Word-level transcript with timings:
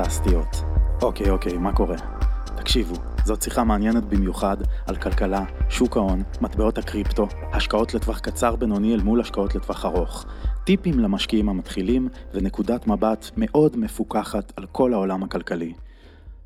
פנטסטיות. 0.00 0.56
אוקיי, 1.02 1.30
אוקיי, 1.30 1.58
מה 1.58 1.72
קורה? 1.72 1.96
תקשיבו, 2.56 2.94
זאת 3.24 3.42
שיחה 3.42 3.64
מעניינת 3.64 4.04
במיוחד 4.04 4.56
על 4.86 4.96
כלכלה, 4.96 5.44
שוק 5.68 5.96
ההון, 5.96 6.22
מטבעות 6.40 6.78
הקריפטו, 6.78 7.28
השקעות 7.52 7.94
לטווח 7.94 8.18
קצר 8.18 8.56
בינוני 8.56 8.94
אל 8.94 9.00
מול 9.00 9.20
השקעות 9.20 9.54
לטווח 9.54 9.84
ארוך, 9.84 10.26
טיפים 10.64 10.98
למשקיעים 10.98 11.48
המתחילים 11.48 12.08
ונקודת 12.34 12.86
מבט 12.86 13.30
מאוד 13.36 13.76
מפוקחת 13.76 14.52
על 14.56 14.66
כל 14.72 14.92
העולם 14.92 15.22
הכלכלי. 15.22 15.72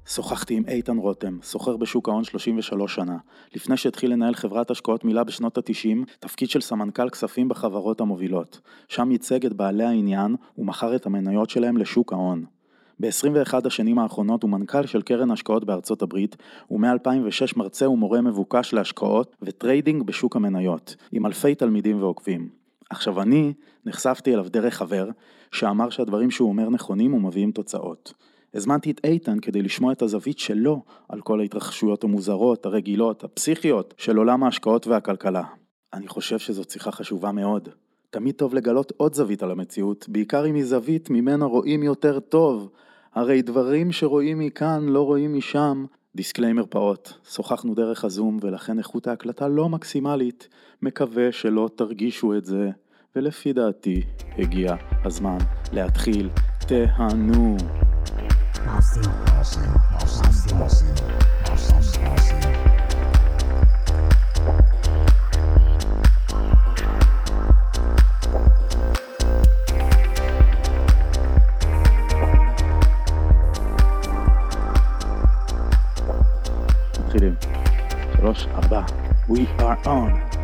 שוחחתי 0.06 0.54
עם 0.54 0.62
איתן 0.68 0.96
רותם, 0.96 1.38
סוחר 1.42 1.76
בשוק 1.76 2.08
ההון 2.08 2.24
33 2.24 2.94
שנה, 2.94 3.16
לפני 3.54 3.76
שהתחיל 3.76 4.12
לנהל 4.12 4.34
חברת 4.34 4.70
השקעות 4.70 5.04
מילה 5.04 5.24
בשנות 5.24 5.58
ה-90, 5.58 6.10
תפקיד 6.20 6.50
של 6.50 6.60
סמנכ"ל 6.60 7.10
כספים 7.10 7.48
בחברות 7.48 8.00
המובילות. 8.00 8.60
שם 8.88 9.10
ייצג 9.10 9.46
את 9.46 9.52
בעלי 9.52 9.84
העניין 9.84 10.36
ומכר 10.58 10.96
את 10.96 11.06
המניות 11.06 11.50
שלהם 11.50 11.76
לשוק 11.76 12.12
ההון. 12.12 12.53
ב-21 13.00 13.66
השנים 13.66 13.98
האחרונות 13.98 14.42
הוא 14.42 14.50
מנכ"ל 14.50 14.86
של 14.86 15.02
קרן 15.02 15.30
השקעות 15.30 15.64
בארצות 15.64 16.02
הברית, 16.02 16.36
ומ-2006 16.70 17.52
מרצה 17.56 17.90
ומורה 17.90 18.20
מבוקש 18.20 18.72
להשקעות 18.72 19.36
ו 19.42 19.50
trading 19.50 20.02
בשוק 20.02 20.36
המניות, 20.36 20.96
עם 21.12 21.26
אלפי 21.26 21.54
תלמידים 21.54 22.02
ועוקבים. 22.02 22.48
עכשיו 22.90 23.22
אני 23.22 23.52
נחשפתי 23.86 24.34
אליו 24.34 24.46
דרך 24.48 24.74
חבר, 24.74 25.08
שאמר 25.52 25.90
שהדברים 25.90 26.30
שהוא 26.30 26.48
אומר 26.48 26.70
נכונים 26.70 27.14
ומביאים 27.14 27.50
תוצאות. 27.50 28.14
הזמנתי 28.54 28.90
את 28.90 29.00
איתן 29.04 29.40
כדי 29.40 29.62
לשמוע 29.62 29.92
את 29.92 30.02
הזווית 30.02 30.38
שלו 30.38 30.82
על 31.08 31.20
כל 31.20 31.40
ההתרחשויות 31.40 32.04
המוזרות, 32.04 32.66
הרגילות, 32.66 33.24
הפסיכיות 33.24 33.94
של 33.98 34.16
עולם 34.16 34.44
ההשקעות 34.44 34.86
והכלכלה. 34.86 35.42
אני 35.92 36.08
חושב 36.08 36.38
שזאת 36.38 36.70
שיחה 36.70 36.90
חשובה 36.90 37.32
מאוד. 37.32 37.68
תמיד 38.14 38.34
טוב 38.34 38.54
לגלות 38.54 38.92
עוד 38.96 39.14
זווית 39.14 39.42
על 39.42 39.50
המציאות, 39.50 40.06
בעיקר 40.08 40.46
אם 40.46 40.54
היא 40.54 40.64
זווית 40.64 41.10
ממנה 41.10 41.44
רואים 41.44 41.82
יותר 41.82 42.20
טוב. 42.20 42.70
הרי 43.14 43.42
דברים 43.42 43.92
שרואים 43.92 44.38
מכאן 44.38 44.86
לא 44.88 45.02
רואים 45.02 45.34
משם. 45.34 45.84
דיסקליימר 46.16 46.64
פעוט, 46.68 47.12
שוחחנו 47.28 47.74
דרך 47.74 48.04
הזום 48.04 48.38
ולכן 48.40 48.78
איכות 48.78 49.06
ההקלטה 49.06 49.48
לא 49.48 49.68
מקסימלית. 49.68 50.48
מקווה 50.82 51.32
שלא 51.32 51.70
תרגישו 51.76 52.36
את 52.36 52.44
זה, 52.44 52.70
ולפי 53.16 53.52
דעתי 53.52 54.02
הגיע 54.38 54.74
הזמן 55.04 55.38
להתחיל. 55.72 56.28
תהנו. 56.68 57.56
מתחילים. 77.14 77.34
שלוש, 78.16 78.46
ארבע. 78.46 78.82
We 79.28 79.60
are 79.60 79.86
on. 79.86 80.36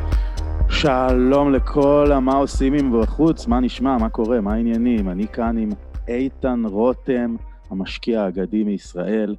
שלום 0.71 1.53
לכל 1.53 2.07
המה 2.13 2.35
עושים 2.35 2.75
עם 2.75 3.01
בחוץ, 3.01 3.47
מה 3.47 3.61
נשמע, 3.61 3.97
מה 3.99 4.09
קורה, 4.09 4.41
מה 4.41 4.53
העניינים? 4.55 5.09
אני 5.09 5.29
כאן 5.29 5.59
עם 5.59 5.69
איתן 6.09 6.63
רותם, 6.65 7.37
המשקיע 7.71 8.23
האגדי 8.23 8.65
מישראל. 8.65 9.37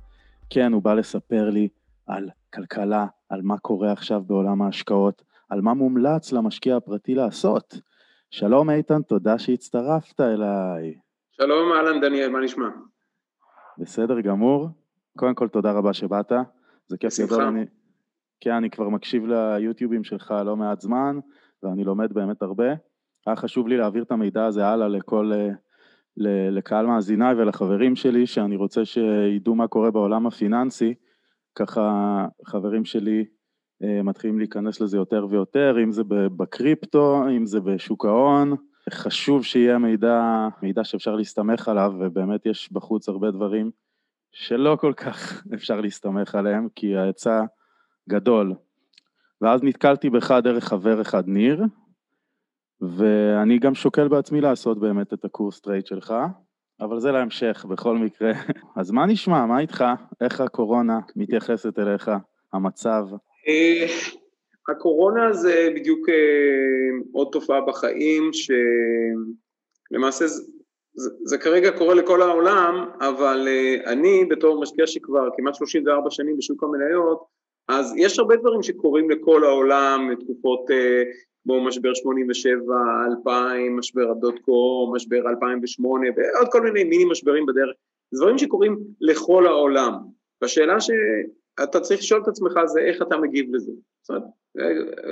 כן, 0.50 0.74
הוא 0.74 0.84
בא 0.84 0.94
לספר 0.94 1.50
לי 1.50 1.68
על 2.08 2.30
כלכלה, 2.54 3.06
על 3.30 3.42
מה 3.44 3.58
קורה 3.58 3.92
עכשיו 3.92 4.22
בעולם 4.22 4.62
ההשקעות, 4.62 5.24
על 5.50 5.62
מה 5.62 5.74
מומלץ 5.74 6.32
למשקיע 6.32 6.78
הפרטי 6.78 7.16
לעשות. 7.16 7.80
שלום 8.32 8.70
איתן, 8.70 9.02
תודה 9.02 9.40
שהצטרפת 9.40 10.22
אליי. 10.22 10.94
שלום, 11.32 11.72
אהלן 11.72 12.02
דניאל, 12.02 12.30
מה 12.30 12.40
נשמע? 12.40 12.68
בסדר 13.78 14.22
גמור. 14.22 14.70
קודם 15.18 15.36
כל, 15.36 15.48
תודה 15.48 15.72
רבה 15.72 15.94
שבאת. 15.94 16.32
זה 16.92 16.98
כיף 16.98 17.20
גדול. 17.20 17.44
אני... 17.44 17.66
כן, 18.40 18.52
אני 18.52 18.70
כבר 18.70 18.90
מקשיב 18.90 19.26
ליוטיובים 19.26 20.04
שלך 20.04 20.34
לא 20.46 20.56
מעט 20.56 20.82
זמן, 20.82 21.20
ואני 21.64 21.84
לומד 21.84 22.14
באמת 22.14 22.42
הרבה. 22.42 22.74
היה 23.28 23.36
חשוב 23.36 23.68
לי 23.68 23.78
להעביר 23.78 24.04
את 24.04 24.12
המידע 24.12 24.46
הזה 24.46 24.68
הלאה 24.68 24.88
לכל, 24.88 25.32
לקהל 26.52 26.86
מאזיניי 26.86 27.36
ולחברים 27.36 27.96
שלי, 27.96 28.28
שאני 28.28 28.56
רוצה 28.56 28.86
שידעו 28.86 29.56
מה 29.56 29.68
קורה 29.68 29.92
בעולם 29.92 30.28
הפיננסי. 30.28 30.94
ככה 31.56 32.26
חברים 32.46 32.86
שלי 32.86 33.26
אה, 33.84 34.04
מתחילים 34.04 34.40
להיכנס 34.40 34.82
לזה 34.82 34.98
יותר 34.98 35.28
ויותר, 35.30 35.76
אם 35.84 35.92
זה 35.92 36.04
בקריפטו, 36.08 37.24
אם 37.38 37.46
זה 37.46 37.60
בשוק 37.60 38.06
ההון. 38.06 38.56
חשוב 38.90 39.44
שיהיה 39.44 39.78
מידע, 39.78 40.48
מידע 40.62 40.84
שאפשר 40.84 41.16
להסתמך 41.16 41.68
עליו, 41.68 41.94
ובאמת 42.00 42.46
יש 42.46 42.72
בחוץ 42.72 43.10
הרבה 43.10 43.32
דברים 43.32 43.72
שלא 44.32 44.78
כל 44.80 44.94
כך 44.98 45.44
אפשר 45.56 45.82
להסתמך 45.82 46.36
עליהם, 46.36 46.68
כי 46.76 46.96
ההיצע 46.96 47.42
גדול. 48.10 48.54
ואז 49.42 49.64
נתקלתי 49.64 50.10
בך 50.10 50.32
דרך 50.32 50.64
חבר 50.64 51.02
אחד, 51.02 51.28
ניר, 51.28 51.64
ואני 52.82 53.60
גם 53.60 53.76
שוקל 53.76 54.08
בעצמי 54.08 54.42
לעשות 54.42 54.80
באמת 54.80 55.14
את 55.14 55.26
הקורס 55.26 55.62
trade 55.62 55.86
שלך, 55.86 56.14
אבל 56.82 57.00
זה 57.00 57.12
להמשך 57.12 57.66
בכל 57.70 57.98
מקרה. 57.98 58.32
אז 58.80 58.92
מה 58.92 59.06
נשמע, 59.06 59.46
מה 59.46 59.60
איתך? 59.60 59.84
איך 60.22 60.42
הקורונה 60.42 61.00
מתייחסת 61.16 61.80
אליך, 61.80 62.12
המצב? 62.54 63.06
אה, 63.48 63.86
הקורונה 64.72 65.34
זה 65.34 65.70
בדיוק 65.76 66.10
אה, 66.10 66.16
עוד 67.14 67.28
תופעה 67.32 67.62
בחיים, 67.62 68.30
שלמעשה 69.92 70.26
זה, 70.94 71.10
זה 71.24 71.38
כרגע 71.38 71.72
קורה 71.78 71.96
לכל 71.96 72.22
העולם, 72.22 72.86
אבל 73.00 73.48
אה, 73.48 73.92
אני 73.92 74.26
בתור 74.30 74.62
משקיע 74.62 74.88
שכבר 74.88 75.30
כמעט 75.38 75.56
34 75.56 76.10
שנים 76.10 76.38
בשוק 76.38 76.64
המניות, 76.64 77.24
אז 77.68 77.94
יש 77.98 78.20
הרבה 78.20 78.36
דברים 78.36 78.64
שקורים 78.64 79.10
לכל 79.10 79.44
העולם, 79.44 80.10
תקופות 80.20 80.66
כמו 81.44 81.66
משבר 81.66 81.94
87, 81.94 82.76
2000, 83.12 83.78
משבר 83.78 84.12
הדוט 84.12 84.40
קום, 84.40 84.96
משבר 84.96 85.30
2008 85.30 86.08
ועוד 86.16 86.48
כל 86.52 86.62
מיני 86.62 86.84
מיני 86.84 87.06
משברים 87.06 87.46
בדרך, 87.46 87.76
דברים 88.14 88.38
שקורים 88.38 88.78
לכל 89.02 89.48
העולם. 89.48 89.94
והשאלה 90.42 90.78
שאתה 90.82 91.80
צריך 91.80 92.00
לשאול 92.00 92.22
את 92.22 92.28
עצמך 92.28 92.52
זה 92.66 92.80
איך 92.80 93.02
אתה 93.02 93.18
מגיב 93.18 93.56
לזה. 93.56 93.72
זאת 94.02 94.10
אומרת, 94.10 94.24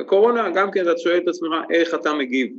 קורונה 0.07 0.49
גם 0.49 0.71
כן 0.71 0.81
אתה 0.81 0.97
שואל 0.97 1.17
את 1.17 1.27
עצמך 1.27 1.49
איך 1.69 1.95
אתה 1.95 2.13
מגיב. 2.13 2.53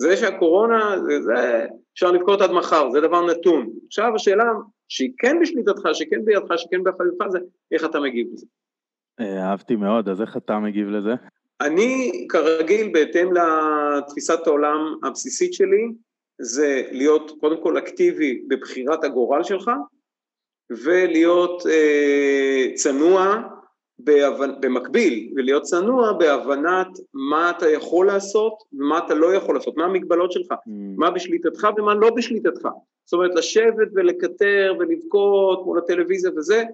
זה 0.00 0.16
שהקורונה, 0.16 0.96
זה, 1.06 1.22
זה 1.22 1.66
אפשר 1.94 2.10
לבכות 2.12 2.40
עד 2.40 2.50
מחר, 2.50 2.90
זה 2.90 3.00
דבר 3.00 3.26
נתון. 3.26 3.70
עכשיו 3.86 4.14
השאלה 4.14 4.44
שהיא 4.88 5.12
כן 5.18 5.36
בשליטתך, 5.42 5.88
שכן 5.92 6.24
בידך, 6.24 6.58
שכן 6.58 6.82
באחריותך, 6.82 7.24
זה 7.28 7.38
איך 7.72 7.84
אתה 7.84 8.00
מגיב 8.00 8.26
לזה. 8.32 8.46
אה, 9.20 9.50
אהבתי 9.50 9.76
מאוד, 9.76 10.08
אז 10.08 10.20
איך 10.20 10.36
אתה 10.36 10.58
מגיב 10.58 10.88
לזה? 10.88 11.14
אני 11.60 12.26
כרגיל 12.28 12.90
בהתאם 12.92 13.28
לתפיסת 13.32 14.46
העולם 14.46 14.94
הבסיסית 15.04 15.52
שלי 15.52 15.88
זה 16.38 16.82
להיות 16.90 17.32
קודם 17.40 17.62
כל 17.62 17.78
אקטיבי 17.78 18.42
בבחירת 18.48 19.04
הגורל 19.04 19.42
שלך 19.42 19.70
ולהיות 20.70 21.66
אה, 21.66 22.66
צנוע. 22.74 23.42
במקביל 24.60 25.32
ולהיות 25.36 25.62
צנוע 25.62 26.12
בהבנת 26.12 26.88
מה 27.14 27.50
אתה 27.50 27.68
יכול 27.68 28.06
לעשות 28.06 28.52
ומה 28.72 28.98
אתה 28.98 29.14
לא 29.14 29.34
יכול 29.34 29.54
לעשות, 29.54 29.76
מה 29.76 29.84
המגבלות 29.84 30.32
שלך, 30.32 30.52
mm. 30.52 30.70
מה 30.96 31.10
בשליטתך 31.10 31.68
ומה 31.76 31.94
לא 31.94 32.10
בשליטתך. 32.10 32.68
זאת 33.04 33.12
אומרת 33.12 33.34
לשבת 33.34 33.88
ולקטר 33.94 34.74
ולבכות 34.78 35.66
מול 35.66 35.78
הטלוויזיה 35.78 36.30
וזה, 36.36 36.64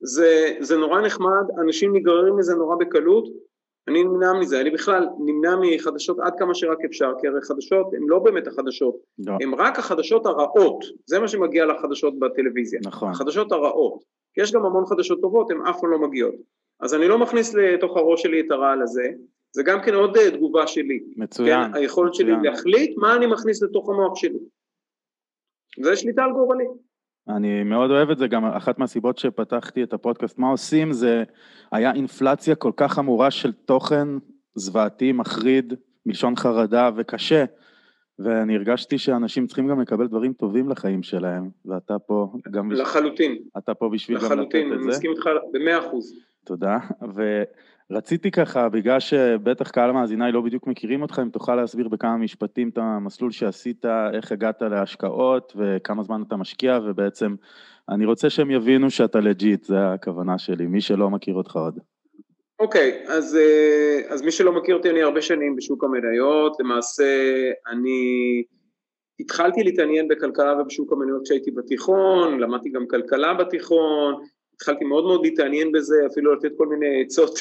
זה, 0.00 0.54
זה 0.60 0.76
נורא 0.76 1.00
נחמד, 1.00 1.44
אנשים 1.60 1.96
נגררים 1.96 2.38
לזה 2.38 2.54
נורא 2.54 2.76
בקלות 2.76 3.28
אני 3.88 4.04
נמנע 4.04 4.32
מזה, 4.32 4.60
אני 4.60 4.70
בכלל 4.70 5.08
נמנע 5.18 5.56
מחדשות 5.60 6.18
עד 6.20 6.32
כמה 6.38 6.54
שרק 6.54 6.78
אפשר, 6.84 7.12
כי 7.20 7.28
הרי 7.28 7.42
חדשות 7.42 7.86
הן 7.94 8.02
לא 8.06 8.18
באמת 8.18 8.46
החדשות, 8.46 8.96
לא. 9.18 9.32
הן 9.40 9.54
רק 9.54 9.78
החדשות 9.78 10.26
הרעות, 10.26 10.84
זה 11.06 11.18
מה 11.18 11.28
שמגיע 11.28 11.66
לחדשות 11.66 12.18
בטלוויזיה, 12.18 12.80
נכון. 12.84 13.10
החדשות 13.10 13.52
הרעות, 13.52 14.04
כי 14.34 14.40
יש 14.40 14.52
גם 14.52 14.64
המון 14.64 14.86
חדשות 14.86 15.20
טובות, 15.20 15.50
הן 15.50 15.66
אף 15.66 15.80
פעם 15.80 15.90
לא 15.90 15.98
מגיעות, 15.98 16.34
אז 16.82 16.94
אני 16.94 17.08
לא 17.08 17.18
מכניס 17.18 17.54
לתוך 17.54 17.96
הראש 17.96 18.22
שלי 18.22 18.40
את 18.40 18.50
הרעל 18.50 18.82
הזה, 18.82 19.08
זה 19.52 19.62
גם 19.62 19.82
כן 19.82 19.94
עוד 19.94 20.16
אה, 20.16 20.30
תגובה 20.30 20.66
שלי, 20.66 21.00
מצוין, 21.16 21.72
כן, 21.72 21.74
היכולת 21.74 22.10
מצוין. 22.10 22.28
שלי 22.28 22.50
להחליט 22.50 22.96
מה 22.96 23.16
אני 23.16 23.26
מכניס 23.26 23.62
לתוך 23.62 23.88
המוח 23.88 24.16
שלי, 24.16 24.38
זה 25.84 25.96
שליטה 25.96 26.24
על 26.24 26.32
גורלי. 26.32 26.64
אני 27.28 27.62
מאוד 27.62 27.90
אוהב 27.90 28.10
את 28.10 28.18
זה, 28.18 28.26
גם 28.26 28.44
אחת 28.44 28.78
מהסיבות 28.78 29.18
שפתחתי 29.18 29.82
את 29.82 29.92
הפודקאסט, 29.92 30.38
מה 30.38 30.50
עושים, 30.50 30.92
זה 30.92 31.24
היה 31.72 31.92
אינפלציה 31.92 32.54
כל 32.54 32.72
כך 32.76 32.92
חמורה 32.92 33.30
של 33.30 33.52
תוכן 33.52 34.08
זוועתי, 34.54 35.12
מחריד, 35.12 35.74
מלשון 36.06 36.36
חרדה 36.36 36.90
וקשה, 36.96 37.44
ואני 38.18 38.56
הרגשתי 38.56 38.98
שאנשים 38.98 39.46
צריכים 39.46 39.68
גם 39.68 39.80
לקבל 39.80 40.06
דברים 40.06 40.32
טובים 40.32 40.68
לחיים 40.68 41.02
שלהם, 41.02 41.50
ואתה 41.64 41.98
פה 41.98 42.32
גם... 42.50 42.72
לחלוטין. 42.72 43.38
אתה 43.58 43.74
פה 43.74 43.88
בשביל 43.88 44.16
לחלוטין, 44.16 44.36
גם 44.36 44.46
לתת 44.46 44.54
את 44.54 44.56
זה. 44.56 44.62
לחלוטין, 44.66 44.72
אני 44.72 44.86
מסכים 44.86 45.10
איתך 45.10 45.28
במאה 45.52 45.78
אחוז. 45.78 46.31
תודה, 46.44 46.78
רציתי 47.90 48.30
ככה, 48.30 48.68
בגלל 48.68 49.00
שבטח 49.00 49.70
קהל 49.70 49.90
המאזיני 49.90 50.32
לא 50.32 50.40
בדיוק 50.40 50.66
מכירים 50.66 51.02
אותך, 51.02 51.20
אם 51.22 51.28
תוכל 51.28 51.54
להסביר 51.54 51.88
בכמה 51.88 52.16
משפטים 52.16 52.68
את 52.68 52.78
המסלול 52.78 53.30
שעשית, 53.30 53.84
איך 54.14 54.32
הגעת 54.32 54.62
להשקעות 54.62 55.52
וכמה 55.56 56.02
זמן 56.02 56.22
אתה 56.28 56.36
משקיע, 56.36 56.78
ובעצם 56.84 57.34
אני 57.88 58.06
רוצה 58.06 58.30
שהם 58.30 58.50
יבינו 58.50 58.90
שאתה 58.90 59.20
לג'יט, 59.20 59.64
זה 59.64 59.92
הכוונה 59.92 60.38
שלי, 60.38 60.66
מי 60.66 60.80
שלא 60.80 61.10
מכיר 61.10 61.34
אותך 61.34 61.56
עוד. 61.56 61.78
אוקיי, 62.60 63.02
okay, 63.04 63.10
אז, 63.10 63.36
אה, 63.36 64.00
אז 64.08 64.22
מי 64.22 64.30
שלא 64.30 64.52
מכיר 64.52 64.76
אותי, 64.76 64.90
אני 64.90 65.02
הרבה 65.02 65.22
שנים 65.22 65.56
בשוק 65.56 65.84
המניות, 65.84 66.56
למעשה 66.60 67.04
אני 67.72 68.42
התחלתי 69.20 69.62
להתעניין 69.62 70.08
בכלכלה 70.08 70.60
ובשוק 70.60 70.92
המניות 70.92 71.22
כשהייתי 71.24 71.50
בתיכון, 71.50 72.40
למדתי 72.40 72.70
גם 72.70 72.86
כלכלה 72.86 73.34
בתיכון, 73.34 74.14
התחלתי 74.62 74.84
מאוד 74.84 75.04
מאוד 75.04 75.20
להתעניין 75.22 75.72
בזה, 75.72 76.06
אפילו 76.12 76.34
לתת 76.34 76.52
כל 76.56 76.66
מיני 76.66 77.02
עצות, 77.02 77.38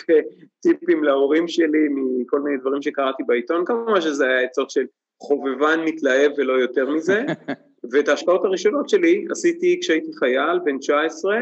טיפים 0.62 1.04
להורים 1.04 1.48
שלי 1.48 1.88
מכל 1.90 2.40
מיני 2.40 2.58
דברים 2.58 2.82
שקראתי 2.82 3.24
בעיתון, 3.28 3.66
כמובן 3.66 4.02
שזה 4.02 4.28
היה 4.28 4.42
עצות 4.42 4.70
של 4.70 4.86
חובבן 5.22 5.80
מתלהב 5.86 6.32
ולא 6.38 6.54
יותר 6.54 6.90
מזה, 6.90 7.26
ואת 7.92 8.08
ההשקעות 8.08 8.46
הראשונות 8.46 8.90
שלי 8.90 9.26
עשיתי 9.32 9.78
כשהייתי 9.82 10.14
חייל, 10.14 10.60
בן 10.64 10.78
19, 10.78 11.40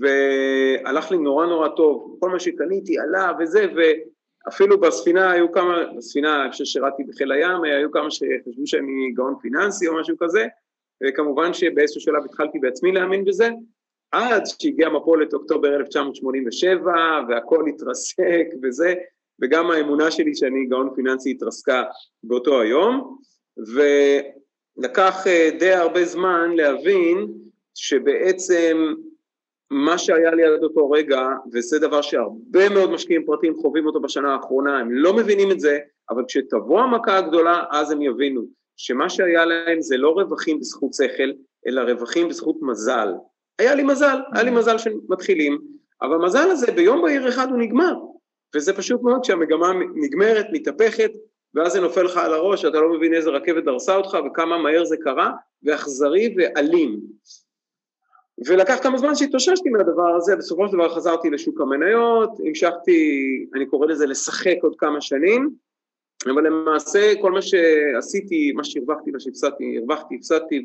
והלך 0.00 1.10
לי 1.10 1.18
נורא 1.18 1.46
נורא 1.46 1.68
טוב, 1.68 2.16
כל 2.20 2.30
מה 2.30 2.40
שקניתי 2.40 2.98
עלה 2.98 3.32
וזה, 3.40 3.66
ואפילו 3.76 4.80
בספינה 4.80 5.30
היו 5.30 5.52
כמה, 5.52 5.84
בספינה, 5.96 6.42
אני 6.42 6.50
חושב 6.50 6.64
ששירתי 6.64 7.04
בחיל 7.04 7.32
הים, 7.32 7.64
היו 7.64 7.90
כמה 7.90 8.10
שחשבו 8.10 8.66
שאני 8.66 9.12
גאון 9.14 9.34
פיננסי 9.42 9.88
או 9.88 10.00
משהו 10.00 10.16
כזה, 10.18 10.46
וכמובן 11.04 11.52
שבאיזשהו 11.52 12.00
שלב 12.00 12.24
התחלתי 12.24 12.58
בעצמי 12.58 12.92
להאמין 12.92 13.24
בזה, 13.24 13.48
עד 14.12 14.42
שהגיע 14.58 14.88
מפולת 14.88 15.34
אוקטובר 15.34 15.76
1987 15.76 16.92
והכל 17.28 17.68
התרסק 17.68 18.46
וזה, 18.62 18.94
וגם 19.42 19.70
האמונה 19.70 20.10
שלי 20.10 20.34
שאני 20.34 20.66
גאון 20.66 20.90
פיננסי 20.94 21.30
התרסקה 21.30 21.82
באותו 22.22 22.60
היום, 22.60 23.18
ולקח 23.56 25.26
אה, 25.26 25.50
די 25.58 25.72
הרבה 25.72 26.04
זמן 26.04 26.50
להבין 26.56 27.28
שבעצם 27.74 28.94
מה 29.70 29.98
שהיה 29.98 30.30
לי 30.30 30.44
עד 30.44 30.62
אותו 30.62 30.90
רגע, 30.90 31.28
וזה 31.52 31.78
דבר 31.78 32.02
שהרבה 32.02 32.68
מאוד 32.74 32.90
משקיעים 32.90 33.24
פרטיים 33.26 33.54
חווים 33.54 33.86
אותו 33.86 34.00
בשנה 34.00 34.34
האחרונה, 34.34 34.78
הם 34.78 34.92
לא 34.92 35.16
מבינים 35.16 35.50
את 35.50 35.60
זה, 35.60 35.78
אבל 36.10 36.22
כשתבוא 36.28 36.80
המכה 36.80 37.18
הגדולה, 37.18 37.64
אז 37.70 37.90
הם 37.90 38.02
יבינו 38.02 38.42
שמה 38.76 39.08
שהיה 39.08 39.44
להם 39.44 39.80
זה 39.80 39.96
לא 39.96 40.10
רווחים 40.10 40.60
בזכות 40.60 40.94
שכל, 40.94 41.30
אלא 41.66 41.80
רווחים 41.80 42.28
בזכות 42.28 42.56
מזל. 42.62 43.08
היה 43.58 43.74
לי 43.74 43.82
מזל, 43.82 44.18
היה 44.32 44.42
לי 44.42 44.50
מזל 44.50 44.78
שמתחילים, 44.78 45.58
אבל 46.02 46.14
המזל 46.14 46.50
הזה 46.50 46.72
ביום 46.72 47.02
בהיר 47.02 47.28
אחד 47.28 47.50
הוא 47.50 47.58
נגמר, 47.58 47.94
וזה 48.54 48.72
פשוט 48.72 49.02
מאוד 49.02 49.22
כשהמגמה 49.22 49.72
נגמרת, 49.94 50.46
מתהפכת, 50.52 51.10
ואז 51.54 51.72
זה 51.72 51.80
נופל 51.80 52.02
לך 52.02 52.16
על 52.16 52.34
הראש, 52.34 52.64
אתה 52.64 52.80
לא 52.80 52.92
מבין 52.92 53.14
איזה 53.14 53.30
רכבת 53.30 53.64
דרסה 53.64 53.96
אותך 53.96 54.16
וכמה 54.26 54.58
מהר 54.58 54.84
זה 54.84 54.96
קרה, 54.96 55.32
ואכזרי 55.62 56.34
ואלים. 56.36 57.00
ולקח 58.46 58.76
כמה 58.82 58.98
זמן 58.98 59.14
שהתאוששתי 59.14 59.68
מהדבר 59.68 60.14
הזה, 60.16 60.36
בסופו 60.36 60.68
של 60.68 60.72
דבר 60.72 60.94
חזרתי 60.94 61.30
לשוק 61.30 61.60
המניות, 61.60 62.30
המשכתי, 62.46 63.00
אני 63.54 63.66
קורא 63.66 63.86
לזה 63.86 64.06
לשחק 64.06 64.56
עוד 64.62 64.74
כמה 64.78 65.00
שנים, 65.00 65.50
אבל 66.24 66.46
למעשה 66.46 67.12
כל 67.20 67.32
מה 67.32 67.40
שעשיתי, 67.42 68.52
מה 68.52 68.64
שהרווחתי, 68.64 69.10
מה 69.10 69.20
שהפסדתי, 69.20 69.78
הרווחתי, 69.78 70.14
הפסדתי, 70.14 70.64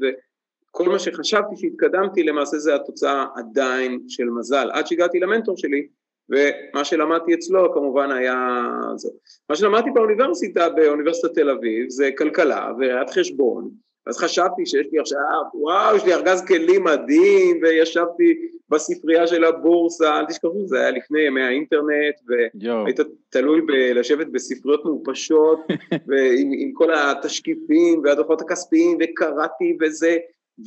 וכל 0.71 0.89
מה 0.89 0.99
שחשבתי 0.99 1.55
שהתקדמתי, 1.57 2.23
למעשה 2.23 2.57
זה 2.57 2.75
התוצאה 2.75 3.25
עדיין 3.35 3.99
של 4.07 4.23
מזל. 4.23 4.69
עד 4.73 4.87
שהגעתי 4.87 5.19
למנטור 5.19 5.57
שלי, 5.57 5.87
ומה 6.29 6.85
שלמדתי 6.85 7.33
אצלו 7.33 7.73
כמובן 7.73 8.11
היה 8.11 8.57
זה. 8.95 9.09
מה 9.49 9.55
שלמדתי 9.55 9.91
באוניברסיטה, 9.91 10.69
באוניברסיטת 10.69 11.33
תל 11.33 11.49
אביב, 11.49 11.89
זה 11.89 12.09
כלכלה 12.17 12.71
וראיית 12.79 13.09
חשבון, 13.09 13.69
אז 14.07 14.17
חשבתי 14.17 14.65
שיש 14.65 14.87
לי 14.91 14.99
עכשיו, 14.99 15.19
וואו, 15.53 15.95
יש 15.95 16.05
לי 16.05 16.13
ארגז 16.13 16.45
כלים 16.47 16.83
מדהים, 16.83 17.59
וישבתי 17.61 18.47
בספרייה 18.69 19.27
של 19.27 19.43
הבורסה, 19.43 20.19
אל 20.19 20.25
תשכחו, 20.25 20.67
זה 20.67 20.79
היה 20.79 20.91
לפני 20.91 21.21
ימי 21.21 21.43
האינטרנט, 21.43 22.15
והיית 22.27 22.99
תלוי 23.29 23.61
בלשבת 23.61 24.27
בספריות 24.27 24.85
מעופשות, 24.85 25.59
ועם 26.07 26.71
כל 26.73 26.93
התשקיפים 26.93 28.01
והדוחות 28.03 28.41
הכספיים, 28.41 28.97
וקראתי 29.01 29.77
וזה, 29.81 30.17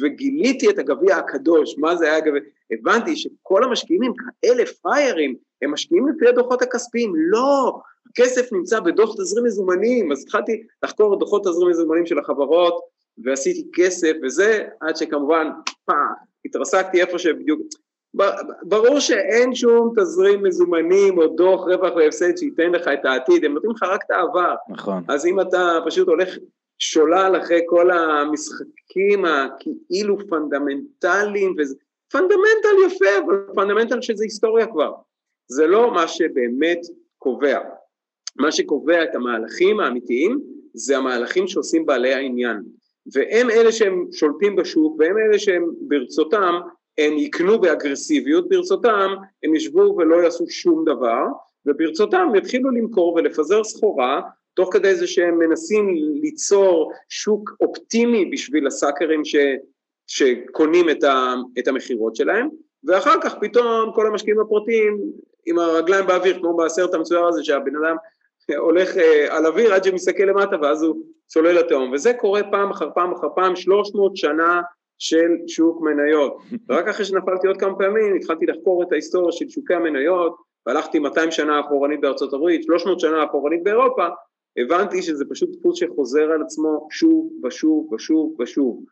וגיליתי 0.00 0.70
את 0.70 0.78
הגביע 0.78 1.16
הקדוש, 1.16 1.78
מה 1.78 1.96
זה 1.96 2.04
היה 2.04 2.16
הגביע, 2.16 2.40
הבנתי 2.70 3.16
שכל 3.16 3.64
המשקיעים 3.64 4.02
הם 4.02 4.12
כאלה 4.42 4.64
פריירים, 4.82 5.36
הם 5.62 5.72
משקיעים 5.72 6.08
לפי 6.08 6.28
הדוחות 6.28 6.62
הכספיים, 6.62 7.12
לא, 7.16 7.80
הכסף 8.10 8.52
נמצא 8.52 8.80
בדוח 8.80 9.14
תזרים 9.14 9.44
מזומנים, 9.44 10.12
אז 10.12 10.22
התחלתי 10.22 10.62
לחקור 10.82 11.14
את 11.14 11.18
דוחות 11.18 11.42
תזרים 11.42 11.70
מזומנים 11.70 12.06
של 12.06 12.18
החברות, 12.18 12.80
ועשיתי 13.24 13.70
כסף 13.74 14.12
וזה, 14.22 14.64
עד 14.80 14.96
שכמובן, 14.96 15.48
fuck, 15.84 15.96
התרסקתי 16.44 17.00
איפה 17.00 17.18
שבדיוק, 17.18 17.60
ברור 18.62 19.00
שאין 19.00 19.54
שום 19.54 19.92
תזרים 19.96 20.42
מזומנים 20.42 21.18
או 21.18 21.26
דוח 21.26 21.60
רווח 21.60 21.96
והפסד 21.96 22.36
שייתן 22.36 22.72
לך 22.72 22.88
את 22.88 23.04
העתיד, 23.04 23.44
הם 23.44 23.52
נותנים 23.52 23.72
לך 23.72 23.82
רק 23.82 24.00
את 24.06 24.10
העבר. 24.10 24.54
נכון. 24.68 25.02
אז 25.08 25.26
אם 25.26 25.40
אתה 25.40 25.78
פשוט 25.86 26.08
הולך 26.08 26.28
שולל 26.84 27.34
אחרי 27.42 27.60
כל 27.66 27.90
המשחקים 27.90 29.24
הכאילו 29.24 30.16
פונדמנטליים, 30.28 31.54
וזה 31.58 31.74
fundamental 32.12 32.76
יפה, 32.86 33.18
אבל 33.26 33.46
fundamental 33.54 34.00
שזה 34.00 34.24
היסטוריה 34.24 34.66
כבר. 34.66 34.92
זה 35.48 35.66
לא 35.66 35.94
מה 35.94 36.08
שבאמת 36.08 36.78
קובע. 37.18 37.58
מה 38.36 38.52
שקובע 38.52 39.04
את 39.04 39.14
המהלכים 39.14 39.80
האמיתיים 39.80 40.40
זה 40.74 40.96
המהלכים 40.96 41.46
שעושים 41.46 41.86
בעלי 41.86 42.14
העניין. 42.14 42.62
והם 43.14 43.50
אלה 43.50 43.72
שהם 43.72 44.06
שולטים 44.12 44.56
בשוק 44.56 44.96
והם 44.98 45.18
אלה 45.18 45.38
שהם 45.38 45.66
ברצותם 45.80 46.54
הם 46.98 47.12
יקנו 47.18 47.60
באגרסיביות, 47.60 48.48
ברצותם 48.48 49.14
הם 49.42 49.54
ישבו 49.54 49.96
ולא 49.98 50.16
יעשו 50.16 50.44
שום 50.48 50.84
דבר 50.84 51.22
וברצותם 51.66 52.28
יתחילו 52.34 52.70
למכור 52.70 53.14
ולפזר 53.14 53.64
סחורה 53.64 54.20
תוך 54.54 54.72
כדי 54.72 54.94
זה 54.94 55.06
שהם 55.06 55.38
מנסים 55.38 55.94
ליצור 56.22 56.92
שוק 57.08 57.50
אופטימי 57.60 58.24
בשביל 58.24 58.66
הסאקרים 58.66 59.24
ש, 59.24 59.36
שקונים 60.06 60.90
את, 60.90 61.04
ה, 61.04 61.34
את 61.58 61.68
המכירות 61.68 62.16
שלהם 62.16 62.48
ואחר 62.84 63.20
כך 63.22 63.34
פתאום 63.40 63.92
כל 63.94 64.06
המשקיעים 64.06 64.40
הפרטיים 64.40 64.98
עם 65.46 65.58
הרגליים 65.58 66.06
באוויר 66.06 66.38
כמו 66.38 66.56
בסרט 66.56 66.94
המצויר 66.94 67.26
הזה 67.26 67.44
שהבן 67.44 67.76
אדם 67.76 67.96
הולך 68.56 68.96
אה, 68.96 69.36
על 69.36 69.46
אוויר 69.46 69.74
עד 69.74 69.84
שמסתכל 69.84 70.22
למטה 70.22 70.56
ואז 70.62 70.82
הוא 70.82 70.96
צולל 71.26 71.52
לתהום, 71.52 71.92
וזה 71.92 72.12
קורה 72.14 72.42
פעם 72.50 72.70
אחר 72.70 72.88
פעם 72.94 73.12
אחר 73.12 73.28
פעם, 73.34 73.56
300 73.56 74.16
שנה 74.16 74.62
של 74.98 75.30
שוק 75.46 75.82
מניות. 75.82 76.36
ורק 76.68 76.88
אחרי 76.88 77.04
שנפלתי 77.04 77.46
עוד 77.46 77.56
כמה 77.56 77.74
פעמים 77.78 78.16
התחלתי 78.16 78.46
לחקור 78.46 78.82
את 78.82 78.92
ההיסטוריה 78.92 79.32
של 79.32 79.48
שוקי 79.48 79.74
המניות, 79.74 80.36
והלכתי 80.66 80.98
200 80.98 81.30
שנה 81.30 81.60
אחורנית 81.60 82.00
בארצות 82.00 82.32
הברית, 82.32 82.62
300 82.62 83.00
שנה 83.00 83.24
אחורנית 83.24 83.62
באירופה, 83.64 84.06
הבנתי 84.56 85.02
שזה 85.02 85.24
פשוט 85.30 85.50
דפוס 85.58 85.78
שחוזר 85.78 86.22
על 86.22 86.42
עצמו 86.42 86.88
שוב 86.90 87.32
ושוב 87.44 87.92
ושוב 87.92 88.40
ושוב. 88.40 88.84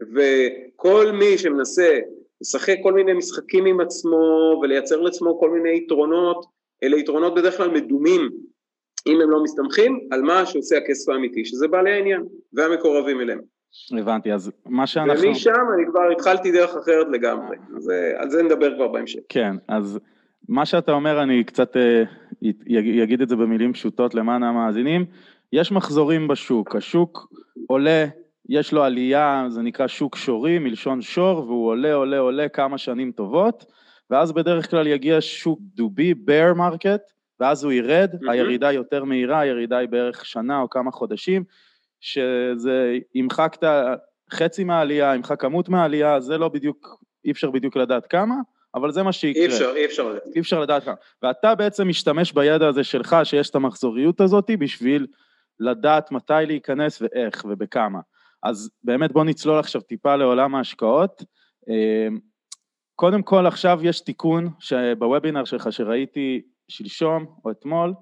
וכל 0.00 1.12
מי 1.12 1.38
שמנסה 1.38 1.98
לשחק 2.40 2.76
כל 2.82 2.92
מיני 2.92 3.12
משחקים 3.12 3.66
עם 3.66 3.80
עצמו 3.80 4.60
ולייצר 4.62 5.00
לעצמו 5.00 5.40
כל 5.40 5.50
מיני 5.50 5.76
יתרונות, 5.76 6.46
אלה 6.82 6.96
יתרונות 6.96 7.34
בדרך 7.34 7.56
כלל 7.56 7.70
מדומים 7.70 8.30
אם 9.06 9.20
הם 9.22 9.30
לא 9.30 9.42
מסתמכים 9.42 10.08
על 10.10 10.22
מה 10.22 10.46
שעושה 10.46 10.76
הכסף 10.76 11.08
האמיתי, 11.08 11.44
שזה 11.44 11.68
בעלי 11.68 11.92
העניין 11.92 12.22
והמקורבים 12.52 13.20
אליהם. 13.20 13.40
הבנתי, 13.98 14.32
אז 14.32 14.50
מה 14.66 14.86
שאנחנו... 14.86 15.28
ומשם 15.28 15.50
אני 15.74 15.86
כבר 15.90 16.10
התחלתי 16.12 16.52
דרך 16.52 16.76
אחרת 16.76 17.06
לגמרי, 17.12 17.56
אז 17.76 17.90
אה, 17.90 18.22
על 18.22 18.30
זה 18.30 18.42
נדבר 18.42 18.74
כבר 18.74 18.88
בהמשך. 18.88 19.20
כן, 19.28 19.56
אז 19.68 19.98
מה 20.48 20.66
שאתה 20.66 20.92
אומר, 20.92 21.22
אני 21.22 21.44
קצת 21.44 21.76
אגיד 23.02 23.20
אה, 23.20 23.24
את 23.24 23.28
זה 23.28 23.36
במילים 23.36 23.72
פשוטות 23.72 24.14
למען 24.14 24.42
המאזינים, 24.42 25.04
יש 25.52 25.72
מחזורים 25.72 26.28
בשוק, 26.28 26.76
השוק 26.76 27.32
עולה, 27.66 28.06
יש 28.48 28.72
לו 28.72 28.82
עלייה, 28.84 29.46
זה 29.48 29.62
נקרא 29.62 29.86
שוק 29.86 30.16
שורי, 30.16 30.58
מלשון 30.58 31.02
שור, 31.02 31.38
והוא 31.38 31.68
עולה, 31.68 31.94
עולה, 31.94 32.18
עולה 32.18 32.48
כמה 32.48 32.78
שנים 32.78 33.12
טובות, 33.12 33.64
ואז 34.10 34.32
בדרך 34.32 34.70
כלל 34.70 34.86
יגיע 34.86 35.16
שוק 35.20 35.58
דובי, 35.74 36.12
bear 36.12 36.56
market, 36.56 37.12
ואז 37.40 37.64
הוא 37.64 37.72
ירד, 37.72 38.10
mm-hmm. 38.14 38.30
הירידה 38.30 38.72
יותר 38.72 39.04
מהירה, 39.04 39.40
הירידה 39.40 39.78
היא 39.78 39.88
בערך 39.88 40.26
שנה 40.26 40.60
או 40.60 40.70
כמה 40.70 40.90
חודשים, 40.90 41.44
שזה 42.00 42.98
ימחק 43.14 43.56
את 43.58 43.64
חצי 44.32 44.64
מהעלייה, 44.64 45.14
ימחק 45.14 45.40
כמות 45.40 45.68
מהעלייה, 45.68 46.20
זה 46.20 46.38
לא 46.38 46.48
בדיוק, 46.48 47.02
אי 47.24 47.30
אפשר 47.30 47.50
בדיוק 47.50 47.76
לדעת 47.76 48.06
כמה, 48.06 48.34
אבל 48.74 48.92
זה 48.92 49.02
מה 49.02 49.12
שיקרה. 49.12 49.42
אי 49.42 49.48
אפשר, 49.48 49.72
אי 49.76 49.84
אפשר 49.84 50.08
לדעת. 50.08 50.22
אי 50.34 50.40
אפשר 50.40 50.60
לדעת 50.60 50.84
כמה. 50.84 50.94
ואתה 51.22 51.54
בעצם 51.54 51.88
משתמש 51.88 52.32
בידע 52.32 52.68
הזה 52.68 52.84
שלך, 52.84 53.16
שיש 53.24 53.50
את 53.50 53.54
המחזוריות 53.54 54.20
הזאת, 54.20 54.50
בשביל 54.58 55.06
לדעת 55.60 56.10
מתי 56.10 56.32
להיכנס 56.46 57.02
ואיך 57.02 57.44
ובכמה. 57.48 58.00
אז 58.42 58.70
באמת 58.84 59.12
בוא 59.12 59.24
נצלול 59.24 59.58
עכשיו 59.58 59.80
טיפה 59.80 60.16
לעולם 60.16 60.54
ההשקעות. 60.54 61.22
אמ, 61.68 62.18
קודם 62.94 63.22
כל 63.22 63.46
עכשיו 63.46 63.80
יש 63.82 64.00
תיקון 64.00 64.48
שבוובינר 64.58 65.44
שלך 65.44 65.72
שראיתי 65.72 66.42
שלשום 66.68 67.26
או 67.44 67.50
אתמול, 67.50 67.94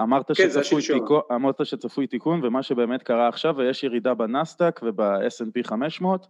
אמרת, 0.00 0.26
כן, 0.28 0.34
שצפוי 0.34 0.82
תיקון, 0.82 1.20
אמרת 1.34 1.66
שצפוי 1.66 2.06
תיקון, 2.06 2.44
ומה 2.44 2.62
שבאמת 2.62 3.02
קרה 3.02 3.28
עכשיו, 3.28 3.56
ויש 3.56 3.84
ירידה 3.84 4.14
בנסדק 4.14 4.80
וב-S&P 4.82 5.64
500, 5.64 6.26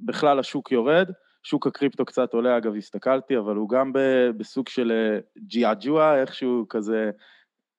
בכלל 0.00 0.38
השוק 0.38 0.72
יורד, 0.72 1.10
שוק 1.42 1.66
הקריפטו 1.66 2.04
קצת 2.04 2.34
עולה, 2.34 2.56
אגב, 2.56 2.76
הסתכלתי, 2.76 3.38
אבל 3.38 3.56
הוא 3.56 3.68
גם 3.68 3.92
בסוג 4.36 4.68
של 4.68 4.92
אה, 4.92 5.18
ג'יאג'ואה, 5.38 6.20
איכשהו 6.20 6.66
כזה 6.68 7.10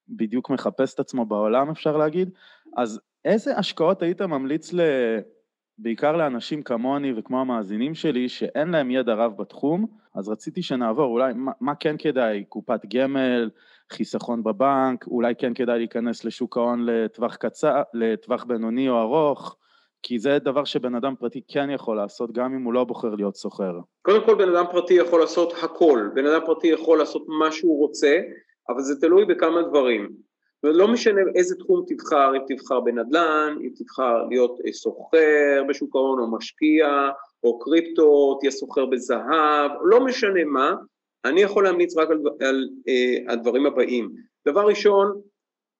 בדיוק 0.09 0.49
מחפש 0.49 0.93
את 0.93 0.99
עצמו 0.99 1.25
בעולם, 1.25 1.69
אפשר 1.69 1.97
להגיד. 1.97 2.29
אז 2.77 3.01
איזה 3.25 3.57
השקעות 3.57 4.01
היית 4.01 4.21
ממליץ 4.21 4.73
ל... 4.73 4.79
בעיקר 5.77 6.17
לאנשים 6.17 6.63
כמוני 6.63 7.13
וכמו 7.17 7.41
המאזינים 7.41 7.95
שלי, 7.95 8.29
שאין 8.29 8.67
להם 8.67 8.91
ידע 8.91 9.13
רב 9.13 9.37
בתחום, 9.37 9.87
אז 10.15 10.29
רציתי 10.29 10.61
שנעבור, 10.61 11.05
אולי, 11.05 11.33
מה, 11.33 11.51
מה 11.61 11.75
כן 11.75 11.95
כדאי? 11.99 12.43
קופת 12.49 12.85
גמל, 12.93 13.49
חיסכון 13.91 14.43
בבנק, 14.43 15.07
אולי 15.07 15.35
כן 15.35 15.53
כדאי 15.53 15.77
להיכנס 15.77 16.23
לשוק 16.23 16.57
ההון 16.57 16.85
לטווח 16.85 17.35
קצר, 17.35 17.81
לטווח 17.93 18.43
בינוני 18.43 18.89
או 18.89 19.01
ארוך, 19.01 19.57
כי 20.03 20.19
זה 20.19 20.39
דבר 20.39 20.63
שבן 20.63 20.95
אדם 20.95 21.15
פרטי 21.19 21.41
כן 21.47 21.69
יכול 21.69 21.97
לעשות, 21.97 22.31
גם 22.31 22.53
אם 22.53 22.63
הוא 22.63 22.73
לא 22.73 22.83
בוחר 22.83 23.15
להיות 23.15 23.35
סוחר. 23.35 23.73
קודם 24.01 24.25
כל 24.25 24.35
בן 24.35 24.55
אדם 24.55 24.65
פרטי 24.71 24.93
יכול 24.93 25.19
לעשות 25.19 25.53
הכל, 25.63 26.09
בן 26.13 26.25
אדם 26.25 26.41
פרטי 26.45 26.67
יכול 26.67 26.97
לעשות 26.97 27.25
מה 27.27 27.51
שהוא 27.51 27.79
רוצה, 27.79 28.19
אבל 28.69 28.81
זה 28.81 29.01
תלוי 29.01 29.25
בכמה 29.25 29.61
דברים. 29.61 30.09
לא 30.63 30.87
משנה 30.87 31.21
איזה 31.35 31.55
תחום 31.55 31.83
תבחר, 31.87 32.31
אם 32.35 32.41
תבחר 32.47 32.79
בנדל"ן, 32.79 33.57
אם 33.61 33.69
תבחר 33.75 34.25
להיות 34.29 34.59
אה, 34.65 34.73
סוחר 34.73 35.63
בשוק 35.69 35.95
ההון 35.95 36.19
או 36.19 36.31
משקיע, 36.31 37.09
או 37.43 37.59
קריפטו, 37.59 38.37
תהיה 38.39 38.51
סוחר 38.51 38.85
בזהב, 38.85 39.71
לא 39.83 40.05
משנה 40.05 40.43
מה, 40.45 40.73
אני 41.25 41.41
יכול 41.41 41.63
להמליץ 41.63 41.97
רק 41.97 42.09
על, 42.11 42.17
על, 42.17 42.47
על 42.47 42.69
אה, 42.87 43.33
הדברים 43.33 43.65
הבאים. 43.65 44.09
דבר 44.47 44.67
ראשון, 44.67 45.21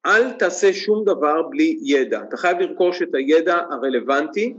אל 0.06 0.32
תעשה 0.32 0.74
שום 0.74 1.06
דבר 1.06 1.42
בלי 1.42 1.80
ידע, 1.82 2.22
אתה 2.28 2.38
חייב 2.38 2.60
לרכוש 2.60 3.02
את 3.02 3.16
הידע 3.16 3.60
הרלוונטי, 3.70 4.54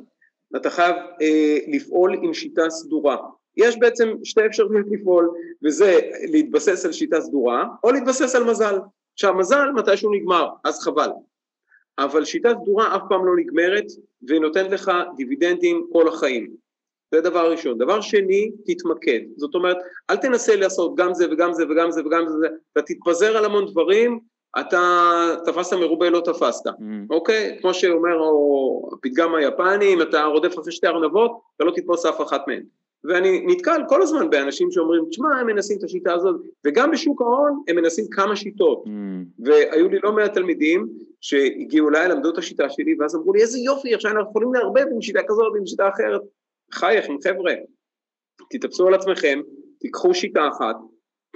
אתה 0.56 0.70
חייב 0.70 0.96
אה, 1.20 1.58
לפעול 1.66 2.14
עם 2.22 2.34
שיטה 2.34 2.70
סדורה. 2.70 3.16
יש 3.56 3.78
בעצם 3.78 4.14
שתי 4.24 4.46
אפשרויות 4.46 4.86
לפעול, 4.90 5.30
וזה 5.64 6.00
להתבסס 6.32 6.86
על 6.86 6.92
שיטה 6.92 7.20
סדורה, 7.20 7.66
או 7.84 7.92
להתבסס 7.92 8.34
על 8.34 8.44
מזל. 8.44 8.78
עכשיו 9.12 9.34
מזל 9.34 9.70
מתישהו 9.74 10.14
נגמר, 10.14 10.48
אז 10.64 10.80
חבל. 10.80 11.10
אבל 11.98 12.24
שיטה 12.24 12.52
סדורה 12.62 12.96
אף 12.96 13.02
פעם 13.08 13.26
לא 13.26 13.36
נגמרת, 13.36 13.84
והיא 14.28 14.40
נותנת 14.40 14.70
לך 14.70 14.92
דיבידנדים 15.16 15.86
כל 15.92 16.08
החיים. 16.08 16.50
זה 17.14 17.20
דבר 17.20 17.50
ראשון. 17.50 17.78
דבר 17.78 18.00
שני, 18.00 18.50
תתמקד. 18.66 19.20
זאת 19.36 19.54
אומרת, 19.54 19.76
אל 20.10 20.16
תנסה 20.16 20.56
לעשות 20.56 20.96
גם 20.96 21.14
זה 21.14 21.32
וגם 21.32 21.52
זה 21.52 21.64
וגם 21.70 21.90
זה 21.90 22.06
וגם 22.06 22.24
זה, 22.28 22.48
אתה 22.72 22.82
תתפזר 22.82 23.36
על 23.36 23.44
המון 23.44 23.66
דברים, 23.66 24.20
אתה 24.60 24.80
תפסת 25.44 25.76
מרובה 25.76 26.10
לא 26.10 26.20
תפסת, 26.20 26.66
mm. 26.66 26.72
אוקיי? 27.10 27.58
כמו 27.60 27.74
שאומר 27.74 28.16
הפתגם 28.92 29.34
היפני, 29.34 29.94
אם 29.94 30.02
אתה 30.02 30.24
רודף 30.24 30.58
אחרי 30.58 30.72
שתי 30.72 30.86
ארנבות, 30.86 31.40
אתה 31.56 31.64
לא 31.64 31.70
תתפוס 31.70 32.06
אף 32.06 32.20
אחת 32.20 32.48
מהן. 32.48 32.62
ואני 33.04 33.42
נתקל 33.46 33.80
כל 33.88 34.02
הזמן 34.02 34.30
באנשים 34.30 34.70
שאומרים, 34.70 35.04
תשמע, 35.10 35.36
הם 35.40 35.46
מנסים 35.46 35.78
את 35.78 35.84
השיטה 35.84 36.14
הזאת, 36.14 36.36
וגם 36.64 36.90
בשוק 36.90 37.22
ההון 37.22 37.62
הם 37.68 37.76
מנסים 37.76 38.04
כמה 38.10 38.36
שיטות. 38.36 38.84
Mm. 38.86 38.90
והיו 39.38 39.88
לי 39.88 39.98
לא 40.02 40.12
מעט 40.12 40.34
תלמידים 40.34 40.88
שהגיעו 41.20 41.88
אליי, 41.88 42.08
למדו 42.08 42.30
את 42.30 42.38
השיטה 42.38 42.70
שלי, 42.70 42.94
ואז 42.98 43.16
אמרו 43.16 43.32
לי, 43.32 43.42
איזה 43.42 43.58
יופי, 43.58 43.94
עכשיו 43.94 44.10
אנחנו 44.10 44.30
יכולים 44.30 44.54
לערבב 44.54 44.84
עם 44.94 45.02
שיטה 45.02 45.20
כזאת 45.28 45.52
ועם 45.52 45.66
שיטה 45.66 45.88
אחרת. 45.88 46.20
חייכם, 46.72 47.12
חבר'ה, 47.24 47.52
תתאפסו 48.50 48.88
על 48.88 48.94
עצמכם, 48.94 49.40
תיקחו 49.80 50.14
שיטה 50.14 50.48
אחת, 50.48 50.76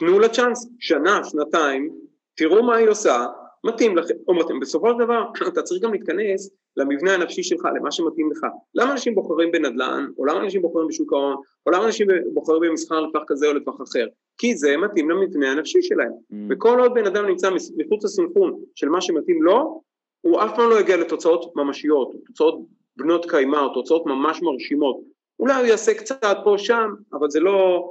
תנו 0.00 0.18
לה 0.18 0.28
צ'אנס, 0.28 0.68
שנה, 0.78 1.20
שנתיים, 1.24 1.90
תראו 2.38 2.62
מה 2.62 2.76
היא 2.76 2.88
עושה, 2.88 3.26
מתאים 3.64 3.96
לכם, 3.96 4.14
או 4.28 4.34
מתאים, 4.34 4.60
בסופו 4.60 4.88
של 4.90 5.04
דבר 5.04 5.22
אתה 5.48 5.62
צריך 5.62 5.82
גם 5.82 5.92
להתכנס 5.92 6.50
למבנה 6.76 7.14
הנפשי 7.14 7.42
שלך, 7.42 7.68
למה 7.80 7.90
שמתאים 7.90 8.30
לך. 8.30 8.46
למה 8.74 8.92
אנשים 8.92 9.14
בוחרים 9.14 9.52
בנדל"ן, 9.52 10.06
או 10.18 10.24
למה 10.24 10.40
אנשים 10.40 10.62
בוחרים 10.62 10.88
בשוק 10.88 11.12
ההון, 11.12 11.36
או 11.66 11.70
למה 11.70 11.86
אנשים 11.86 12.06
בוחרים 12.34 12.60
במסחר 12.62 13.00
לטווח 13.00 13.22
כזה 13.26 13.48
או 13.48 13.52
לטווח 13.52 13.82
אחר? 13.82 14.06
כי 14.38 14.56
זה 14.56 14.76
מתאים 14.76 15.10
למבנה 15.10 15.52
הנפשי 15.52 15.82
שלהם. 15.82 16.12
Mm. 16.12 16.34
וכל 16.50 16.80
עוד 16.80 16.94
בן 16.94 17.06
אדם 17.06 17.26
נמצא 17.26 17.50
מחוץ 17.50 18.04
לסנכרון 18.04 18.60
של 18.74 18.88
מה 18.88 19.00
שמתאים 19.00 19.42
לו, 19.42 19.82
הוא 20.20 20.42
אף 20.42 20.56
פעם 20.56 20.70
לא 20.70 20.80
יגיע 20.80 20.96
לתוצאות 20.96 21.52
ממשיות, 21.56 22.12
תוצאות 22.26 22.60
בנות 22.96 23.30
קיימא, 23.30 23.56
או 23.56 23.74
תוצאות 23.74 24.06
ממש 24.06 24.42
מרשימות. 24.42 25.00
אולי 25.40 25.54
הוא 25.54 25.66
יעשה 25.66 25.94
קצת 25.94 26.36
פה 26.44 26.54
שם, 26.58 26.88
אבל 27.12 27.30
זה 27.30 27.40
לא 27.40 27.90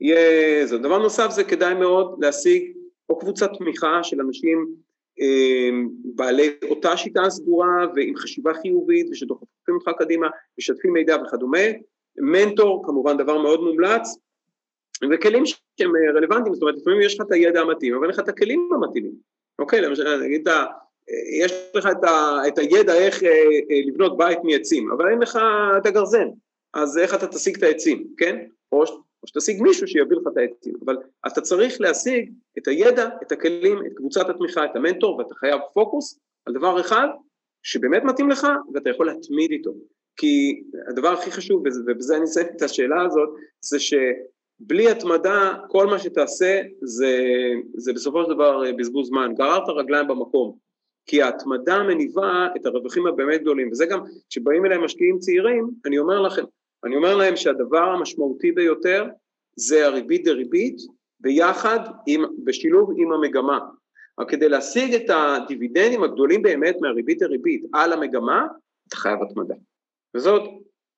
יהיה... 0.00 0.66
זה 0.66 0.78
דבר 0.78 0.98
נוסף 0.98 1.30
זה 1.30 1.44
כדאי 1.44 1.74
מאוד 1.74 2.16
להשיג 2.20 2.77
או 3.08 3.18
קבוצת 3.18 3.50
תמיכה 3.58 4.02
של 4.02 4.20
אנשים 4.20 4.66
אה, 5.20 5.70
בעלי 6.14 6.50
אותה 6.70 6.96
שיטה 6.96 7.30
סגורה 7.30 7.86
ועם 7.94 8.16
חשיבה 8.16 8.54
חיובית 8.54 9.06
ושדוחפים 9.10 9.74
אותך 9.74 9.90
קדימה, 9.98 10.28
משתפים 10.58 10.92
מידע 10.92 11.16
וכדומה, 11.16 11.66
מנטור 12.18 12.82
כמובן 12.86 13.16
דבר 13.16 13.38
מאוד 13.38 13.60
מומלץ, 13.60 14.18
וכלים 15.10 15.46
שהם 15.46 15.92
רלוונטיים, 16.14 16.54
זאת 16.54 16.62
אומרת 16.62 16.76
לפעמים 16.78 17.00
יש 17.00 17.14
לך 17.14 17.26
את 17.26 17.32
הידע 17.32 17.60
המתאים, 17.60 17.94
אבל 17.94 18.04
אין 18.04 18.10
לך 18.10 18.18
את 18.18 18.28
הכלים 18.28 18.68
המתאימים, 18.74 19.12
אוקיי, 19.58 19.80
למשל 19.80 20.22
נגיד 20.22 20.48
יש 21.42 21.52
לך 21.74 21.86
את, 21.86 22.04
ה, 22.04 22.38
את 22.48 22.58
הידע 22.58 22.94
איך 22.94 23.22
אה, 23.22 23.28
אה, 23.70 23.80
לבנות 23.86 24.16
בית 24.16 24.38
מעצים, 24.44 24.90
אבל 24.90 25.10
אין 25.10 25.18
לך 25.18 25.38
את 25.78 25.86
הגרזן, 25.86 26.28
אז 26.74 26.98
איך 26.98 27.14
אתה 27.14 27.26
תשיג 27.26 27.56
את 27.56 27.62
העצים, 27.62 28.06
כן? 28.16 28.44
או 28.72 28.84
או 29.22 29.28
שתשיג 29.28 29.62
מישהו 29.62 29.88
שיביא 29.88 30.16
לך 30.16 30.22
את 30.32 30.36
העצים, 30.36 30.74
אבל 30.84 30.96
אתה 31.26 31.40
צריך 31.40 31.80
להשיג 31.80 32.32
את 32.58 32.68
הידע, 32.68 33.08
את 33.22 33.32
הכלים, 33.32 33.78
את 33.86 33.92
קבוצת 33.96 34.28
התמיכה, 34.28 34.64
את 34.64 34.76
המנטור, 34.76 35.16
ואתה 35.16 35.34
חייב 35.34 35.60
פוקוס 35.74 36.18
על 36.46 36.54
דבר 36.54 36.80
אחד 36.80 37.08
שבאמת 37.62 38.02
מתאים 38.04 38.30
לך 38.30 38.46
ואתה 38.74 38.90
יכול 38.90 39.06
להתמיד 39.06 39.50
איתו. 39.50 39.74
כי 40.16 40.62
הדבר 40.88 41.08
הכי 41.08 41.30
חשוב, 41.30 41.62
ובזה 41.86 42.16
אני 42.16 42.24
אסיים 42.24 42.46
את 42.56 42.62
השאלה 42.62 43.02
הזאת, 43.02 43.28
זה 43.60 43.78
שבלי 43.80 44.90
התמדה 44.90 45.54
כל 45.68 45.86
מה 45.86 45.98
שתעשה 45.98 46.60
זה, 46.82 47.20
זה 47.76 47.92
בסופו 47.92 48.24
של 48.24 48.30
דבר 48.34 48.62
בזבוז 48.78 49.08
זמן, 49.08 49.34
גררת 49.34 49.68
רגליים 49.68 50.08
במקום. 50.08 50.68
כי 51.06 51.22
ההתמדה 51.22 51.82
מניבה 51.82 52.48
את 52.56 52.66
הרווחים 52.66 53.06
הבאמת 53.06 53.40
גדולים, 53.40 53.70
וזה 53.70 53.86
גם, 53.86 54.00
כשבאים 54.30 54.66
אליי 54.66 54.78
משקיעים 54.78 55.18
צעירים, 55.18 55.70
אני 55.86 55.98
אומר 55.98 56.20
לכם, 56.20 56.42
אני 56.84 56.96
אומר 56.96 57.16
להם 57.16 57.36
שהדבר 57.36 57.82
המשמעותי 57.82 58.52
ביותר 58.52 59.06
זה 59.56 59.86
הריבית 59.86 60.24
דריבית 60.24 60.76
ביחד, 61.20 61.78
עם, 62.06 62.24
בשילוב 62.44 62.90
עם 62.96 63.12
המגמה. 63.12 63.58
כדי 64.28 64.48
להשיג 64.48 64.94
את 64.94 65.10
הדיבידנדים 65.10 66.02
הגדולים 66.02 66.42
באמת 66.42 66.76
מהריבית 66.80 67.18
דריבית 67.18 67.64
על 67.74 67.92
המגמה, 67.92 68.46
אתה 68.88 68.96
חייב 68.96 69.18
התמדה. 69.22 69.54
וזאת 70.14 70.42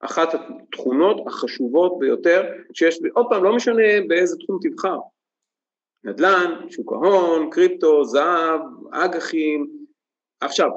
אחת 0.00 0.28
התכונות 0.34 1.16
החשובות 1.26 1.98
ביותר 1.98 2.42
שיש, 2.72 2.98
עוד 3.14 3.26
פעם, 3.30 3.44
לא 3.44 3.56
משנה 3.56 3.82
באיזה 4.08 4.36
תחום 4.36 4.58
תבחר. 4.62 4.98
נדל"ן, 6.04 6.70
שוק 6.70 6.92
ההון, 6.92 7.50
קריפטו, 7.50 8.04
זהב, 8.04 8.60
אג"חים. 8.92 9.79
עכשיו, 10.40 10.70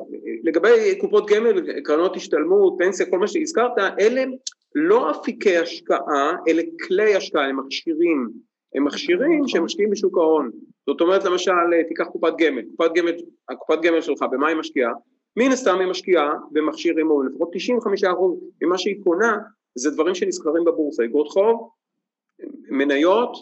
לגבי 0.44 1.00
קופות 1.00 1.30
גמל, 1.30 1.82
קרנות 1.84 2.16
השתלמות, 2.16 2.76
פנסיה, 2.78 3.06
כל 3.10 3.20
מה 3.20 3.28
שהזכרת, 3.28 3.72
אלה 4.00 4.24
לא 4.76 5.12
אפיקי 5.12 5.58
השקעה, 5.58 6.36
אלה 6.48 6.62
כלי 6.88 7.16
השקעה, 7.16 7.46
הם 7.46 7.60
מכשירים, 7.60 8.30
הם 8.76 8.84
מכשירים 8.86 9.34
נכון. 9.34 9.48
שהם 9.48 9.66
משקיעים 9.66 9.90
בשוק 9.90 10.18
ההון. 10.18 10.52
זאת 10.88 11.02
אומרת 11.02 11.24
למשל, 11.24 11.52
תיקח 11.88 12.06
קופת 12.06 12.34
גמל, 12.38 12.62
קופת 12.76 12.92
גמל, 12.96 13.12
הקופת 13.50 13.82
גמל 13.82 14.02
שלך, 14.02 14.26
במה 14.32 14.48
היא 14.48 14.58
משקיעה? 14.58 14.92
מן 15.38 15.52
הסתם 15.52 15.80
היא 15.80 15.88
משקיעה 15.88 16.34
במכשיר 16.52 16.98
אימון, 16.98 17.28
לפחות 17.28 17.50
95% 18.04 18.08
ממה 18.62 18.78
שהיא 18.78 19.04
קונה 19.04 19.38
זה 19.76 19.92
דברים 19.92 20.16
שנסחרים 20.16 20.64
בבורסה, 20.64 21.04
אגרות 21.06 21.28
חוב, 21.28 21.70
מניות, 22.70 23.38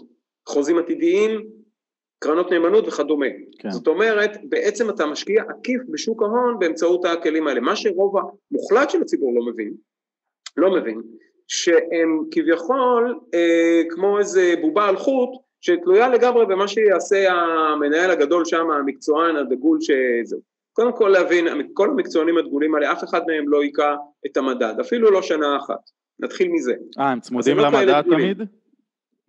חוזים 0.47 0.77
עתידיים, 0.77 1.60
קרנות 2.23 2.51
נאמנות 2.51 2.87
וכדומה. 2.87 3.25
כן. 3.59 3.69
זאת 3.69 3.87
אומרת, 3.87 4.31
בעצם 4.49 4.89
אתה 4.89 5.05
משקיע 5.05 5.43
עקיף 5.49 5.81
בשוק 5.89 6.23
ההון 6.23 6.59
באמצעות 6.59 7.05
הכלים 7.05 7.47
האלה. 7.47 7.59
מה 7.59 7.75
שרוב 7.75 8.15
המוחלט 8.17 8.89
של 8.89 9.01
הציבור 9.01 9.33
לא 9.35 9.53
מבין, 9.53 9.73
לא 10.57 10.71
מבין, 10.71 11.01
שהם 11.47 12.23
כביכול 12.31 13.19
אה, 13.33 13.81
כמו 13.89 14.19
איזה 14.19 14.53
בובה 14.61 14.87
על 14.87 14.97
חוט 14.97 15.29
שתלויה 15.61 16.09
לגמרי 16.09 16.45
במה 16.45 16.67
שיעשה 16.67 17.31
המנהל 17.31 18.11
הגדול 18.11 18.45
שם, 18.45 18.71
המקצוען, 18.71 19.35
הדגול 19.35 19.77
שזה. 19.81 20.37
קודם 20.73 20.97
כל 20.97 21.07
להבין, 21.07 21.47
כל 21.73 21.89
המקצוענים 21.89 22.37
הדגולים 22.37 22.75
האלה, 22.75 22.91
אף 22.91 23.03
אחד 23.03 23.21
מהם 23.27 23.49
לא 23.49 23.61
היכה 23.61 23.95
את 24.25 24.37
המדד, 24.37 24.73
אפילו 24.81 25.11
לא 25.11 25.21
שנה 25.21 25.57
אחת. 25.57 25.89
נתחיל 26.19 26.47
מזה. 26.51 26.73
אה, 26.99 27.11
הם 27.11 27.19
צמודים 27.19 27.57
לא 27.57 27.63
למדד 27.63 28.01
תמיד? 28.01 28.41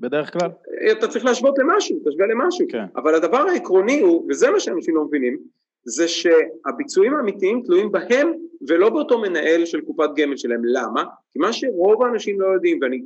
בדרך 0.02 0.32
כלל? 0.32 0.50
אתה 0.92 1.08
צריך 1.08 1.24
להשוות 1.24 1.58
למשהו, 1.58 1.98
תשווה 1.98 2.26
למשהו. 2.26 2.66
כן. 2.68 2.84
אבל 2.96 3.14
הדבר 3.14 3.38
העקרוני 3.38 4.00
הוא, 4.00 4.26
וזה 4.28 4.50
מה 4.50 4.60
שאנשים 4.60 4.96
לא 4.96 5.04
מבינים, 5.04 5.38
זה 5.84 6.08
שהביצועים 6.08 7.14
האמיתיים 7.14 7.62
תלויים 7.64 7.92
בהם 7.92 8.32
ולא 8.68 8.90
באותו 8.90 9.18
מנהל 9.18 9.64
של 9.64 9.80
קופת 9.80 10.10
גמל 10.16 10.36
שלהם. 10.36 10.64
למה? 10.64 11.04
כי 11.30 11.38
מה 11.38 11.52
שרוב 11.52 12.02
האנשים 12.02 12.40
לא 12.40 12.46
יודעים, 12.46 12.78
ואני 12.82 13.02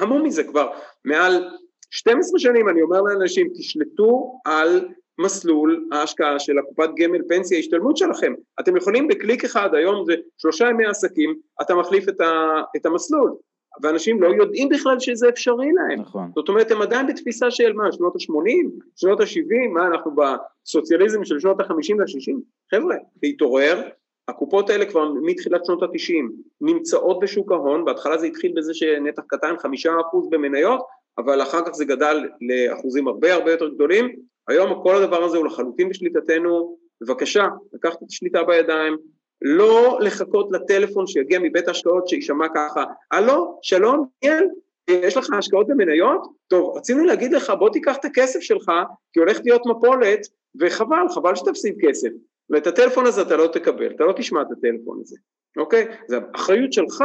המום 0.00 0.22
מזה 0.22 0.44
כבר 0.44 0.70
מעל 1.04 1.48
12 1.90 2.38
שנים 2.38 2.68
אני 2.68 2.82
אומר 2.82 3.02
לאנשים, 3.02 3.48
תשלטו 3.54 4.40
על 4.44 4.88
מסלול 5.18 5.88
ההשקעה 5.92 6.38
של 6.38 6.58
הקופת 6.58 6.90
גמל 6.96 7.18
פנסיה 7.28 7.58
השתלמות 7.58 7.96
שלכם. 7.96 8.34
אתם 8.60 8.76
יכולים 8.76 9.08
בקליק 9.08 9.44
אחד, 9.44 9.74
היום 9.74 10.04
זה 10.06 10.14
שלושה 10.38 10.68
ימי 10.68 10.86
עסקים, 10.86 11.38
אתה 11.62 11.74
מחליף 11.74 12.08
את, 12.08 12.20
ה, 12.20 12.62
את 12.76 12.86
המסלול. 12.86 13.36
ואנשים 13.82 14.22
לא 14.22 14.28
יודעים 14.28 14.68
בכלל 14.68 15.00
שזה 15.00 15.28
אפשרי 15.28 15.72
להם. 15.72 16.00
נכון. 16.00 16.30
זאת 16.34 16.48
אומרת, 16.48 16.70
הם 16.70 16.82
עדיין 16.82 17.06
בתפיסה 17.06 17.50
של 17.50 17.72
מה, 17.72 17.92
שנות 17.92 18.16
ה-80, 18.16 18.82
שנות 18.96 19.20
ה-70, 19.20 19.68
מה, 19.74 19.86
אנחנו 19.86 20.10
בסוציאליזם 20.14 21.24
של 21.24 21.40
שנות 21.40 21.60
ה-50 21.60 21.96
וה-60? 21.98 22.36
חבר'ה, 22.70 22.96
להתעורר, 23.22 23.88
הקופות 24.28 24.70
האלה 24.70 24.86
כבר 24.86 25.12
מתחילת 25.22 25.64
שנות 25.64 25.82
ה-90 25.82 26.32
נמצאות 26.60 27.20
בשוק 27.20 27.52
ההון, 27.52 27.84
בהתחלה 27.84 28.18
זה 28.18 28.26
התחיל 28.26 28.52
בזה 28.56 28.74
שנתח 28.74 29.22
קטן, 29.26 29.54
חמישה 29.58 29.92
אחוז 30.00 30.28
במניות, 30.30 30.80
אבל 31.18 31.42
אחר 31.42 31.64
כך 31.66 31.72
זה 31.72 31.84
גדל 31.84 32.28
לאחוזים 32.40 33.08
הרבה 33.08 33.34
הרבה 33.34 33.50
יותר 33.50 33.68
גדולים. 33.68 34.16
היום 34.48 34.82
כל 34.82 34.94
הדבר 34.94 35.24
הזה 35.24 35.36
הוא 35.36 35.46
לחלוטין 35.46 35.88
בשליטתנו, 35.88 36.78
בבקשה, 37.00 37.48
לקחת 37.72 38.02
את 38.02 38.08
השליטה 38.08 38.42
בידיים, 38.42 38.96
לא 39.42 39.98
לחכות 40.00 40.48
לטלפון 40.52 41.06
שיגיע 41.06 41.38
מבית 41.38 41.68
ההשקעות 41.68 42.08
שיישמע 42.08 42.46
ככה, 42.54 42.84
הלו, 43.10 43.58
שלום, 43.62 44.06
ניאל, 44.22 44.44
יש 44.88 45.16
לך 45.16 45.32
השקעות 45.32 45.66
במניות? 45.66 46.26
טוב, 46.48 46.76
רצינו 46.76 47.04
להגיד 47.04 47.32
לך, 47.32 47.52
בוא 47.58 47.70
תיקח 47.70 47.96
את 47.96 48.04
הכסף 48.04 48.40
שלך, 48.40 48.72
כי 49.12 49.20
הולכת 49.20 49.44
להיות 49.44 49.66
מפולת, 49.66 50.20
וחבל, 50.60 51.08
חבל 51.14 51.34
שתפסיד 51.34 51.76
כסף. 51.80 52.08
ואת 52.50 52.66
הטלפון 52.66 53.06
הזה 53.06 53.22
אתה 53.22 53.36
לא 53.36 53.46
תקבל, 53.46 53.90
אתה 53.96 54.04
לא 54.04 54.12
תשמע 54.12 54.42
את 54.42 54.46
הטלפון 54.50 54.98
הזה, 55.02 55.16
אוקיי? 55.56 55.86
זה 56.06 56.18
אחריות 56.34 56.72
שלך, 56.72 57.04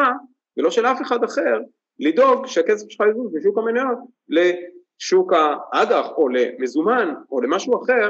ולא 0.58 0.72
של 0.72 0.86
אף 0.86 1.02
אחד 1.02 1.24
אחר, 1.24 1.60
לדאוג 2.00 2.48
שהכסף 2.48 2.90
שלך 2.90 3.08
יזוז 3.10 3.36
משוק 3.36 3.58
המניות 3.58 3.98
לשוק 4.30 5.34
האג"ח 5.34 6.08
או 6.18 6.30
למזומן 6.30 7.13
או 7.32 7.42
למשהו 7.42 7.84
אחר 7.84 8.10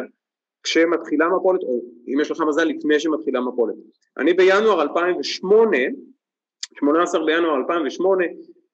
כשמתחילה 0.63 1.29
מפולת, 1.29 1.63
או 1.63 1.81
אם 2.07 2.19
יש 2.19 2.31
לך 2.31 2.41
מזל 2.47 2.63
לפני 2.63 2.99
שמתחילה 2.99 3.41
מפולת. 3.41 3.75
אני 4.17 4.33
בינואר 4.33 4.81
2008, 4.81 5.77
18 6.79 7.25
בינואר 7.25 7.55
2008, 7.55 8.25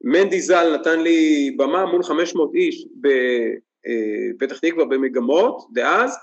מנדי 0.03 0.41
ז"ל 0.41 0.75
נתן 0.75 0.99
לי 0.99 1.51
במה 1.57 1.85
מול 1.85 2.03
500 2.03 2.55
איש 2.55 2.87
בפתח 2.95 4.63
אה, 4.63 4.69
תקווה 4.69 4.85
במגמות 4.85 5.67
דאז, 5.73 6.17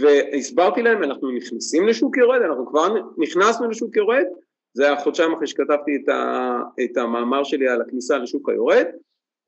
והסברתי 0.00 0.82
להם, 0.82 1.02
אנחנו 1.02 1.30
נכנסים 1.30 1.86
לשוק 1.86 2.16
יורד, 2.16 2.42
אנחנו 2.42 2.66
כבר 2.66 2.94
נכנסנו 3.18 3.70
לשוק 3.70 3.96
יורד, 3.96 4.24
זה 4.74 4.86
היה 4.86 4.96
חודשיים 4.96 5.32
אחרי 5.32 5.46
שכתבתי 5.46 5.96
את, 5.96 6.08
ה, 6.08 6.58
את 6.84 6.96
המאמר 6.96 7.44
שלי 7.44 7.68
על 7.68 7.82
הכניסה 7.82 8.18
לשוק 8.18 8.48
היורד, 8.48 8.86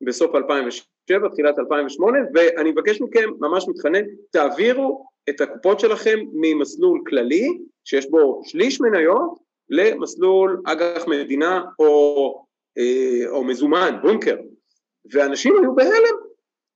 בסוף 0.01 0.35
2007, 0.35 1.29
תחילת 1.29 1.59
2008, 1.59 2.19
ואני 2.33 2.71
מבקש 2.71 3.01
מכם, 3.01 3.29
ממש 3.39 3.65
מתחנן, 3.67 4.01
תעבירו 4.31 5.05
את 5.29 5.41
הקופות 5.41 5.79
שלכם 5.79 6.19
ממסלול 6.33 7.01
כללי, 7.09 7.57
שיש 7.85 8.09
בו 8.09 8.41
שליש 8.45 8.81
מניות, 8.81 9.39
למסלול 9.69 10.61
אג"ח 10.65 11.07
מדינה 11.07 11.63
או, 11.79 12.45
אה, 12.77 13.29
או 13.29 13.43
מזומן, 13.43 13.95
בונקר. 14.01 14.37
ואנשים 15.11 15.53
היו 15.61 15.75
בהלם, 15.75 16.15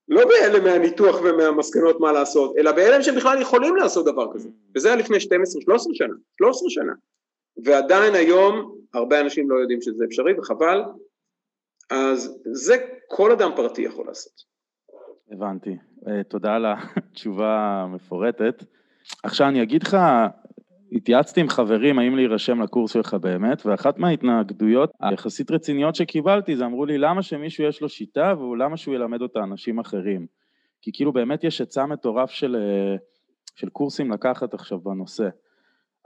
לא 0.08 0.22
בהלם 0.26 0.64
מהניתוח 0.64 1.22
ומהמסקנות 1.24 2.00
מה 2.00 2.12
לעשות, 2.12 2.58
אלא 2.58 2.72
בהלם 2.72 3.02
שהם 3.02 3.16
בכלל 3.16 3.42
יכולים 3.42 3.76
לעשות 3.76 4.06
דבר 4.06 4.34
כזה. 4.34 4.50
וזה 4.76 4.88
היה 4.88 4.98
לפני 4.98 5.18
12-13 5.18 5.20
שנה, 5.94 6.14
13 6.38 6.70
שנה. 6.70 6.94
ועדיין 7.64 8.16
היום 8.16 8.76
הרבה 8.94 9.20
אנשים 9.20 9.50
לא 9.50 9.56
יודעים 9.56 9.82
שזה 9.82 10.06
אפשרי 10.06 10.40
וחבל, 10.40 10.82
אז 11.90 12.44
זה 12.54 12.76
כל 13.08 13.32
אדם 13.32 13.52
פרטי 13.56 13.82
יכול 13.82 14.06
לעשות. 14.08 14.34
הבנתי, 15.32 15.78
אה, 16.08 16.24
תודה 16.24 16.56
על 16.56 16.66
התשובה 16.66 17.82
המפורטת. 17.84 18.64
עכשיו 19.24 19.48
אני 19.48 19.64
אגיד 19.64 19.84
לך, 19.84 19.98
התייעצתי 20.92 21.42
עם 21.42 21.50
חברים 21.50 22.00
האם 22.00 22.16
להירשם 22.16 22.62
לקורס 22.62 22.94
שלך 22.94 23.14
באמת, 23.14 23.66
ואחת 23.66 23.98
מההתנגדויות 23.98 24.92
היחסית 25.02 25.52
רציניות 25.52 25.96
שקיבלתי 25.96 26.56
זה 26.56 26.66
אמרו 26.66 26.86
לי 26.86 26.98
למה 26.98 27.22
שמישהו 27.22 27.64
יש 27.64 27.82
לו 27.82 27.90
שיטה 27.90 28.34
ולמה 28.40 28.78
שהוא 28.78 28.96
ילמד 28.96 29.22
אותה 29.22 29.40
אנשים 29.40 29.80
אחרים. 29.80 30.28
כי 30.82 30.92
כאילו 30.94 31.14
באמת 31.14 31.44
יש 31.44 31.60
היצע 31.60 31.86
מטורף 31.86 32.30
של, 32.30 32.56
אה, 32.56 32.96
של 33.56 33.70
קורסים 33.70 34.12
לקחת 34.12 34.54
עכשיו 34.54 34.80
בנושא. 34.80 35.30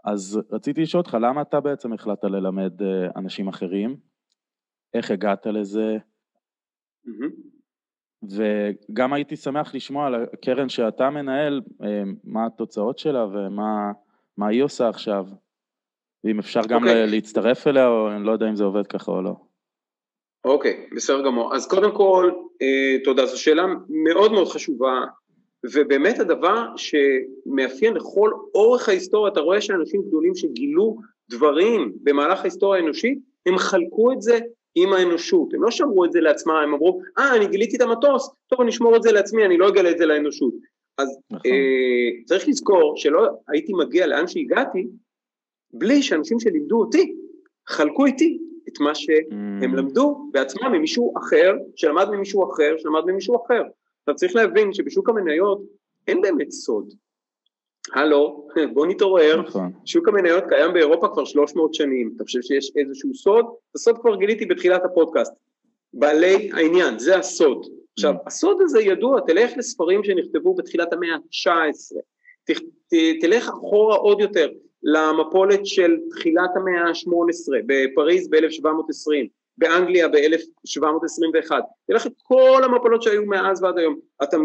אז 0.05 0.41
רציתי 0.51 0.81
לשאול 0.81 1.01
אותך, 1.01 1.17
למה 1.21 1.41
אתה 1.41 1.59
בעצם 1.59 1.93
החלטת 1.93 2.23
ללמד 2.23 2.81
אה, 2.81 3.07
אנשים 3.15 3.47
אחרים? 3.47 4.08
איך 4.93 5.11
הגעת 5.11 5.45
לזה? 5.45 5.97
וגם 8.23 9.13
הייתי 9.13 9.35
שמח 9.35 9.75
לשמוע 9.75 10.07
על 10.07 10.15
הקרן 10.15 10.69
שאתה 10.69 11.09
מנהל, 11.09 11.61
אה, 11.83 12.03
מה 12.23 12.45
התוצאות 12.45 12.99
שלה 12.99 13.25
ומה 13.25 14.47
היא 14.47 14.63
עושה 14.63 14.89
עכשיו, 14.89 15.25
ואם 16.23 16.39
אפשר 16.39 16.61
גם 16.67 16.83
okay. 16.83 16.87
אוקיי. 16.87 17.07
להצטרף 17.07 17.67
אליה, 17.67 17.87
או 17.87 18.11
אני 18.11 18.23
לא 18.23 18.31
יודע 18.31 18.49
אם 18.49 18.55
זה 18.55 18.63
עובד 18.63 18.87
ככה 18.87 19.11
או 19.11 19.21
לא. 19.21 19.35
אוקיי, 20.45 20.87
okay, 20.91 20.95
בסדר 20.95 21.25
גמור. 21.25 21.55
אז 21.55 21.67
קודם 21.67 21.95
כל, 21.95 22.31
אה, 22.61 23.03
תודה, 23.03 23.25
זו 23.25 23.41
שאלה 23.41 23.65
מאוד 23.89 24.31
מאוד 24.31 24.47
חשובה, 24.47 25.05
ובאמת 25.73 26.19
הדבר 26.19 26.67
שמאפיין 26.75 27.93
לכל 27.93 28.31
אורך 28.55 28.89
ההיסטוריה, 28.89 29.33
אתה 29.33 29.39
רואה 29.39 29.61
שאנשים 29.61 30.01
גדולים 30.01 30.35
שגילו 30.35 30.97
דברים 31.29 31.93
במהלך 32.03 32.39
ההיסטוריה 32.39 32.81
האנושית, 32.81 33.19
הם 33.45 33.57
חלקו 33.57 34.11
את 34.11 34.21
זה 34.21 34.39
עם 34.83 34.93
האנושות, 34.93 35.53
הם 35.53 35.63
לא 35.63 35.71
שמרו 35.71 36.05
את 36.05 36.11
זה 36.11 36.19
לעצמם, 36.21 36.53
הם 36.53 36.73
אמרו, 36.73 37.01
אה, 37.17 37.35
אני 37.35 37.47
גיליתי 37.47 37.75
את 37.75 37.81
המטוס, 37.81 38.29
טוב, 38.47 38.61
אני 38.61 38.69
אשמור 38.69 38.95
את 38.95 39.03
זה 39.03 39.11
לעצמי, 39.11 39.45
אני 39.45 39.57
לא 39.57 39.69
אגלה 39.69 39.91
את 39.91 39.97
זה 39.97 40.05
לאנושות. 40.05 40.53
אז 40.97 41.19
נכון. 41.31 41.51
אה, 41.51 42.23
צריך 42.25 42.47
לזכור 42.47 42.93
שלא 42.97 43.27
הייתי 43.47 43.73
מגיע 43.73 44.07
לאן 44.07 44.27
שהגעתי, 44.27 44.87
בלי 45.73 46.01
שאנשים 46.01 46.39
שלימדו 46.39 46.79
אותי, 46.79 47.15
חלקו 47.67 48.05
איתי 48.05 48.39
את 48.67 48.79
מה 48.79 48.95
שהם 48.95 49.73
mm. 49.73 49.77
למדו 49.77 50.29
בעצמם 50.31 50.71
ממישהו 50.71 51.13
אחר, 51.17 51.53
שלמד 51.75 52.09
ממישהו 52.09 52.51
אחר, 52.51 52.75
שלמד 52.77 53.05
ממישהו 53.05 53.45
אחר. 53.45 53.61
אתה 54.03 54.13
צריך 54.13 54.35
להבין 54.35 54.73
שבשוק 54.73 55.09
המניות 55.09 55.61
אין 56.07 56.21
באמת 56.21 56.51
סוד. 56.51 56.93
הלו, 57.93 58.47
בוא 58.73 58.85
נתעורר, 58.85 59.41
נכון. 59.41 59.71
שוק 59.85 60.07
המניות 60.07 60.43
קיים 60.49 60.73
באירופה 60.73 61.07
כבר 61.07 61.25
300 61.25 61.73
שנים, 61.73 62.11
אתה 62.15 62.23
חושב 62.23 62.41
שיש 62.41 62.71
איזשהו 62.75 63.13
סוד? 63.15 63.45
את 63.45 63.75
הסוד 63.75 63.97
כבר 63.97 64.15
גיליתי 64.15 64.45
בתחילת 64.45 64.85
הפודקאסט. 64.85 65.33
בעלי 65.93 66.49
העניין, 66.53 66.99
זה 66.99 67.17
הסוד. 67.17 67.65
עכשיו, 67.93 68.13
mm. 68.13 68.27
הסוד 68.27 68.57
הזה 68.61 68.81
ידוע, 68.81 69.19
תלך 69.27 69.51
לספרים 69.57 70.03
שנכתבו 70.03 70.55
בתחילת 70.55 70.93
המאה 70.93 71.15
ה-19, 71.15 71.95
תלך 73.21 73.49
אחורה 73.49 73.95
עוד 73.95 74.21
יותר 74.21 74.49
למפולת 74.83 75.65
של 75.65 75.97
תחילת 76.09 76.49
המאה 76.55 76.81
ה-18 76.81 77.63
בפריז 77.65 78.29
ב-1720, 78.29 79.27
באנגליה 79.57 80.07
ב-1721, 80.07 81.51
תלך 81.87 82.07
את 82.07 82.13
כל 82.23 82.61
המפולות 82.63 83.01
שהיו 83.01 83.25
מאז 83.25 83.63
ועד 83.63 83.77
היום, 83.77 83.99
אתה 84.23 84.37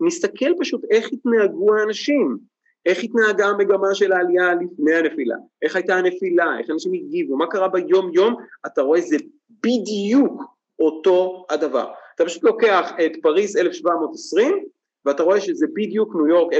מסתכל 0.00 0.50
פשוט 0.60 0.80
איך 0.90 1.12
התנהגו 1.12 1.74
האנשים, 1.76 2.38
איך 2.86 3.04
התנהגה 3.04 3.46
המגמה 3.46 3.94
של 3.94 4.12
העלייה 4.12 4.54
לפני 4.54 4.94
הנפילה, 4.94 5.36
איך 5.62 5.76
הייתה 5.76 5.96
הנפילה, 5.96 6.58
איך 6.58 6.70
אנשים 6.70 6.92
הגיבו, 6.92 7.36
מה 7.36 7.46
קרה 7.46 7.68
ביום 7.68 8.10
יום, 8.14 8.34
אתה 8.66 8.82
רואה 8.82 9.00
זה 9.00 9.16
בדיוק 9.64 10.42
אותו 10.78 11.46
הדבר. 11.50 11.90
אתה 12.14 12.24
פשוט 12.24 12.44
לוקח 12.44 12.92
את 13.06 13.12
פריז 13.22 13.56
1720 13.56 14.64
ואתה 15.04 15.22
רואה 15.22 15.40
שזה 15.40 15.66
בדיוק 15.74 16.14
ניו 16.14 16.26
יורק 16.26 16.52
1928-1929, 16.52 16.56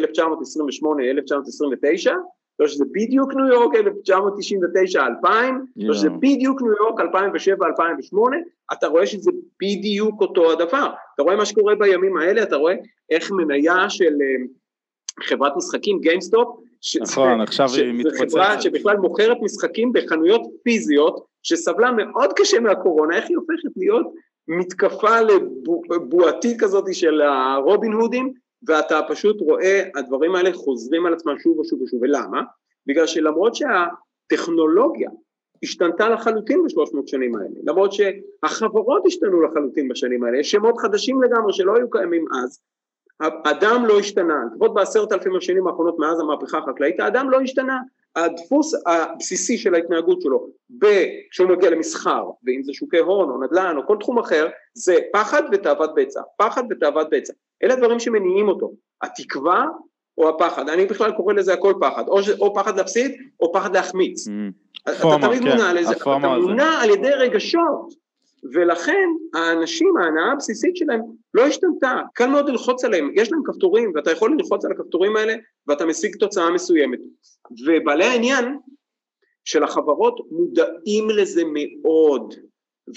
אתה 2.57 2.59
רואה 2.59 2.69
שזה 2.69 2.85
בדיוק 2.93 3.35
ניו 3.35 3.47
יורק 3.47 3.75
1999-2000, 3.75 3.77
אתה 3.77 3.87
רואה 5.87 5.95
שזה 5.95 6.11
בדיוק 6.11 6.63
ניו 6.63 6.73
יורק 6.81 7.01
2007-2008, 7.01 7.05
אתה 8.73 8.87
רואה 8.87 9.07
שזה 9.07 9.31
בדיוק 9.61 10.21
אותו 10.21 10.53
הדבר. 10.53 10.91
אתה 11.15 11.23
רואה 11.23 11.37
מה 11.37 11.45
שקורה 11.45 11.75
בימים 11.75 12.17
האלה, 12.17 12.43
אתה 12.43 12.57
רואה 12.57 12.75
איך 13.11 13.31
מניה 13.31 13.91
של 13.91 14.15
אה, 14.23 14.45
חברת 15.21 15.53
משחקים, 15.57 16.01
גיימסטופ, 16.01 16.49
נכון, 17.01 17.41
עכשיו 17.41 17.69
היא 17.75 17.93
מתפוצצת. 17.93 18.29
זו 18.29 18.37
חברה 18.37 18.61
שבכלל 18.61 18.97
מוכרת 18.97 19.37
משחקים 19.43 19.93
בחנויות 19.93 20.43
פיזיות, 20.63 21.25
שסבלה 21.43 21.93
מאוד 21.93 22.33
קשה 22.37 22.61
מהקורונה, 22.61 23.17
איך 23.17 23.25
היא 23.29 23.37
הופכת 23.37 23.77
להיות 23.77 24.07
מתקפה 24.49 25.21
לבועתית 25.91 26.61
כזאת 26.61 26.95
של 26.95 27.21
הרובין 27.23 27.93
הודים, 27.93 28.33
ואתה 28.69 29.01
פשוט 29.09 29.41
רואה 29.41 29.83
הדברים 29.97 30.35
האלה 30.35 30.53
חוזרים 30.53 31.07
על 31.07 31.15
עצמם 31.15 31.39
שוב 31.39 31.59
ושוב 31.59 31.83
ושוב, 31.83 32.03
ולמה? 32.03 32.43
בגלל 32.87 33.07
שלמרות 33.07 33.55
שהטכנולוגיה 33.55 35.11
השתנתה 35.63 36.09
לחלוטין 36.09 36.63
בשלוש 36.65 36.91
מאות 36.95 37.09
שנים 37.09 37.37
האלה, 37.37 37.55
למרות 37.65 37.93
שהחברות 37.93 39.03
השתנו 39.07 39.43
לחלוטין 39.43 39.89
בשנים 39.89 40.25
האלה, 40.25 40.39
יש 40.39 40.51
שמות 40.51 40.79
חדשים 40.79 41.23
לגמרי 41.23 41.53
שלא 41.53 41.77
היו 41.77 41.91
קיימים 41.91 42.25
אז, 42.45 42.61
האדם 43.21 43.87
לא 43.87 43.99
השתנה, 43.99 44.35
לפחות 44.53 44.75
בעשרת 44.75 45.13
אלפים 45.13 45.37
השנים 45.37 45.67
האחרונות 45.67 45.99
מאז 45.99 46.21
המהפכה 46.21 46.59
החקלאית, 46.59 47.01
האדם 47.01 47.31
לא 47.31 47.41
השתנה, 47.41 47.79
הדפוס 48.17 48.75
הבסיסי 48.87 49.59
של 49.59 49.75
ההתנהגות 49.75 50.23
שלו 50.23 50.47
כשהוא 51.31 51.49
מגיע 51.49 51.71
למסחר, 51.71 52.25
ואם 52.45 52.63
זה 52.63 52.73
שוקי 52.73 52.99
הון 52.99 53.31
או 53.31 53.45
נדל"ן 53.45 53.77
או 53.77 53.87
כל 53.87 53.97
תחום 54.01 54.19
אחר, 54.19 54.49
זה 54.75 54.95
פחד 55.13 55.43
ותאוות 55.53 55.91
בצע, 55.97 56.21
פחד 56.37 56.63
ותאוות 56.71 57.07
בצע. 57.11 57.33
אלה 57.63 57.75
הדברים 57.75 57.99
שמניעים 57.99 58.49
אותו, 58.49 58.73
התקווה 59.03 59.67
או 60.19 60.29
הפחד, 60.29 60.69
אני 60.69 60.87
בכלל 60.87 61.13
קורא 61.13 61.35
לזה 61.35 61.53
הכל 61.53 61.75
פחד, 61.81 62.09
או, 62.09 62.19
או 62.41 62.55
פחד 62.55 62.77
להפסיד 62.77 63.13
או 63.41 63.53
פחד 63.53 63.77
להחמיץ. 63.77 64.29
Mm, 64.29 64.91
אתה 64.91 65.27
תמיד 65.27 65.43
כן, 65.43 65.49
מונע 65.49 65.73
לזה, 65.73 65.93
אתה 65.93 66.19
מונע 66.19 66.79
על 66.83 66.91
ידי 66.91 67.11
רגשות. 67.11 68.06
ולכן 68.53 69.09
האנשים, 69.35 69.97
ההנאה 69.97 70.33
הבסיסית 70.33 70.77
שלהם 70.77 71.01
לא 71.35 71.47
השתנתה, 71.47 72.01
קל 72.15 72.27
מאוד 72.27 72.49
ללחוץ 72.49 72.85
עליהם, 72.85 73.11
יש 73.15 73.33
להם 73.33 73.41
כפתורים 73.45 73.93
ואתה 73.95 74.11
יכול 74.11 74.33
ללחוץ 74.39 74.65
על 74.65 74.73
הכפתורים 74.73 75.17
האלה 75.17 75.35
ואתה 75.67 75.87
משיג 75.87 76.17
תוצאה 76.17 76.51
מסוימת. 76.51 76.99
ובעלי 77.67 78.05
העניין 78.05 78.59
של 79.45 79.63
החברות 79.63 80.21
מודעים 80.31 81.11
לזה 81.11 81.43
מאוד, 81.53 82.35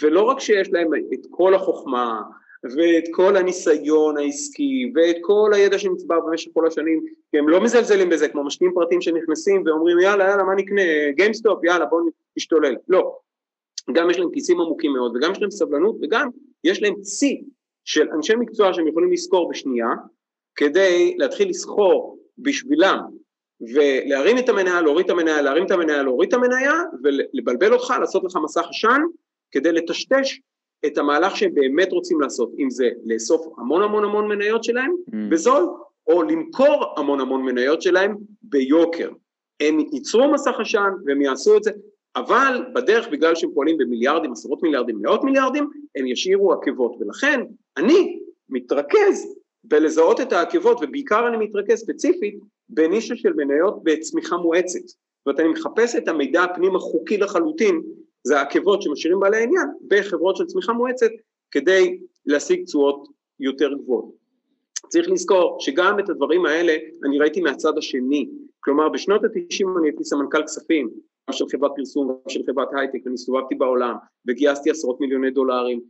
ולא 0.02 0.22
רק 0.22 0.40
שיש 0.40 0.70
להם 0.72 0.88
את 1.14 1.26
כל 1.30 1.54
החוכמה 1.54 2.22
ואת 2.64 3.04
כל 3.12 3.38
הניסיון 3.38 4.18
העסקי 4.18 4.92
ואת 4.96 5.16
כל 5.22 5.52
הידע 5.54 5.80
שנצבר 5.80 6.20
במשך 6.20 6.52
כל 6.54 6.68
השנים, 6.68 7.06
כי 7.32 7.38
הם 7.38 7.50
לא 7.50 7.62
מזלזלים 7.62 8.10
בזה 8.10 8.30
כמו 8.30 8.44
משקיעים 8.44 8.74
פרטיים 8.74 9.02
שנכנסים 9.02 9.64
ואומרים 9.66 10.00
יאללה 10.00 10.30
יאללה 10.30 10.44
מה 10.44 10.56
נקנה? 10.56 10.82
גיימסטופ 11.16 11.64
יאללה 11.64 11.86
בואו 11.86 12.10
נשתולל, 12.38 12.76
לא, 12.88 13.18
גם 13.94 14.10
יש 14.10 14.20
להם 14.20 14.30
כיסים 14.34 14.62
עמוקים 14.62 14.94
מאוד 14.94 15.16
וגם 15.16 15.32
יש 15.32 15.42
להם 15.42 15.52
סבלנות 15.52 15.96
וגם 16.02 16.30
יש 16.64 16.82
להם 16.82 17.02
צי 17.02 17.44
של 17.86 18.10
אנשי 18.16 18.36
מקצוע 18.36 18.74
שהם 18.74 18.88
יכולים 18.88 19.12
לזכור 19.12 19.50
בשנייה 19.50 19.88
כדי 20.56 21.16
להתחיל 21.18 21.50
לסחור 21.50 22.20
בשבילם 22.38 23.00
ולהרים 23.62 24.38
את 24.38 24.50
המניה, 24.50 24.82
להוריד 24.82 25.06
את 25.06 25.12
המניה, 25.12 25.42
להרים 25.42 25.66
את 25.66 25.72
המניה, 25.72 26.04
להוריד 26.04 26.28
את 26.28 26.34
המניה 26.34 26.74
ולבלבל 27.04 27.74
אותך, 27.74 27.94
לעשות 28.00 28.24
לך 28.24 28.38
מסך 28.44 28.66
עשן 28.70 29.02
כדי 29.52 29.72
לטשטש 29.72 30.40
את 30.86 30.98
המהלך 30.98 31.38
שהם 31.38 31.54
באמת 31.54 31.92
רוצים 31.92 32.22
לעשות, 32.22 32.52
אם 32.60 32.70
זה 32.70 32.90
לאסוף 33.06 33.48
המון 33.58 33.84
המון 33.84 34.04
המון 34.04 34.28
מניות 34.28 34.64
שלהם 34.64 34.92
mm. 34.92 35.14
בזול 35.30 35.70
או 36.08 36.24
למכור 36.24 36.94
המון 36.98 37.20
המון 37.20 37.42
מניות 37.42 37.82
שלהם 37.82 38.16
ביוקר. 38.42 39.10
הם 39.60 39.80
ייצרו 39.80 40.32
מסך 40.32 40.60
עשן 40.60 40.90
והם 41.06 41.22
יעשו 41.22 41.58
את 41.58 41.64
זה 41.64 41.72
אבל 42.20 42.66
בדרך 42.76 43.08
בגלל 43.12 43.36
שהם 43.36 43.50
פועלים 43.54 43.78
במיליארדים, 43.78 44.32
עשרות 44.32 44.64
מיליארדים, 44.64 45.00
מאות 45.02 45.24
מיליארדים, 45.24 45.70
הם 45.96 46.08
ישאירו 46.08 46.54
עקבות. 46.54 46.96
ולכן 47.00 47.42
אני 47.78 48.20
מתרכז 48.50 49.36
בלזהות 49.64 50.22
את 50.22 50.34
העקבות 50.34 50.78
ובעיקר 50.82 51.28
אני 51.28 51.38
מתרכז 51.38 51.80
ספציפית 51.80 52.40
בנישה 52.70 53.16
של 53.16 53.34
מניות 53.34 53.84
בצמיחה 53.84 54.38
מואצת. 54.38 54.88
זאת 54.88 54.98
אומרת 55.26 55.40
אני 55.40 55.48
מחפש 55.48 55.96
את 55.96 56.08
המידע 56.08 56.44
הפנים 56.44 56.76
החוקי 56.76 57.18
לחלוטין 57.18 57.82
זה 58.24 58.40
העקבות 58.40 58.82
שמשאירים 58.82 59.20
בעלי 59.20 59.44
עניין 59.44 59.68
בחברות 59.88 60.36
של 60.36 60.46
צמיחה 60.46 60.74
מואצת 60.74 61.12
כדי 61.52 62.00
להשיג 62.26 62.64
תשואות 62.64 63.08
יותר 63.40 63.74
גבוהות. 63.74 64.12
צריך 64.88 65.10
לזכור 65.10 65.58
שגם 65.60 66.00
את 66.00 66.10
הדברים 66.10 66.46
האלה 66.46 66.74
אני 67.06 67.20
ראיתי 67.20 67.42
מהצד 67.42 67.78
השני. 67.78 68.30
כלומר 68.60 68.90
בשנות 68.90 69.22
התשעים 69.24 69.78
אני 69.78 69.88
הייתי 69.88 70.04
סמנכ"ל 70.04 70.44
כספים 70.44 70.90
של 71.34 71.46
חברת 71.52 71.72
פרסום 71.76 72.10
וגם 72.10 72.18
של 72.28 72.42
חברת 72.48 72.68
הייטק, 72.76 73.00
ואני 73.06 73.14
הסתובבתי 73.14 73.56
בעולם 73.56 73.96
וגייסתי 74.28 74.70
עשרות 74.70 75.02
מיליוני 75.02 75.32
דולרים, 75.32 75.82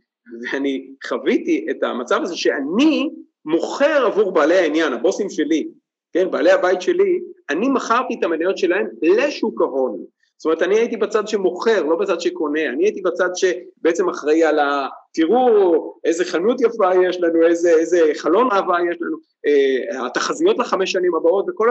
ואני 0.42 0.90
חוויתי 1.06 1.66
את 1.70 1.82
המצב 1.82 2.20
הזה 2.22 2.36
שאני 2.36 3.10
מוכר 3.44 4.06
עבור 4.06 4.32
בעלי 4.32 4.56
העניין, 4.56 4.92
הבוסים 4.92 5.30
שלי, 5.30 5.68
כן, 6.12 6.30
בעלי 6.30 6.50
הבית 6.50 6.82
שלי, 6.82 7.20
אני 7.50 7.68
מכרתי 7.68 8.14
את 8.18 8.24
המניות 8.24 8.58
שלהם 8.58 8.86
לשוק 9.02 9.60
ההון. 9.60 10.04
זאת 10.36 10.44
אומרת, 10.44 10.62
אני 10.62 10.78
הייתי 10.78 10.96
בצד 10.96 11.28
שמוכר, 11.28 11.82
לא 11.82 11.96
בצד 11.96 12.20
שקונה, 12.20 12.68
אני 12.68 12.84
הייתי 12.84 13.00
בצד 13.00 13.28
שבעצם 13.34 14.08
אחראי 14.08 14.44
על 14.44 14.58
ה... 14.58 14.88
תראו 15.14 15.94
איזה 16.04 16.24
חנות 16.24 16.60
יפה 16.60 16.90
יש 17.08 17.20
לנו, 17.20 17.46
איזה, 17.46 17.70
איזה 17.70 18.10
חלון 18.16 18.48
אהבה 18.52 18.76
יש 18.90 18.96
לנו, 19.00 19.16
אה, 19.46 20.06
התחזיות 20.06 20.58
לחמש 20.58 20.92
שנים 20.92 21.14
הבאות 21.14 21.46
וכל 21.48 21.68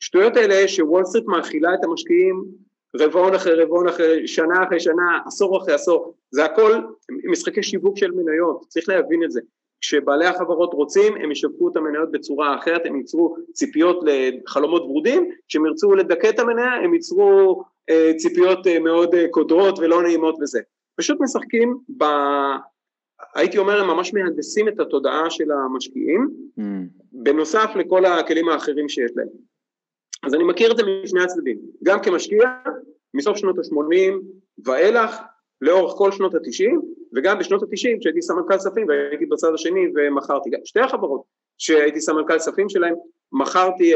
השטויות 0.00 0.36
האלה 0.36 0.68
שוול 0.68 1.04
סטריט 1.04 1.24
מאכילה 1.26 1.74
את 1.74 1.84
המשקיעים 1.84 2.44
רבעון 3.00 3.34
אחרי 3.34 3.54
רבעון 3.62 3.88
אחרי 3.88 4.28
שנה 4.28 4.64
אחרי 4.66 4.80
שנה, 4.80 5.18
עשור 5.26 5.62
אחרי 5.62 5.74
עשור, 5.74 6.14
זה 6.30 6.44
הכל 6.44 6.72
משחקי 7.30 7.62
שיווק 7.62 7.98
של 7.98 8.10
מניות, 8.10 8.64
צריך 8.68 8.88
להבין 8.88 9.24
את 9.24 9.30
זה. 9.30 9.40
כשבעלי 9.80 10.26
החברות 10.26 10.74
רוצים 10.74 11.14
הם 11.16 11.32
ישווקו 11.32 11.68
את 11.68 11.76
המניות 11.76 12.10
בצורה 12.10 12.58
אחרת, 12.58 12.86
הם 12.86 12.96
ייצרו 12.96 13.36
ציפיות 13.52 14.04
לחלומות 14.06 14.82
ורודים, 14.82 15.30
כשהם 15.48 15.66
ירצו 15.66 15.94
לדכא 15.94 16.28
את 16.28 16.38
המניה 16.38 16.72
הם 16.72 16.94
ייצרו 16.94 17.62
אה, 17.90 18.12
ציפיות 18.16 18.66
אה, 18.66 18.78
מאוד 18.78 19.14
אה, 19.14 19.26
קודרות 19.30 19.78
ולא 19.78 20.02
נעימות 20.02 20.36
וזה. 20.40 20.60
פשוט 20.96 21.20
משחקים 21.20 21.78
ב... 21.98 22.04
הייתי 23.34 23.58
אומר 23.58 23.80
הם 23.80 23.86
ממש 23.86 24.14
מהנדסים 24.14 24.68
את 24.68 24.80
התודעה 24.80 25.30
של 25.30 25.52
המשקיעים, 25.52 26.30
mm. 26.58 26.62
בנוסף 27.12 27.70
לכל 27.76 28.04
הכלים 28.04 28.48
האחרים 28.48 28.88
שיש 28.88 29.10
להם. 29.16 29.28
אז 30.26 30.34
אני 30.34 30.44
מכיר 30.44 30.72
את 30.72 30.76
זה 30.76 30.82
משני 31.04 31.22
הצדדים, 31.22 31.58
גם 31.84 32.02
כמשקיע 32.02 32.38
מסוף 33.14 33.36
שנות 33.36 33.58
ה-80 33.58 34.12
ואילך 34.64 35.16
לאורך 35.60 35.92
כל 35.96 36.12
שנות 36.12 36.34
ה-90 36.34 36.80
וגם 37.16 37.38
בשנות 37.38 37.62
ה-90 37.62 38.00
כשהייתי 38.00 38.22
סמנכ"ל 38.22 38.56
כספים 38.56 38.88
והייתי 38.88 39.26
בצד 39.26 39.54
השני 39.54 39.80
ומכרתי, 39.94 40.50
שתי 40.64 40.80
החברות 40.80 41.22
שהייתי 41.58 42.00
סמנכ"ל 42.00 42.38
כספים 42.38 42.68
שלהם 42.68 42.94
מכרתי 43.32 43.92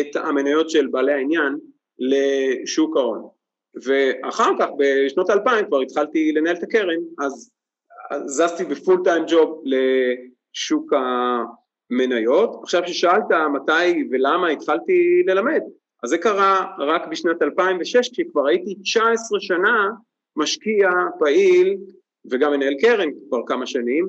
את 0.00 0.16
המניות 0.16 0.70
של 0.70 0.86
בעלי 0.86 1.12
העניין 1.12 1.56
לשוק 1.98 2.96
ההון. 2.96 3.28
ואחר 3.84 4.50
כך 4.58 4.68
בשנות 4.78 5.30
האלפיים 5.30 5.66
כבר 5.66 5.80
התחלתי 5.80 6.32
לנהל 6.32 6.56
את 6.56 6.62
הקרן 6.62 6.98
אז 7.18 7.50
זזתי 8.26 8.64
בפול 8.64 9.00
טיים 9.04 9.24
ג'וב 9.28 9.62
לשוק 9.64 10.92
מניות. 11.90 12.60
עכשיו 12.62 12.82
ששאלת 12.86 13.24
מתי 13.52 14.08
ולמה 14.10 14.48
התחלתי 14.48 15.22
ללמד, 15.26 15.60
אז 16.02 16.10
זה 16.10 16.18
קרה 16.18 16.66
רק 16.78 17.06
בשנת 17.10 17.42
2006 17.42 18.08
כשכבר 18.08 18.46
הייתי 18.46 18.74
19 18.82 19.40
שנה 19.40 19.90
משקיע 20.36 20.90
פעיל 21.18 21.76
וגם 22.30 22.52
מנהל 22.52 22.74
קרן 22.80 23.08
כבר 23.28 23.40
כמה 23.46 23.66
שנים 23.66 24.08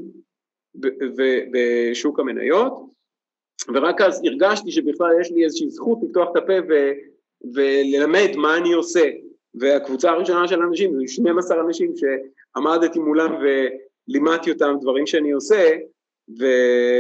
בשוק 1.52 2.20
המניות 2.20 2.74
ורק 3.74 4.02
אז 4.02 4.22
הרגשתי 4.26 4.72
שבכלל 4.72 5.12
יש 5.22 5.32
לי 5.32 5.44
איזושהי 5.44 5.70
זכות 5.70 6.00
לפתוח 6.04 6.30
את 6.32 6.36
הפה 6.36 6.54
ו, 6.70 6.92
וללמד 7.54 8.36
מה 8.36 8.58
אני 8.58 8.74
עושה 8.74 9.10
והקבוצה 9.54 10.12
הראשונה 10.12 10.48
של 10.48 10.62
אנשים 10.62 10.94
זה 10.94 11.04
12 11.08 11.62
אנשים 11.62 11.94
שעמדתי 11.96 13.00
מולם 13.00 13.36
ולימדתי 13.36 14.52
אותם 14.52 14.76
דברים 14.82 15.08
שאני 15.08 15.32
עושה 15.32 15.76
ו, 16.40 16.46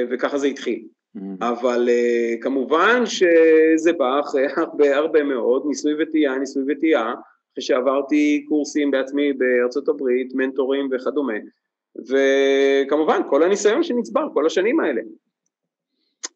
וככה 0.10 0.38
זה 0.38 0.48
התחיל. 0.48 0.84
Mm-hmm. 1.18 1.46
אבל 1.46 1.90
uh, 1.90 2.42
כמובן 2.42 3.04
שזה 3.06 3.94
בא 3.94 4.20
אחרי 4.20 4.46
הרבה 4.58 4.98
הרבה 4.98 5.24
מאוד 5.24 5.64
ניסוי 5.66 5.94
וטעייה, 6.00 6.38
ניסוי 6.38 6.64
וטעייה, 6.68 7.14
אחרי 7.54 7.62
שעברתי 7.62 8.46
קורסים 8.50 8.92
בעצמי 8.92 9.34
בארצות 9.34 9.90
הברית, 9.90 10.34
מנטורים 10.34 10.90
וכדומה, 10.92 11.34
וכמובן 12.10 13.22
כל 13.30 13.44
הניסיון 13.44 13.84
שנצבר 13.84 14.28
כל 14.34 14.46
השנים 14.46 14.80
האלה. 14.80 15.02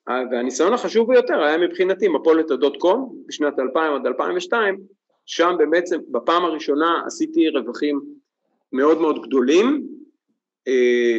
אה, 0.10 0.23
והניסיון 0.32 0.73
החשוב 0.73 1.08
ביותר 1.13 1.43
היה 1.43 1.58
מבחינתי 1.58 2.08
מפולת 2.08 2.51
הדוט 2.51 2.77
קום 2.77 3.15
בשנת 3.27 3.60
2000 3.60 3.93
עד 3.93 4.06
2002, 4.06 4.79
שם 5.25 5.56
בעצם 5.69 5.99
בפעם 6.12 6.45
הראשונה 6.45 7.01
עשיתי 7.06 7.49
רווחים 7.49 8.01
מאוד 8.73 9.01
מאוד 9.01 9.27
גדולים, 9.27 9.88
אה, 10.67 11.17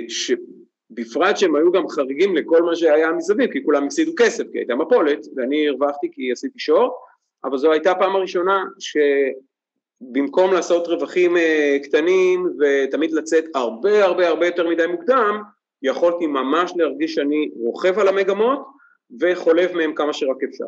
בפרט 0.95 1.37
שהם 1.37 1.57
היו 1.57 1.73
גם 1.73 1.89
חריגים 1.89 2.37
לכל 2.37 2.63
מה 2.63 2.77
שהיה 2.77 3.13
מסביב, 3.13 3.53
כי 3.53 3.65
כולם 3.65 3.85
הפסידו 3.87 4.13
כסף, 4.19 4.45
כי 4.53 4.59
הייתה 4.59 4.75
מפולת, 4.75 5.27
ואני 5.37 5.69
הרווחתי 5.69 6.09
כי 6.13 6.33
עשיתי 6.33 6.59
שור, 6.59 6.97
אבל 7.45 7.59
זו 7.59 7.73
הייתה 7.73 7.91
הפעם 7.91 8.17
הראשונה 8.17 8.65
שבמקום 8.79 10.53
לעשות 10.53 10.89
רווחים 10.89 11.37
אה, 11.37 11.77
קטנים 11.83 12.47
ותמיד 12.59 13.13
לצאת 13.13 13.45
הרבה 13.55 14.05
הרבה 14.05 14.29
הרבה 14.29 14.47
יותר 14.47 14.69
מדי 14.69 14.87
מוקדם, 14.87 15.43
יכולתי 15.83 16.27
ממש 16.27 16.73
להרגיש 16.77 17.15
שאני 17.15 17.51
רוכב 17.57 17.99
על 17.99 18.09
המגמות 18.09 18.67
וחולב 19.21 19.77
מהם 19.77 19.95
כמה 19.95 20.13
שרק 20.13 20.43
אפשר. 20.51 20.65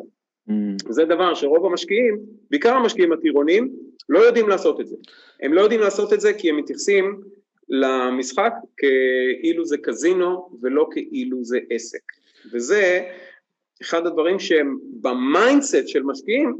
Mm. 0.49 0.53
זה 0.89 1.05
דבר 1.05 1.33
שרוב 1.33 1.65
המשקיעים, 1.65 2.19
בעיקר 2.49 2.73
המשקיעים 2.73 3.13
הטירונים, 3.13 3.69
לא 4.09 4.19
יודעים 4.19 4.49
לעשות 4.49 4.81
את 4.81 4.87
זה. 4.87 4.95
הם 5.41 5.53
לא 5.53 5.61
יודעים 5.61 5.81
לעשות 5.81 6.13
את 6.13 6.21
זה 6.21 6.33
כי 6.33 6.49
הם 6.49 6.57
מתייחסים 6.57 7.21
למשחק 7.69 8.53
כאילו 8.77 9.65
זה 9.65 9.77
קזינו 9.77 10.49
ולא 10.61 10.87
כאילו 10.91 11.43
זה 11.43 11.59
עסק. 11.69 12.01
וזה 12.53 13.01
אחד 13.81 14.05
הדברים 14.05 14.39
שהם 14.39 14.77
ב 15.01 15.12
mindset 15.12 15.87
של 15.87 16.03
משקיעים, 16.03 16.57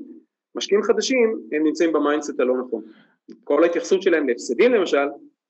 משקיעים 0.55 0.83
חדשים 0.83 1.39
הם 1.51 1.63
נמצאים 1.63 1.93
ב 1.93 1.99
mindset 1.99 2.39
הלא 2.39 2.53
נכון. 2.67 2.81
כל 3.43 3.63
ההתייחסות 3.63 4.01
שלהם 4.01 4.27
להפסדים 4.27 4.73
למשל 4.73 5.07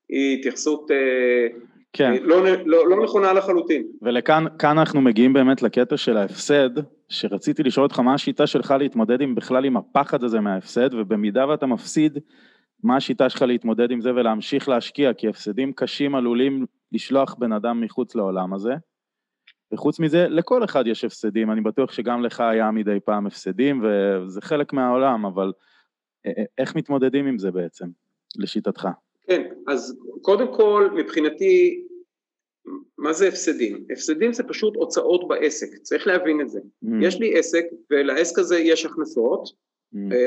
היא 0.10 0.38
התייחסות 0.40 0.92
אה, 0.92 1.48
כן. 1.94 2.14
לא, 2.24 2.46
לא, 2.66 2.90
לא 2.90 3.04
נכונה 3.04 3.34
לחלוטין. 3.34 3.84
ולכאן 4.02 4.46
אנחנו 4.64 5.02
מגיעים 5.02 5.34
באמת 5.34 5.62
לקטע 5.62 5.98
של 5.98 6.18
ההפסד, 6.18 6.70
שרציתי 7.10 7.64
לשאול 7.64 7.84
אותך 7.84 8.00
מה 8.00 8.14
השיטה 8.14 8.48
שלך 8.48 8.74
להתמודד 8.80 9.22
עם 9.22 9.36
בכלל 9.36 9.66
עם 9.66 9.78
הפחד 9.78 10.24
הזה 10.24 10.40
מההפסד, 10.40 10.94
ובמידה 10.94 11.48
ואתה 11.48 11.66
מפסיד, 11.66 12.20
מה 12.84 12.98
השיטה 12.98 13.30
שלך 13.30 13.42
להתמודד 13.42 13.92
עם 13.92 14.02
זה 14.02 14.10
ולהמשיך 14.10 14.70
להשקיע, 14.70 15.14
כי 15.14 15.28
הפסדים 15.28 15.74
קשים 15.74 16.16
עלולים 16.16 16.66
לשלוח 16.92 17.36
בן 17.40 17.52
אדם 17.52 17.82
מחוץ 17.82 18.16
לעולם 18.16 18.54
הזה. 18.54 18.74
וחוץ 19.74 20.00
מזה, 20.00 20.28
לכל 20.30 20.64
אחד 20.64 20.88
יש 20.88 21.04
הפסדים, 21.04 21.52
אני 21.52 21.62
בטוח 21.62 21.92
שגם 21.92 22.24
לך 22.24 22.40
היה 22.40 22.72
מדי 22.72 23.00
פעם 23.06 23.28
הפסדים, 23.28 23.84
וזה 23.84 24.42
חלק 24.42 24.74
מהעולם, 24.74 25.26
אבל 25.26 25.54
אה, 26.26 26.32
אה, 26.38 26.44
איך 26.58 26.76
מתמודדים 26.76 27.28
עם 27.28 27.38
זה 27.38 27.52
בעצם, 27.52 27.86
לשיטתך? 28.36 28.88
כן, 29.28 29.44
אז 29.68 30.00
קודם 30.22 30.54
כל, 30.56 30.90
מבחינתי, 30.96 31.84
מה 32.98 33.14
זה 33.14 33.28
הפסדים? 33.28 33.86
הפסדים 33.92 34.34
זה 34.34 34.44
פשוט 34.44 34.76
הוצאות 34.76 35.28
בעסק, 35.28 35.68
צריך 35.82 36.08
להבין 36.08 36.42
את 36.42 36.50
זה. 36.50 36.60
Mm. 36.60 36.88
יש 37.02 37.20
לי 37.20 37.40
עסק, 37.40 37.64
ולעסק 37.92 38.40
הזה 38.40 38.60
יש 38.60 38.86
הכנסות, 38.86 39.50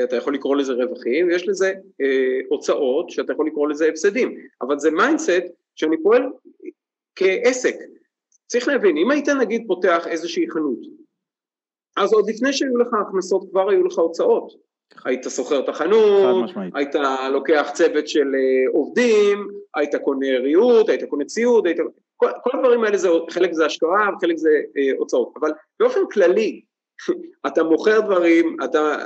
אתה 0.03 0.15
יכול 0.15 0.33
לקרוא 0.33 0.55
לזה 0.55 0.73
רווחים, 0.73 1.27
ויש 1.27 1.47
לזה 1.47 1.73
אה, 2.01 2.39
הוצאות, 2.49 3.09
שאתה 3.09 3.33
יכול 3.33 3.47
לקרוא 3.47 3.69
לזה 3.69 3.87
הפסדים, 3.87 4.35
אבל 4.61 4.79
זה 4.79 4.91
mindset 4.91 5.43
שאני 5.75 6.03
פועל 6.03 6.23
כעסק. 7.15 7.75
צריך 8.47 8.67
להבין, 8.67 8.97
אם 8.97 9.11
היית 9.11 9.29
נגיד 9.29 9.63
פותח 9.67 10.07
איזושהי 10.07 10.49
חנות, 10.49 10.79
אז 11.97 12.13
עוד 12.13 12.29
לפני 12.29 12.53
שהיו 12.53 12.77
לך 12.77 12.87
הכנסות 12.93 13.49
כבר 13.51 13.69
היו 13.69 13.83
לך 13.83 13.97
הוצאות. 13.97 14.53
היית 15.05 15.25
שוכר 15.29 15.59
את 15.59 15.69
החנות, 15.69 16.49
היית 16.73 16.95
לוקח 17.33 17.69
צוות 17.73 18.07
של 18.07 18.35
אה, 18.35 18.71
עובדים, 18.73 19.47
היית 19.75 19.95
קונה 19.95 20.27
ריהוט, 20.43 20.89
היית 20.89 21.03
קונה 21.03 21.25
ציוד, 21.25 21.67
היית... 21.67 21.77
כל, 22.17 22.29
כל 22.43 22.57
הדברים 22.57 22.83
האלה 22.83 22.97
זה, 22.97 23.09
חלק 23.29 23.53
זה 23.53 23.65
השקעה 23.65 24.09
וחלק 24.17 24.37
זה 24.37 24.49
אה, 24.77 24.97
הוצאות, 24.97 25.33
אבל 25.39 25.51
באופן 25.79 25.99
כללי, 26.11 26.61
אתה 27.47 27.63
מוכר 27.63 27.99
דברים, 27.99 28.57
אתה, 28.63 28.97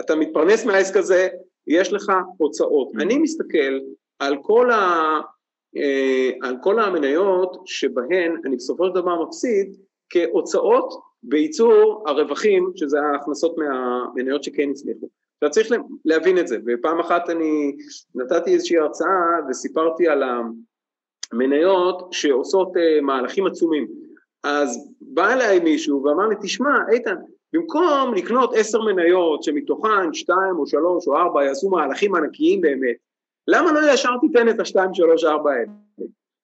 אתה 0.00 0.16
מתפרנס 0.16 0.64
מהעסק 0.64 0.96
הזה, 0.96 1.28
יש 1.66 1.92
לך 1.92 2.12
הוצאות. 2.36 2.90
Mm. 2.94 3.02
אני 3.02 3.18
מסתכל 3.18 3.78
על 4.18 4.36
כל, 4.42 4.70
ה, 4.70 5.20
אה, 5.76 6.30
על 6.42 6.56
כל 6.62 6.80
המניות 6.80 7.62
שבהן 7.66 8.36
אני 8.44 8.56
בסופו 8.56 8.86
של 8.86 8.94
דבר 8.94 9.22
מפסיד 9.22 9.76
כהוצאות 10.10 11.00
בייצור 11.22 12.04
הרווחים, 12.06 12.72
שזה 12.76 13.00
ההכנסות 13.00 13.54
מהמניות 13.58 14.44
שכן 14.44 14.70
הצליחו. 14.70 15.08
אתה 15.38 15.48
צריך 15.48 15.68
להבין 16.04 16.38
את 16.38 16.48
זה, 16.48 16.56
ופעם 16.66 17.00
אחת 17.00 17.30
אני 17.30 17.76
נתתי 18.14 18.54
איזושהי 18.54 18.78
הרצאה 18.78 19.38
וסיפרתי 19.48 20.08
על 20.08 20.22
המניות 21.32 22.08
שעושות 22.12 22.76
uh, 22.76 23.00
מהלכים 23.02 23.46
עצומים, 23.46 23.88
אז 24.44 24.94
בא 25.00 25.32
אליי 25.32 25.60
מישהו 25.60 26.02
ואמר 26.02 26.26
לי, 26.26 26.34
תשמע, 26.42 26.70
איתן, 26.92 27.14
במקום 27.52 28.14
לקנות 28.14 28.54
עשר 28.54 28.82
מניות 28.82 29.42
שמתוכן 29.42 30.12
שתיים 30.12 30.56
או 30.58 30.66
שלוש 30.66 31.08
או 31.08 31.16
ארבע 31.16 31.44
יעשו 31.44 31.68
מהלכים 31.68 32.14
ענקיים 32.14 32.60
באמת, 32.60 32.96
למה 33.48 33.72
לא 33.72 33.92
ישר 33.92 34.10
תיתן 34.20 34.48
את 34.48 34.60
השתיים, 34.60 34.94
שלוש, 34.94 35.24
ארבע 35.24 35.52
האלה? 35.52 35.72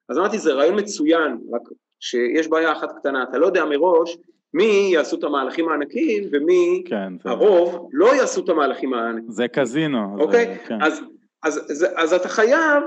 אז 0.08 0.18
אמרתי, 0.18 0.38
זה 0.38 0.52
רעיון 0.52 0.78
מצוין, 0.78 1.38
רק 1.52 1.62
שיש 2.00 2.48
בעיה 2.48 2.72
אחת 2.72 2.92
קטנה, 2.98 3.22
אתה 3.22 3.38
לא 3.38 3.46
יודע 3.46 3.64
מראש 3.64 4.18
מי 4.54 4.90
יעשו 4.92 5.16
את 5.18 5.24
המהלכים 5.24 5.68
הענקיים 5.68 6.24
ומי, 6.32 6.82
כן, 6.86 7.12
הרוב, 7.24 7.72
זה... 7.72 7.78
לא 7.92 8.14
יעשו 8.14 8.44
את 8.44 8.48
המהלכים 8.48 8.94
הענקיים. 8.94 9.30
זה 9.30 9.48
קזינו. 9.48 10.16
אוקיי? 10.18 10.46
זה, 10.46 10.68
כן. 10.68 10.82
אז, 10.82 11.00
אז, 11.42 11.58
אז, 11.70 11.86
אז 11.96 12.12
אתה 12.12 12.28
חייב, 12.28 12.82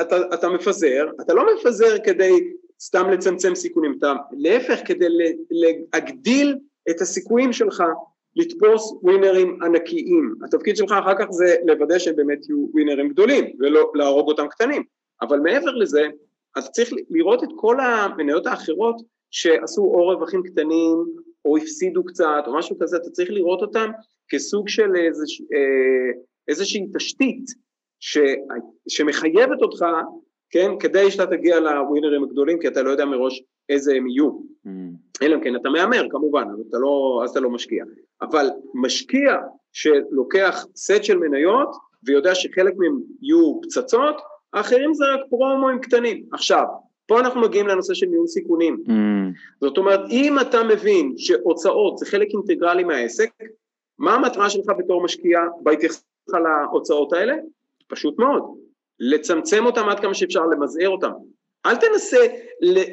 אתה, 0.00 0.16
אתה 0.34 0.48
מפזר, 0.48 1.10
אתה 1.20 1.34
לא 1.34 1.46
מפזר 1.54 1.96
כדי 2.04 2.52
סתם 2.80 3.10
לצמצם 3.10 3.54
סיכונים, 3.54 3.94
אתה 3.98 4.14
להפך 4.32 4.80
כדי 4.84 5.06
להגדיל 5.50 6.58
את 6.90 7.00
הסיכויים 7.00 7.52
שלך 7.52 7.82
לתפוס 8.36 8.92
ווינרים 9.02 9.62
ענקיים. 9.62 10.34
התפקיד 10.44 10.76
שלך 10.76 10.92
אחר 10.92 11.14
כך 11.18 11.26
זה 11.30 11.56
לוודא 11.66 11.98
שבאמת 11.98 12.48
יהיו 12.48 12.66
ווינרים 12.72 13.08
גדולים 13.08 13.44
ולא 13.58 13.92
להרוג 13.94 14.28
אותם 14.28 14.48
קטנים. 14.48 14.82
אבל 15.22 15.40
מעבר 15.40 15.74
לזה, 15.74 16.08
אז 16.56 16.70
צריך 16.70 16.90
לראות 17.10 17.44
את 17.44 17.48
כל 17.56 17.80
המניות 17.80 18.46
האחרות 18.46 18.96
שעשו 19.30 19.82
או 19.82 20.06
רווחים 20.06 20.42
קטנים 20.42 21.04
או 21.44 21.56
הפסידו 21.56 22.04
קצת 22.04 22.42
או 22.46 22.54
משהו 22.54 22.78
כזה, 22.78 22.96
אתה 22.96 23.10
צריך 23.10 23.30
לראות 23.30 23.62
אותם 23.62 23.90
כסוג 24.28 24.68
של 24.68 24.96
איזוש, 24.96 25.40
אה, 25.40 26.20
איזושהי 26.48 26.86
תשתית 26.94 27.44
ש, 28.00 28.18
שמחייבת 28.88 29.62
אותך, 29.62 29.84
כן, 30.50 30.70
כדי 30.80 31.10
שאתה 31.10 31.26
תגיע 31.26 31.60
לווינרים 31.60 32.24
הגדולים, 32.24 32.58
כי 32.58 32.68
אתה 32.68 32.82
לא 32.82 32.90
יודע 32.90 33.04
מראש 33.04 33.42
איזה 33.70 33.94
הם 33.94 34.06
יהיו. 34.06 34.30
Mm. 34.66 34.70
אלא 35.22 35.34
אם 35.34 35.40
כן 35.40 35.56
אתה 35.56 35.68
מהמר 35.70 36.06
כמובן, 36.10 36.44
אז 36.52 36.60
אתה, 36.68 36.78
לא, 36.78 37.20
אז 37.24 37.30
אתה 37.30 37.40
לא 37.40 37.50
משקיע. 37.50 37.84
אבל 38.22 38.46
משקיע 38.74 39.36
שלוקח 39.72 40.66
סט 40.76 41.04
של 41.04 41.18
מניות 41.18 41.76
ויודע 42.04 42.34
שחלק 42.34 42.74
מהם 42.76 43.00
יהיו 43.22 43.60
פצצות, 43.62 44.20
האחרים 44.52 44.94
זה 44.94 45.04
רק 45.14 45.20
פרומואים 45.30 45.78
קטנים. 45.78 46.24
עכשיו, 46.32 46.64
פה 47.06 47.20
אנחנו 47.20 47.40
מגיעים 47.40 47.66
לנושא 47.66 47.94
של 47.94 48.06
ניהול 48.06 48.26
סיכונים. 48.26 48.76
Mm. 48.86 48.90
זאת 49.60 49.78
אומרת, 49.78 50.00
אם 50.10 50.40
אתה 50.40 50.62
מבין 50.62 51.14
שהוצאות 51.16 51.98
זה 51.98 52.06
חלק 52.06 52.28
אינטגרלי 52.34 52.84
מהעסק, 52.84 53.30
מה 53.98 54.14
המטרה 54.14 54.50
שלך 54.50 54.66
בתור 54.78 55.04
משקיע 55.04 55.40
בהתייחסות 55.62 56.04
להוצאות 56.28 57.12
האלה? 57.12 57.34
פשוט 57.88 58.18
מאוד, 58.18 58.42
לצמצם 59.00 59.66
אותם 59.66 59.88
עד 59.88 60.00
כמה 60.00 60.14
שאפשר, 60.14 60.46
למזער 60.46 60.88
אותם. 60.88 61.10
אל 61.66 61.76
תנסה 61.76 62.26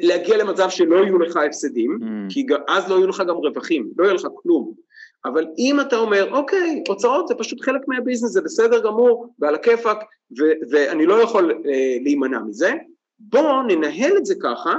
להגיע 0.02 0.36
למצב 0.36 0.70
שלא 0.70 0.96
יהיו 0.96 1.18
לך 1.18 1.36
הפסדים, 1.36 1.98
mm. 2.00 2.32
כי 2.34 2.46
אז 2.68 2.90
לא 2.90 2.94
יהיו 2.94 3.06
לך 3.06 3.22
גם 3.28 3.36
רווחים, 3.36 3.90
לא 3.96 4.04
יהיה 4.04 4.14
לך 4.14 4.26
כלום. 4.34 4.74
אבל 5.24 5.46
אם 5.58 5.80
אתה 5.80 5.96
אומר, 5.96 6.32
אוקיי, 6.32 6.82
הוצאות 6.88 7.28
זה 7.28 7.34
פשוט 7.34 7.60
חלק 7.60 7.80
מהביזנס, 7.88 8.30
זה 8.30 8.40
בסדר 8.40 8.84
גמור, 8.84 9.34
ועל 9.38 9.54
הכיפאק, 9.54 9.98
ואני 10.70 11.06
לא 11.06 11.14
יכול 11.22 11.50
אה, 11.50 11.96
להימנע 12.02 12.38
מזה, 12.38 12.72
בואו 13.18 13.62
ננהל 13.62 14.16
את 14.16 14.26
זה 14.26 14.34
ככה 14.42 14.74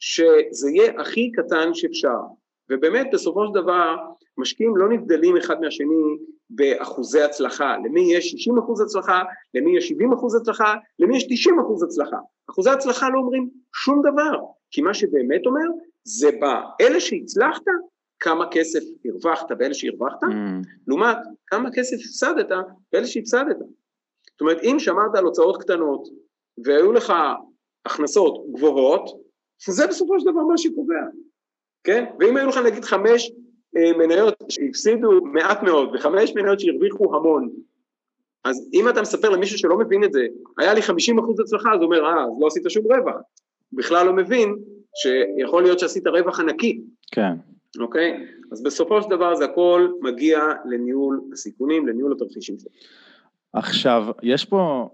שזה 0.00 0.70
יהיה 0.70 1.00
הכי 1.00 1.32
קטן 1.32 1.74
שאפשר. 1.74 2.18
ובאמת 2.70 3.06
בסופו 3.12 3.46
של 3.46 3.62
דבר 3.62 3.96
משקיעים 4.38 4.76
לא 4.76 4.88
נבדלים 4.88 5.36
אחד 5.36 5.60
מהשני 5.60 6.16
באחוזי 6.50 7.22
הצלחה, 7.22 7.76
למי 7.84 8.14
יש 8.14 8.30
60 8.30 8.58
אחוז 8.58 8.80
הצלחה, 8.80 9.22
למי 9.54 9.76
יש 9.76 9.88
70 9.88 10.12
אחוז 10.12 10.34
הצלחה, 10.34 10.74
למי 10.98 11.16
יש 11.16 11.26
90 11.30 11.60
אחוז 11.60 11.82
הצלחה. 11.82 12.16
אחוזי 12.50 12.70
הצלחה 12.70 13.08
לא 13.08 13.18
אומרים 13.18 13.50
שום 13.74 14.00
דבר, 14.00 14.38
כי 14.70 14.82
מה 14.82 14.94
שבאמת 14.94 15.46
אומר 15.46 15.66
זה 16.04 16.30
באלה 16.40 17.00
שהצלחת, 17.00 17.62
כמה 18.20 18.44
כסף 18.50 18.80
הרווחת 19.04 19.52
באלה 19.52 19.74
שהרווחת, 19.74 20.22
mm. 20.22 20.26
לעומת 20.86 21.16
כמה 21.46 21.68
כסף 21.74 21.96
הפסדת 21.96 22.48
באלה 22.92 23.06
שהפסדת. 23.06 23.56
זאת 23.58 24.40
אומרת 24.40 24.58
אם 24.62 24.78
שמרת 24.78 25.16
על 25.16 25.24
הוצאות 25.24 25.62
קטנות 25.62 26.08
והיו 26.64 26.92
לך 26.92 27.12
הכנסות 27.86 28.46
גבוהות, 28.52 29.10
שזה 29.58 29.86
בסופו 29.86 30.20
של 30.20 30.30
דבר 30.30 30.40
מה 30.40 30.58
שקובע, 30.58 30.94
כן? 31.84 32.04
ואם 32.20 32.36
היו 32.36 32.48
לך 32.48 32.58
נגיד 32.66 32.84
חמש 32.84 33.32
מניות 33.74 34.34
שהפסידו 34.48 35.10
מעט 35.24 35.62
מאוד 35.62 35.94
וחמש 35.94 36.34
מניות 36.34 36.60
שהרוויחו 36.60 37.16
המון, 37.16 37.48
אז 38.44 38.68
אם 38.74 38.88
אתה 38.88 39.02
מספר 39.02 39.30
למישהו 39.30 39.58
שלא 39.58 39.78
מבין 39.78 40.04
את 40.04 40.12
זה, 40.12 40.26
היה 40.58 40.74
לי 40.74 40.80
50% 40.80 40.84
הצלחה, 41.42 41.72
אז 41.72 41.76
הוא 41.76 41.84
אומר, 41.84 42.04
אה, 42.04 42.24
אז 42.24 42.30
לא 42.40 42.46
עשית 42.46 42.62
שום 42.68 42.84
רווח. 42.84 43.16
בכלל 43.72 44.06
לא 44.06 44.12
מבין 44.12 44.56
שיכול 44.94 45.62
להיות 45.62 45.78
שעשית 45.78 46.06
רווח 46.06 46.40
ענקי. 46.40 46.80
כן. 47.12 47.32
אוקיי? 47.80 48.26
אז 48.52 48.62
בסופו 48.62 49.02
של 49.02 49.10
דבר 49.10 49.34
זה 49.34 49.44
הכל 49.44 49.88
מגיע 50.00 50.40
לניהול 50.64 51.20
הסיכונים, 51.32 51.88
לניהול 51.88 52.12
התרחישים 52.12 52.58
שלו. 52.58 52.70
עכשיו, 53.52 54.06
יש 54.22 54.44
פה 54.44 54.88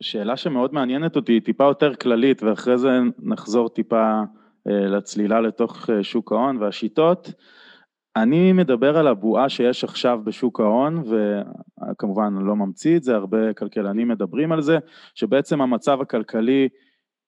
שאלה 0.00 0.36
שמאוד 0.36 0.74
מעניינת 0.74 1.16
אותי, 1.16 1.40
טיפה 1.40 1.64
יותר 1.64 1.94
כללית, 1.94 2.42
ואחרי 2.42 2.78
זה 2.78 2.88
נחזור 3.22 3.68
טיפה 3.68 4.20
אה, 4.68 4.86
לצלילה 4.86 5.40
לתוך 5.40 5.90
אה, 5.90 6.02
שוק 6.02 6.32
ההון 6.32 6.56
והשיטות. 6.56 7.32
אני 8.16 8.52
מדבר 8.52 8.98
על 8.98 9.06
הבועה 9.06 9.48
שיש 9.48 9.84
עכשיו 9.84 10.20
בשוק 10.24 10.60
ההון, 10.60 11.02
וכמובן 11.90 12.34
לא 12.34 12.56
ממציא 12.56 12.96
את 12.96 13.02
זה, 13.02 13.14
הרבה 13.14 13.54
כלכלנים 13.54 14.08
מדברים 14.08 14.52
על 14.52 14.62
זה, 14.62 14.78
שבעצם 15.14 15.60
המצב 15.60 16.00
הכלכלי 16.00 16.68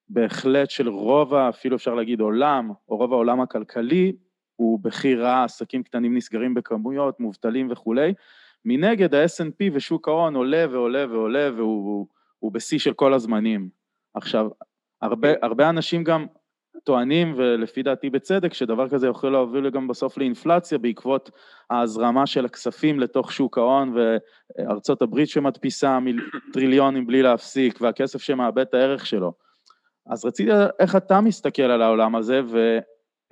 בהחלט 0.09 0.69
של 0.69 0.89
רוב, 0.89 1.33
אפילו 1.33 1.75
אפשר 1.75 1.95
להגיד 1.95 2.19
עולם, 2.19 2.71
או 2.89 2.97
רוב 2.97 3.13
העולם 3.13 3.41
הכלכלי, 3.41 4.11
הוא 4.55 4.79
בכי 4.83 5.15
רע, 5.15 5.43
עסקים 5.43 5.83
קטנים 5.83 6.17
נסגרים 6.17 6.53
בכמויות, 6.53 7.19
מובטלים 7.19 7.67
וכולי. 7.71 8.13
מנגד 8.65 9.15
ה 9.15 9.25
snp 9.25 9.71
ושוק 9.73 10.07
ההון 10.07 10.35
עולה 10.35 10.65
ועולה 10.71 11.05
ועולה 11.09 11.49
והוא 11.55 12.07
הוא 12.39 12.51
בשיא 12.51 12.79
של 12.79 12.93
כל 12.93 13.13
הזמנים. 13.13 13.69
עכשיו, 14.13 14.49
הרבה, 15.01 15.27
הרבה 15.41 15.69
אנשים 15.69 16.03
גם 16.03 16.25
טוענים, 16.83 17.33
ולפי 17.37 17.83
דעתי 17.83 18.09
בצדק, 18.09 18.53
שדבר 18.53 18.89
כזה 18.89 19.07
יכול 19.07 19.31
להוביל 19.31 19.69
גם 19.69 19.87
בסוף 19.87 20.17
לאינפלציה 20.17 20.77
בעקבות 20.77 21.31
ההזרמה 21.69 22.25
של 22.25 22.45
הכספים 22.45 22.99
לתוך 22.99 23.31
שוק 23.31 23.57
ההון 23.57 23.95
וארצות 23.95 25.01
הברית 25.01 25.29
שמדפיסה 25.29 25.99
טריליונים 26.53 27.07
בלי 27.07 27.21
להפסיק, 27.21 27.81
והכסף 27.81 28.21
שמאבד 28.21 28.61
את 28.61 28.73
הערך 28.73 29.05
שלו. 29.05 29.33
אז 30.07 30.25
רציתי 30.25 30.51
איך 30.79 30.95
אתה 30.95 31.21
מסתכל 31.21 31.61
על 31.61 31.81
העולם 31.81 32.15
הזה, 32.15 32.41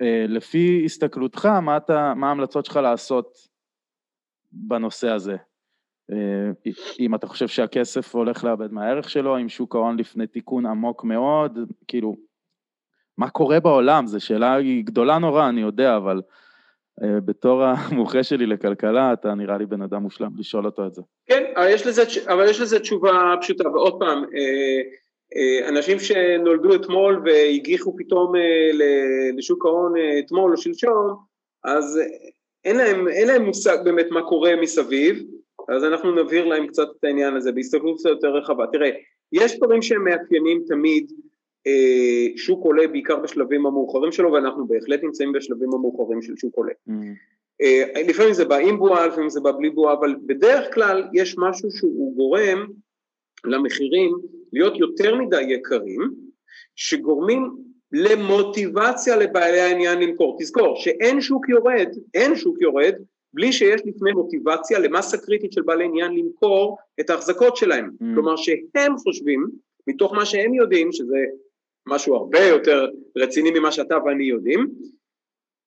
ולפי 0.02 0.82
הסתכלותך, 0.84 1.46
מה, 1.46 1.76
אתה, 1.76 2.12
מה 2.16 2.28
ההמלצות 2.28 2.64
שלך 2.64 2.76
לעשות 2.76 3.36
בנושא 4.52 5.08
הזה? 5.08 5.36
אם 7.00 7.14
אתה 7.14 7.26
חושב 7.26 7.48
שהכסף 7.48 8.14
הולך 8.14 8.44
לאבד 8.44 8.72
מהערך 8.72 9.10
שלו, 9.10 9.38
אם 9.38 9.48
שוק 9.48 9.74
ההון 9.74 9.98
לפני 9.98 10.26
תיקון 10.26 10.66
עמוק 10.66 11.04
מאוד, 11.04 11.58
כאילו, 11.88 12.16
מה 13.18 13.30
קורה 13.30 13.60
בעולם? 13.60 14.06
זו 14.06 14.20
שאלה 14.20 14.56
גדולה 14.84 15.18
נורא, 15.18 15.48
אני 15.48 15.60
יודע, 15.60 15.96
אבל 15.96 16.20
אה, 17.02 17.20
בתור 17.24 17.62
המומחה 17.64 18.22
שלי 18.22 18.46
לכלכלה, 18.46 19.12
אתה 19.12 19.34
נראה 19.34 19.58
לי 19.58 19.66
בן 19.66 19.82
אדם 19.82 20.02
מושלם 20.02 20.30
לשאול 20.38 20.66
אותו 20.66 20.86
את 20.86 20.94
זה. 20.94 21.02
כן, 21.26 21.52
אבל 21.56 21.68
יש 21.68 21.86
לזה, 21.86 22.02
אבל 22.26 22.48
יש 22.48 22.60
לזה 22.60 22.80
תשובה 22.80 23.34
פשוטה, 23.40 23.68
ועוד 23.68 23.98
פעם, 23.98 24.24
אה, 24.24 25.68
אנשים 25.68 25.98
שנולדו 25.98 26.74
אתמול 26.74 27.22
והגיחו 27.24 27.96
פתאום 27.96 28.32
לשוק 29.36 29.66
ההון 29.66 29.94
אתמול 30.18 30.52
או 30.52 30.56
שלשום, 30.56 31.16
אז 31.64 32.00
אין 32.64 32.76
להם, 32.76 33.08
אין 33.08 33.28
להם 33.28 33.44
מושג 33.44 33.78
באמת 33.84 34.06
מה 34.10 34.22
קורה 34.22 34.56
מסביב, 34.56 35.22
אז 35.68 35.84
אנחנו 35.84 36.14
נבהיר 36.14 36.44
להם 36.44 36.66
קצת 36.66 36.88
את 36.98 37.04
העניין 37.04 37.36
הזה 37.36 37.52
בהסתכלות 37.52 37.98
קצת 37.98 38.08
יותר 38.10 38.36
רחבה. 38.36 38.64
תראה, 38.72 38.90
יש 39.32 39.56
דברים 39.56 39.82
שהם 39.82 40.04
מאפיינים 40.04 40.62
תמיד 40.66 41.12
אה, 41.12 41.16
שוק 42.36 42.64
עולה 42.64 42.88
בעיקר 42.88 43.16
בשלבים 43.16 43.66
המאוחרים 43.66 44.12
שלו 44.12 44.32
ואנחנו 44.32 44.66
בהחלט 44.66 45.02
נמצאים 45.02 45.32
בשלבים 45.32 45.68
המאוחרים 45.74 46.22
של 46.22 46.36
שוק 46.36 46.56
עולה. 46.56 46.72
Mm. 46.88 46.92
אה, 47.62 48.02
לפעמים 48.08 48.32
זה 48.32 48.44
בא 48.44 48.56
עם 48.56 48.78
בועה, 48.78 49.06
לפעמים 49.06 49.30
זה 49.30 49.40
בא 49.40 49.52
בלי 49.52 49.70
בועה, 49.70 49.94
אבל 49.94 50.14
בדרך 50.26 50.74
כלל 50.74 51.04
יש 51.12 51.34
משהו 51.38 51.70
שהוא 51.70 52.16
גורם 52.16 52.66
למחירים 53.44 54.12
להיות 54.52 54.76
יותר 54.76 55.14
מדי 55.14 55.42
יקרים, 55.42 56.10
שגורמים 56.76 57.56
למוטיבציה 57.92 59.16
לבעלי 59.16 59.60
העניין 59.60 59.98
למכור. 59.98 60.36
תזכור 60.40 60.76
שאין 60.76 61.20
שוק 61.20 61.48
יורד, 61.48 61.88
אין 62.14 62.36
שוק 62.36 62.60
יורד 62.60 62.94
בלי 63.34 63.52
שיש 63.52 63.80
לפני 63.84 64.12
מוטיבציה 64.12 64.78
למסה 64.78 65.18
קריטית 65.18 65.52
של 65.52 65.62
בעלי 65.62 65.84
עניין 65.84 66.12
למכור 66.16 66.78
את 67.00 67.10
ההחזקות 67.10 67.56
שלהם. 67.56 67.90
Mm. 67.90 68.04
כלומר 68.14 68.36
שהם 68.36 68.96
חושבים, 68.96 69.46
מתוך 69.86 70.14
מה 70.14 70.26
שהם 70.26 70.54
יודעים, 70.54 70.92
שזה 70.92 71.16
משהו 71.86 72.14
הרבה 72.14 72.40
יותר 72.40 72.88
רציני 73.16 73.50
ממה 73.50 73.72
שאתה 73.72 73.96
ואני 74.04 74.24
יודעים, 74.24 74.70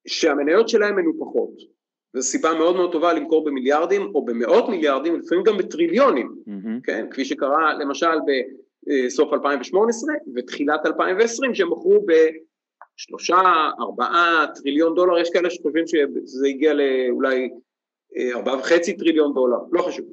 שהמניות 0.07 0.69
שלהם 0.69 0.95
מנופחות. 0.95 1.75
זו 2.13 2.21
סיבה 2.21 2.53
מאוד 2.53 2.75
מאוד 2.75 2.91
טובה 2.91 3.13
למכור 3.13 3.45
במיליארדים 3.45 4.01
או 4.15 4.25
במאות 4.25 4.69
מיליארדים, 4.69 5.15
לפעמים 5.15 5.43
גם 5.43 5.57
בטריליונים, 5.57 6.35
mm-hmm. 6.47 6.81
כן? 6.83 7.07
כפי 7.11 7.25
שקרה 7.25 7.73
למשל 7.73 8.15
בסוף 8.87 9.33
2018 9.33 10.13
ותחילת 10.35 10.85
2020 10.85 11.55
שהם 11.55 11.71
מכרו 11.71 12.05
ב... 12.07 12.11
שלושה, 12.97 13.41
ארבעה 13.79 14.45
טריליון 14.55 14.95
דולר, 14.95 15.17
יש 15.17 15.29
כאלה 15.29 15.49
שחושבים 15.49 15.87
שזה 15.87 16.47
הגיע 16.47 16.73
לאולי 16.73 17.49
אה, 18.17 18.35
ארבעה 18.35 18.59
וחצי 18.59 18.97
טריליון 18.97 19.33
דולר, 19.33 19.57
לא 19.71 19.81
חשוב. 19.81 20.05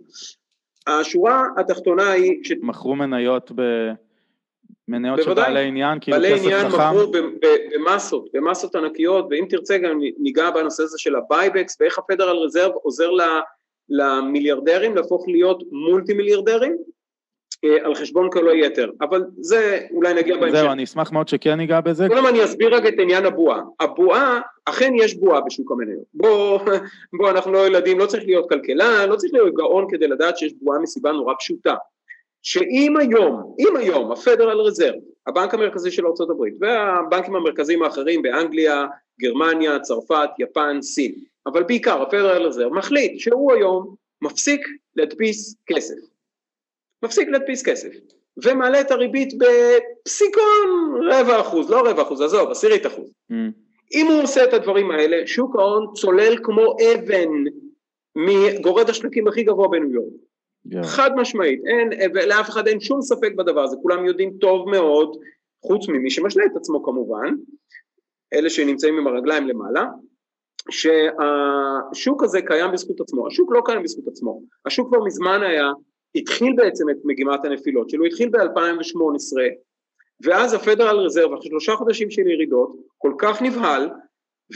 השורה 0.86 1.46
התחתונה 1.58 2.10
היא... 2.10 2.44
ש... 2.44 2.52
מכרו 2.62 2.96
מניות 2.96 3.52
ב... 3.54 3.62
מניות 4.88 5.22
של 5.22 5.34
בעלי 5.34 5.66
עניין, 5.66 5.98
כאילו 6.00 6.16
כסף 6.16 6.26
חכם. 6.26 6.42
בעלי 6.42 6.54
עניין 6.54 6.66
מכרו 6.66 7.12
במסות, 7.74 8.28
במסות 8.32 8.74
ענקיות, 8.74 9.26
ואם 9.30 9.46
תרצה 9.48 9.78
גם 9.78 10.00
ניגע 10.18 10.50
בנושא 10.50 10.82
הזה 10.82 10.98
של 10.98 11.16
ה 11.16 11.22
buybacks, 11.22 11.76
ואיך 11.80 11.98
הפדרל 11.98 12.36
רזרב 12.36 12.72
עוזר 12.72 13.10
למיליארדרים 13.88 14.96
להפוך 14.96 15.24
להיות 15.28 15.62
מולטי 15.70 16.14
מיליארדרים, 16.14 16.76
אה, 17.64 17.76
על 17.84 17.94
חשבון 17.94 18.30
כולי 18.30 18.66
יתר, 18.66 18.90
אבל 19.00 19.24
זה 19.40 19.80
אולי 19.90 20.14
נגיע 20.14 20.36
בהמשך. 20.36 20.58
זהו, 20.58 20.70
אני 20.70 20.84
אשמח 20.84 21.12
מאוד 21.12 21.28
שכן 21.28 21.54
ניגע 21.54 21.80
בזה. 21.80 22.08
קודם 22.08 22.26
אני 22.26 22.44
אסביר 22.44 22.74
רק 22.74 22.86
את 22.86 22.94
עניין 22.98 23.26
הבועה. 23.26 23.60
הבועה, 23.80 24.40
אכן 24.64 24.92
יש 24.96 25.14
בועה 25.14 25.40
בשוק 25.40 25.72
המניות. 25.72 26.04
בוא, 26.14 26.60
בוא, 27.18 27.30
אנחנו 27.30 27.52
לא 27.52 27.66
ילדים, 27.66 27.98
לא 27.98 28.06
צריך 28.06 28.24
להיות 28.24 28.48
כלכלן, 28.48 29.08
לא 29.08 29.16
צריך 29.16 29.32
להיות 29.32 29.54
גאון 29.54 29.86
כדי 29.90 30.08
לדעת 30.08 30.38
שיש 30.38 30.52
בועה 30.62 30.78
מסיבה 30.78 31.12
נורא 31.12 31.34
פשוטה. 31.38 31.74
שאם 32.42 32.96
היום, 32.96 33.54
אם 33.58 33.76
היום 33.76 34.12
הפדרל 34.12 34.60
רזרב, 34.60 34.94
הבנק 35.26 35.54
המרכזי 35.54 35.90
של 35.90 36.06
ארה"ב 36.06 36.42
והבנקים 36.60 37.36
המרכזיים 37.36 37.82
האחרים 37.82 38.22
באנגליה, 38.22 38.86
גרמניה, 39.20 39.80
צרפת, 39.80 40.28
יפן, 40.38 40.78
סין, 40.82 41.12
אבל 41.46 41.62
בעיקר 41.62 42.02
הפדרל 42.02 42.42
רזרב 42.42 42.72
מחליט 42.72 43.20
שהוא 43.20 43.52
היום 43.52 43.94
מפסיק 44.22 44.60
להדפיס 44.96 45.56
כסף. 45.66 45.94
מפסיק 47.04 47.28
להדפיס 47.28 47.62
כסף, 47.62 47.88
ומעלה 48.44 48.80
את 48.80 48.90
הריבית 48.90 49.34
בפסיקון 49.38 51.00
רבע 51.10 51.40
אחוז, 51.40 51.70
לא 51.70 51.90
רבע 51.90 52.02
אחוז, 52.02 52.20
עזוב, 52.20 52.50
עשירית 52.50 52.86
אחוז. 52.86 53.10
Mm. 53.32 53.34
אם 53.94 54.06
הוא 54.06 54.22
עושה 54.22 54.44
את 54.44 54.52
הדברים 54.52 54.90
האלה, 54.90 55.26
שוק 55.26 55.56
ההון 55.56 55.86
צולל 55.94 56.36
כמו 56.42 56.76
אבן 56.94 57.28
מגורד 58.16 58.90
השלקים 58.90 59.28
הכי 59.28 59.42
גבוה 59.42 59.68
בניו 59.68 59.90
יורק. 59.90 60.31
Yeah. 60.68 60.86
חד 60.86 61.10
משמעית, 61.16 61.60
אין, 61.66 61.90
לאף 62.28 62.50
אחד 62.50 62.68
אין 62.68 62.80
שום 62.80 63.02
ספק 63.02 63.32
בדבר 63.36 63.60
הזה, 63.62 63.76
כולם 63.82 64.06
יודעים 64.06 64.32
טוב 64.40 64.68
מאוד, 64.70 65.16
חוץ 65.62 65.88
ממי 65.88 66.10
שמשלה 66.10 66.44
את 66.44 66.56
עצמו 66.56 66.82
כמובן, 66.82 67.34
אלה 68.32 68.50
שנמצאים 68.50 68.98
עם 68.98 69.06
הרגליים 69.06 69.48
למעלה, 69.48 69.84
שהשוק 70.70 72.22
הזה 72.22 72.42
קיים 72.42 72.72
בזכות 72.72 73.00
עצמו, 73.00 73.26
השוק 73.26 73.52
לא 73.52 73.62
קיים 73.64 73.82
בזכות 73.82 74.08
עצמו, 74.08 74.40
השוק 74.66 74.88
כבר 74.88 75.04
מזמן 75.04 75.42
היה 75.42 75.72
התחיל 76.14 76.52
בעצם 76.56 76.90
את 76.90 76.96
מגימת 77.04 77.44
הנפילות 77.44 77.90
שלו, 77.90 78.04
התחיל 78.04 78.28
ב-2018 78.28 79.38
ואז 80.24 80.54
הפדרל 80.54 80.96
רזרב 80.96 81.32
אחרי 81.32 81.48
שלושה 81.48 81.76
חודשים 81.76 82.10
של 82.10 82.26
ירידות 82.26 82.76
כל 82.98 83.12
כך 83.18 83.42
נבהל 83.42 83.90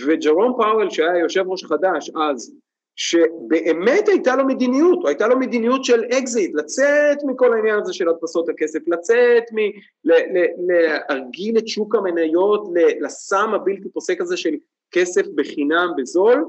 וג'רום 0.06 0.54
פאוול 0.56 0.90
שהיה 0.90 1.18
יושב 1.18 1.44
ראש 1.46 1.64
חדש 1.64 2.10
אז 2.10 2.54
שבאמת 2.96 4.08
הייתה 4.08 4.36
לו 4.36 4.44
מדיניות, 4.46 4.98
או 5.02 5.08
הייתה 5.08 5.26
לו 5.26 5.38
מדיניות 5.38 5.84
של 5.84 6.04
אקזיט, 6.04 6.54
לצאת 6.54 7.18
מכל 7.26 7.54
העניין 7.54 7.78
הזה 7.78 7.92
של 7.92 8.08
הדפסות 8.08 8.48
הכסף, 8.48 8.88
לצאת, 8.88 9.42
מ, 9.52 9.58
ל, 10.04 10.12
ל, 10.12 10.46
להרגיל 10.66 11.58
את 11.58 11.68
שוק 11.68 11.94
המניות 11.94 12.68
לסם 13.00 13.54
הבלתי 13.54 13.88
פוסק 13.88 14.20
הזה 14.20 14.36
של 14.36 14.54
כסף 14.90 15.26
בחינם 15.34 15.88
בזול 15.96 16.44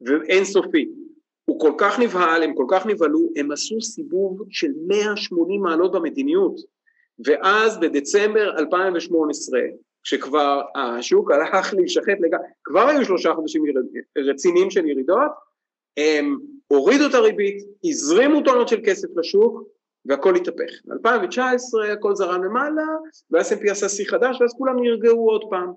ואינסופי. 0.00 0.88
הוא 1.44 1.60
כל 1.60 1.72
כך 1.78 1.98
נבהל, 1.98 2.42
הם 2.42 2.54
כל 2.54 2.66
כך 2.68 2.86
נבהלו, 2.86 3.30
הם 3.36 3.52
עשו 3.52 3.80
סיבוב 3.80 4.42
של 4.50 4.70
180 4.86 5.62
מעלות 5.62 5.92
במדיניות, 5.92 6.54
ואז 7.26 7.80
בדצמבר 7.80 8.58
2018, 8.58 9.60
כשכבר 10.02 10.62
השוק 10.74 11.30
הלך 11.30 11.74
להישחט 11.74 12.20
לגמרי, 12.20 12.46
כבר 12.64 12.88
היו 12.88 13.04
שלושה 13.04 13.34
חודשים 13.34 13.64
רציניים 14.18 14.70
של 14.70 14.86
ירידות, 14.86 15.30
הם 15.96 16.38
הורידו 16.68 17.06
את 17.06 17.14
הריבית, 17.14 17.64
הזרימו 17.84 18.40
טונות 18.40 18.68
של 18.68 18.80
כסף 18.84 19.08
לשוק, 19.16 19.62
והכל 20.06 20.36
התהפך. 20.36 20.70
ב-2019 20.84 21.92
הכל 21.92 22.14
זרם 22.14 22.44
למעלה, 22.44 22.82
וה-S&P 23.30 23.70
עשה 23.70 23.88
שיא 23.88 24.06
חדש, 24.08 24.40
ואז 24.40 24.54
כולם 24.58 24.82
נרגעו 24.82 25.30
עוד 25.30 25.44
פעם. 25.50 25.72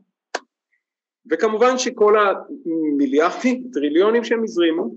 וכמובן 1.32 1.78
שכל 1.78 2.16
המיליארדים, 2.20 3.70
טריליונים 3.74 4.24
שהם 4.24 4.44
הזרימו, 4.44 4.96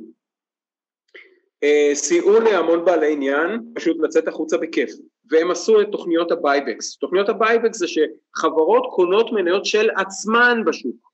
אה, 1.63 1.91
סייעו 1.95 2.41
להמון 2.41 2.85
בעלי 2.85 3.13
עניין 3.13 3.73
פשוט 3.75 3.97
לצאת 4.01 4.29
החוצה 4.29 4.57
בכיף 4.59 4.91
והם 5.31 5.51
עשו 5.51 5.81
את 5.81 5.87
תוכניות 5.93 6.33
ה 6.33 6.40
buybacks 6.40 6.97
תוכניות 6.97 7.29
ה 7.29 7.34
buybacks 7.34 7.79
זה 7.79 7.87
שחברות 7.89 8.87
קונות 8.91 9.33
מניות 9.33 9.65
של 9.65 9.91
עצמן 9.97 10.63
בשוק 10.67 11.08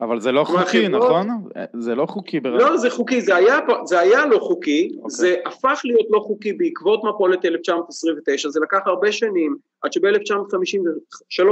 אבל 0.00 0.20
זה 0.20 0.32
לא 0.32 0.44
חוקי 0.44 0.86
חברות... 0.86 1.02
נכון? 1.02 1.28
זה 1.72 1.94
לא 1.94 2.06
חוקי 2.06 2.40
ברמה. 2.40 2.58
לא 2.58 2.76
זה 2.76 2.90
חוקי 2.90 3.20
זה 3.20 3.36
היה, 3.36 3.58
זה 3.84 4.00
היה 4.00 4.26
לא 4.26 4.38
חוקי 4.38 4.90
okay. 4.92 4.96
אוקיי. 4.96 5.10
זה 5.10 5.36
הפך 5.46 5.80
להיות 5.84 6.06
לא 6.10 6.18
חוקי 6.18 6.52
בעקבות 6.52 7.04
מפולת 7.04 7.44
1929 7.44 8.48
זה 8.48 8.60
לקח 8.60 8.78
הרבה 8.86 9.12
שנים 9.12 9.56
עד 9.82 9.92
שב-1953 9.92 11.44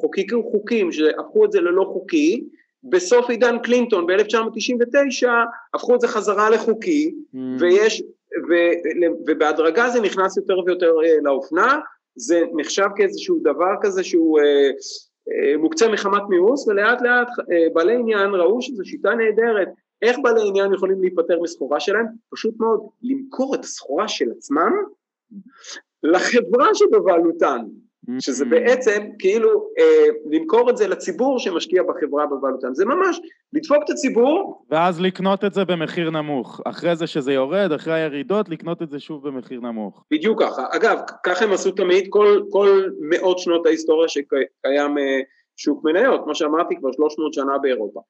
חוקקו 0.00 0.50
חוקים 0.50 0.92
שהפכו 0.92 1.44
את 1.44 1.52
זה 1.52 1.60
ללא 1.60 1.84
חוקי 1.92 2.44
בסוף 2.84 3.30
עידן 3.30 3.58
קלינטון 3.58 4.06
ב-1999 4.06 5.28
הפכו 5.74 5.94
את 5.94 6.00
זה 6.00 6.08
חזרה 6.08 6.50
לחוקי 6.50 7.14
mm. 7.34 7.38
ויש, 7.60 8.02
ו, 8.48 8.54
ובהדרגה 9.26 9.88
זה 9.88 10.00
נכנס 10.00 10.36
יותר 10.36 10.58
ויותר 10.58 10.92
אה, 11.04 11.16
לאופנה, 11.22 11.78
זה 12.16 12.42
נחשב 12.54 12.86
כאיזשהו 12.96 13.38
דבר 13.42 13.74
כזה 13.82 14.04
שהוא 14.04 14.40
אה, 14.40 14.70
מוקצה 15.58 15.88
מחמת 15.88 16.22
מיאוס 16.28 16.68
ולאט 16.68 17.02
לאט 17.02 17.28
אה, 17.52 17.66
בעלי 17.72 17.94
עניין 17.94 18.30
ראו 18.34 18.62
שזו 18.62 18.84
שיטה 18.84 19.14
נהדרת 19.14 19.68
איך 20.02 20.16
בעלי 20.22 20.48
עניין 20.48 20.74
יכולים 20.74 21.00
להיפטר 21.00 21.40
מסחורה 21.42 21.80
שלהם? 21.80 22.06
פשוט 22.30 22.54
מאוד 22.60 22.88
למכור 23.02 23.54
את 23.54 23.64
הסחורה 23.64 24.08
של 24.08 24.30
עצמם 24.36 24.72
לחברה 26.02 26.74
שבבעלותן 26.74 27.64
שזה 28.20 28.44
בעצם 28.44 29.02
כאילו 29.18 29.50
אה, 29.78 30.06
למכור 30.30 30.70
את 30.70 30.76
זה 30.76 30.88
לציבור 30.88 31.38
שמשקיע 31.38 31.82
בחברה 31.82 32.26
בבעלותם, 32.26 32.74
זה 32.74 32.84
ממש 32.84 33.20
לדפוק 33.52 33.78
את 33.84 33.90
הציבור. 33.90 34.64
ואז 34.70 35.00
לקנות 35.00 35.44
את 35.44 35.54
זה 35.54 35.64
במחיר 35.64 36.10
נמוך, 36.10 36.60
אחרי 36.64 36.96
זה 36.96 37.06
שזה 37.06 37.32
יורד, 37.32 37.72
אחרי 37.72 37.94
הירידות, 37.94 38.48
לקנות 38.48 38.82
את 38.82 38.90
זה 38.90 39.00
שוב 39.00 39.28
במחיר 39.28 39.60
נמוך. 39.60 40.04
בדיוק 40.10 40.42
ככה, 40.42 40.66
אגב, 40.70 40.98
ככה 41.24 41.44
הם 41.44 41.52
עשו 41.52 41.70
תמיד 41.70 42.06
כל, 42.10 42.42
כל 42.50 42.82
מאות 43.00 43.38
שנות 43.38 43.66
ההיסטוריה 43.66 44.08
שקיים 44.08 44.98
אה, 44.98 45.20
שוק 45.56 45.84
מניות, 45.84 46.20
כמו 46.24 46.34
שאמרתי 46.34 46.76
כבר 46.76 46.92
300 46.92 47.34
שנה 47.34 47.58
באירופה. 47.58 48.00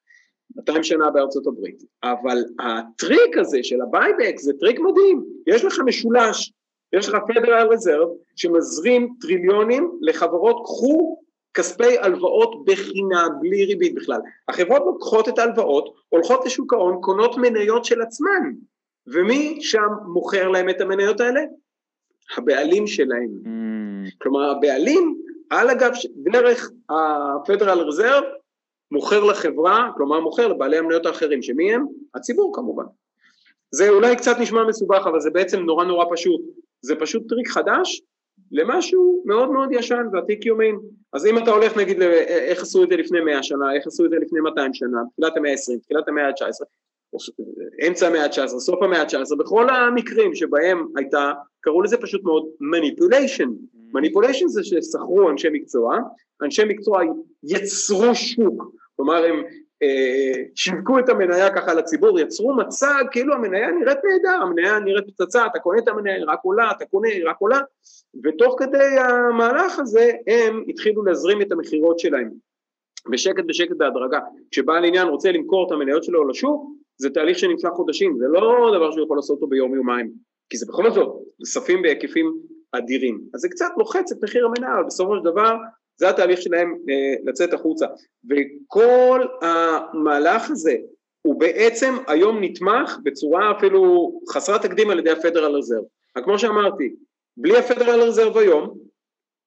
200 0.55 0.83
שנה 0.83 1.11
בארצות 1.11 1.47
הברית, 1.47 1.83
אבל 2.03 2.37
הטריק 2.59 3.37
הזה 3.37 3.59
של 3.63 3.81
ה 3.81 3.88
buyback 3.88 4.39
זה 4.39 4.53
טריק 4.59 4.79
מדהים, 4.79 5.23
יש 5.47 5.65
לך 5.65 5.79
משולש, 5.85 6.51
יש 6.93 7.09
לך 7.09 7.17
פדרל 7.27 7.67
רזרב 7.71 8.09
שמזרים 8.35 9.15
טריליונים 9.21 9.99
לחברות, 10.01 10.61
קחו 10.63 11.21
כספי 11.53 11.97
הלוואות 11.99 12.65
בחינם, 12.65 13.29
בלי 13.41 13.65
ריבית 13.65 13.95
בכלל. 13.95 14.19
החברות 14.47 14.81
לוקחות 14.85 15.29
את 15.29 15.39
ההלוואות, 15.39 15.93
הולכות 16.09 16.45
לשוק 16.45 16.73
ההון, 16.73 16.97
קונות 17.01 17.37
מניות 17.37 17.85
של 17.85 18.01
עצמן, 18.01 18.51
ומי 19.07 19.57
שם 19.61 19.87
מוכר 20.07 20.49
להם 20.49 20.69
את 20.69 20.81
המניות 20.81 21.19
האלה? 21.19 21.41
הבעלים 22.37 22.87
שלהם. 22.87 23.29
Mm. 23.43 24.11
כלומר 24.21 24.49
הבעלים 24.49 25.17
על 25.49 25.69
הגב, 25.69 25.91
דרך 26.15 26.71
הפדרל 26.89 27.79
רזרב, 27.79 28.23
מוכר 28.91 29.23
לחברה, 29.23 29.89
כלומר 29.97 30.19
מוכר 30.19 30.47
לבעלי 30.47 30.77
המניות 30.77 31.05
האחרים, 31.05 31.41
שמי 31.41 31.73
הם? 31.73 31.85
הציבור 32.15 32.51
כמובן. 32.55 32.83
זה 33.71 33.89
אולי 33.89 34.15
קצת 34.15 34.35
נשמע 34.39 34.63
מסובך, 34.63 35.07
אבל 35.07 35.19
זה 35.19 35.29
בעצם 35.29 35.59
נורא 35.59 35.85
נורא 35.85 36.05
פשוט. 36.11 36.41
זה 36.85 36.95
פשוט 36.95 37.29
טריק 37.29 37.47
חדש 37.47 38.01
למשהו 38.51 39.23
מאוד 39.25 39.51
מאוד 39.51 39.69
ישן 39.71 40.05
ועתיק 40.13 40.45
יומין. 40.45 40.75
אז 41.13 41.25
אם 41.25 41.37
אתה 41.37 41.51
הולך 41.51 41.77
נגיד 41.77 42.01
איך 42.01 42.61
עשו 42.61 42.83
את 42.83 42.89
זה 42.89 42.95
לפני 42.95 43.19
100 43.19 43.43
שנה, 43.43 43.73
איך 43.75 43.87
עשו 43.87 44.05
את 44.05 44.09
זה 44.09 44.15
לפני 44.21 44.39
200 44.39 44.73
שנה, 44.73 44.97
תחילת 45.11 45.37
המאה 45.37 45.51
ה-20, 45.51 45.79
תחילת 45.83 46.07
המאה 46.07 46.27
ה-19, 46.27 46.65
אמצע 47.87 48.07
המאה 48.07 48.23
ה-19, 48.23 48.47
סוף 48.47 48.83
המאה 48.83 49.01
ה-19, 49.01 49.35
בכל 49.39 49.69
המקרים 49.69 50.35
שבהם 50.35 50.87
הייתה, 50.95 51.31
קראו 51.61 51.81
לזה 51.81 51.97
פשוט 51.97 52.23
מאוד 52.23 52.45
manipulation. 52.59 53.49
manipulation 53.93 54.47
זה 54.47 54.63
ששכרו 54.63 55.29
אנשי 55.29 55.47
מקצוע, 55.51 55.97
אנשי 56.43 56.63
מקצוע 56.67 57.01
יצרו 57.43 58.15
שוק, 58.15 58.63
כלומר 58.95 59.25
הם 59.25 59.35
אה, 59.35 59.49
שיווקו 60.55 60.99
את 60.99 61.09
המניה 61.09 61.49
ככה 61.55 61.73
לציבור, 61.73 62.19
יצרו 62.19 62.55
מצג 62.55 63.03
כאילו 63.11 63.33
המניה 63.33 63.71
נראית 63.71 63.97
נהדר, 64.03 64.41
המניה 64.41 64.79
נראית 64.79 65.05
פצצה, 65.07 65.45
אתה 65.45 65.59
קונה 65.59 65.79
את 65.79 65.87
המניה, 65.87 66.15
היא 66.15 66.23
רק 66.27 66.39
עולה, 66.43 66.71
אתה 66.71 66.85
קונה, 66.85 67.07
היא 67.07 67.27
רק 67.27 67.35
עולה, 67.39 67.59
ותוך 68.23 68.55
כדי 68.59 68.99
המהלך 68.99 69.79
הזה 69.79 70.11
הם 70.27 70.63
התחילו 70.67 71.03
להזרים 71.03 71.41
את 71.41 71.51
המכירות 71.51 71.99
שלהם 71.99 72.29
בשקט 73.11 73.43
בשקט 73.47 73.75
בהדרגה. 73.77 74.19
כשבעל 74.51 74.85
עניין 74.85 75.07
רוצה 75.07 75.31
למכור 75.31 75.67
את 75.67 75.71
המניות 75.71 76.03
שלו 76.03 76.27
לשוק, 76.27 76.71
זה 76.97 77.09
תהליך 77.09 77.39
שנמשך 77.39 77.69
חודשים, 77.69 78.17
זה 78.19 78.25
לא 78.27 78.71
דבר 78.77 78.91
שהוא 78.91 79.05
יכול 79.05 79.17
לעשות 79.17 79.35
אותו 79.35 79.47
ביום 79.47 79.75
יומיים, 79.75 80.11
כי 80.49 80.57
זה 80.57 80.65
בכל 80.69 80.91
זאת 80.91 81.15
כספים 81.41 81.81
בהיקפים 81.81 82.33
אדירים. 82.71 83.21
אז 83.33 83.41
זה 83.41 83.49
קצת 83.49 83.71
לוחץ 83.77 84.11
את 84.11 84.17
מחיר 84.23 84.45
המניה, 84.45 84.73
אבל 84.73 84.83
בסופו 84.83 85.15
של 85.17 85.23
דבר 85.23 85.55
זה 85.97 86.09
התהליך 86.09 86.41
שלהם 86.41 86.75
אה, 86.89 87.15
לצאת 87.25 87.53
החוצה. 87.53 87.85
וכל 88.29 89.21
המהלך 89.41 90.51
הזה 90.51 90.75
הוא 91.21 91.39
בעצם 91.39 91.95
היום 92.07 92.43
נתמך 92.43 92.97
בצורה 93.03 93.51
אפילו 93.57 94.11
חסרת 94.29 94.61
תקדים 94.61 94.89
על 94.89 94.99
ידי 94.99 95.11
הפדרל 95.11 95.55
רזרב. 95.55 95.83
כמו 96.23 96.39
שאמרתי, 96.39 96.95
בלי 97.37 97.57
הפדרל 97.57 98.01
רזרב 98.01 98.37
היום, 98.37 98.77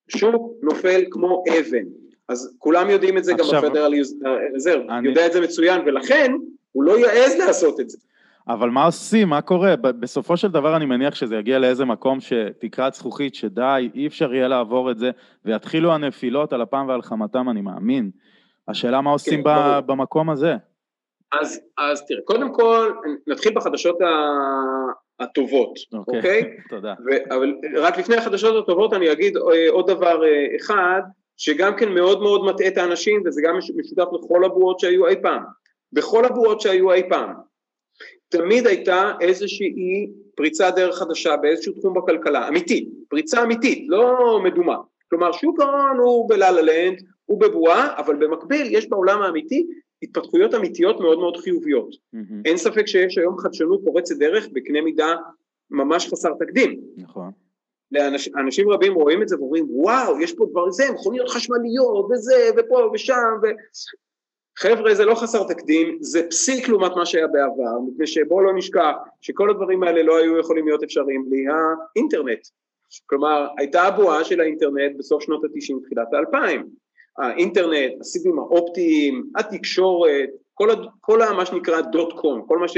שוק 0.08 0.52
נופל 0.62 1.04
כמו 1.10 1.44
אבן. 1.58 1.84
אז 2.28 2.54
כולם 2.58 2.90
יודעים 2.90 3.18
את 3.18 3.24
זה, 3.24 3.32
עכשיו, 3.32 3.62
גם 3.62 3.68
רזרב 4.54 4.80
אני... 4.90 5.08
יודע 5.08 5.26
את 5.26 5.32
זה 5.32 5.40
מצוין, 5.40 5.80
ולכן 5.86 6.32
הוא 6.72 6.84
לא 6.84 6.98
יעז 6.98 7.34
לעשות 7.34 7.80
את 7.80 7.90
זה. 7.90 7.98
אבל 8.48 8.70
מה 8.70 8.84
עושים? 8.84 9.28
מה 9.28 9.40
קורה? 9.40 9.76
בסופו 9.76 10.36
של 10.36 10.48
דבר 10.48 10.76
אני 10.76 10.86
מניח 10.86 11.14
שזה 11.14 11.36
יגיע 11.36 11.58
לאיזה 11.58 11.84
מקום 11.84 12.20
שתקרת 12.20 12.94
זכוכית, 12.94 13.34
שדי, 13.34 13.90
אי 13.94 14.06
אפשר 14.06 14.34
יהיה 14.34 14.48
לעבור 14.48 14.90
את 14.90 14.98
זה, 14.98 15.10
ויתחילו 15.44 15.92
הנפילות 15.92 16.52
על 16.52 16.62
אפם 16.62 16.86
ועל 16.88 17.02
חמתם, 17.02 17.48
אני 17.50 17.60
מאמין. 17.60 18.10
השאלה 18.68 19.00
מה 19.00 19.10
עושים 19.10 19.44
כן, 19.44 19.50
ב- 19.50 19.80
במקום 19.86 20.30
הזה. 20.30 20.56
אז, 21.32 21.60
אז 21.78 22.06
תראה, 22.06 22.20
קודם 22.24 22.54
כל 22.54 22.92
נתחיל 23.26 23.54
בחדשות 23.54 23.98
הטובות, 25.20 25.74
אוקיי? 25.92 26.40
Okay, 26.40 26.44
okay? 26.64 26.68
תודה. 26.68 26.94
ו- 27.06 27.34
אבל 27.34 27.54
רק 27.76 27.98
לפני 27.98 28.16
החדשות 28.16 28.64
הטובות 28.64 28.92
אני 28.92 29.12
אגיד 29.12 29.36
אה, 29.36 29.70
עוד 29.70 29.90
דבר 29.90 30.24
אה, 30.24 30.56
אחד, 30.56 31.02
שגם 31.36 31.76
כן 31.76 31.92
מאוד 31.92 32.22
מאוד 32.22 32.44
מטעה 32.44 32.68
את 32.68 32.78
האנשים, 32.78 33.22
וזה 33.26 33.42
גם 33.44 33.56
משותף 33.56 34.06
לכל 34.12 34.44
הבועות 34.44 34.80
שהיו 34.80 35.06
אי 35.06 35.16
פעם. 35.22 35.42
בכל 35.92 36.24
הבועות 36.24 36.60
שהיו 36.60 36.92
אי 36.92 37.08
פעם, 37.08 37.34
תמיד 38.28 38.66
הייתה 38.66 39.12
איזושהי 39.20 40.10
פריצה 40.34 40.70
דרך 40.70 40.98
חדשה 40.98 41.36
באיזשהו 41.36 41.72
תחום 41.72 41.94
בכלכלה, 41.94 42.48
אמיתית, 42.48 42.88
פריצה 43.08 43.42
אמיתית, 43.42 43.86
לא 43.88 44.40
מדומה. 44.44 44.76
כלומר 45.10 45.32
שוק 45.32 45.60
ההון 45.60 45.98
הוא 45.98 46.28
בלה 46.28 46.50
לנד, 46.50 47.02
הוא 47.26 47.40
בבועה, 47.40 47.98
אבל 47.98 48.16
במקביל 48.16 48.66
יש 48.70 48.88
בעולם 48.88 49.22
האמיתי 49.22 49.66
התפתחויות 50.02 50.54
אמיתיות 50.54 51.00
מאוד 51.00 51.18
מאוד 51.18 51.36
חיוביות. 51.36 51.90
Mm-hmm. 51.94 52.42
אין 52.44 52.56
ספק 52.56 52.86
שיש 52.86 53.18
היום 53.18 53.38
חדשנות 53.38 53.80
פורצת 53.84 54.16
דרך 54.16 54.48
בקנה 54.52 54.80
מידה 54.80 55.14
ממש 55.70 56.08
חסר 56.08 56.32
תקדים. 56.38 56.80
נכון. 56.96 57.30
לאנשים, 57.92 58.32
אנשים 58.36 58.70
רבים 58.70 58.94
רואים 58.94 59.22
את 59.22 59.28
זה 59.28 59.36
ואומרים 59.38 59.66
וואו 59.70 60.20
יש 60.20 60.32
פה 60.32 60.46
דבר 60.50 60.70
זה 60.70 60.84
מכוניות 60.92 61.28
חשמליות 61.28 62.08
וזה 62.10 62.50
ופה 62.56 62.90
ושם 62.94 63.38
ו... 63.42 63.46
חבר'ה 64.60 64.94
זה 64.94 65.04
לא 65.04 65.14
חסר 65.14 65.44
תקדים, 65.48 65.98
זה 66.00 66.28
פסיק 66.30 66.68
לעומת 66.68 66.92
מה 66.96 67.06
שהיה 67.06 67.26
בעבר, 67.26 67.78
מפני 67.88 68.06
שבואו 68.06 68.42
לא 68.42 68.52
נשכח 68.54 68.92
שכל 69.20 69.50
הדברים 69.50 69.82
האלה 69.82 70.02
לא 70.02 70.18
היו 70.18 70.38
יכולים 70.38 70.66
להיות 70.66 70.82
אפשריים 70.82 71.24
בלי 71.28 71.44
האינטרנט. 71.48 72.38
כלומר, 73.06 73.48
הייתה 73.58 73.82
הבועה 73.82 74.24
של 74.24 74.40
האינטרנט 74.40 74.96
בסוף 74.98 75.22
שנות 75.22 75.44
ה-90, 75.44 75.84
תחילת 75.84 76.14
ה-2000. 76.14 76.62
האינטרנט, 77.18 77.92
הסיבים 78.00 78.38
האופטיים, 78.38 79.30
התקשורת, 79.36 80.28
כל, 80.54 80.68
כל 81.00 81.18
מה 81.36 81.46
שנקרא 81.46 81.80
דוט 81.80 82.12
קום, 82.12 82.44
כל 82.48 82.58
מה 82.58 82.68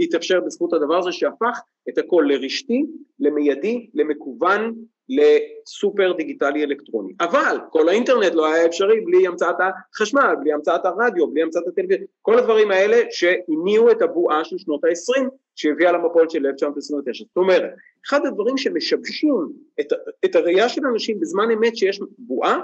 שהתאפשר 0.00 0.40
בזכות 0.40 0.72
הדבר 0.72 0.98
הזה 0.98 1.12
שהפך 1.12 1.60
את 1.88 1.98
הכל 1.98 2.24
לרשתי, 2.28 2.84
למיידי, 3.20 3.86
למקוון, 3.94 4.74
לסופר 5.08 6.12
דיגיטלי 6.12 6.64
אלקטרוני. 6.64 7.12
אבל 7.20 7.56
כל 7.70 7.88
האינטרנט 7.88 8.34
לא 8.34 8.46
היה 8.46 8.66
אפשרי 8.66 9.00
בלי 9.00 9.26
המצאת 9.26 9.56
החשמל, 9.60 10.34
בלי 10.40 10.52
המצאת 10.52 10.84
הרדיו, 10.84 11.26
בלי 11.26 11.42
המצאת 11.42 11.66
הטלוויזיה, 11.66 12.06
כל 12.22 12.38
הדברים 12.38 12.70
האלה 12.70 12.96
שהניעו 13.10 13.90
את 13.90 14.02
הבועה 14.02 14.44
של 14.44 14.58
שנות 14.58 14.84
ה-20 14.84 15.28
שהביאה 15.56 15.92
למפולת 15.92 16.30
של 16.30 16.46
1929. 16.46 17.24
זאת 17.24 17.36
אומרת, 17.36 17.62
אחד 18.06 18.26
הדברים 18.26 18.56
שמשבשים 18.56 19.34
את, 19.80 19.86
את 20.24 20.36
הראייה 20.36 20.68
של 20.68 20.86
אנשים 20.92 21.20
בזמן 21.20 21.50
אמת 21.50 21.76
שיש 21.76 22.00
בועה, 22.18 22.60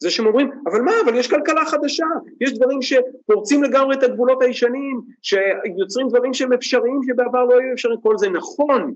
זה 0.00 0.10
שהם 0.10 0.26
אומרים, 0.26 0.50
אבל 0.66 0.80
מה, 0.80 0.92
אבל 1.04 1.16
יש 1.16 1.30
כלכלה 1.30 1.64
חדשה, 1.64 2.06
יש 2.40 2.54
דברים 2.54 2.82
שפורצים 2.82 3.62
לגמרי 3.62 3.96
את 3.96 4.02
הגבולות 4.02 4.42
הישנים, 4.42 5.00
שיוצרים 5.22 6.08
דברים 6.08 6.34
שהם 6.34 6.52
אפשריים 6.52 7.00
שבעבר 7.06 7.44
לא 7.44 7.54
היו 7.54 7.72
אפשריים, 7.72 8.00
כל 8.00 8.18
זה 8.18 8.30
נכון, 8.30 8.94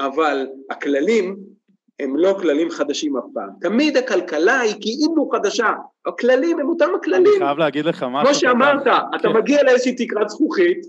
אבל 0.00 0.46
הכללים 0.70 1.36
הם 2.00 2.16
לא 2.16 2.36
כללים 2.40 2.70
חדשים 2.70 3.16
אף 3.16 3.24
פעם. 3.34 3.48
תמיד 3.60 3.96
הכלכלה 3.96 4.60
היא 4.60 4.74
כאילו 4.80 5.28
חדשה, 5.32 5.72
הכללים 6.06 6.58
הם 6.58 6.68
אותם 6.68 6.88
הכללים. 6.96 7.32
אני 7.32 7.44
חייב 7.44 7.58
להגיד 7.58 7.84
לך 7.84 8.06
משהו. 8.10 8.26
כמו 8.26 8.34
שאמרת, 8.34 8.86
אתה 8.86 9.28
כן. 9.28 9.36
מגיע 9.36 9.62
לאיזושהי 9.62 9.94
תקרת 9.94 10.28
זכוכית, 10.28 10.86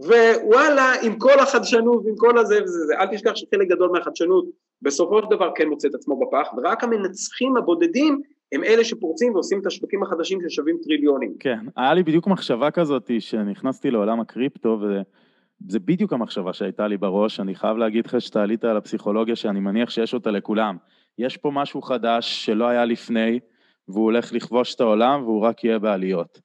ווואלה, 0.00 0.92
עם 1.02 1.18
כל 1.18 1.38
החדשנות 1.38 2.02
ועם 2.04 2.16
כל 2.16 2.38
הזה 2.38 2.62
וזה, 2.62 2.86
זה, 2.86 2.94
אל 2.98 3.06
תשכח 3.06 3.32
שחלק 3.34 3.68
גדול 3.68 3.90
מהחדשנות 3.92 4.44
בסופו 4.82 5.22
של 5.22 5.26
דבר 5.30 5.50
כן 5.54 5.68
מוצא 5.68 5.88
את 5.88 5.94
עצמו 5.94 6.20
בפח, 6.20 6.48
ורק 6.56 6.84
המנצחים 6.84 7.56
הבודדים 7.56 8.22
הם 8.52 8.64
אלה 8.64 8.84
שפורצים 8.84 9.34
ועושים 9.34 9.60
את 9.60 9.66
השווקים 9.66 10.02
החדשים 10.02 10.38
ששווים 10.48 10.78
טריליונים. 10.82 11.34
כן, 11.40 11.58
היה 11.76 11.94
לי 11.94 12.02
בדיוק 12.02 12.26
מחשבה 12.26 12.70
כזאת 12.70 13.10
שנכנסתי 13.18 13.90
לעולם 13.90 14.20
הקריפטו, 14.20 14.80
זה 15.68 15.78
בדיוק 15.78 16.12
המחשבה 16.12 16.52
שהייתה 16.52 16.88
לי 16.88 16.96
בראש, 16.96 17.40
אני 17.40 17.54
חייב 17.54 17.76
להגיד 17.76 18.06
לך 18.06 18.20
שאתה 18.20 18.42
עלית 18.42 18.64
על 18.64 18.76
הפסיכולוגיה 18.76 19.36
שאני 19.36 19.60
מניח 19.60 19.90
שיש 19.90 20.14
אותה 20.14 20.30
לכולם. 20.30 20.76
יש 21.18 21.36
פה 21.36 21.50
משהו 21.50 21.82
חדש 21.82 22.46
שלא 22.46 22.68
היה 22.68 22.84
לפני, 22.84 23.40
והוא 23.88 24.04
הולך 24.04 24.32
לכבוש 24.32 24.74
את 24.74 24.80
העולם 24.80 25.22
והוא 25.22 25.40
רק 25.40 25.64
יהיה 25.64 25.78
בעליות. 25.78 26.40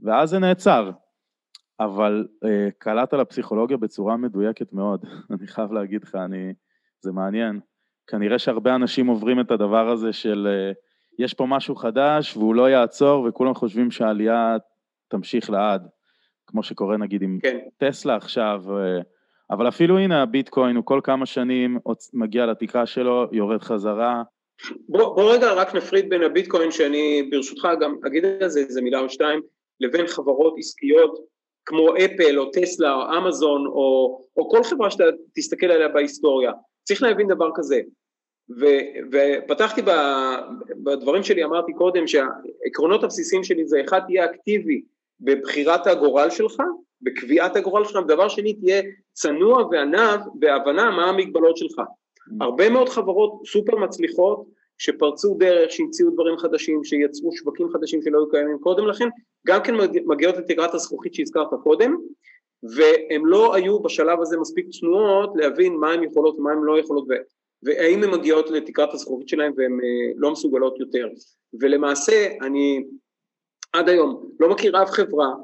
ואז 0.00 0.30
זה 0.30 0.38
נעצר. 0.38 0.90
אבל 1.80 2.26
אה, 2.44 2.68
קלעת 2.78 3.12
לפסיכולוגיה 3.12 3.76
בצורה 3.76 4.16
מדויקת 4.16 4.72
מאוד, 4.72 5.04
אני 5.30 5.46
חייב 5.46 5.72
להגיד 5.72 6.02
לך, 6.02 6.14
אני, 6.14 6.52
זה 7.00 7.12
מעניין. 7.12 7.60
כנראה 8.06 8.38
שהרבה 8.38 8.74
אנשים 8.74 9.06
עוברים 9.06 9.40
את 9.40 9.50
הדבר 9.50 9.88
הזה 9.88 10.12
של 10.12 10.48
אה, 10.50 10.72
יש 11.18 11.34
פה 11.34 11.46
משהו 11.46 11.76
חדש 11.76 12.36
והוא 12.36 12.54
לא 12.54 12.70
יעצור 12.70 13.26
וכולם 13.28 13.54
חושבים 13.54 13.90
שהעלייה 13.90 14.56
תמשיך 15.08 15.50
לעד. 15.50 15.88
כמו 16.46 16.62
שקורה 16.62 16.96
נגיד 16.96 17.22
עם 17.22 17.38
כן. 17.42 17.58
טסלה 17.76 18.16
עכשיו, 18.16 18.62
אה, 18.70 19.00
אבל 19.50 19.68
אפילו 19.68 19.98
הנה 19.98 20.22
הביטקוין 20.22 20.76
הוא 20.76 20.84
כל 20.84 21.00
כמה 21.04 21.26
שנים 21.26 21.78
מגיע 22.12 22.46
לתקרה 22.46 22.86
שלו, 22.86 23.26
יורד 23.32 23.62
חזרה, 23.62 24.22
בוא, 24.88 25.16
בוא 25.16 25.32
רגע 25.32 25.52
רק 25.52 25.74
נפריד 25.74 26.08
בין 26.08 26.22
הביטקוין, 26.22 26.70
שאני 26.70 27.28
ברשותך 27.30 27.68
גם 27.80 27.94
אגיד 28.06 28.24
על 28.24 28.48
זה 28.48 28.60
איזה 28.60 28.82
מילה 28.82 29.00
או 29.00 29.08
שתיים, 29.08 29.40
לבין 29.80 30.06
חברות 30.06 30.54
עסקיות 30.58 31.18
כמו 31.66 31.96
אפל 31.96 32.38
או 32.38 32.50
טסלה 32.50 32.94
או 32.94 33.18
אמזון 33.18 33.66
או, 33.66 34.18
או 34.36 34.50
כל 34.50 34.62
חברה 34.64 34.90
שאתה 34.90 35.04
תסתכל 35.34 35.66
עליה 35.66 35.88
בהיסטוריה. 35.88 36.52
צריך 36.84 37.02
להבין 37.02 37.28
דבר 37.28 37.50
כזה, 37.54 37.80
ו, 38.50 38.64
ופתחתי 39.12 39.82
ב, 39.82 39.90
בדברים 40.84 41.22
שלי, 41.22 41.44
אמרתי 41.44 41.72
קודם 41.72 42.06
שהעקרונות 42.06 43.04
הבסיסיים 43.04 43.44
שלי 43.44 43.66
זה 43.66 43.80
אחד 43.80 44.00
תהיה 44.06 44.24
אקטיבי 44.24 44.82
בבחירת 45.20 45.86
הגורל 45.86 46.30
שלך, 46.30 46.62
בקביעת 47.02 47.56
הגורל 47.56 47.84
שלך, 47.84 47.96
ודבר 48.04 48.28
שני 48.28 48.54
תהיה 48.54 48.82
צנוע 49.12 49.66
וענב 49.70 50.20
בהבנה 50.34 50.90
מה 50.90 51.04
המגבלות 51.04 51.56
שלך. 51.56 51.78
Mm. 51.78 51.82
הרבה 52.40 52.70
מאוד 52.70 52.88
חברות 52.88 53.32
סופר 53.46 53.76
מצליחות 53.76 54.46
שפרצו 54.78 55.34
דרך, 55.38 55.70
שהמציאו 55.70 56.10
דברים 56.10 56.38
חדשים, 56.38 56.84
שיצרו 56.84 57.32
שווקים 57.32 57.68
חדשים 57.72 58.02
שלא 58.02 58.18
היו 58.18 58.30
קיימים 58.30 58.58
קודם 58.58 58.86
לכן, 58.86 59.08
גם 59.46 59.62
כן 59.62 59.74
מגיעות 60.06 60.36
לתקרת 60.36 60.74
הזכוכית 60.74 61.14
שהזכרת 61.14 61.48
קודם, 61.62 61.96
והן 62.76 63.22
לא 63.24 63.54
היו 63.54 63.82
בשלב 63.82 64.20
הזה 64.20 64.36
מספיק 64.38 64.66
צנועות 64.68 65.30
להבין 65.36 65.76
מה 65.76 65.92
הן 65.92 66.02
יכולות 66.02 66.38
ומה 66.38 66.52
הן 66.52 66.58
לא 66.62 66.78
יכולות 66.78 67.06
והאם 67.62 68.02
הן 68.02 68.10
מגיעות 68.10 68.50
לתקרת 68.50 68.94
הזכוכית 68.94 69.28
שלהן 69.28 69.52
והן 69.56 69.72
אה, 69.72 70.12
לא 70.16 70.30
מסוגלות 70.30 70.80
יותר. 70.80 71.08
ולמעשה 71.60 72.28
אני 72.42 72.84
עד 73.72 73.88
היום 73.88 74.30
לא 74.40 74.50
מכיר 74.50 74.82
אף 74.82 74.90
חברה, 74.90 75.34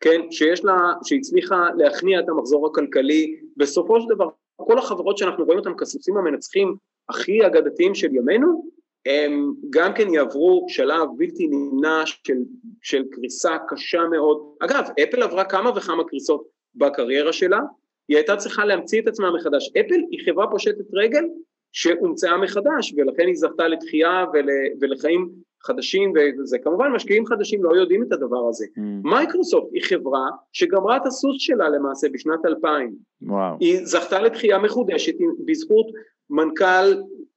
כן, 0.00 0.20
שיש 0.30 0.64
לה, 0.64 0.76
שהצליחה 1.04 1.68
להכניע 1.76 2.20
את 2.20 2.28
המחזור 2.28 2.66
הכלכלי, 2.66 3.40
בסופו 3.56 4.00
של 4.00 4.08
דבר 4.14 4.28
כל 4.56 4.78
החברות 4.78 5.18
שאנחנו 5.18 5.44
רואים 5.44 5.58
אותן 5.58 5.72
כסוסים 5.78 6.16
המנצחים 6.16 6.76
הכי 7.08 7.46
אגדתיים 7.46 7.94
של 7.94 8.14
ימינו, 8.14 8.70
הם 9.06 9.52
גם 9.70 9.92
כן 9.94 10.14
יעברו 10.14 10.66
שלב 10.68 11.08
בלתי 11.16 11.46
נמנע 11.46 12.02
של, 12.06 12.36
של 12.82 13.04
קריסה 13.10 13.56
קשה 13.68 14.04
מאוד. 14.10 14.54
אגב, 14.60 14.84
אפל 15.02 15.22
עברה 15.22 15.44
כמה 15.44 15.70
וכמה 15.76 16.04
קריסות 16.04 16.46
בקריירה 16.74 17.32
שלה, 17.32 17.60
היא 18.08 18.16
הייתה 18.16 18.36
צריכה 18.36 18.64
להמציא 18.64 19.00
את 19.00 19.08
עצמה 19.08 19.30
מחדש. 19.30 19.70
אפל 19.70 20.00
היא 20.10 20.20
חברה 20.26 20.46
פושטת 20.50 20.84
רגל 20.94 21.24
שהומצאה 21.72 22.36
מחדש, 22.36 22.94
ולכן 22.96 23.26
היא 23.26 23.34
זכתה 23.34 23.68
לתחייה 23.68 24.24
ול, 24.32 24.48
ולחיים 24.80 25.28
חדשים, 25.62 26.12
וזה 26.38 26.58
כמובן 26.58 26.92
משקיעים 26.92 27.26
חדשים 27.26 27.64
לא 27.64 27.76
יודעים 27.76 28.02
את 28.02 28.12
הדבר 28.12 28.48
הזה. 28.48 28.66
Mm. 28.78 28.80
מייקרוסופט 29.02 29.68
היא 29.72 29.82
חברה 29.82 30.28
שגמרה 30.52 30.96
את 30.96 31.06
הסוס 31.06 31.36
שלה 31.38 31.68
למעשה 31.68 32.08
בשנת 32.12 32.46
2000. 32.46 32.94
וואו. 33.22 33.56
היא 33.60 33.78
זכתה 33.84 34.22
לתחייה 34.22 34.58
מחודשת 34.58 35.14
בזכות 35.46 35.86
מנכ"ל 36.30 36.94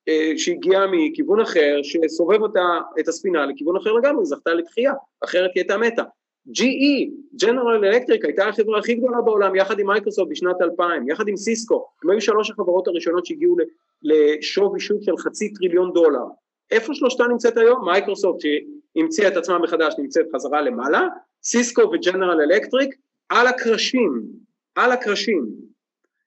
אה, 0.07 0.33
שהגיע 0.37 0.79
מכיוון 0.91 1.39
אחר, 1.39 1.79
שסובב 1.83 2.41
אותה, 2.41 2.79
את 2.99 3.07
הספינה 3.07 3.45
לכיוון 3.45 3.77
אחר 3.77 3.91
לגמרי, 3.93 4.25
זכתה 4.25 4.53
לתחייה, 4.53 4.93
אחרת 5.23 5.51
היא 5.55 5.61
הייתה 5.61 5.77
מתה. 5.77 6.03
GE, 6.53 7.09
General 7.43 7.81
Electric, 7.83 8.19
הייתה 8.23 8.47
החברה 8.47 8.79
הכי 8.79 8.93
גדולה 8.93 9.21
בעולם 9.21 9.55
יחד 9.55 9.79
עם 9.79 9.87
מייקרוסופט 9.87 10.29
בשנת 10.31 10.61
2000, 10.61 11.09
יחד 11.09 11.27
עם 11.27 11.37
סיסקו, 11.37 11.85
הם 12.03 12.09
היו 12.09 12.21
שלוש 12.21 12.51
החברות 12.51 12.87
הראשונות 12.87 13.25
שהגיעו 13.25 13.55
לשווי 14.03 14.79
שוק 14.79 14.97
של 15.01 15.17
חצי 15.17 15.53
טריליון 15.53 15.93
דולר. 15.93 16.23
איפה 16.71 16.93
שלושתן 16.93 17.27
נמצאת 17.27 17.57
היום? 17.57 17.85
מייקרוסופט 17.85 18.39
שהמציאה 18.39 19.27
את 19.27 19.37
עצמה 19.37 19.59
מחדש 19.59 19.93
נמצאת 19.97 20.25
חזרה 20.35 20.61
למעלה, 20.61 21.07
סיסקו 21.43 21.81
וג'נרל 21.81 22.41
אלקטריק 22.41 22.95
על 23.29 23.47
הקרשים, 23.47 24.23
על 24.75 24.91
הקרשים. 24.91 25.47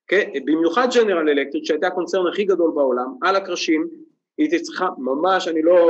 כן? 0.07 0.31
במיוחד 0.45 0.89
ג'נרל 0.95 1.29
אלקטריק 1.29 1.65
שהייתה 1.65 1.87
הקונצרן 1.87 2.27
הכי 2.27 2.45
גדול 2.45 2.71
בעולם, 2.75 3.15
על 3.23 3.37
הקרשים, 3.37 3.89
היא 4.39 4.61
צריכה 4.63 4.89
ממש, 4.99 5.49
אני 5.49 5.63
לא, 5.63 5.89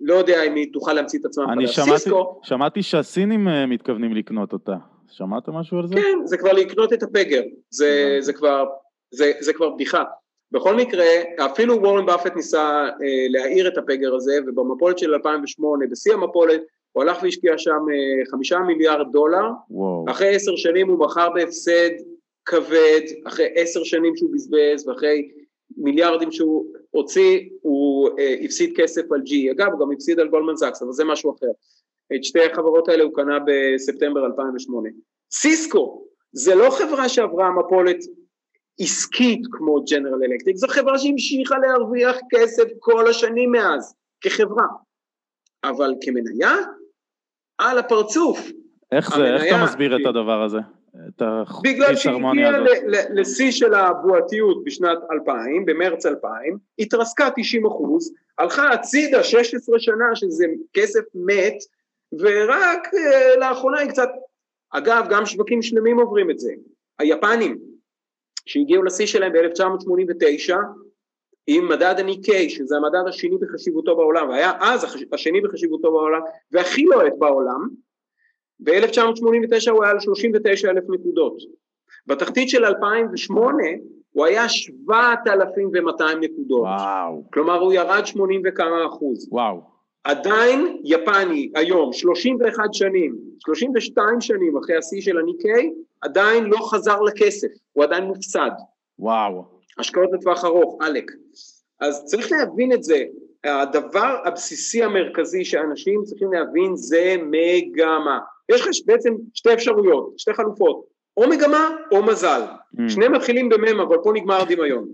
לא 0.00 0.14
יודע 0.14 0.42
אם 0.42 0.54
היא 0.54 0.72
תוכל 0.72 0.92
להמציא 0.92 1.18
את 1.18 1.24
עצמה. 1.24 1.52
אני 1.52 1.66
שמעתי, 1.66 1.90
סיסקו, 1.98 2.40
שמעתי 2.42 2.82
שהסינים 2.82 3.48
אה, 3.48 3.66
מתכוונים 3.66 4.14
לקנות 4.14 4.52
אותה. 4.52 4.76
שמעת 5.10 5.48
משהו 5.48 5.78
על 5.78 5.86
זה? 5.86 5.94
כן, 5.94 6.18
זה 6.24 6.36
כבר 6.36 6.52
לקנות 6.52 6.92
את 6.92 7.02
הפגר, 7.02 7.42
זה, 7.70 8.16
זה, 8.20 8.32
כבר, 8.32 8.64
זה, 9.10 9.32
זה 9.40 9.52
כבר 9.52 9.70
בדיחה. 9.70 10.04
בכל 10.52 10.76
מקרה, 10.76 11.04
אפילו 11.38 11.82
וורן 11.82 12.06
באפט 12.06 12.36
ניסה 12.36 12.88
אה, 13.02 13.26
להעיר 13.30 13.68
את 13.68 13.78
הפגר 13.78 14.14
הזה, 14.14 14.38
ובמפולת 14.46 14.98
של 14.98 15.14
2008, 15.14 15.86
בשיא 15.90 16.12
המפולת, 16.12 16.60
הוא 16.92 17.02
הלך 17.02 17.22
והשקיע 17.22 17.58
שם 17.58 17.70
אה, 17.70 18.30
חמישה 18.30 18.58
מיליארד 18.58 19.06
דולר, 19.12 19.44
וואו. 19.70 20.04
אחרי 20.10 20.34
עשר 20.34 20.56
שנים 20.56 20.88
הוא 20.88 20.98
מכר 20.98 21.28
בהפסד 21.34 21.90
כבד, 22.44 23.00
אחרי 23.26 23.46
עשר 23.54 23.84
שנים 23.84 24.16
שהוא 24.16 24.30
בזבז, 24.32 24.88
ואחרי 24.88 25.28
מיליארדים 25.76 26.32
שהוא 26.32 26.66
הוציא, 26.90 27.40
הוא 27.62 28.08
אה, 28.18 28.34
הפסיד 28.44 28.72
כסף 28.76 29.02
על 29.12 29.20
G, 29.20 29.52
אגב 29.52 29.72
הוא 29.72 29.80
גם 29.80 29.92
הפסיד 29.92 30.20
על 30.20 30.28
גולדמן 30.28 30.56
זקס, 30.56 30.82
אבל 30.82 30.92
זה 30.92 31.04
משהו 31.04 31.34
אחר. 31.36 31.50
את 32.14 32.24
שתי 32.24 32.44
החברות 32.44 32.88
האלה 32.88 33.04
הוא 33.04 33.14
קנה 33.14 33.38
בספטמבר 33.46 34.26
2008. 34.26 34.88
סיסקו, 35.32 36.04
זה 36.32 36.54
לא 36.54 36.70
חברה 36.70 37.08
שעברה 37.08 37.50
מפולת 37.50 37.96
עסקית 38.80 39.42
כמו 39.52 39.84
ג'נרל 39.90 40.24
אלקטריק, 40.24 40.56
זו 40.56 40.68
חברה 40.68 40.98
שהמשיכה 40.98 41.58
להרוויח 41.58 42.16
כסף 42.30 42.64
כל 42.78 43.10
השנים 43.10 43.52
מאז, 43.52 43.94
כחברה. 44.20 44.66
אבל 45.64 45.94
כמניה, 46.00 46.56
על 47.58 47.78
הפרצוף. 47.78 48.38
איך 48.92 49.16
זה, 49.16 49.34
איך 49.34 49.42
אתה 49.46 49.64
מסביר 49.64 49.96
את 49.96 50.06
הדבר 50.06 50.42
הזה? 50.42 50.58
את 51.08 51.22
בגלל 51.64 51.96
שהגיעה 51.96 52.52
לשיא 53.10 53.50
של 53.50 53.74
הבועתיות 53.74 54.64
בשנת 54.64 54.98
2000, 55.12 55.64
במרץ 55.66 56.06
2000, 56.06 56.58
התרסקה 56.78 57.28
90 57.36 57.66
אחוז, 57.66 58.14
הלכה 58.38 58.70
הצידה 58.72 59.22
16 59.22 59.78
שנה 59.78 60.04
שזה 60.14 60.44
כסף 60.72 61.04
מת, 61.14 61.56
ורק 62.12 62.88
אה, 62.94 63.36
לאחרונה 63.36 63.78
היא 63.78 63.90
קצת, 63.90 64.08
אגב 64.70 65.06
גם 65.10 65.26
שווקים 65.26 65.62
שלמים 65.62 65.98
עוברים 65.98 66.30
את 66.30 66.38
זה, 66.38 66.52
היפנים 66.98 67.58
שהגיעו 68.46 68.82
לשיא 68.82 69.06
שלהם 69.06 69.32
ב-1989 69.32 70.54
עם 71.46 71.68
מדד 71.68 71.94
הניקיי 71.98 72.50
שזה 72.50 72.76
המדד 72.76 73.08
השני 73.08 73.36
בחשיבותו 73.40 73.96
בעולם 73.96 74.28
והיה 74.28 74.52
אז 74.60 74.96
השני 75.12 75.40
בחשיבותו 75.40 75.92
בעולם 75.92 76.20
והכי 76.52 76.84
לוהט 76.84 77.12
בעולם 77.18 77.68
ב-1989 78.62 79.70
הוא 79.70 79.84
היה 79.84 79.92
על 79.92 80.00
39 80.00 80.70
אלף 80.70 80.84
נקודות 80.88 81.36
בתחתית 82.06 82.48
של 82.48 82.64
2008 82.64 83.62
הוא 84.10 84.24
היה 84.24 84.48
7,200 84.48 86.20
נקודות 86.20 86.60
וואו 86.60 87.24
כלומר 87.32 87.60
הוא 87.60 87.72
ירד 87.72 88.06
80 88.06 88.42
וכמה 88.44 88.86
אחוז 88.86 89.28
וואו 89.32 89.60
עדיין 90.04 90.80
יפני 90.84 91.50
היום 91.54 91.92
31 91.92 92.64
שנים 92.72 93.16
32 93.38 94.20
שנים 94.20 94.56
אחרי 94.56 94.76
השיא 94.76 95.00
של 95.00 95.18
הניקיי 95.18 95.70
עדיין 96.00 96.44
לא 96.44 96.56
חזר 96.70 97.00
לכסף, 97.00 97.48
הוא 97.72 97.84
עדיין 97.84 98.04
מופסד. 98.04 98.50
וואו. 98.98 99.44
השקעות 99.78 100.10
לטווח 100.12 100.44
ארוך, 100.44 100.78
עלק. 100.80 101.10
אז 101.80 102.04
צריך 102.04 102.32
להבין 102.32 102.72
את 102.72 102.82
זה, 102.82 103.04
הדבר 103.44 104.16
הבסיסי 104.24 104.82
המרכזי 104.82 105.44
שאנשים 105.44 106.00
צריכים 106.04 106.32
להבין 106.32 106.76
זה 106.76 107.16
מגמה. 107.22 108.18
יש 108.50 108.60
לך 108.60 108.68
בעצם 108.86 109.14
שתי 109.34 109.54
אפשרויות, 109.54 110.14
שתי 110.18 110.34
חלופות, 110.34 110.84
או 111.16 111.28
מגמה 111.28 111.76
או 111.92 112.02
מזל. 112.02 112.40
Mm. 112.42 112.82
שניהם 112.88 113.12
מתחילים 113.12 113.48
במם, 113.48 113.80
אבל 113.80 113.96
פה 114.02 114.12
נגמר 114.14 114.40
הדמיון. 114.40 114.88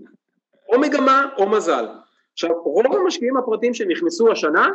או 0.69 0.79
מגמה 0.79 1.29
או 1.37 1.49
מזל. 1.49 1.85
עכשיו, 2.33 2.61
רוב 2.63 2.95
המשקיעים 2.95 3.37
הפרטיים 3.37 3.73
שנכנסו 3.73 4.31
השנה, 4.31 4.67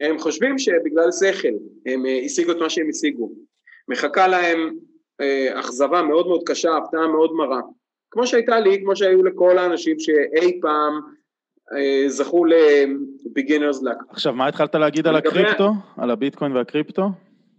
הם 0.00 0.18
חושבים 0.18 0.58
שבגלל 0.58 1.12
שכל 1.12 1.48
הם 1.86 2.06
אה, 2.06 2.20
השיגו 2.24 2.52
את 2.52 2.56
מה 2.56 2.70
שהם 2.70 2.88
השיגו. 2.88 3.30
מחכה 3.88 4.28
להם 4.28 4.74
אה, 5.20 5.60
אכזבה 5.60 6.02
מאוד 6.02 6.26
מאוד 6.26 6.42
קשה, 6.46 6.76
הפתעה 6.76 7.06
מאוד 7.06 7.32
מרה. 7.32 7.60
כמו 8.10 8.26
שהייתה 8.26 8.60
לי, 8.60 8.80
כמו 8.82 8.96
שהיו 8.96 9.22
לכל 9.22 9.58
האנשים 9.58 10.00
שאי 10.00 10.60
פעם 10.60 11.00
אה, 11.72 12.08
זכו 12.08 12.44
ל-beginner's 12.44 13.82
luck. 13.82 14.04
עכשיו, 14.10 14.32
מה 14.32 14.48
התחלת 14.48 14.74
להגיד 14.74 15.06
על 15.06 15.16
הקריפטו? 15.16 15.70
על 15.96 16.10
הביטקוין 16.10 16.56
והקריפטו? 16.56 17.02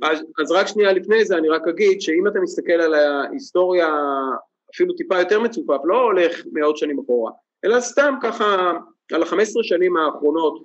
אז, 0.02 0.20
אז 0.44 0.52
רק 0.52 0.68
שנייה 0.68 0.94
לפני 0.94 1.26
זה, 1.26 1.38
אני 1.38 1.50
רק 1.50 1.68
אגיד 1.68 2.02
שאם 2.02 2.28
אתה 2.28 2.40
מסתכל 2.40 2.72
על 2.72 2.94
ההיסטוריה 2.94 3.90
אפילו 4.76 4.94
טיפה 4.94 5.20
יותר 5.20 5.40
מצופף, 5.40 5.80
לא 5.84 6.02
הולך 6.02 6.42
מאות 6.52 6.78
שנים 6.78 7.00
אחורה, 7.00 7.32
אלא 7.66 7.80
סתם 7.80 8.14
ככה 8.22 8.74
על 9.14 9.24
ה-15 9.24 9.64
שנים 9.64 9.98
האחרונות, 9.98 10.64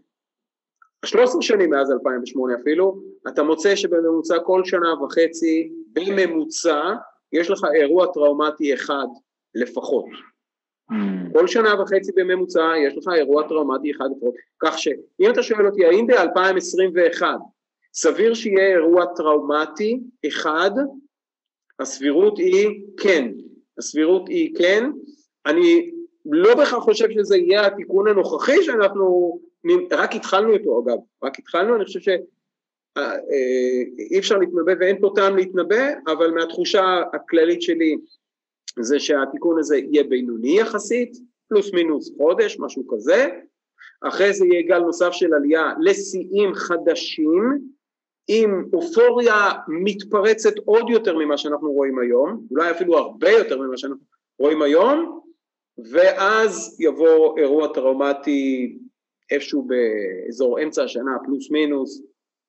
ה-13 1.05 1.41
שנים 1.41 1.71
מאז 1.71 1.91
2008 1.91 2.55
אפילו, 2.61 3.03
אתה 3.29 3.43
מוצא 3.43 3.77
שבממוצע 3.77 4.39
כל 4.39 4.65
שנה 4.65 5.03
וחצי, 5.03 5.73
בממוצע, 5.93 6.83
יש 7.33 7.51
לך 7.51 7.65
אירוע 7.75 8.07
טראומטי 8.07 8.75
אחד 8.75 9.07
לפחות. 9.55 10.05
Mm. 10.93 10.95
כל 11.33 11.47
שנה 11.47 11.83
וחצי 11.83 12.13
בממוצע 12.17 12.73
יש 12.87 12.97
לך 12.97 13.05
אירוע 13.15 13.49
טראומטי 13.49 13.91
אחד 13.91 14.05
לפחות, 14.17 14.35
כך 14.63 14.79
שאם 14.79 15.31
אתה 15.33 15.43
שואל 15.43 15.67
אותי 15.67 15.85
האם 15.85 16.07
ב-2021 16.07 17.23
סביר 17.95 18.35
שיהיה 18.35 18.77
אירוע 18.77 19.05
טראומטי 19.17 20.01
אחד, 20.29 20.71
הסבירות 21.81 22.39
היא 22.39 22.83
כן, 22.97 23.29
הסבירות 23.79 24.29
היא 24.29 24.55
כן, 24.59 24.85
אני 25.47 25.91
לא 26.25 26.55
בהכרח 26.55 26.85
חושב 26.85 27.11
שזה 27.11 27.37
יהיה 27.37 27.67
התיקון 27.67 28.09
הנוכחי 28.09 28.63
שאנחנו 28.63 29.39
רק 29.93 30.15
התחלנו 30.15 30.53
איתו 30.53 30.83
אגב, 30.85 30.99
רק 31.23 31.39
התחלנו, 31.39 31.77
אני 31.77 31.85
חושב 31.85 32.01
שאי 32.01 32.19
אה, 32.99 34.19
אפשר 34.19 34.39
להתנבא 34.39 34.73
ואין 34.81 35.01
פה 35.01 35.13
טעם 35.15 35.37
להתנבא, 35.37 35.89
אבל 36.07 36.31
מהתחושה 36.31 37.03
הכללית 37.13 37.63
שלי 37.63 37.97
זה 38.81 39.01
שהתיקון 39.01 39.59
הזה 39.59 39.77
יהיה 39.77 40.05
בינוני 40.05 40.61
יחסית, 40.61 41.17
פלוס 41.49 41.73
מינוס 41.75 42.13
חודש, 42.17 42.57
משהו 42.61 42.85
כזה, 42.89 43.27
אחרי 44.09 44.33
זה 44.33 44.47
יהיה 44.47 44.63
גל 44.63 44.79
נוסף 44.79 45.11
של 45.13 45.35
עלייה 45.35 45.73
לשיאים 45.81 46.55
חדשים, 46.55 47.70
עם 48.33 48.65
אופוריה 48.73 49.53
מתפרצת 49.69 50.59
עוד 50.65 50.91
יותר 50.91 51.19
ממה 51.19 51.39
שאנחנו 51.39 51.73
רואים 51.73 51.99
היום, 51.99 52.47
אולי 52.51 52.71
אפילו 52.71 52.99
הרבה 52.99 53.31
יותר 53.31 53.59
ממה 53.59 53.77
שאנחנו 53.77 54.05
רואים 54.39 54.63
היום, 54.63 55.21
ואז 55.93 56.77
יבוא 56.81 57.39
אירוע 57.39 57.69
טראומטי 57.75 58.79
איפשהו 59.31 59.67
באזור 59.67 60.63
אמצע 60.63 60.85
השנה, 60.85 61.11
פלוס 61.27 61.51
מינוס, 61.51 62.03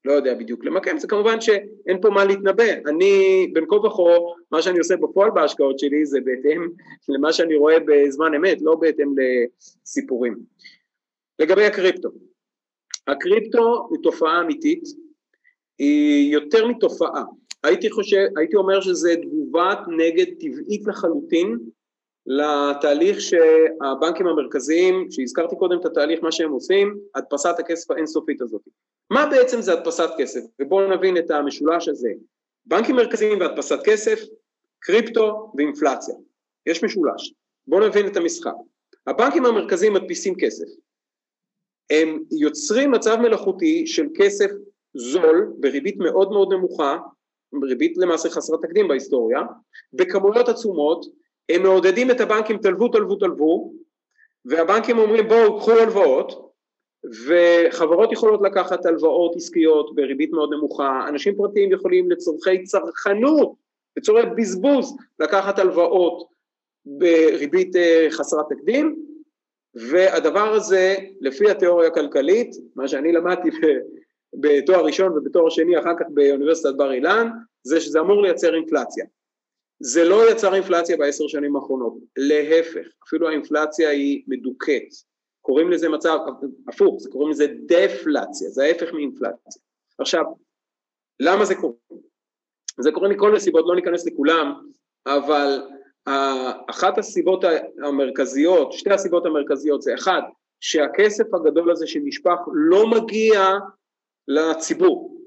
לא 0.06 0.14
יודע 0.14 0.34
בדיוק 0.34 0.66
למקם, 0.66 0.98
זה 0.98 1.08
כמובן 1.08 1.42
שאין 1.42 2.02
פה 2.02 2.10
מה 2.10 2.26
להתנבא, 2.26 2.64
אני 2.88 3.48
בין 3.54 3.66
כה 3.70 3.76
וכה, 3.76 4.04
מה 4.52 4.62
שאני 4.62 4.80
עושה 4.80 4.96
בפועל 4.98 5.32
בהשקעות 5.32 5.80
שלי 5.80 6.06
זה 6.06 6.20
בהתאם 6.22 6.68
למה 7.10 7.34
שאני 7.34 7.56
רואה 7.56 7.78
בזמן 7.80 8.34
אמת, 8.34 8.58
לא 8.62 8.76
בהתאם 8.76 9.14
לסיפורים. 9.18 10.38
לגבי 11.40 11.66
הקריפטו, 11.66 12.10
הקריפטו 13.08 13.90
היא 13.92 14.00
תופעה 14.04 14.42
אמיתית, 14.42 14.84
היא 15.80 16.34
יותר 16.34 16.68
מתופעה, 16.68 17.24
הייתי 17.64 17.92
חושב, 17.92 18.26
הייתי 18.38 18.56
אומר 18.56 18.82
שזה 18.82 19.16
תגובת 19.22 19.80
נגד 19.98 20.26
טבעית 20.40 20.88
לחלוטין 20.88 21.58
לתהליך 22.26 23.22
שהבנקים 23.22 24.28
המרכזיים, 24.28 25.12
שהזכרתי 25.12 25.56
קודם 25.56 25.80
את 25.80 25.86
התהליך, 25.86 26.24
מה 26.24 26.32
שהם 26.32 26.52
עושים, 26.52 26.98
הדפסת 27.16 27.56
הכסף 27.60 27.92
האינסופית 27.92 28.42
הזאת. 28.42 28.62
מה 29.10 29.26
בעצם 29.32 29.62
זה 29.62 29.74
הדפסת 29.74 30.10
כסף? 30.18 30.40
ובואו 30.62 30.88
נבין 30.88 31.18
את 31.18 31.32
המשולש 31.32 31.88
הזה. 31.88 32.10
בנקים 32.66 32.96
מרכזיים 32.96 33.40
והדפסת 33.40 33.80
כסף, 33.84 34.20
קריפטו 34.80 35.52
ואינפלציה. 35.56 36.16
יש 36.66 36.84
משולש. 36.84 37.34
בואו 37.68 37.88
נבין 37.88 38.08
את 38.08 38.18
המשחק. 38.18 38.54
הבנקים 39.08 39.46
המרכזיים 39.46 39.94
מדפיסים 39.94 40.36
כסף. 40.40 40.66
הם 41.90 42.24
יוצרים 42.32 42.92
מצב 42.92 43.16
מלאכותי 43.16 43.88
של 43.88 44.08
כסף 44.16 44.52
זול 44.94 45.54
בריבית 45.60 45.98
מאוד 45.98 46.32
מאוד 46.32 46.54
נמוכה, 46.54 46.98
ריבית 47.64 47.98
למעשה 47.98 48.30
חסרת 48.30 48.62
תקדים 48.62 48.88
בהיסטוריה, 48.88 49.42
בכמויות 49.94 50.50
עצומות, 50.50 51.06
הם 51.50 51.64
מעודדים 51.64 52.12
את 52.12 52.22
הבנקים 52.22 52.58
תלוו 52.58 52.88
תלוו 52.88 53.16
תלוו, 53.16 53.74
והבנקים 54.46 54.98
אומרים 54.98 55.28
בואו 55.28 55.60
קחו 55.60 55.72
הלוואות, 55.72 56.52
וחברות 57.28 58.12
יכולות 58.12 58.42
לקחת 58.42 58.86
הלוואות 58.86 59.36
עסקיות 59.36 59.96
בריבית 59.96 60.32
מאוד 60.32 60.54
נמוכה, 60.54 61.06
אנשים 61.08 61.36
פרטיים 61.36 61.72
יכולים 61.72 62.12
לצורכי 62.12 62.64
צרכנות, 62.64 63.54
בצורך 63.96 64.26
בזבוז, 64.38 64.98
לקחת 65.20 65.60
הלוואות 65.60 66.28
בריבית 66.86 67.76
אה, 67.76 68.08
חסרת 68.10 68.46
תקדים, 68.50 69.06
והדבר 69.76 70.54
הזה, 70.54 70.96
לפי 71.22 71.50
התיאוריה 71.52 71.88
הכלכלית, 71.88 72.56
מה 72.76 72.88
שאני 72.88 73.12
למדתי 73.12 73.50
בתואר 74.34 74.86
ראשון 74.86 75.18
ובתואר 75.18 75.50
שני 75.50 75.80
אחר 75.80 75.94
כך 76.00 76.06
באוניברסיטת 76.10 76.76
בר 76.78 76.92
אילן, 76.92 77.28
זה 77.64 77.82
שזה 77.82 78.00
אמור 78.00 78.22
לייצר 78.22 78.56
אינפלציה. 78.56 79.06
זה 79.80 80.04
לא 80.04 80.32
יצר 80.32 80.56
אינפלציה 80.56 80.98
בעשר 80.98 81.28
שנים 81.28 81.56
האחרונות, 81.56 81.94
להפך, 82.18 82.88
אפילו 83.08 83.30
האינפלציה 83.30 83.90
היא 83.90 84.24
מדוכאת, 84.28 84.88
קוראים 85.42 85.72
לזה 85.72 85.90
מצב 85.90 86.18
הפוך, 86.68 86.96
זה 87.00 87.10
קוראים 87.10 87.32
לזה 87.32 87.48
דפלציה, 87.66 88.50
זה 88.50 88.64
ההפך 88.64 88.94
מאינפלציה. 88.94 89.62
עכשיו, 90.00 90.24
למה 91.20 91.46
זה 91.46 91.56
קורה? 91.56 91.74
זה 92.80 92.92
קורה 92.92 93.10
מכל 93.10 93.36
הסיבות, 93.36 93.66
לא 93.68 93.76
ניכנס 93.76 94.06
לכולם, 94.06 94.54
אבל 95.08 95.62
אחת 96.70 96.98
הסיבות 96.98 97.44
המרכזיות, 97.84 98.74
שתי 98.74 98.94
הסיבות 98.94 99.26
המרכזיות 99.26 99.82
זה 99.82 99.94
אחד, 99.94 100.22
שהכסף 100.60 101.34
הגדול 101.34 101.72
הזה 101.72 101.88
שנשפך 101.88 102.40
לא 102.54 102.88
מגיע 102.88 103.42
לציבור. 104.28 105.18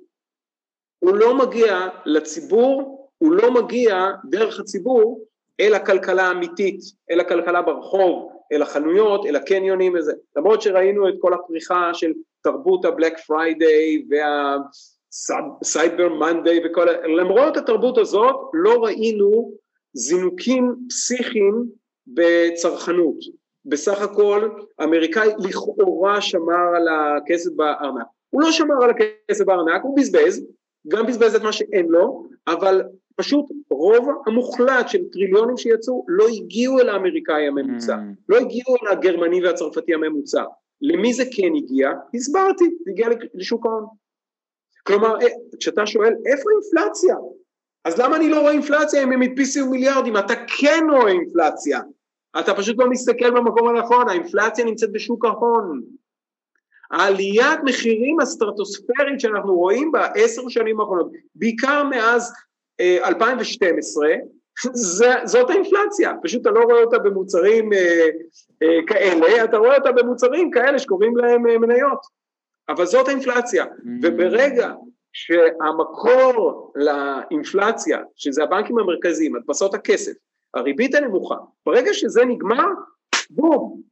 הוא 0.98 1.14
לא 1.14 1.38
מגיע 1.38 1.88
לציבור 2.06 2.94
הוא 3.18 3.32
לא 3.32 3.50
מגיע 3.50 4.10
דרך 4.24 4.60
הציבור 4.60 5.24
אל 5.60 5.74
הכלכלה 5.74 6.22
האמיתית, 6.22 6.80
אל 7.10 7.20
הכלכלה 7.20 7.62
ברחוב, 7.62 8.32
אל 8.52 8.62
החנויות, 8.62 9.26
אל 9.26 9.36
הקניונים 9.36 9.94
וזה. 9.94 10.12
למרות 10.36 10.62
שראינו 10.62 11.08
את 11.08 11.14
כל 11.20 11.34
הפריחה 11.34 11.94
של 11.94 12.12
תרבות 12.42 12.84
ה 12.84 12.90
Black 12.90 13.18
Friday 13.18 14.04
וה 14.08 14.65
Cyber 14.65 16.08
Monday 16.08 16.60
וכל, 16.66 16.86
למרות 17.18 17.56
התרבות 17.56 17.98
הזאת 17.98 18.36
לא 18.52 18.84
ראינו 18.84 19.52
זינוקים 19.92 20.76
פסיכיים 20.88 21.64
בצרכנות. 22.06 23.16
בסך 23.64 24.02
הכל 24.02 24.48
אמריקאי 24.82 25.28
לכאורה 25.38 26.20
שמר 26.20 26.76
על 26.76 26.88
הכסף 26.88 27.50
בארנק. 27.56 28.06
הוא 28.34 28.42
לא 28.42 28.52
שמר 28.52 28.84
על 28.84 28.90
הכסף 28.90 29.44
בארנק, 29.44 29.82
הוא 29.82 29.96
בזבז, 29.96 30.46
גם 30.88 31.06
בזבז 31.06 31.34
את 31.34 31.42
מה 31.42 31.52
שאין 31.52 31.86
לו, 31.86 32.26
אבל 32.46 32.82
פשוט 33.16 33.44
רוב 33.70 34.08
המוחלט 34.26 34.88
של 34.88 34.98
טריליונים 35.12 35.56
שיצאו 35.56 36.04
לא 36.08 36.24
הגיעו 36.28 36.80
אל 36.80 36.88
האמריקאי 36.88 37.46
הממוצע, 37.46 37.94
mm. 37.94 38.14
לא 38.28 38.36
הגיעו 38.36 38.76
אל 38.76 38.92
הגרמני 38.92 39.44
והצרפתי 39.44 39.94
הממוצע. 39.94 40.42
למי 40.80 41.14
זה 41.14 41.24
כן 41.36 41.54
הגיע? 41.56 41.90
הסברתי, 42.14 42.64
זה 42.84 42.90
הגיע 42.90 43.08
לשוק 43.34 43.66
ההון. 43.66 43.86
כלומר, 44.86 45.20
אה, 45.20 45.26
כשאתה 45.60 45.86
שואל 45.86 46.14
איפה 46.26 46.48
אינפלציה? 46.54 47.16
אז 47.84 47.98
למה 47.98 48.16
אני 48.16 48.28
לא 48.28 48.40
רואה 48.40 48.52
אינפלציה 48.52 49.02
אם 49.02 49.12
הם 49.12 49.22
הדפיסו 49.22 49.70
מיליארדים? 49.70 50.16
אתה 50.16 50.34
כן 50.60 50.84
רואה 50.90 51.12
אינפלציה. 51.12 51.80
אתה 52.40 52.54
פשוט 52.54 52.78
לא 52.78 52.90
מסתכל 52.90 53.30
במקום 53.30 53.68
הנכון, 53.68 54.08
האינפלציה 54.08 54.64
נמצאת 54.64 54.92
בשוק 54.92 55.24
ההון. 55.24 55.82
העליית 56.90 57.60
מחירים 57.64 58.20
הסטרטוספרית 58.20 59.20
שאנחנו 59.20 59.54
רואים 59.54 59.92
בעשר 59.92 60.48
שנים 60.48 60.80
האחרונות, 60.80 61.12
בעיקר 61.34 61.82
מאז 61.84 62.32
2012, 62.80 64.06
אה, 64.08 65.26
זאת 65.26 65.50
האינפלציה, 65.50 66.12
פשוט 66.22 66.42
אתה 66.42 66.50
לא 66.50 66.60
רואה 66.60 66.80
אותה 66.82 66.98
במוצרים 66.98 67.72
אה, 67.72 68.08
אה, 68.62 68.78
כאלה, 68.86 69.44
אתה 69.44 69.56
רואה 69.56 69.76
אותה 69.76 69.92
במוצרים 69.92 70.50
כאלה 70.50 70.78
שקוראים 70.78 71.16
להם 71.16 71.42
מניות, 71.42 71.98
אבל 72.68 72.86
זאת 72.86 73.08
האינפלציה, 73.08 73.64
mm. 73.64 73.88
וברגע 74.02 74.72
שהמקור 75.12 76.72
לאינפלציה, 76.76 77.98
שזה 78.16 78.42
הבנקים 78.42 78.78
המרכזיים, 78.78 79.36
הדפסות 79.36 79.74
הכסף, 79.74 80.12
הריבית 80.54 80.94
הנמוכה, 80.94 81.36
ברגע 81.66 81.94
שזה 81.94 82.24
נגמר, 82.24 82.66
בום, 83.30 83.82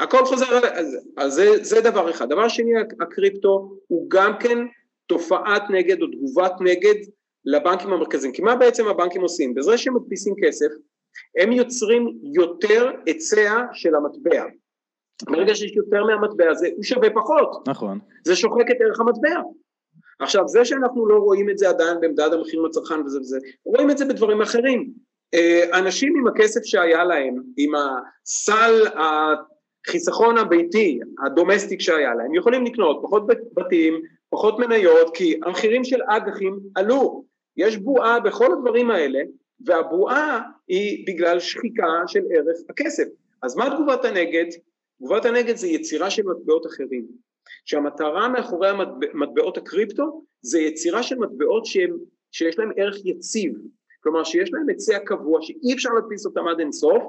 הכל 0.00 0.24
חוזר, 0.24 0.46
אז, 0.74 0.96
אז 1.16 1.32
זה, 1.32 1.64
זה 1.64 1.80
דבר 1.80 2.10
אחד. 2.10 2.28
דבר 2.28 2.48
שני, 2.48 2.72
הקריפטו 3.00 3.70
הוא 3.86 4.10
גם 4.10 4.32
כן 4.40 4.58
תופעת 5.06 5.62
נגד 5.70 6.02
או 6.02 6.06
תגובת 6.06 6.52
נגד 6.60 6.94
לבנקים 7.44 7.92
המרכזיים. 7.92 8.32
כי 8.32 8.42
מה 8.42 8.56
בעצם 8.56 8.88
הבנקים 8.88 9.22
עושים? 9.22 9.54
בזה 9.54 9.78
שהם 9.78 9.96
מדפיסים 9.96 10.34
כסף, 10.42 10.68
הם 11.42 11.52
יוצרים 11.52 12.18
יותר 12.34 12.90
היצע 13.06 13.62
של 13.72 13.94
המטבע. 13.94 14.44
ברגע 15.22 15.54
שיש 15.54 15.76
יותר 15.76 16.04
מהמטבע 16.04 16.50
הזה, 16.50 16.68
הוא 16.76 16.84
שווה 16.84 17.10
פחות. 17.10 17.68
נכון. 17.68 17.98
זה 18.24 18.36
שוחק 18.36 18.70
את 18.70 18.76
ערך 18.80 19.00
המטבע. 19.00 19.40
עכשיו, 20.20 20.48
זה 20.48 20.64
שאנחנו 20.64 21.06
לא 21.06 21.14
רואים 21.14 21.50
את 21.50 21.58
זה 21.58 21.68
עדיין 21.68 21.96
במדד 22.00 22.32
המחיר 22.32 22.60
לצרכן 22.60 23.00
וזה 23.00 23.20
וזה, 23.20 23.38
רואים 23.64 23.90
את 23.90 23.98
זה 23.98 24.04
בדברים 24.04 24.42
אחרים. 24.42 24.92
אה, 25.34 25.78
אנשים 25.78 26.16
עם 26.16 26.26
הכסף 26.26 26.60
שהיה 26.64 27.04
להם, 27.04 27.42
עם 27.56 27.72
הסל 27.74 28.86
החיסכון 29.86 30.38
הביתי, 30.38 31.00
הדומסטיק 31.26 31.80
שהיה 31.80 32.14
להם, 32.14 32.34
יכולים 32.34 32.64
לקנות 32.64 33.00
פחות 33.02 33.26
בתים, 33.54 34.02
פחות 34.30 34.58
מניות, 34.58 35.16
כי 35.16 35.40
המחירים 35.44 35.84
של 35.84 36.02
אג"חים 36.02 36.58
עלו. 36.74 37.24
יש 37.56 37.76
בועה 37.76 38.20
בכל 38.20 38.52
הדברים 38.52 38.90
האלה, 38.90 39.18
והבועה 39.66 40.40
היא 40.68 41.06
בגלל 41.06 41.40
שחיקה 41.40 41.86
של 42.06 42.20
ערך 42.30 42.58
הכסף. 42.70 43.04
אז 43.42 43.56
מה 43.56 43.70
תגובת 43.74 44.04
הנגד? 44.04 44.44
תגובת 44.98 45.24
הנגד 45.24 45.56
זה 45.56 45.68
יצירה 45.68 46.10
של 46.10 46.22
מטבעות 46.22 46.66
אחרים. 46.66 47.06
שהמטרה 47.64 48.28
מאחורי 48.28 48.68
מטבעות 49.14 49.56
הקריפטו 49.56 50.22
זה 50.42 50.60
יצירה 50.60 51.02
של 51.02 51.16
מטבעות 51.18 51.66
שהם, 51.66 51.96
שיש 52.32 52.58
להם 52.58 52.70
ערך 52.76 52.96
יציב, 53.04 53.52
כלומר 54.00 54.24
שיש 54.24 54.52
להם 54.52 54.68
היצע 54.68 54.98
קבוע 54.98 55.42
שאי 55.42 55.74
אפשר 55.74 55.90
להדפיס 55.90 56.26
אותם 56.26 56.48
עד 56.48 56.60
אינסוף 56.60 57.02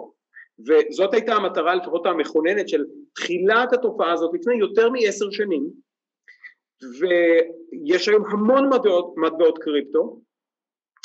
וזאת 0.60 1.14
הייתה 1.14 1.34
המטרה 1.34 1.76
לפחות 1.76 2.06
המכוננת 2.06 2.70
של 2.70 2.86
תחילת 3.16 3.74
התופעה 3.74 4.14
הזאת 4.14 4.32
לפני 4.34 4.56
יותר 4.56 4.90
מעשר 4.90 5.32
שנים. 5.32 5.70
ויש 7.00 8.08
היום 8.08 8.24
המון 8.26 8.70
מטבעות, 8.74 9.14
מטבעות 9.18 9.58
קריפטו. 9.58 10.22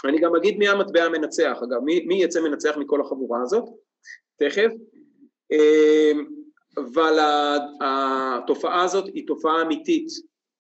אני 0.05 0.21
גם 0.21 0.37
אגיד 0.37 0.59
מי 0.59 0.69
המטבע 0.69 1.03
המנצח, 1.05 1.59
אגב, 1.63 1.81
מי, 1.85 2.05
מי 2.07 2.23
יצא 2.23 2.41
מנצח 2.41 2.77
מכל 2.77 3.01
החבורה 3.01 3.43
הזאת, 3.43 3.65
תכף, 4.37 4.73
אבל 6.77 7.19
התופעה 7.81 8.85
הזאת 8.85 9.07
היא 9.07 9.27
תופעה 9.27 9.63
אמיתית, 9.63 10.07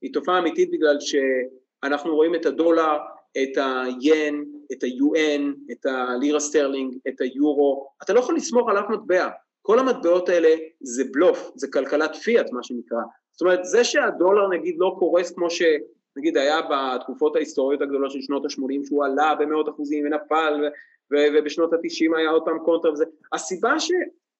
היא 0.02 0.12
תופעה 0.12 0.38
אמיתית 0.38 0.70
בגלל 0.70 0.96
שאנחנו 1.00 2.14
רואים 2.14 2.34
את 2.34 2.46
הדולר, 2.46 2.96
את 3.42 3.56
ה-ין, 3.56 4.44
את 4.72 4.82
היואן, 4.82 5.72
את 5.72 5.86
הלירה 5.86 6.40
סטרלינג, 6.40 6.94
את 7.08 7.20
היורו, 7.20 7.88
אתה 8.02 8.12
לא 8.12 8.20
יכול 8.20 8.36
לסמוך 8.36 8.68
על 8.68 8.78
אף 8.78 8.90
מטבע, 8.90 9.28
כל 9.62 9.78
המטבעות 9.78 10.28
האלה 10.28 10.48
זה 10.80 11.04
בלוף, 11.12 11.50
זה 11.54 11.68
כלכלת 11.72 12.16
פיאט 12.16 12.46
מה 12.52 12.62
שנקרא, 12.62 12.98
זאת 13.32 13.40
אומרת 13.40 13.64
זה 13.64 13.84
שהדולר 13.84 14.48
נגיד 14.48 14.74
לא 14.78 14.96
קורס 14.98 15.30
כמו 15.30 15.50
שנגיד 15.50 16.36
היה 16.36 16.60
בתקופות 16.70 17.36
ההיסטוריות 17.36 17.82
הגדולות 17.82 18.10
של 18.10 18.20
שנות 18.20 18.44
ה-80 18.44 18.86
שהוא 18.86 19.04
עלה 19.04 19.34
במאות 19.34 19.68
אחוזים 19.68 20.06
ונפל 20.06 20.64
ובשנות 21.10 21.72
ה-90 21.72 22.18
היה 22.18 22.30
עוד 22.30 22.42
פעם 22.44 22.58
קונטרה 22.58 22.92
וזה, 22.92 23.04
הסיבה 23.32 23.80
ש... 23.80 23.90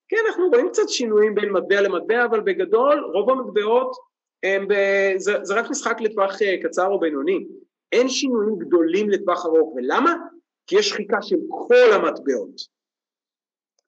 כן, 0.08 0.18
אנחנו 0.28 0.48
רואים 0.48 0.68
קצת 0.68 0.88
שינויים 0.88 1.34
בין 1.34 1.50
מטבע 1.50 1.80
למטבע, 1.80 2.24
אבל 2.24 2.40
בגדול 2.40 3.04
רוב 3.14 3.30
המטבעות 3.30 3.96
הם. 4.42 4.66
זה, 5.16 5.32
זה 5.42 5.54
רק 5.54 5.70
משחק 5.70 6.00
לטווח 6.00 6.42
אה, 6.42 6.56
קצר 6.62 6.86
או 6.86 7.00
בינוני. 7.00 7.46
אין 7.92 8.08
שינויים 8.08 8.58
גדולים 8.58 9.10
לטווח 9.10 9.46
ארוך, 9.46 9.74
ולמה? 9.76 10.14
כי 10.66 10.78
יש 10.78 10.88
שחיקה 10.88 11.22
של 11.22 11.36
כל 11.48 11.92
המטבעות. 11.92 12.72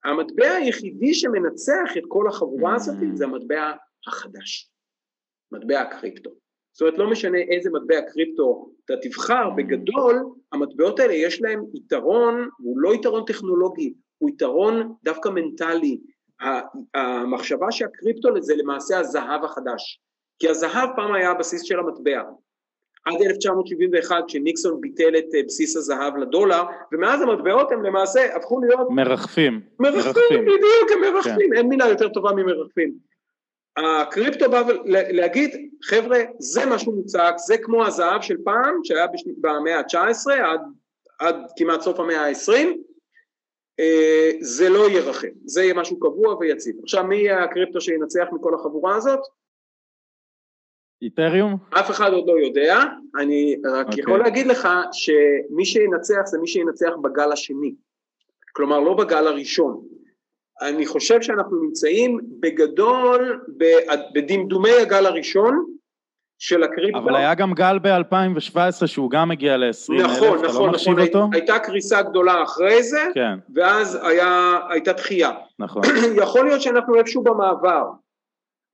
המטבע 0.04 0.50
היחידי 0.50 1.14
שמנצח 1.14 1.96
את 1.98 2.02
כל 2.08 2.28
החבורה 2.28 2.72
mm. 2.72 2.76
הזאת 2.76 2.96
זה 3.14 3.24
המטבע 3.24 3.72
החדש, 4.06 4.70
מטבע 5.52 5.80
הקריפטו. 5.80 6.30
זאת 6.72 6.82
אומרת 6.82 6.98
לא 6.98 7.10
משנה 7.10 7.38
איזה 7.38 7.70
מטבע 7.70 8.00
קריפטו 8.12 8.70
אתה 8.84 8.94
תבחר, 9.02 9.50
בגדול 9.56 10.16
המטבעות 10.52 11.00
האלה 11.00 11.14
יש 11.14 11.42
להם 11.42 11.64
יתרון, 11.74 12.48
הוא 12.58 12.78
לא 12.78 12.94
יתרון 12.94 13.24
טכנולוגי, 13.26 13.94
הוא 14.18 14.30
יתרון 14.30 14.94
דווקא 15.04 15.28
מנטלי, 15.28 16.00
המחשבה 16.94 17.66
שהקריפטו 17.70 18.28
זה 18.40 18.54
למעשה 18.56 18.98
הזהב 18.98 19.44
החדש, 19.44 20.00
כי 20.38 20.48
הזהב 20.48 20.88
פעם 20.96 21.14
היה 21.14 21.30
הבסיס 21.30 21.62
של 21.62 21.78
המטבע, 21.78 22.22
עד 23.04 23.22
1971 23.22 24.24
כשניקסון 24.28 24.80
ביטל 24.80 25.18
את 25.18 25.34
אה, 25.34 25.40
בסיס 25.46 25.76
הזהב 25.76 26.16
לדולר, 26.16 26.62
ומאז 26.92 27.22
המטבעות 27.22 27.72
הם 27.72 27.84
למעשה 27.84 28.36
הפכו 28.36 28.60
להיות... 28.60 28.88
מרחפים. 28.90 29.60
מרחפים, 29.80 30.42
בדיוק, 30.42 30.90
הם 30.94 31.00
מרחפים, 31.00 31.50
כן. 31.50 31.56
אין 31.56 31.68
מילה 31.68 31.88
יותר 31.88 32.08
טובה 32.08 32.32
ממרחפים. 32.32 32.94
הקריפטו 33.76 34.50
בא 34.50 34.62
להגיד, 34.84 35.70
חבר'ה, 35.84 36.18
זה 36.38 36.66
משהו 36.66 36.92
מוצק, 36.92 37.34
זה 37.36 37.58
כמו 37.58 37.86
הזהב 37.86 38.22
של 38.22 38.36
פעם, 38.44 38.80
שהיה 38.84 39.06
במאה 39.40 39.78
ה-19 39.78 40.32
עד, 40.32 40.60
עד 41.18 41.36
כמעט 41.56 41.80
סוף 41.80 42.00
המאה 42.00 42.26
ה-20, 42.26 42.52
אה, 43.80 44.30
זה 44.40 44.68
לא 44.68 44.88
יהיה 44.88 45.00
רחם, 45.00 45.28
זה 45.44 45.62
יהיה 45.62 45.74
משהו 45.74 46.00
קבוע 46.00 46.36
ויציב. 46.40 46.76
עכשיו 46.82 47.04
מי 47.04 47.16
יהיה 47.16 47.44
הקריפטו 47.44 47.80
שינצח 47.80 48.26
מכל 48.32 48.54
החבורה 48.54 48.96
הזאת? 48.96 49.20
איתריום? 51.02 51.56
אף 51.70 51.90
אחד 51.90 52.12
עוד 52.12 52.24
לא 52.26 52.46
יודע, 52.46 52.80
אני 53.20 53.56
רק 53.64 53.86
okay. 53.86 53.88
אוקיי. 53.88 54.00
יכול 54.00 54.18
להגיד 54.18 54.46
לך 54.46 54.68
שמי 54.92 55.64
שינצח 55.64 56.20
זה 56.24 56.38
מי 56.38 56.46
שינצח 56.46 56.90
בגל 57.02 57.32
השני, 57.32 57.74
כלומר 58.52 58.80
לא 58.80 58.94
בגל 58.94 59.26
הראשון. 59.26 59.82
אני 60.62 60.86
חושב 60.86 61.22
שאנחנו 61.22 61.62
נמצאים 61.62 62.20
בגדול 62.40 63.44
בדמדומי 64.14 64.72
הגל 64.72 65.06
הראשון, 65.06 65.74
של 66.38 66.62
הקריפטו. 66.62 66.98
אבל 66.98 67.16
היה 67.16 67.34
גם 67.34 67.52
גל 67.54 67.78
ב-2017 67.82 68.86
שהוא 68.86 69.10
גם 69.10 69.30
הגיע 69.30 69.56
ל-20 69.56 69.92
אלף, 69.92 70.04
נכון, 70.04 70.38
אתה 70.38 70.46
נכון, 70.46 70.66
לא 70.66 70.72
נכון, 70.72 70.92
נכון, 70.92 71.00
אותו? 71.00 71.28
הייתה 71.32 71.58
קריסה 71.58 72.02
גדולה 72.02 72.42
אחרי 72.42 72.82
זה, 72.82 73.06
כן. 73.14 73.38
ואז 73.54 73.98
היה, 74.02 74.58
הייתה 74.70 74.92
דחייה. 74.92 75.30
נכון. 75.58 75.82
יכול 76.22 76.46
להיות 76.46 76.62
שאנחנו 76.62 76.94
איפשהו 76.94 77.22
במעבר, 77.22 77.84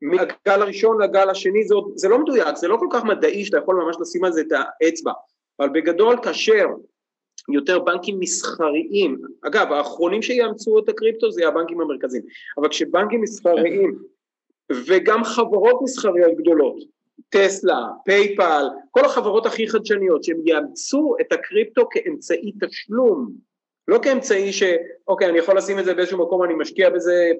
מהגל 0.02 0.62
הראשון 0.62 1.02
לגל 1.02 1.30
השני, 1.30 1.64
זה, 1.64 1.74
עוד, 1.74 1.92
זה 1.94 2.08
לא 2.08 2.18
מדויק, 2.18 2.56
זה 2.56 2.68
לא 2.68 2.76
כל 2.76 2.86
כך 2.92 3.04
מדעי 3.04 3.44
שאתה 3.44 3.58
יכול 3.58 3.76
ממש 3.76 3.96
לשים 4.00 4.24
על 4.24 4.32
זה 4.32 4.40
את 4.40 4.52
האצבע, 4.52 5.12
אבל 5.60 5.68
בגדול 5.68 6.16
כאשר 6.22 6.66
יותר 7.48 7.78
בנקים 7.78 8.20
מסחריים, 8.20 9.18
אגב 9.42 9.72
האחרונים 9.72 10.22
שיאמצו 10.22 10.78
את 10.78 10.88
הקריפטו 10.88 11.30
זה 11.30 11.48
הבנקים 11.48 11.80
המרכזיים, 11.80 12.22
אבל 12.58 12.68
כשבנקים 12.68 13.20
מסחריים 13.20 13.98
וגם 14.72 15.24
חברות 15.24 15.80
מסחריות 15.82 16.36
גדולות 16.36 16.76
טסלה, 17.28 17.78
PayPal, 18.04 18.64
כל 18.90 19.04
החברות 19.04 19.46
הכי 19.46 19.68
חדשניות 19.68 20.24
שהם 20.24 20.36
יאמצו 20.44 21.16
את 21.20 21.32
הקריפטו 21.32 21.88
כאמצעי 21.90 22.52
תשלום, 22.60 23.30
לא 23.88 23.98
כאמצעי 24.02 24.52
שאוקיי 24.52 25.28
אני 25.28 25.38
יכול 25.38 25.56
לשים 25.56 25.78
את 25.78 25.84
זה 25.84 25.94
באיזשהו 25.94 26.18
מקום 26.18 26.42
אני 26.42 26.54
משקיע 26.54 26.90
בזה 26.90 27.32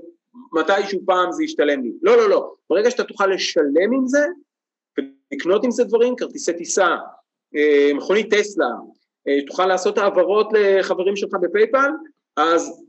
מתישהו 0.53 1.01
פעם 1.07 1.33
זה 1.33 1.45
ישתלם 1.45 1.83
לי, 1.83 1.93
לא 2.03 2.16
לא 2.16 2.31
לא, 2.31 2.55
ברגע 2.70 2.91
שאתה 2.91 3.05
תוכל 3.05 3.26
לשלם 3.26 3.93
עם 3.93 4.07
זה 4.07 4.26
ולקנות 4.99 5.64
עם 5.64 5.70
זה 5.70 5.85
דברים, 5.85 6.16
כרטיסי 6.16 6.53
טיסה, 6.53 6.97
אה, 7.57 7.91
מכונית 7.95 8.35
טסלה, 8.35 8.70
אה, 9.28 9.47
תוכל 9.47 9.66
לעשות 9.66 9.99
העברות 9.99 10.49
לחברים 10.53 11.16
שלך 11.16 11.35
ב 11.43 11.49
PayPal, 11.49 11.91
אז 12.37 12.83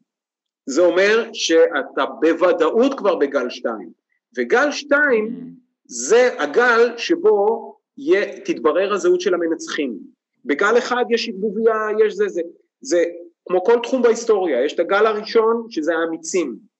זה 0.65 0.81
אומר 0.81 1.29
שאתה 1.33 2.05
בוודאות 2.21 2.97
כבר 2.97 3.15
בגל 3.15 3.49
שתיים, 3.49 3.89
וגל 4.37 4.71
שתיים 4.71 5.53
זה 5.85 6.29
הגל 6.41 6.97
שבו 6.97 7.71
יהיה, 7.97 8.41
תתברר 8.45 8.93
הזהות 8.93 9.21
של 9.21 9.33
המנצחים. 9.33 9.97
בגל 10.45 10.77
אחד 10.77 11.05
יש 11.09 11.29
ערבוביה, 11.29 11.73
יש 12.05 12.13
זה, 12.13 12.29
זה, 12.29 12.41
זה 12.81 13.03
כמו 13.45 13.63
כל 13.63 13.79
תחום 13.83 14.01
בהיסטוריה, 14.01 14.65
יש 14.65 14.73
את 14.73 14.79
הגל 14.79 15.05
הראשון 15.05 15.65
שזה 15.69 15.95
האמיצים, 15.95 16.70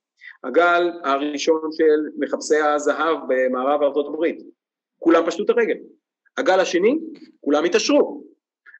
הגל 0.44 0.92
הראשון 1.04 1.62
של 1.72 2.10
מחפשי 2.18 2.56
הזהב 2.56 3.18
במערב 3.28 3.84
ארצות 3.84 4.08
הברית, 4.08 4.42
כולם 5.00 5.26
פשטו 5.26 5.44
את 5.44 5.50
הרגל, 5.50 5.78
הגל 6.38 6.60
השני, 6.60 7.00
כולם 7.42 7.64
התעשרו, 7.64 8.24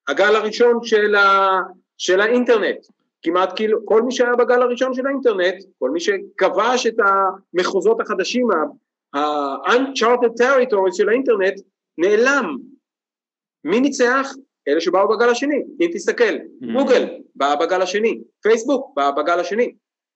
הגל 0.08 0.36
הראשון 0.36 0.80
של, 0.84 1.16
ה, 1.16 1.60
של 1.98 2.22
האינטרנט, 2.22 2.78
כמעט 3.22 3.54
כאילו 3.56 3.86
כל 3.86 4.02
מי 4.02 4.12
שהיה 4.12 4.36
בגל 4.36 4.62
הראשון 4.62 4.94
של 4.94 5.08
האינטרנט, 5.08 5.56
כל 5.80 5.90
מי 5.90 6.00
שכבש 6.00 6.88
את 6.88 6.96
המחוזות 7.00 8.02
החדשים, 8.02 8.48
ה-uncharted 9.14 10.42
territory 10.42 10.94
של 10.94 11.10
האינטרנט 11.10 11.62
נעלם. 11.98 12.58
מי 13.64 13.80
ניצח? 13.80 14.28
אלה 14.68 14.82
שבאו 14.82 15.08
בגל 15.08 15.30
השני, 15.30 15.64
אם 15.82 15.90
תסתכל, 15.94 16.34
mm. 16.34 16.74
גוגל 16.74 17.06
באה 17.36 17.56
בגל 17.56 17.82
השני, 17.82 18.22
פייסבוק 18.42 18.94
באה 18.96 19.12
בגל 19.12 19.40
השני. 19.40 19.74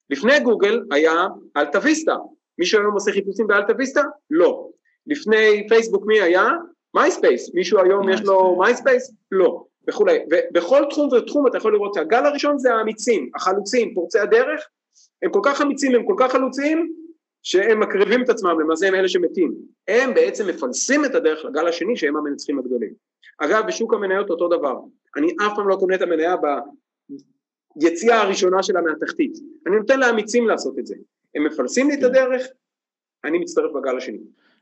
לפני 0.10 0.40
גוגל 0.40 0.82
היה 0.92 1.28
אלטה 1.58 1.80
ויסטה, 1.84 2.16
מישהו 2.60 2.80
היום 2.80 2.94
עושה 2.94 3.12
חיפושים 3.12 3.48
באלטה 3.48 3.74
ויסטה? 3.78 4.02
לא. 4.30 4.70
לפני 5.08 5.68
פייסבוק 5.70 6.04
מי 6.06 6.22
היה? 6.22 6.50
MySpace, 6.96 7.52
מישהו 7.54 7.80
היום 7.80 8.10
יש 8.10 8.22
לו 8.22 8.58
MySpace? 8.60 9.14
לא, 9.32 9.64
וכולי. 9.90 10.20
ובכל 10.32 10.84
תחום 10.90 11.14
ותחום 11.14 11.48
אתה 11.48 11.58
יכול 11.58 11.74
לראות 11.74 11.94
שהגל 11.94 12.26
הראשון 12.26 12.58
זה 12.60 12.74
האמיצים, 12.74 13.30
החלוצים, 13.36 13.94
פורצי 13.94 14.20
הדרך, 14.20 14.68
הם 15.24 15.32
כל 15.32 15.40
כך 15.44 15.62
אמיצים, 15.62 15.96
הם 15.96 16.06
כל 16.08 16.16
כך 16.18 16.32
חלוצים, 16.32 16.94
שהם 17.44 17.80
מקריבים 17.80 18.24
את 18.24 18.30
עצמם, 18.30 18.60
למעשה 18.60 18.88
הם 18.88 18.96
אלה 18.96 19.08
שמתים. 19.08 19.54
הם 19.88 20.14
בעצם 20.14 20.48
מפלסים 20.48 21.06
את 21.06 21.16
הדרך 21.16 21.46
לגל 21.46 21.68
השני 21.68 21.98
שהם 21.98 22.18
המנצחים 22.18 22.60
הגדולים. 22.60 22.94
אגב, 23.38 23.68
בשוק 23.68 23.94
המניות 23.94 24.30
אותו 24.30 24.48
דבר. 24.48 24.76
אני 25.18 25.36
אף 25.48 25.56
פעם 25.56 25.68
לא 25.68 25.76
קונה 25.76 25.96
את 25.96 26.02
המניה 26.02 26.36
ביציאה 27.76 28.22
הראשונה 28.22 28.64
שלה 28.64 28.82
מהתחתית. 28.82 29.38
אני 29.68 29.76
נותן 29.76 30.00
לאמיצים 30.00 30.48
לעשות 30.48 30.80
את 30.80 30.86
זה. 30.86 30.96
הם 31.36 31.44
מפלסים 31.44 31.90
לי 31.90 31.94
את 31.94 32.00
כן. 32.00 32.06
הדרך, 32.06 32.48
אני 33.24 33.40
מצטרף 33.40 33.72
בגל 33.72 33.98
השני. 33.98 34.18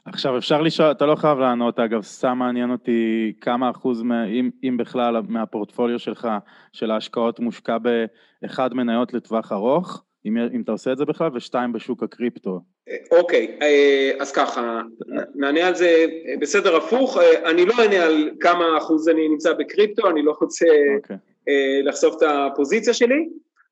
עכשיו 0.06 0.38
אפשר 0.38 0.62
לשאול, 0.62 0.92
אתה 0.92 1.06
לא 1.06 1.16
חייב 1.16 1.40
לענות, 1.40 1.80
אגב, 1.80 2.02
סתם 2.02 2.38
מעניין 2.38 2.72
אותי 2.72 3.34
כמה 3.42 3.70
אחוז, 3.70 4.02
אם, 4.02 4.50
אם 4.64 4.78
בכלל, 4.78 5.22
מהפורטפוליו 5.28 6.00
שלך, 6.00 6.28
של 6.74 6.92
ההשקעות 6.92 7.40
מושקע 7.40 7.78
באחד 8.42 8.74
מניות 8.74 9.14
לטווח 9.14 9.52
ארוך, 9.52 10.04
אם, 10.26 10.38
אם 10.38 10.62
אתה 10.62 10.72
עושה 10.72 10.92
את 10.92 10.98
זה 10.98 11.06
בכלל, 11.06 11.30
ושתיים 11.34 11.74
בשוק 11.74 12.04
הקריפטו. 12.04 12.60
אוקיי, 13.12 13.58
אה, 13.62 14.12
אז 14.20 14.32
ככה, 14.32 14.82
נענה 15.36 15.68
על 15.68 15.76
זה 15.76 16.06
אה, 16.28 16.34
בסדר 16.40 16.76
הפוך, 16.76 17.18
אה, 17.18 17.50
אני 17.52 17.66
לא 17.66 17.74
אענה 17.80 18.04
על 18.04 18.30
כמה 18.40 18.78
אחוז 18.78 19.10
אני 19.10 19.28
נמצא 19.28 19.54
בקריפטו, 19.54 20.10
אני 20.10 20.22
לא 20.22 20.34
רוצה. 20.42 20.66
אוקיי. 20.98 21.18
לחשוף 21.84 22.16
את 22.18 22.22
הפוזיציה 22.22 22.94
שלי, 22.94 23.30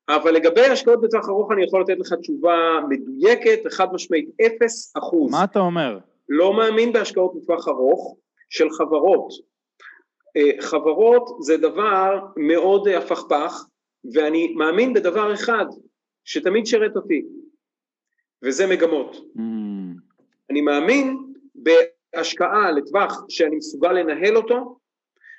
אבל 0.08 0.30
לגבי 0.30 0.66
השקעות 0.66 1.00
בטווח 1.00 1.28
ארוך 1.28 1.52
אני 1.52 1.64
יכול 1.64 1.80
לתת 1.80 1.98
לך 1.98 2.12
תשובה 2.12 2.80
מדויקת, 2.88 3.60
חד 3.70 3.86
משמעית, 3.92 4.30
אפס 4.46 4.92
אחוז. 4.96 5.32
מה 5.32 5.44
אתה 5.44 5.58
אומר? 5.58 5.98
לא 6.28 6.56
מאמין 6.56 6.92
בהשקעות 6.92 7.32
בטווח 7.36 7.68
ארוך 7.68 8.16
של 8.50 8.70
חברות. 8.70 9.52
חברות 10.60 11.36
זה 11.40 11.56
דבר 11.56 12.18
מאוד 12.36 12.88
הפכפך, 12.88 13.64
ואני 14.14 14.54
מאמין 14.56 14.92
בדבר 14.92 15.34
אחד, 15.34 15.64
שתמיד 16.24 16.66
שירת 16.66 16.96
אותי, 16.96 17.24
וזה 18.42 18.66
מגמות. 18.66 19.16
Mm. 19.36 19.40
אני 20.50 20.60
מאמין 20.60 21.18
בהשקעה 21.54 22.70
לטווח 22.70 23.24
שאני 23.28 23.56
מסוגל 23.56 23.92
לנהל 23.92 24.36
אותו, 24.36 24.76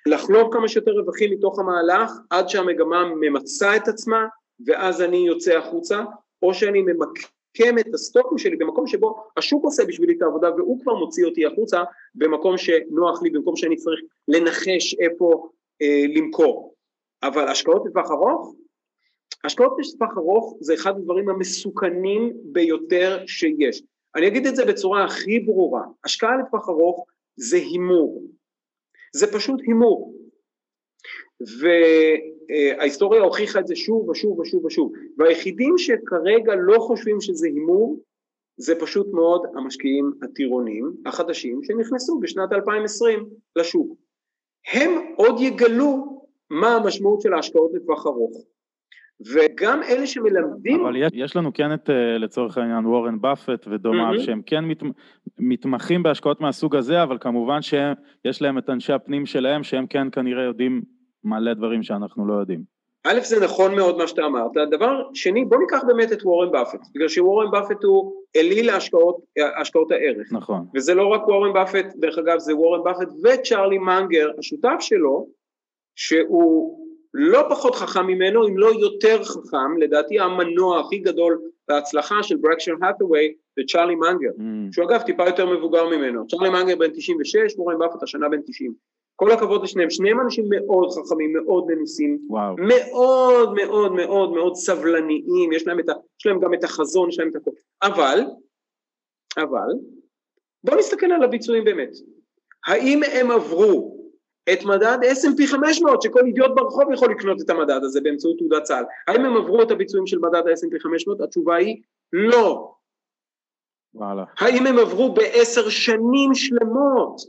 לחלוב 0.07 0.53
כמה 0.53 0.67
שיותר 0.67 0.91
רווחים 0.91 1.31
מתוך 1.31 1.59
המהלך 1.59 2.11
עד 2.29 2.49
שהמגמה 2.49 3.05
ממצה 3.15 3.75
את 3.75 3.87
עצמה 3.87 4.25
ואז 4.65 5.01
אני 5.01 5.17
יוצא 5.17 5.57
החוצה, 5.57 6.03
או 6.41 6.53
שאני 6.53 6.81
ממקד 6.81 7.27
למקם 7.59 7.79
את 7.79 7.93
הסטוקים 7.93 8.37
שלי 8.37 8.55
במקום 8.55 8.87
שבו 8.87 9.23
השוק 9.37 9.63
עושה 9.63 9.85
בשבילי 9.85 10.13
את 10.13 10.21
העבודה 10.21 10.55
והוא 10.55 10.81
כבר 10.81 10.93
מוציא 10.93 11.25
אותי 11.25 11.45
החוצה 11.45 11.83
במקום 12.15 12.57
שנוח 12.57 13.23
לי, 13.23 13.29
במקום 13.29 13.55
שאני 13.55 13.75
צריך 13.75 13.99
לנחש 14.27 14.95
איפה 14.99 15.49
אה, 15.81 16.05
למכור. 16.15 16.73
אבל 17.23 17.47
השקעות 17.47 17.83
לטווח 17.85 18.11
ארוך, 18.11 18.55
השקעות 19.43 19.73
לטווח 19.79 20.17
ארוך 20.17 20.57
זה 20.59 20.73
אחד 20.73 20.97
הדברים 20.97 21.29
המסוכנים 21.29 22.33
ביותר 22.43 23.23
שיש. 23.27 23.83
אני 24.15 24.27
אגיד 24.27 24.45
את 24.45 24.55
זה 24.55 24.65
בצורה 24.65 25.05
הכי 25.05 25.39
ברורה, 25.39 25.81
השקעה 26.03 26.37
לטווח 26.37 26.69
ארוך 26.69 27.05
זה 27.35 27.57
הימור, 27.57 28.21
זה 29.15 29.33
פשוט 29.33 29.59
הימור. 29.67 30.13
וההיסטוריה 31.59 33.21
הוכיחה 33.21 33.59
את 33.59 33.67
זה 33.67 33.75
שוב 33.75 34.09
ושוב 34.09 34.39
ושוב 34.39 34.65
ושוב, 34.65 34.91
והיחידים 35.17 35.77
שכרגע 35.77 36.53
לא 36.55 36.79
חושבים 36.79 37.21
שזה 37.21 37.47
הימור 37.47 37.99
זה 38.57 38.79
פשוט 38.79 39.07
מאוד 39.13 39.41
המשקיעים 39.55 40.11
הטירונים 40.23 40.93
החדשים 41.05 41.63
שנכנסו 41.63 42.19
בשנת 42.19 42.51
2020 42.51 43.29
לשוק. 43.55 43.97
הם 44.73 44.91
עוד 45.15 45.35
יגלו 45.39 46.21
מה 46.49 46.75
המשמעות 46.75 47.21
של 47.21 47.33
ההשקעות 47.33 47.71
לטווח 47.73 48.07
ארוך. 48.07 48.45
וגם 49.33 49.83
אלה 49.83 50.07
שמלמדים... 50.07 50.85
אבל 50.85 50.95
יש, 50.95 51.11
יש 51.13 51.35
לנו 51.35 51.53
כן 51.53 51.73
את, 51.73 51.89
אה, 51.89 52.17
לצורך 52.17 52.57
העניין, 52.57 52.85
וורן 52.85 53.21
באפט 53.21 53.67
ודומיו, 53.67 54.13
mm-hmm. 54.13 54.19
שהם 54.19 54.41
כן 54.45 54.65
מת, 54.65 54.83
מתמחים 55.39 56.03
בהשקעות 56.03 56.41
מהסוג 56.41 56.75
הזה, 56.75 57.03
אבל 57.03 57.17
כמובן 57.21 57.61
שיש 57.61 58.41
להם 58.41 58.57
את 58.57 58.69
אנשי 58.69 58.93
הפנים 58.93 59.25
שלהם, 59.25 59.63
שהם 59.63 59.87
כן 59.87 60.07
כנראה 60.11 60.43
יודעים 60.43 60.81
מלא 61.23 61.53
דברים 61.53 61.83
שאנחנו 61.83 62.27
לא 62.27 62.33
יודעים. 62.33 62.73
א', 63.05 63.19
זה 63.23 63.45
נכון 63.45 63.75
מאוד 63.75 63.97
מה 63.97 64.07
שאתה 64.07 64.25
אמרת. 64.25 64.51
דבר 64.71 65.01
שני, 65.13 65.45
בוא 65.45 65.57
ניקח 65.57 65.83
באמת 65.87 66.11
את 66.11 66.25
וורן 66.25 66.51
באפט, 66.51 66.79
בגלל 66.95 67.07
שוורן 67.07 67.51
באפט 67.51 67.83
הוא 67.83 68.13
אליל 68.35 68.65
להשקעות 68.65 69.17
השקעות 69.61 69.91
הערך. 69.91 70.27
נכון. 70.31 70.65
וזה 70.75 70.93
לא 70.93 71.07
רק 71.07 71.27
וורן 71.27 71.53
באפט, 71.53 71.85
דרך 71.95 72.17
אגב, 72.17 72.39
זה 72.39 72.55
וורן 72.55 72.83
באפט 72.83 73.07
וצ'ארלי 73.23 73.77
מנגר, 73.77 74.31
השותף 74.39 74.77
שלו, 74.79 75.27
שהוא 75.95 76.82
לא 77.13 77.45
פחות 77.49 77.75
חכם 77.75 78.07
ממנו, 78.07 78.47
אם 78.47 78.57
לא 78.57 78.71
יותר 78.79 79.23
חכם, 79.23 79.77
לדעתי 79.79 80.19
המנוע 80.19 80.79
הכי 80.79 80.97
גדול 80.97 81.41
להצלחה 81.69 82.23
של 82.23 82.35
ברקשר 82.35 82.73
האטווי 82.81 83.33
זה 83.55 83.61
צ'ארלי 83.67 83.95
מנגר, 83.95 84.29
mm. 84.37 84.41
שהוא 84.71 84.85
אגב 84.85 85.01
טיפה 85.01 85.25
יותר 85.25 85.45
מבוגר 85.45 85.89
ממנו. 85.89 86.27
צ'ארלי 86.27 86.49
מנגר 86.49 86.75
בן 86.75 86.89
96, 86.93 87.53
וורן 87.57 87.79
באפט 87.79 88.03
השנה 88.03 88.29
בן 88.29 88.41
90. 88.45 88.73
כל 89.15 89.31
הכבוד 89.31 89.63
לשניהם, 89.63 89.89
שניהם 89.89 90.19
אנשים 90.19 90.45
מאוד 90.49 90.89
חכמים, 90.91 91.33
מאוד 91.33 91.65
מנוסים, 91.67 92.19
וואו. 92.29 92.55
מאוד 92.57 93.53
מאוד 93.53 93.91
מאוד 93.91 94.33
מאוד 94.33 94.55
סבלניים, 94.55 95.53
יש 95.53 95.67
להם, 95.67 95.79
ה, 95.79 95.91
יש 96.19 96.25
להם 96.25 96.39
גם 96.39 96.53
את 96.53 96.63
החזון, 96.63 97.09
יש 97.09 97.19
להם 97.19 97.29
את 97.29 97.35
הכל, 97.35 97.51
אבל, 97.83 98.19
אבל, 99.37 99.73
בואו 100.63 100.77
נסתכל 100.77 101.05
על 101.05 101.23
הביצועים 101.23 101.63
באמת, 101.63 101.89
האם 102.67 103.01
הם 103.13 103.31
עברו 103.31 103.92
את 104.53 104.65
מדד 104.65 104.97
S&P 105.03 105.47
500 105.47 106.01
שכל 106.01 106.25
אידיוט 106.25 106.51
ברחוב 106.55 106.91
יכול 106.93 107.11
לקנות 107.11 107.41
את 107.41 107.49
המדד 107.49 107.79
הזה 107.83 108.01
באמצעות 108.01 108.37
תעודת 108.37 108.63
צה"ל, 108.63 108.83
האם 109.07 109.25
הם 109.25 109.37
עברו 109.37 109.61
את 109.61 109.71
הביצועים 109.71 110.07
של 110.07 110.17
מדד 110.19 110.47
ה-S&P 110.47 110.79
500? 110.79 111.21
התשובה 111.21 111.55
היא 111.55 111.81
לא. 112.13 112.73
וואלה. 113.93 114.23
האם 114.39 114.67
הם 114.67 114.79
עברו 114.79 115.13
בעשר 115.13 115.69
שנים 115.69 116.33
שלמות 116.33 117.21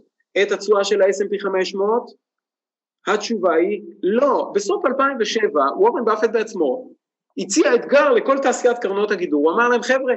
את 0.43 0.53
התשואה 0.53 0.85
של 0.85 1.03
ה-S&P 1.03 1.43
500? 1.43 2.03
התשובה 3.07 3.55
היא 3.55 3.83
לא. 4.03 4.53
בסוף 4.55 4.87
2007 4.87 5.61
וורן 5.77 6.05
באפט 6.05 6.31
בעצמו 6.33 6.91
הציע 7.39 7.75
אתגר 7.75 8.13
לכל 8.13 8.39
תעשיית 8.39 8.79
קרנות 8.79 9.11
הגידור, 9.11 9.45
הוא 9.45 9.57
אמר 9.57 9.69
להם 9.69 9.83
חבר'ה, 9.83 10.15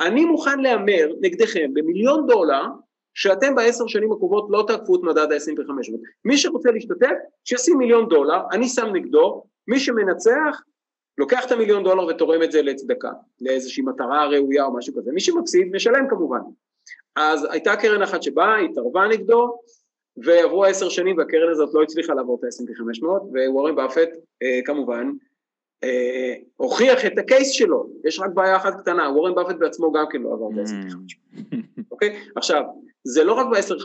אני 0.00 0.24
מוכן 0.24 0.60
להמר 0.60 1.08
נגדכם 1.20 1.74
במיליון 1.74 2.26
דולר 2.26 2.62
שאתם 3.14 3.54
בעשר 3.54 3.86
שנים 3.86 4.12
הקרובות 4.12 4.46
לא 4.50 4.64
תעקפו 4.66 4.96
את 4.96 5.00
מדד 5.02 5.32
ה-S&P 5.32 5.66
500. 5.66 6.00
מי 6.24 6.38
שרוצה 6.38 6.70
להשתתף, 6.70 7.14
שישים 7.44 7.78
מיליון 7.78 8.08
דולר, 8.08 8.40
אני 8.52 8.68
שם 8.68 8.86
נגדו, 8.92 9.44
מי 9.68 9.80
שמנצח, 9.80 10.62
לוקח 11.18 11.46
את 11.46 11.52
המיליון 11.52 11.84
דולר 11.84 12.06
ותורם 12.06 12.42
את 12.42 12.52
זה 12.52 12.62
לצדקה, 12.62 13.10
לאיזושהי 13.40 13.82
מטרה 13.82 14.26
ראויה 14.26 14.64
או 14.64 14.76
משהו 14.76 14.94
כזה. 14.96 15.12
מי 15.12 15.20
שמפסיד, 15.20 15.68
משלם 15.72 16.08
כמובן. 16.08 16.40
אז 17.16 17.46
הייתה 17.50 17.76
קרן 17.76 18.02
אחת 18.02 18.22
שבאה, 18.22 18.58
התערבה 18.58 19.06
נגדו, 19.10 19.58
ועברו 20.16 20.64
עשר 20.64 20.88
שנים 20.88 21.18
והקרן 21.18 21.50
הזאת 21.50 21.74
לא 21.74 21.82
הצליחה 21.82 22.14
לעבור 22.14 22.38
את 22.38 22.44
ה-S&P 22.44 22.78
500, 22.78 23.22
ווורן 23.48 23.74
באפט 23.74 24.08
אה, 24.42 24.60
כמובן 24.64 25.10
אה, 25.84 26.34
הוכיח 26.56 27.06
את 27.06 27.18
הקייס 27.18 27.50
שלו, 27.50 27.86
יש 28.04 28.20
רק 28.20 28.30
בעיה 28.34 28.56
אחת 28.56 28.80
קטנה, 28.80 29.10
וורן 29.10 29.34
באפט 29.34 29.56
בעצמו 29.56 29.92
גם 29.92 30.04
כן 30.10 30.22
לא 30.22 30.32
עבר 30.32 30.48
את 30.52 30.58
ה-S&P 30.58 30.92
500, 30.92 31.64
אוקיי? 31.90 32.16
עכשיו, 32.36 32.62
זה 33.04 33.24
לא 33.24 33.32
רק 33.32 33.46
בעשר 33.50 33.76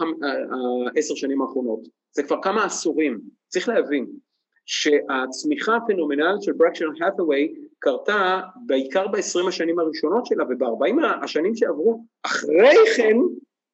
אה, 1.13 1.15
שנים 1.15 1.41
האחרונות, 1.41 1.80
זה 2.11 2.24
כבר 2.24 2.41
כמה 2.41 2.65
עשורים, 2.65 3.20
צריך 3.47 3.70
להבין 3.70 4.07
שהצמיחה 4.65 5.76
הפנומנלית 5.76 6.41
של 6.41 6.51
ברקשר 6.51 6.86
האת'ווי 7.01 7.53
קרתה 7.80 8.39
בעיקר 8.65 9.07
ב-20 9.07 9.47
השנים 9.47 9.80
הראשונות 9.80 10.26
שלה 10.26 10.43
וב-40 10.43 11.24
השנים 11.24 11.55
שעברו 11.55 12.03
אחרי 12.24 12.76
כן 12.97 13.17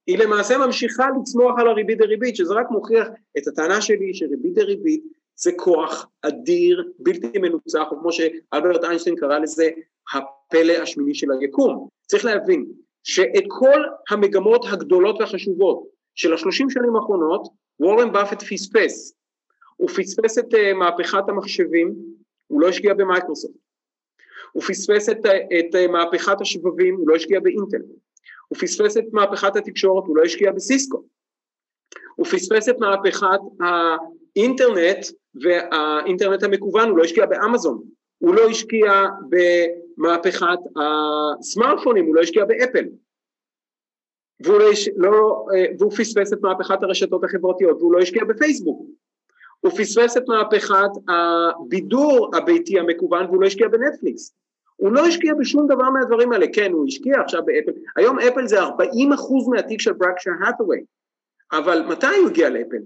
היא 0.07 0.17
למעשה 0.17 0.57
ממשיכה 0.57 1.07
לצמוח 1.21 1.59
על 1.59 1.67
הריבית 1.67 1.97
דריבית 1.97 2.35
שזה 2.35 2.53
רק 2.53 2.71
מוכיח 2.71 3.07
את 3.37 3.47
הטענה 3.47 3.81
שלי 3.81 4.13
שריבית 4.13 4.53
דריבית 4.53 5.03
זה 5.35 5.51
כוח 5.57 6.07
אדיר 6.21 6.91
בלתי 6.99 7.39
מנוצח 7.39 7.85
או 7.91 7.99
כמו 7.99 8.09
שאלברט 8.11 8.83
איינשטיין 8.83 9.15
קרא 9.15 9.39
לזה 9.39 9.69
הפלא 10.13 10.73
השמיני 10.73 11.15
של 11.15 11.27
היקום. 11.31 11.87
צריך 12.07 12.25
להבין 12.25 12.65
שאת 13.05 13.43
כל 13.47 13.81
המגמות 14.09 14.65
הגדולות 14.71 15.19
והחשובות 15.19 15.83
של 16.15 16.33
השלושים 16.33 16.69
שנים 16.69 16.95
האחרונות 16.95 17.47
וורן 17.79 18.11
באפט 18.13 18.43
פספס. 18.43 19.13
הוא 19.77 19.89
פספס 19.89 20.37
את 20.37 20.53
uh, 20.53 20.73
מהפכת 20.73 21.23
המחשבים, 21.27 21.95
הוא 22.47 22.61
לא 22.61 22.67
השקיע 22.67 22.93
במייקרוסופט, 22.93 23.55
הוא 24.51 24.63
פספס 24.63 25.09
את, 25.09 25.25
את 25.59 25.75
uh, 25.75 25.91
מהפכת 25.91 26.41
השבבים, 26.41 26.95
הוא 26.95 27.09
לא 27.09 27.15
השקיע 27.15 27.39
באינטל, 27.39 27.81
הוא 28.47 28.57
פספס 28.59 28.97
את 28.97 29.03
מהפכת 29.11 29.55
התקשורת, 29.55 30.03
הוא 30.07 30.17
לא 30.17 30.23
השקיע 30.23 30.51
בסיסקו, 30.51 31.03
הוא 32.15 32.25
פספס 32.25 32.69
את 32.69 32.75
מהפכת 32.79 33.39
האינטרנט 33.59 35.05
והאינטרנט 35.43 36.43
המקוון, 36.43 36.89
הוא 36.89 36.97
לא 36.97 37.03
השקיע 37.03 37.25
באמזון, 37.25 37.83
הוא 38.17 38.35
לא 38.35 38.49
השקיע 38.49 39.05
במהפכת 39.97 40.59
הסמארטפונים, 40.75 42.05
הוא 42.05 42.15
לא 42.15 42.21
השקיע 42.21 42.45
באפל, 42.45 42.85
והוא, 44.39 44.59
לא, 44.59 44.69
לא, 44.95 45.45
אה, 45.55 45.65
והוא 45.79 45.91
פספס 45.91 46.33
את 46.33 46.41
מהפכת 46.41 46.83
הרשתות 46.83 47.23
החברתיות 47.23 47.77
והוא 47.77 47.93
לא 47.93 47.99
השקיע 47.99 48.23
בפייסבוק 48.23 48.87
הוא 49.65 49.71
פספס 49.71 50.17
את 50.17 50.23
מהפכת 50.27 50.89
הבידור 51.07 52.31
הביתי 52.37 52.79
המקוון 52.79 53.25
והוא 53.25 53.41
לא 53.41 53.47
השקיע 53.47 53.67
בנטפליקס. 53.67 54.33
הוא 54.75 54.91
לא 54.91 55.05
השקיע 55.05 55.33
בשום 55.33 55.67
דבר 55.67 55.89
מהדברים 55.89 56.31
האלה, 56.31 56.45
כן 56.53 56.71
הוא 56.71 56.85
השקיע 56.87 57.21
עכשיו 57.21 57.45
באפל, 57.45 57.71
היום 57.95 58.19
אפל 58.19 58.47
זה 58.47 58.59
40 58.59 59.13
אחוז 59.13 59.47
מהתיק 59.47 59.81
של 59.81 59.93
ברקשר 59.93 60.31
האטווי, 60.41 60.83
אבל 61.51 61.85
מתי 61.89 62.07
הוא 62.21 62.29
הגיע 62.29 62.49
לאפל? 62.49 62.77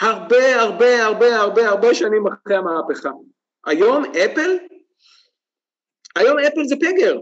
הרבה 0.00 0.60
הרבה 0.60 1.04
הרבה 1.04 1.36
הרבה 1.36 1.68
הרבה 1.68 1.94
שנים 1.94 2.26
אחרי 2.26 2.56
המהפכה. 2.56 3.10
היום 3.66 4.04
אפל, 4.04 4.56
היום 6.16 6.38
אפל 6.38 6.64
זה 6.64 6.76
פגר, 6.76 7.18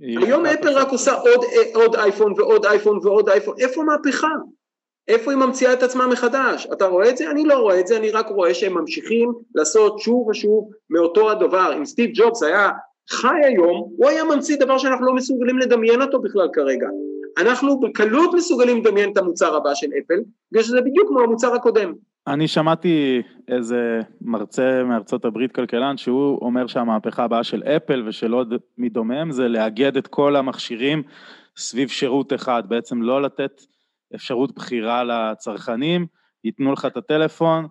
היום 0.00 0.46
אפל 0.46 0.68
רק 0.68 0.88
עושה 0.88 1.12
עוד, 1.14 1.44
עוד 1.74 1.96
אייפון 1.96 2.32
ועוד 2.36 2.66
אייפון 2.66 2.98
ועוד 3.02 3.28
אייפון, 3.28 3.54
איפה 3.58 3.82
המהפכה? 3.82 4.28
איפה 5.08 5.30
היא 5.30 5.38
ממציאה 5.38 5.72
את 5.72 5.82
עצמה 5.82 6.06
מחדש? 6.06 6.66
אתה 6.72 6.86
רואה 6.86 7.08
את 7.08 7.16
זה? 7.16 7.30
אני 7.30 7.44
לא 7.44 7.54
רואה 7.54 7.80
את 7.80 7.86
זה, 7.86 7.96
אני 7.96 8.10
רק 8.10 8.28
רואה 8.28 8.54
שהם 8.54 8.74
ממשיכים 8.74 9.32
לעשות 9.54 9.98
שוב 9.98 10.28
ושוב 10.28 10.70
מאותו 10.90 11.30
הדבר. 11.30 11.74
אם 11.76 11.84
סטיב 11.84 12.10
ג'ובס 12.14 12.42
היה 12.42 12.70
חי 13.10 13.40
היום, 13.44 13.88
הוא 13.96 14.08
היה 14.08 14.24
ממציא 14.24 14.56
דבר 14.56 14.78
שאנחנו 14.78 15.06
לא 15.06 15.12
מסוגלים 15.12 15.58
לדמיין 15.58 16.02
אותו 16.02 16.20
בכלל 16.20 16.48
כרגע. 16.52 16.88
אנחנו 17.38 17.80
בקלות 17.80 18.34
מסוגלים 18.34 18.80
לדמיין 18.80 19.12
את 19.12 19.16
המוצר 19.16 19.56
הבא 19.56 19.74
של 19.74 19.86
אפל, 19.86 20.20
בגלל 20.52 20.62
שזה 20.62 20.80
בדיוק 20.80 21.08
כמו 21.08 21.20
המוצר 21.20 21.54
הקודם. 21.54 21.92
אני 22.26 22.48
שמעתי 22.48 23.22
איזה 23.48 24.00
מרצה 24.20 24.84
מארצות 24.84 25.24
הברית 25.24 25.52
כלכלן 25.52 25.96
שהוא 25.96 26.38
אומר 26.42 26.66
שהמהפכה 26.66 27.24
הבאה 27.24 27.44
של 27.44 27.62
אפל 27.62 28.08
ושל 28.08 28.32
עוד 28.32 28.54
מדומיהם 28.78 29.30
זה 29.30 29.48
לאגד 29.48 29.96
את 29.96 30.06
כל 30.06 30.36
המכשירים 30.36 31.02
סביב 31.56 31.88
שירות 31.88 32.32
אחד, 32.32 32.62
בעצם 32.68 33.02
לא 33.02 33.22
לתת 33.22 33.62
אפשרות 34.14 34.54
בחירה 34.54 35.04
לצרכנים, 35.04 36.06
ייתנו 36.44 36.72
לך 36.72 36.86
את 36.86 36.96
הטלפון, 36.96 37.66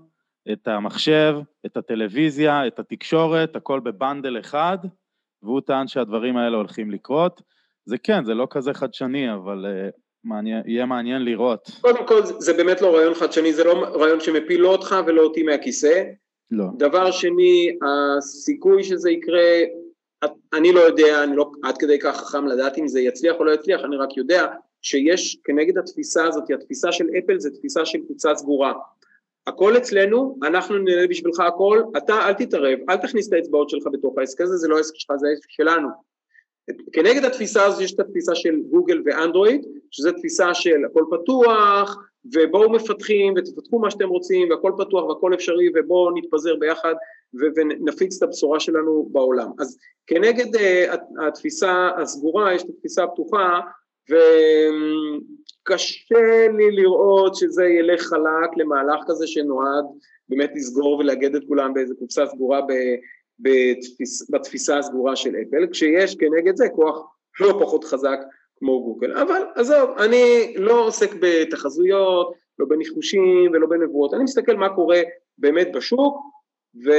את 0.52 0.68
המחשב, 0.68 1.40
את 1.66 1.78
הטלוויזיה, 1.78 2.68
את 2.68 2.80
התקשורת, 2.80 3.56
הכל 3.56 3.80
בבנדל 3.80 4.40
אחד, 4.40 4.78
והוא 5.44 5.62
טען 5.62 5.88
שהדברים 5.88 6.38
האלה 6.38 6.58
הולכים 6.58 6.92
לקרות. 6.92 7.42
זה 7.86 7.98
כן, 7.98 8.24
זה 8.24 8.34
לא 8.34 8.48
כזה 8.50 8.74
חדשני, 8.74 9.34
אבל 9.34 9.66
uh, 9.66 10.00
מעניין, 10.24 10.64
יהיה 10.66 10.86
מעניין 10.86 11.26
לראות. 11.26 11.72
קודם 11.82 12.08
כל, 12.08 12.22
זה 12.26 12.54
באמת 12.54 12.82
לא 12.82 12.96
רעיון 12.96 13.14
חדשני, 13.14 13.54
זה 13.54 13.64
לא 13.64 13.74
רעיון 13.74 14.20
שמפיל 14.20 14.62
לא 14.62 14.72
אותך 14.72 14.96
ולא 15.08 15.22
אותי 15.22 15.44
מהכיסא. 15.44 16.04
לא. 16.52 16.66
דבר 16.78 17.12
שני, 17.12 17.78
הסיכוי 17.82 18.84
שזה 18.84 19.12
יקרה 19.12 19.42
אני 20.54 20.72
לא 20.72 20.80
יודע, 20.80 21.24
אני 21.24 21.36
לא 21.36 21.52
עד 21.64 21.78
כדי 21.78 22.00
כך 22.00 22.18
חכם 22.18 22.48
לדעת 22.48 22.78
אם 22.78 22.88
זה 22.88 23.00
יצליח 23.00 23.36
או 23.40 23.44
לא 23.44 23.52
יצליח, 23.52 23.82
אני 23.86 23.98
רק 23.98 24.18
יודע 24.18 24.46
שיש 24.82 25.38
כנגד 25.44 25.78
התפיסה 25.78 26.26
הזאת, 26.26 26.44
התפיסה 26.52 26.92
של 26.92 27.06
אפל 27.20 27.40
זה 27.40 27.50
תפיסה 27.52 27.86
של 27.86 28.00
קבוצה 28.06 28.36
סגורה. 28.36 28.74
הכל 29.48 29.78
אצלנו, 29.78 30.38
אנחנו 30.44 30.78
ננהל 30.78 31.08
בשבילך 31.08 31.40
הכל, 31.40 31.84
אתה 31.98 32.28
אל 32.28 32.34
תתערב, 32.34 32.80
אל 32.90 32.98
תכניס 32.98 33.28
את 33.28 33.34
האצבעות 33.34 33.70
שלך 33.70 33.84
בתוך 33.94 34.18
העסק 34.18 34.42
הזה, 34.42 34.58
זה 34.58 34.68
לא 34.68 34.78
העסק 34.78 34.96
שלך, 34.96 35.18
זה 35.18 35.28
העסק 35.28 35.50
שלנו. 35.50 35.90
כנגד 36.94 37.26
התפיסה 37.26 37.66
הזו 37.66 37.82
יש 37.82 37.94
את 37.94 38.00
התפיסה 38.00 38.36
של 38.36 38.56
גוגל 38.70 39.02
ואנדרואיד, 39.06 39.66
שזו 39.92 40.12
תפיסה 40.12 40.54
של 40.54 40.86
הכל 40.86 41.04
פתוח, 41.12 41.98
ובואו 42.36 42.70
מפתחים 42.70 43.34
ותפתחו 43.38 43.80
מה 43.80 43.92
שאתם 43.92 44.10
רוצים, 44.10 44.50
והכל 44.50 44.72
פתוח 44.78 45.06
והכל 45.06 45.34
אפשרי, 45.34 45.70
ובואו 45.76 46.18
נתפזר 46.18 46.56
ביחד 46.56 46.94
ונפיץ 47.56 48.18
את 48.18 48.24
הבשורה 48.24 48.60
שלנו 48.60 49.10
בעולם. 49.12 49.48
אז 49.60 49.78
כנגד 50.08 50.56
uh, 50.56 50.60
התפיסה 51.28 51.90
הסגורה 51.98 52.54
יש 52.54 52.64
את 52.64 52.70
התפיסה 52.70 53.04
הפתוחה, 53.04 53.60
וקשה 55.66 56.48
לי 56.58 56.72
לראות 56.72 57.36
שזה 57.36 57.66
ילך 57.66 58.02
חלק 58.02 58.58
למהלך 58.58 59.04
כזה 59.08 59.28
שנועד 59.28 59.86
באמת 60.30 60.52
לסגור 60.56 60.98
ולאגד 60.98 61.36
את 61.36 61.44
כולם 61.48 61.74
באיזה 61.74 61.94
קופסה 62.00 62.28
סגורה 62.28 62.62
ב... 62.62 62.72
בתפיס, 63.40 64.32
בתפיסה 64.32 64.78
הסגורה 64.78 65.16
של 65.16 65.36
אפל, 65.36 65.68
כשיש 65.72 66.16
כנגד 66.16 66.56
זה 66.56 66.70
כוח 66.70 67.06
לא 67.40 67.60
פחות 67.62 67.84
חזק 67.84 68.20
כמו 68.56 68.84
גוגל. 68.84 69.18
אבל 69.18 69.42
עזוב, 69.56 69.90
אני 69.98 70.54
לא 70.58 70.88
עוסק 70.88 71.10
בתחזויות, 71.20 72.34
לא 72.60 72.66
בניחושים 72.66 73.52
ולא 73.54 73.68
בנבואות, 73.68 74.14
אני 74.14 74.24
מסתכל 74.24 74.56
מה 74.56 74.76
קורה 74.76 75.02
באמת 75.38 75.72
בשוק 75.76 76.18
ו, 76.86 76.92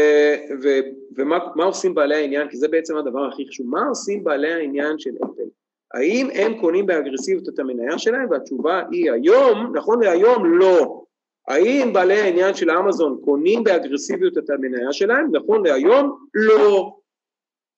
ו, 0.63 0.69
ומה 1.17 1.65
עושים 1.65 1.95
בעלי 1.95 2.15
העניין, 2.15 2.49
כי 2.49 2.57
זה 2.57 2.69
בעצם 2.69 2.97
הדבר 2.97 3.29
הכי 3.29 3.49
חשוב, 3.49 3.67
מה 3.67 3.87
עושים 3.89 4.25
בעלי 4.25 4.53
העניין 4.53 4.99
של 4.99 5.11
אפל? 5.25 5.49
האם 5.95 6.29
הם 6.35 6.61
קונים 6.61 6.87
באגרסיביות 6.87 7.49
את 7.49 7.59
המניה 7.59 7.99
שלהם? 7.99 8.31
והתשובה 8.31 8.83
היא 8.91 9.13
היום, 9.13 9.77
נכון 9.77 10.03
להיום 10.03 10.59
לא. 10.59 11.03
האם 11.49 11.93
בעלי 11.93 12.21
העניין 12.21 12.55
של 12.55 12.71
אמזון 12.71 13.21
קונים 13.25 13.65
באגרסיביות 13.65 14.39
את 14.39 14.51
המניה 14.51 14.93
שלהם? 14.93 15.37
נכון 15.37 15.67
להיום 15.67 16.27
לא. 16.35 16.97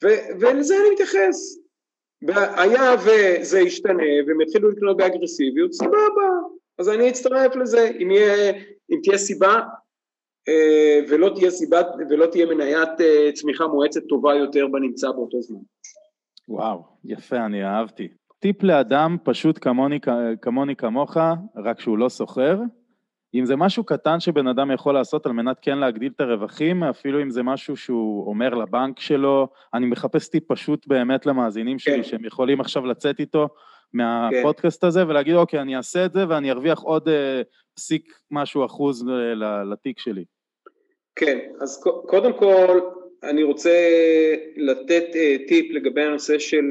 ו- 0.04 0.40
ולזה 0.40 0.74
אני 0.80 0.90
מתייחס. 0.92 1.58
היה 2.56 2.94
וזה 2.94 3.60
ישתנה 3.60 4.02
והם 4.26 4.40
יתחילו 4.40 4.70
לקנות 4.70 4.96
באגרסיביות, 4.96 5.72
סבבה. 5.72 6.28
אז 6.78 6.88
אני 6.88 7.10
אצטרף 7.10 7.56
לזה. 7.56 7.90
אם, 8.00 8.10
יהיה, 8.10 8.52
אם 8.90 8.98
תהיה 9.02 9.18
סיבה 9.18 9.60
אה, 10.48 11.00
ולא 11.08 11.30
תהיה 11.34 11.50
סיבה 11.50 11.80
ולא 12.10 12.26
תהיה 12.26 12.46
מניית 12.46 13.00
אה, 13.00 13.32
צמיחה 13.34 13.66
מואצת 13.66 14.00
טובה 14.08 14.34
יותר 14.34 14.66
בנמצא 14.66 15.10
באותו 15.10 15.42
זמן. 15.42 15.60
וואו, 16.48 16.82
יפה, 17.04 17.46
אני 17.46 17.64
אהבתי. 17.64 18.08
טיפ 18.38 18.62
לאדם 18.62 19.16
פשוט 19.24 19.58
כמוני, 19.60 19.98
כמוני 20.42 20.76
כמוך, 20.76 21.16
רק 21.56 21.80
שהוא 21.80 21.98
לא 21.98 22.08
סוחר, 22.08 22.60
אם 23.35 23.45
זה 23.45 23.57
משהו 23.57 23.85
קטן 23.85 24.20
שבן 24.20 24.47
אדם 24.47 24.70
יכול 24.70 24.95
לעשות 24.95 25.26
על 25.26 25.33
מנת 25.33 25.57
כן 25.62 25.78
להגדיל 25.78 26.12
את 26.16 26.20
הרווחים, 26.20 26.85
אפילו 26.85 27.22
אם 27.22 27.30
זה 27.30 27.43
משהו 27.43 27.76
שהוא 27.76 28.26
אומר 28.26 28.55
לבנק 28.55 29.01
שלו, 29.01 29.49
אני 29.74 29.87
מחפש 29.87 30.28
טיפ 30.28 30.43
פשוט 30.49 30.87
באמת 30.87 31.26
למאזינים 31.26 31.78
שלי, 31.78 31.97
כן. 31.97 32.03
שהם 32.03 32.24
יכולים 32.24 32.61
עכשיו 32.61 32.87
לצאת 32.87 33.20
איתו 33.20 33.49
מהפודקאסט 33.93 34.80
כן. 34.80 34.87
הזה 34.87 35.09
ולהגיד, 35.09 35.35
אוקיי, 35.35 35.61
אני 35.61 35.76
אעשה 35.76 36.05
את 36.05 36.12
זה 36.12 36.28
ואני 36.28 36.51
ארוויח 36.51 36.80
עוד 36.80 37.09
אה, 37.09 37.43
פסיק 37.74 38.12
משהו 38.30 38.66
אחוז 38.66 39.09
אה, 39.09 39.64
לתיק 39.72 39.99
שלי. 39.99 40.24
כן, 41.16 41.39
אז 41.61 41.85
קודם 42.07 42.33
כל, 42.33 42.80
אני 43.22 43.43
רוצה 43.43 43.91
לתת 44.57 45.05
אה, 45.14 45.37
טיפ 45.49 45.70
לגבי 45.70 46.03
הנושא 46.03 46.39
של 46.39 46.64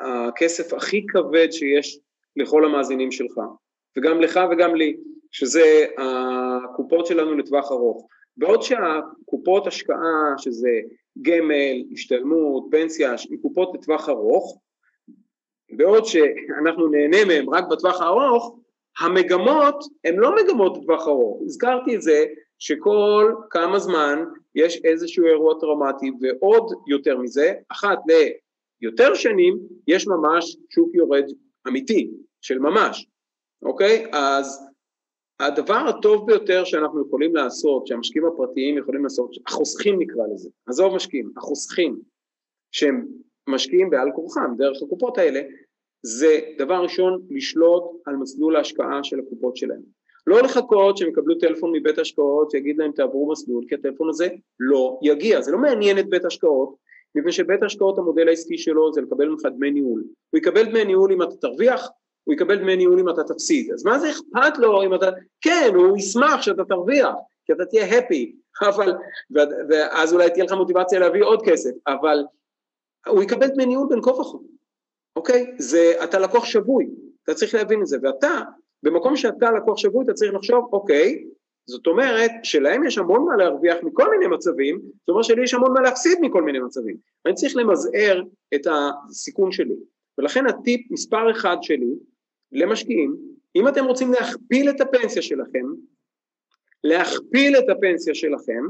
הכסף 0.00 0.72
הכי 0.72 1.06
כבד 1.06 1.48
שיש 1.50 1.98
לכל 2.36 2.64
המאזינים 2.64 3.12
שלך, 3.12 3.40
וגם 3.98 4.20
לך 4.20 4.40
וגם 4.50 4.74
לי. 4.74 4.96
שזה 5.30 5.86
הקופות 5.98 7.06
שלנו 7.06 7.34
לטווח 7.34 7.72
ארוך. 7.72 8.08
בעוד 8.36 8.62
שהקופות 8.62 9.66
השקעה, 9.66 10.34
שזה 10.38 10.70
גמל, 11.22 11.84
השתלמות, 11.92 12.64
פנסיה, 12.70 13.10
הן 13.30 13.36
קופות 13.42 13.70
לטווח 13.74 14.08
ארוך, 14.08 14.58
בעוד 15.76 16.04
שאנחנו 16.04 16.88
נהנה 16.88 17.24
מהן 17.24 17.46
רק 17.48 17.64
בטווח 17.70 18.00
הארוך, 18.00 18.58
המגמות 19.00 19.84
הן 20.04 20.16
לא 20.16 20.34
מגמות 20.36 20.78
לטווח 20.78 21.08
ארוך. 21.08 21.42
הזכרתי 21.44 21.96
את 21.96 22.02
זה 22.02 22.24
שכל 22.58 23.34
כמה 23.50 23.78
זמן 23.78 24.24
יש 24.54 24.80
איזשהו 24.84 25.26
אירוע 25.26 25.54
טראומטי 25.60 26.10
ועוד 26.20 26.72
יותר 26.86 27.18
מזה, 27.18 27.52
אחת 27.68 27.98
ליותר 28.82 29.14
שנים 29.14 29.58
יש 29.86 30.06
ממש 30.08 30.56
שוק 30.70 30.94
יורד 30.94 31.24
אמיתי 31.68 32.10
של 32.40 32.58
ממש, 32.58 33.06
אוקיי? 33.62 34.06
אז 34.12 34.67
הדבר 35.40 35.74
הטוב 35.88 36.26
ביותר 36.26 36.64
שאנחנו 36.64 37.06
יכולים 37.06 37.36
לעשות, 37.36 37.86
שהמשקיעים 37.86 38.26
הפרטיים 38.26 38.78
יכולים 38.78 39.02
לעשות, 39.02 39.30
החוסכים 39.46 39.98
נקרא 39.98 40.22
לזה, 40.34 40.48
עזוב 40.66 40.94
משקיעים, 40.94 41.30
החוסכים 41.36 42.00
שהם 42.72 43.06
משקיעים 43.48 43.90
בעל 43.90 44.08
כורחם 44.14 44.54
דרך 44.56 44.82
הקופות 44.82 45.18
האלה, 45.18 45.40
זה 46.02 46.40
דבר 46.58 46.82
ראשון 46.82 47.22
לשלוט 47.30 47.82
על 48.06 48.16
מסלול 48.16 48.56
ההשקעה 48.56 49.04
של 49.04 49.18
הקופות 49.20 49.56
שלהם. 49.56 49.82
לא 50.26 50.42
לחכות 50.42 50.96
שהם 50.96 51.08
יקבלו 51.08 51.34
טלפון 51.34 51.72
מבית 51.76 51.98
השקעות 51.98 52.50
שיגיד 52.50 52.78
להם 52.78 52.92
תעברו 52.92 53.30
מסלול, 53.32 53.64
כי 53.68 53.74
הטלפון 53.74 54.08
הזה 54.08 54.28
לא 54.60 54.98
יגיע, 55.02 55.40
זה 55.40 55.52
לא 55.52 55.58
מעניין 55.58 55.98
את 55.98 56.08
בית 56.08 56.24
השקעות, 56.24 56.74
מפני 57.14 57.32
שבית 57.32 57.62
השקעות 57.62 57.98
המודל 57.98 58.28
העסקי 58.28 58.58
שלו 58.58 58.92
זה 58.92 59.00
לקבל 59.00 59.28
ממך 59.28 59.42
דמי 59.56 59.70
ניהול, 59.70 60.04
הוא 60.30 60.38
יקבל 60.38 60.64
דמי 60.64 60.84
ניהול 60.84 61.12
אם 61.12 61.22
אתה 61.22 61.36
תרוויח 61.36 61.88
הוא 62.28 62.34
יקבל 62.34 62.56
דמי 62.56 62.76
ניהול 62.76 63.00
אם 63.00 63.08
אתה 63.08 63.24
תפסיד, 63.24 63.72
אז 63.72 63.84
מה 63.84 63.98
זה 63.98 64.10
אכפת 64.10 64.58
לו 64.58 64.82
אם 64.82 64.94
אתה, 64.94 65.06
כן, 65.40 65.72
הוא 65.74 65.98
ישמח 65.98 66.42
שאתה 66.42 66.64
תרוויח, 66.64 67.14
כי 67.46 67.52
אתה 67.52 67.64
תהיה 67.64 67.88
happy, 67.88 68.32
אבל, 68.68 68.94
ואז 69.68 70.12
אולי 70.12 70.30
תהיה 70.30 70.44
לך 70.44 70.52
מוטיבציה 70.52 70.98
להביא 70.98 71.24
עוד 71.24 71.42
כסף, 71.44 71.70
אבל 71.86 72.24
הוא 73.06 73.22
יקבל 73.22 73.46
דמי 73.46 73.66
ניהול 73.66 73.86
בין 73.90 74.02
כה 74.02 74.10
וכה, 74.10 74.38
אוקיי? 75.16 75.54
זה, 75.58 75.92
אתה 76.04 76.18
לקוח 76.18 76.44
שבוי, 76.44 76.88
אתה 77.24 77.34
צריך 77.34 77.54
להבין 77.54 77.80
את 77.80 77.86
זה, 77.86 77.96
ואתה, 78.02 78.40
במקום 78.82 79.16
שאתה 79.16 79.50
לקוח 79.50 79.78
שבוי, 79.78 80.04
אתה 80.04 80.12
צריך 80.12 80.34
לחשוב, 80.34 80.68
אוקיי, 80.72 81.24
זאת 81.66 81.86
אומרת 81.86 82.30
שלהם 82.42 82.84
יש 82.84 82.98
המון 82.98 83.24
מה 83.24 83.36
להרוויח 83.36 83.76
מכל 83.82 84.10
מיני 84.10 84.26
מצבים, 84.26 84.80
זאת 85.00 85.08
אומרת 85.08 85.24
שלי 85.24 85.42
יש 85.42 85.54
המון 85.54 85.72
מה 85.72 85.80
להפסיד 85.80 86.18
מכל 86.20 86.42
מיני 86.42 86.58
מצבים. 86.58 86.96
אני 87.26 87.34
צריך 87.34 87.56
למזער 87.56 88.22
את 88.54 88.66
הסיכון 88.66 89.52
שלי. 89.52 89.76
ולכן 90.18 90.46
הטיפ 90.46 90.90
מספר 90.90 91.30
אחד 91.30 91.56
שלי 91.62 91.94
למשקיעים, 92.52 93.16
אם 93.56 93.68
אתם 93.68 93.84
רוצים 93.84 94.12
להכפיל 94.12 94.70
את 94.70 94.80
הפנסיה 94.80 95.22
שלכם, 95.22 95.66
להכפיל 96.84 97.58
את 97.58 97.68
הפנסיה 97.68 98.14
שלכם, 98.14 98.62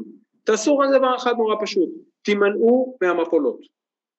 תעשו 0.44 0.78
רק 0.78 0.88
דבר 0.98 1.16
אחד 1.16 1.32
נורא 1.38 1.54
פשוט, 1.60 1.90
תימנעו 2.22 2.96
מהמפולות, 3.02 3.60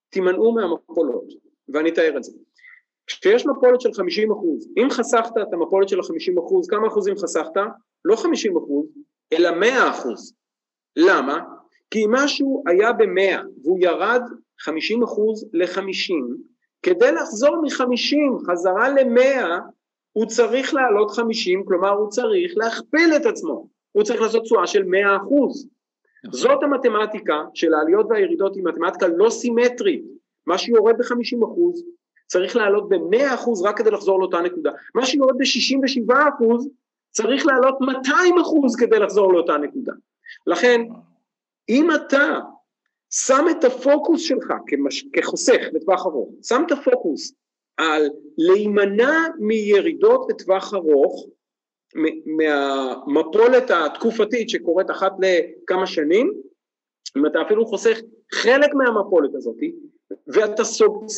תימנעו 0.09 0.51
מהמפולות, 0.51 1.25
ואני 1.69 1.89
אתאר 1.89 2.17
את 2.17 2.23
זה. 2.23 2.31
כשיש 3.07 3.45
מפולת 3.45 3.81
של 3.81 3.93
50 3.93 4.31
אחוז, 4.31 4.69
אם 4.77 4.89
חסכת 4.89 5.37
את 5.41 5.53
המפולת 5.53 5.89
של 5.89 5.99
ה-50 5.99 6.39
אחוז, 6.39 6.67
כמה 6.67 6.87
אחוזים 6.87 7.15
חסכת? 7.17 7.61
לא 8.05 8.15
50 8.15 8.57
אחוז, 8.57 8.87
אלא 9.33 9.59
100 9.59 9.89
אחוז. 9.89 10.33
למה? 10.95 11.39
כי 11.91 12.05
אם 12.05 12.11
משהו 12.11 12.63
היה 12.67 12.93
ב-100 12.93 13.41
והוא 13.63 13.79
ירד 13.81 14.21
50 14.59 15.03
אחוז 15.03 15.49
ל-50, 15.53 16.13
כדי 16.83 17.11
לחזור 17.11 17.61
מ-50 17.61 18.51
חזרה 18.51 18.89
ל-100 18.89 19.45
הוא 20.11 20.25
צריך 20.25 20.73
לעלות 20.73 21.11
50, 21.11 21.65
כלומר 21.65 21.89
הוא 21.89 22.09
צריך 22.09 22.53
להכפיל 22.57 23.13
את 23.15 23.25
עצמו, 23.25 23.67
הוא 23.91 24.03
צריך 24.03 24.21
לעשות 24.21 24.43
תשואה 24.43 24.67
של 24.67 24.83
100 24.83 25.17
אחוז. 25.17 25.67
נכון. 26.23 26.39
זאת 26.39 26.63
המתמטיקה 26.63 27.43
של 27.53 27.73
העליות 27.73 28.05
והירידות 28.09 28.55
היא 28.55 28.63
מתמטיקה 28.63 29.07
לא 29.07 29.29
סימטרית, 29.29 30.03
מה 30.47 30.57
שיורד 30.57 30.97
ב-50 30.97 31.45
אחוז 31.45 31.83
צריך 32.27 32.55
לעלות 32.55 32.89
ב-100 32.89 33.33
אחוז 33.33 33.61
רק 33.61 33.77
כדי 33.77 33.91
לחזור 33.91 34.19
לאותה 34.19 34.41
נקודה, 34.41 34.71
מה 34.95 35.05
שיורד 35.05 35.37
ב-67 35.37 36.13
אחוז 36.35 36.69
צריך 37.11 37.45
לעלות 37.45 37.81
200 37.81 38.39
אחוז 38.41 38.75
כדי 38.75 38.99
לחזור 38.99 39.33
לאותה 39.33 39.57
נקודה. 39.57 39.93
לכן 40.47 40.81
אם 41.69 41.89
אתה 41.95 42.39
שם 43.09 43.45
את 43.51 43.63
הפוקוס 43.63 44.21
שלך 44.21 44.53
כמש... 44.67 45.05
כחוסך 45.13 45.61
לטווח 45.73 46.05
ארוך, 46.05 46.29
שם 46.43 46.63
את 46.65 46.71
הפוקוס 46.71 47.33
על 47.77 48.09
להימנע 48.37 49.27
מירידות 49.39 50.27
לטווח 50.29 50.73
ארוך 50.73 51.27
מהמפולת 52.25 53.71
התקופתית 53.71 54.49
שקורית 54.49 54.91
אחת 54.91 55.11
לכמה 55.19 55.87
שנים, 55.87 56.33
אם 57.17 57.25
אתה 57.25 57.41
אפילו 57.41 57.65
חוסך 57.65 57.99
חלק 58.33 58.73
מהמפולת 58.73 59.35
הזאת, 59.35 59.57
ואתה 60.27 60.63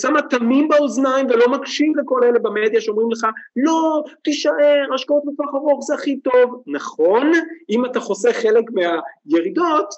שם 0.02 0.14
תמים 0.30 0.68
באוזניים 0.68 1.26
ולא 1.30 1.48
מקשיב 1.48 1.98
לכל 1.98 2.24
אלה 2.24 2.40
במדיה 2.40 2.82
שאומרים 2.82 3.12
לך 3.12 3.28
לא, 3.56 4.04
תישאר, 4.24 4.94
השקעות 4.96 5.24
לטווח 5.26 5.56
ארוך 5.56 5.80
זה 5.84 5.94
הכי 5.94 6.20
טוב. 6.20 6.64
נכון, 6.68 7.32
אם 7.70 7.86
אתה 7.86 8.00
חוסך 8.00 8.32
חלק 8.32 8.66
מהירידות, 8.74 9.94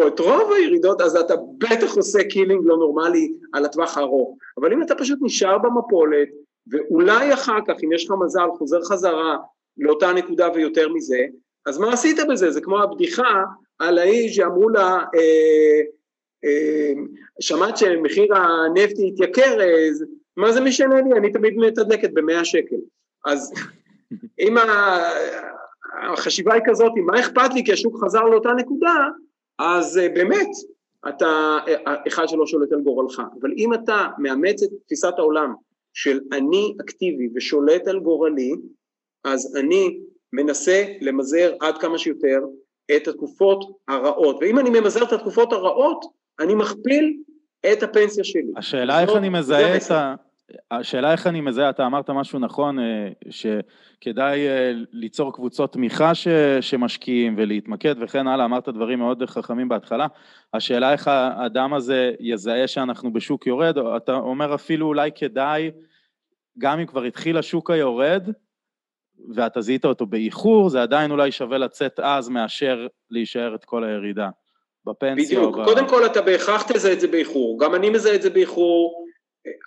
או 0.00 0.08
את 0.08 0.20
רוב 0.20 0.52
הירידות, 0.52 1.00
אז 1.00 1.16
אתה 1.16 1.34
בטח 1.58 1.96
עושה 1.96 2.24
killing 2.24 2.60
לא 2.64 2.76
נורמלי 2.76 3.32
על 3.52 3.64
הטווח 3.64 3.98
הארוך. 3.98 4.38
אבל 4.60 4.72
אם 4.72 4.82
אתה 4.82 4.94
פשוט 4.94 5.18
נשאר 5.22 5.58
במפולת, 5.58 6.28
ואולי 6.70 7.34
אחר 7.34 7.58
כך, 7.68 7.74
אם 7.84 7.92
יש 7.92 8.04
לך 8.04 8.14
מזל, 8.24 8.48
חוזר 8.58 8.82
חזרה 8.82 9.36
לאותה 9.78 10.12
נקודה 10.12 10.48
ויותר 10.54 10.88
מזה, 10.88 11.18
אז 11.66 11.78
מה 11.78 11.92
עשית 11.92 12.16
בזה? 12.30 12.50
זה 12.50 12.60
כמו 12.60 12.82
הבדיחה 12.82 13.42
על 13.78 13.98
האיש 13.98 14.36
שאמרו 14.36 14.68
לה, 14.68 14.98
אה, 15.14 15.80
אה, 16.44 16.92
שמעת 17.40 17.76
שמחיר 17.76 18.34
הנפט 18.36 18.94
התייקר, 19.08 19.58
אז 19.90 20.04
מה 20.36 20.52
זה 20.52 20.60
משנה 20.60 21.00
לי? 21.00 21.12
אני 21.16 21.32
תמיד 21.32 21.56
מתדלקת 21.56 22.10
במאה 22.12 22.44
שקל. 22.44 22.76
אז 23.26 23.52
אם 24.40 24.56
החשיבה 26.02 26.54
היא 26.54 26.62
כזאת, 26.66 26.92
מה 26.96 27.20
אכפת 27.20 27.54
לי 27.54 27.64
כי 27.64 27.72
השוק 27.72 28.04
חזר 28.04 28.24
לאותה 28.24 28.52
נקודה, 28.52 28.94
אז 29.58 29.98
אה, 29.98 30.08
באמת, 30.08 30.48
אתה 31.08 31.58
אה, 31.68 31.94
אחד 32.08 32.28
שלא 32.28 32.46
שולט 32.46 32.72
על 32.72 32.80
גורלך. 32.80 33.22
אבל 33.40 33.52
אם 33.56 33.74
אתה 33.74 34.08
מאמץ 34.18 34.62
את 34.62 34.68
תפיסת 34.86 35.14
העולם 35.18 35.54
של 35.92 36.20
אני 36.32 36.74
אקטיבי 36.80 37.28
ושולט 37.34 37.88
על 37.88 38.00
גורלי, 38.00 38.52
אז 39.24 39.56
אני 39.56 39.98
מנסה 40.32 40.84
למזער 41.00 41.54
עד 41.60 41.78
כמה 41.78 41.98
שיותר 41.98 42.40
את 42.96 43.08
התקופות 43.08 43.64
הרעות. 43.88 44.36
ואם 44.40 44.58
אני 44.58 44.70
ממזער 44.70 45.02
את 45.02 45.12
התקופות 45.12 45.52
הרעות, 45.52 46.04
אני 46.40 46.54
מכפיל 46.54 47.16
את 47.72 47.82
הפנסיה 47.82 48.24
שלי. 48.24 48.52
השאלה 48.56 49.02
איך 49.02 49.10
אני 49.16 49.28
מזהה 49.28 49.76
את 49.76 49.90
ה... 49.90 50.14
השאלה 50.70 51.12
איך 51.12 51.26
אני 51.26 51.40
מזהה, 51.40 51.70
אתה 51.70 51.86
אמרת 51.86 52.10
משהו 52.10 52.38
נכון, 52.38 52.78
אה, 52.78 53.08
שכדאי 53.30 54.48
אה, 54.48 54.72
ליצור 54.92 55.32
קבוצות 55.32 55.72
תמיכה 55.72 56.14
ש, 56.14 56.28
שמשקיעים 56.60 57.34
ולהתמקד 57.38 57.94
וכן 58.00 58.26
הלאה, 58.26 58.44
אמרת 58.44 58.68
דברים 58.68 58.98
מאוד 58.98 59.22
חכמים 59.26 59.68
בהתחלה. 59.68 60.06
השאלה 60.54 60.92
איך 60.92 61.08
האדם 61.08 61.74
הזה 61.74 62.12
יזהה 62.20 62.68
שאנחנו 62.68 63.12
בשוק 63.12 63.46
יורד, 63.46 63.78
אתה 63.78 64.14
אומר 64.14 64.54
אפילו 64.54 64.86
אולי 64.86 65.10
כדאי, 65.14 65.70
גם 66.58 66.78
אם 66.78 66.86
כבר 66.86 67.02
התחיל 67.02 67.38
השוק 67.38 67.70
היורד, 67.70 68.28
ואתה 69.34 69.60
זיהית 69.60 69.84
אותו 69.84 70.06
באיחור, 70.06 70.68
זה 70.68 70.82
עדיין 70.82 71.10
אולי 71.10 71.32
שווה 71.32 71.58
לצאת 71.58 72.00
אז 72.00 72.28
מאשר 72.28 72.86
להישאר 73.10 73.54
את 73.54 73.64
כל 73.64 73.84
הירידה. 73.84 74.28
בפנסיה. 74.86 75.38
בדיוק, 75.38 75.58
ב... 75.58 75.64
קודם 75.64 75.88
כל 75.88 76.06
אתה 76.06 76.22
בהכרח 76.22 76.72
תזהה 76.72 76.92
את 76.92 77.00
זה 77.00 77.08
באיחור, 77.08 77.58
גם 77.60 77.74
אני 77.74 77.90
מזהה 77.90 78.14
את 78.14 78.22
זה 78.22 78.30
באיחור, 78.30 79.03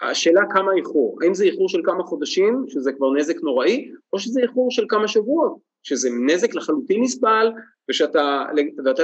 השאלה 0.02 0.42
כמה 0.50 0.72
איחור, 0.78 1.18
האם 1.22 1.34
זה 1.34 1.44
איחור 1.44 1.70
של 1.70 1.82
כמה 1.84 2.04
חודשים, 2.04 2.66
שזה 2.68 2.92
כבר 2.92 3.14
נזק 3.14 3.36
נוראי, 3.44 3.92
או 4.14 4.20
שזה 4.20 4.42
איחור 4.42 4.72
של 4.72 4.86
כמה 4.90 5.08
שבועות, 5.08 5.58
שזה 5.84 6.10
נזק 6.26 6.56
לחלוטין 6.56 7.02
נסבל, 7.02 7.52
ושאתה, 7.90 8.46
ואתה, 8.86 9.04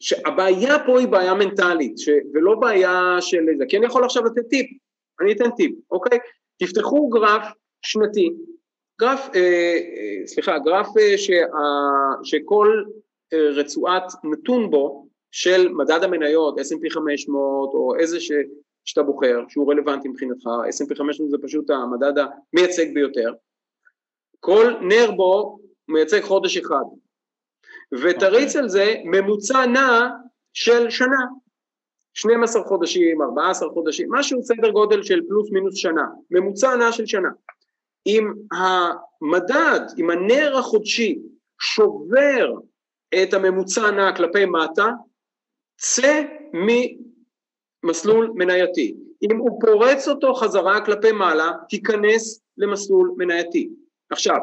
שהבעיה 0.00 0.78
פה 0.86 0.98
היא 0.98 1.08
בעיה 1.08 1.34
מנטלית, 1.34 1.98
ש, 1.98 2.08
ולא 2.34 2.54
בעיה 2.54 3.16
של 3.20 3.44
זה, 3.58 3.64
כי 3.68 3.76
אני 3.76 3.86
יכול 3.86 4.04
עכשיו 4.04 4.24
לתת 4.24 4.48
טיפ, 4.50 4.66
אני 5.20 5.32
אתן 5.32 5.50
טיפ, 5.56 5.72
אוקיי? 5.90 6.18
תפתחו 6.58 7.08
גרף 7.08 7.42
שנתי, 7.82 8.30
גרף, 9.00 9.28
אה, 9.34 9.40
אה, 9.40 10.26
סליחה, 10.26 10.58
גרף 10.58 10.86
אה, 10.98 11.18
שה, 11.18 11.44
שכל 12.22 12.82
אה, 13.32 13.50
רצועת 13.50 14.12
נתון 14.24 14.70
בו 14.70 15.06
של 15.30 15.68
מדד 15.68 16.02
המניות, 16.02 16.58
S&P 16.58 16.90
500 16.90 17.74
או 17.74 17.94
איזה 17.98 18.20
ש... 18.20 18.32
שאתה 18.88 19.02
בוחר, 19.02 19.38
שהוא 19.48 19.72
רלוונטי 19.72 20.08
מבחינתך, 20.08 20.46
S&P 20.46 20.94
500 20.94 21.30
זה 21.30 21.36
פשוט 21.42 21.70
המדד 21.70 22.12
המייצג 22.18 22.94
ביותר, 22.94 23.32
כל 24.40 24.74
נר 24.80 25.10
בו 25.10 25.58
מייצג 25.88 26.20
חודש 26.22 26.56
אחד, 26.56 26.84
ותריץ 27.92 28.48
okay. 28.48 28.58
אוקיי. 28.58 28.60
על 28.60 28.68
זה 28.68 28.94
ממוצע 29.04 29.66
נע 29.66 30.08
של 30.52 30.90
שנה, 30.90 31.26
12 32.14 32.62
חודשים, 32.64 33.22
14 33.22 33.68
חודשים, 33.70 34.08
משהו 34.10 34.42
סדר 34.42 34.70
גודל 34.70 35.02
של 35.02 35.20
פלוס 35.28 35.50
מינוס 35.52 35.74
שנה, 35.74 36.06
ממוצע 36.30 36.76
נע 36.76 36.92
של 36.92 37.06
שנה. 37.06 37.28
אם 38.06 38.32
המדד, 38.52 39.80
אם 39.98 40.10
הנר 40.10 40.58
החודשי 40.58 41.18
שובר 41.60 42.52
את 43.22 43.34
הממוצע 43.34 43.90
נע 43.90 44.16
כלפי 44.16 44.44
מטה, 44.44 44.88
צא 45.76 46.22
מסלול 47.88 48.32
מנייתי. 48.34 48.94
אם 49.22 49.36
הוא 49.36 49.60
פורץ 49.60 50.08
אותו 50.08 50.34
חזרה 50.34 50.84
כלפי 50.84 51.12
מעלה, 51.12 51.52
תיכנס 51.68 52.42
למסלול 52.58 53.14
מנייתי. 53.16 53.68
עכשיו, 54.10 54.38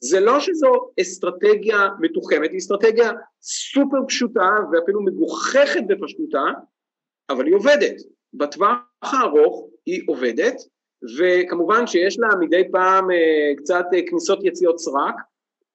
זה 0.00 0.20
לא 0.20 0.40
שזו 0.40 0.72
אסטרטגיה 1.00 1.88
מתוחמת, 2.00 2.50
היא 2.50 2.58
אסטרטגיה 2.58 3.10
סופר 3.42 3.98
פשוטה 4.08 4.48
ואפילו 4.72 5.02
מגוחכת 5.02 5.82
בפשטותה, 5.86 6.44
אבל 7.30 7.46
היא 7.46 7.54
עובדת. 7.54 7.96
בטווח 8.34 8.78
הארוך 9.02 9.68
היא 9.86 10.02
עובדת, 10.06 10.56
וכמובן 11.18 11.86
שיש 11.86 12.18
לה 12.18 12.28
מדי 12.40 12.62
פעם 12.70 13.10
אה, 13.10 13.52
קצת 13.56 13.84
אה, 13.94 14.00
כניסות 14.08 14.38
יציאות 14.42 14.78
סרק, 14.78 15.14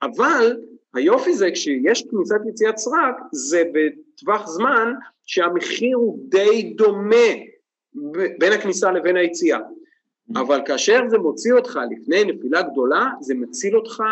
אבל 0.02 0.58
היופי 0.98 1.34
זה 1.34 1.52
כשיש 1.52 2.06
כניסת 2.12 2.40
יציאת 2.50 2.78
סרק 2.78 3.16
זה 3.32 3.64
בטווח 3.74 4.48
זמן 4.48 4.94
שהמחיר 5.26 5.98
הוא 5.98 6.20
די 6.30 6.74
דומה 6.78 7.28
בין 8.40 8.54
הכניסה 8.54 8.92
לבין 8.92 9.18
היציאה. 9.18 9.60
אבל 10.36 10.62
כאשר 10.66 11.00
זה 11.10 11.18
מוציא 11.18 11.54
אותך 11.54 11.80
לפני 11.92 12.24
נפילה 12.24 12.62
גדולה, 12.62 13.06
זה 13.22 13.36
מציל 13.36 13.78
אותך 13.78 14.04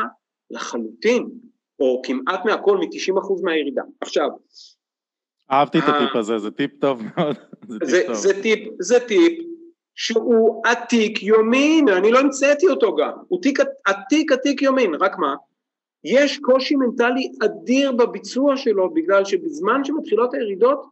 לחלוטין, 0.52 1.30
או 1.80 2.02
כמעט 2.06 2.46
מהכל, 2.46 2.78
מ-90% 2.78 3.44
מהירידה. 3.44 3.82
עכשיו... 4.02 4.30
אהבתי 5.52 5.80
את 5.80 5.84
הטיפ 5.88 6.16
הזה, 6.16 6.38
זה 6.38 6.52
טיפ 6.52 6.72
טוב 6.80 7.02
מאוד. 7.16 7.36
זה, 7.68 7.78
זה, 7.84 8.02
טיפ 8.02 8.16
זה, 8.16 8.42
טיפ, 8.42 8.74
זה 8.80 9.00
טיפ 9.00 9.40
שהוא 9.96 10.62
עתיק 10.66 11.24
יומין, 11.24 11.90
אני 11.90 12.12
לא 12.12 12.20
המצאתי 12.20 12.68
אותו 12.68 12.96
גם, 12.96 13.12
הוא 13.28 13.42
תיק 13.42 13.60
עתיק 13.86 14.32
עתיק 14.32 14.62
יומין, 14.62 14.96
רק 14.96 15.18
מה? 15.18 15.36
יש 16.06 16.40
קושי 16.40 16.76
מנטלי 16.76 17.32
אדיר 17.44 17.92
בביצוע 17.92 18.58
שלו, 18.58 18.94
בגלל 18.94 19.26
שבזמן 19.26 19.84
שמתחילות 19.84 20.34
הירידות, 20.34 20.86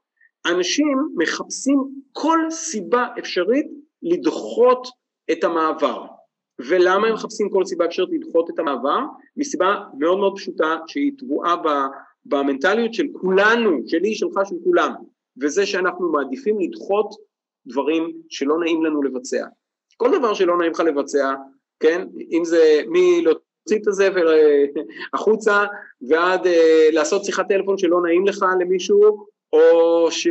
אנשים 0.45 0.97
מחפשים 1.15 1.83
כל 2.11 2.39
סיבה 2.49 3.07
אפשרית 3.19 3.67
לדחות 4.03 4.87
את 5.31 5.43
המעבר. 5.43 6.05
ולמה 6.59 7.07
הם 7.07 7.13
מחפשים 7.13 7.49
כל 7.49 7.65
סיבה 7.65 7.85
אפשרית 7.85 8.09
לדחות 8.13 8.49
את 8.49 8.59
המעבר? 8.59 8.99
מסיבה 9.37 9.75
מאוד 9.97 10.17
מאוד 10.17 10.35
פשוטה 10.35 10.77
שהיא 10.87 11.11
טבועה 11.17 11.55
במנטליות 12.25 12.93
של 12.93 13.05
כולנו, 13.13 13.79
שלי, 13.87 14.15
שלך, 14.15 14.39
של 14.43 14.55
כולם, 14.63 14.91
וזה 15.41 15.65
שאנחנו 15.65 16.11
מעדיפים 16.11 16.59
לדחות 16.59 17.15
דברים 17.67 18.11
שלא 18.29 18.59
נעים 18.59 18.85
לנו 18.85 19.03
לבצע. 19.03 19.45
כל 19.97 20.17
דבר 20.17 20.33
שלא 20.33 20.57
נעים 20.57 20.71
לך 20.71 20.79
לבצע, 20.79 21.33
כן, 21.79 22.07
אם 22.31 22.45
זה 22.45 22.81
מלהוציא 23.67 23.81
את 23.81 23.87
הזבל 23.87 24.27
החוצה 25.13 25.65
ועד 26.09 26.47
אה, 26.47 26.89
לעשות 26.91 27.25
שיחת 27.25 27.47
טלפון 27.47 27.77
שלא 27.77 28.01
נעים 28.01 28.27
לך 28.27 28.45
למישהו, 28.59 29.25
או, 29.53 30.07
ש... 30.11 30.27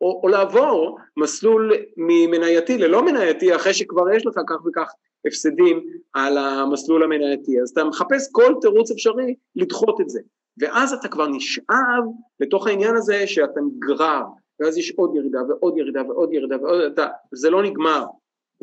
או, 0.00 0.20
או 0.22 0.28
לעבור 0.28 0.98
מסלול 1.16 1.72
ממנייתי 1.96 2.78
ללא 2.78 3.04
מנייתי 3.04 3.56
אחרי 3.56 3.74
שכבר 3.74 4.10
יש 4.10 4.26
לך 4.26 4.40
כך 4.48 4.66
וכך 4.66 4.92
הפסדים 5.26 5.86
על 6.12 6.38
המסלול 6.38 7.02
המנייתי, 7.02 7.60
אז 7.60 7.70
אתה 7.70 7.84
מחפש 7.84 8.28
כל 8.32 8.54
תירוץ 8.60 8.90
אפשרי 8.90 9.34
לדחות 9.56 10.00
את 10.00 10.08
זה, 10.08 10.20
ואז 10.58 10.92
אתה 10.92 11.08
כבר 11.08 11.26
נשאב 11.26 12.04
לתוך 12.40 12.66
העניין 12.66 12.96
הזה 12.96 13.26
שאתה 13.26 13.60
נגרר, 13.60 14.22
ואז 14.60 14.78
יש 14.78 14.92
עוד 14.96 15.16
ירידה 15.16 15.38
ועוד 15.48 15.78
ירידה 15.78 16.02
ועוד 16.08 16.32
ירידה 16.32 16.56
ועוד 16.62 16.80
ירידה, 16.80 17.06
זה 17.32 17.50
לא 17.50 17.62
נגמר, 17.62 18.04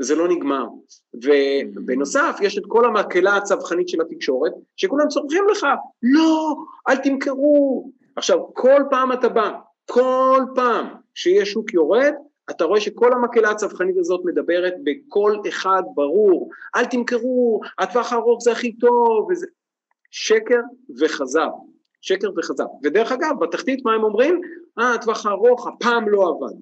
זה 0.01 0.15
לא 0.15 0.27
נגמר, 0.27 0.65
ובנוסף 1.13 2.37
יש 2.41 2.57
את 2.57 2.63
כל 2.67 2.85
המקהלה 2.85 3.35
הצווחנית 3.35 3.89
של 3.89 4.01
התקשורת 4.01 4.51
שכולם 4.75 5.07
צורכים 5.07 5.43
לך, 5.51 5.67
לא, 6.03 6.55
אל 6.89 6.97
תמכרו, 6.97 7.91
עכשיו 8.15 8.53
כל 8.53 8.81
פעם 8.89 9.11
אתה 9.11 9.29
בא 9.29 9.51
כל 9.89 10.41
פעם 10.55 10.87
שיש 11.15 11.51
שוק 11.51 11.73
יורד, 11.73 12.13
אתה 12.49 12.63
רואה 12.63 12.81
שכל 12.81 13.13
המקהלה 13.13 13.49
הצווחנית 13.49 13.97
הזאת 13.97 14.21
מדברת 14.25 14.73
בקול 14.83 15.41
אחד 15.49 15.83
ברור, 15.95 16.49
אל 16.75 16.85
תמכרו, 16.85 17.61
הטווח 17.79 18.13
הארוך 18.13 18.43
זה 18.43 18.51
הכי 18.51 18.73
טוב, 18.73 19.27
וזה... 19.31 19.47
שקר 20.11 20.59
וכזב, 20.99 21.49
שקר 22.01 22.29
וכזב. 22.37 22.65
ודרך 22.83 23.11
אגב, 23.11 23.39
בתחתית 23.39 23.85
מה 23.85 23.93
הם 23.93 24.03
אומרים? 24.03 24.41
אה, 24.79 24.93
הטווח 24.93 25.25
הארוך 25.25 25.67
הפעם 25.67 26.09
לא 26.09 26.29
עבד. 26.29 26.55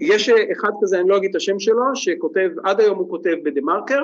יש 0.00 0.28
אחד 0.28 0.70
כזה, 0.82 1.00
אני 1.00 1.08
לא 1.08 1.16
אגיד 1.16 1.30
את 1.30 1.36
השם 1.36 1.58
שלו, 1.58 1.82
שכותב, 1.94 2.50
עד 2.64 2.80
היום 2.80 2.98
הוא 2.98 3.10
כותב 3.10 3.34
בדה 3.44 3.60
מרקר, 3.60 4.02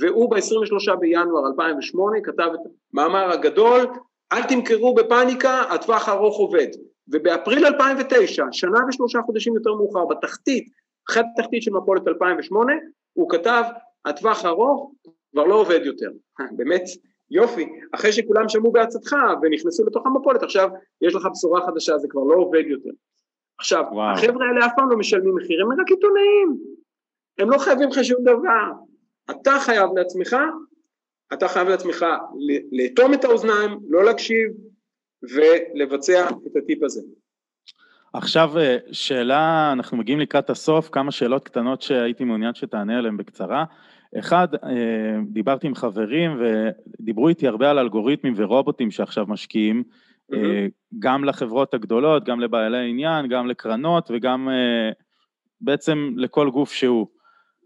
והוא 0.00 0.30
ב-23 0.30 0.96
בינואר 1.00 1.46
2008 1.46 2.20
כתב 2.20 2.48
את 2.54 2.60
המאמר 2.94 3.32
הגדול, 3.32 3.86
אל 4.32 4.42
תמכרו 4.42 4.94
בפאניקה, 4.94 5.60
הטווח 5.60 6.08
הארוך 6.08 6.38
עובד. 6.38 6.68
ובאפריל 7.08 7.66
2009, 7.66 8.44
שנה 8.52 8.78
ושלושה 8.88 9.18
חודשים 9.26 9.54
יותר 9.54 9.74
מאוחר, 9.74 10.04
בתחתית, 10.04 10.68
אחרי 11.10 11.22
התחתית 11.36 11.62
של 11.62 11.70
מפולת 11.70 12.08
2008, 12.08 12.72
הוא 13.12 13.30
כתב, 13.30 13.62
הטווח 14.04 14.44
הארוך 14.44 14.92
כבר 15.32 15.44
לא 15.44 15.54
עובד 15.54 15.80
יותר. 15.84 16.10
באמת, 16.56 16.82
יופי, 17.30 17.68
אחרי 17.94 18.12
שכולם 18.12 18.48
שמעו 18.48 18.72
בעצתך 18.72 19.16
ונכנסו 19.42 19.86
לתוך 19.86 20.06
המפולת, 20.06 20.42
עכשיו 20.42 20.68
יש 21.02 21.14
לך 21.14 21.28
בשורה 21.32 21.66
חדשה, 21.66 21.98
זה 21.98 22.08
כבר 22.10 22.24
לא 22.24 22.34
עובד 22.34 22.64
יותר. 22.66 22.90
עכשיו, 23.58 23.84
וואו. 23.92 24.14
החבר'ה 24.14 24.46
האלה 24.46 24.66
אף 24.66 24.72
פעם 24.76 24.90
לא 24.90 24.96
משלמים 24.96 25.34
מחיר, 25.34 25.62
הם 25.62 25.80
רק 25.80 25.90
עיתונאים, 25.90 26.56
הם 27.38 27.50
לא 27.50 27.58
חייבים 27.58 27.88
לך 27.88 28.04
שום 28.04 28.22
דבר. 28.22 28.72
אתה 29.30 29.52
חייב 29.60 29.90
לעצמך, 29.96 30.36
אתה 31.32 31.48
חייב 31.48 31.68
לעצמך 31.68 32.06
לאטום 32.72 33.14
את 33.14 33.24
האוזניים, 33.24 33.78
לא 33.88 34.04
להקשיב 34.04 34.48
ולבצע 35.22 36.28
את 36.46 36.56
הטיפ 36.56 36.82
הזה. 36.82 37.00
עכשיו 38.12 38.58
אה, 38.58 38.76
שאלה, 38.92 39.72
אנחנו 39.72 39.96
מגיעים 39.96 40.20
לקראת 40.20 40.50
הסוף, 40.50 40.88
כמה 40.92 41.12
שאלות 41.12 41.44
קטנות 41.44 41.82
שהייתי 41.82 42.24
מעוניין 42.24 42.54
שתענה 42.54 42.98
עליהן 42.98 43.16
בקצרה. 43.16 43.64
אחד, 44.18 44.48
אה, 44.54 45.16
דיברתי 45.26 45.66
עם 45.66 45.74
חברים 45.74 46.40
ודיברו 46.40 47.28
איתי 47.28 47.48
הרבה 47.48 47.70
על 47.70 47.78
אלגוריתמים 47.78 48.34
ורובוטים 48.36 48.90
שעכשיו 48.90 49.24
משקיעים, 49.28 49.82
mm-hmm. 50.32 50.70
גם 50.98 51.24
לחברות 51.24 51.74
הגדולות, 51.74 52.24
גם 52.24 52.40
לבעלי 52.40 52.90
עניין, 52.90 53.28
גם 53.28 53.46
לקרנות 53.46 54.10
וגם 54.10 54.48
בעצם 55.60 56.10
לכל 56.16 56.50
גוף 56.50 56.72
שהוא. 56.72 57.06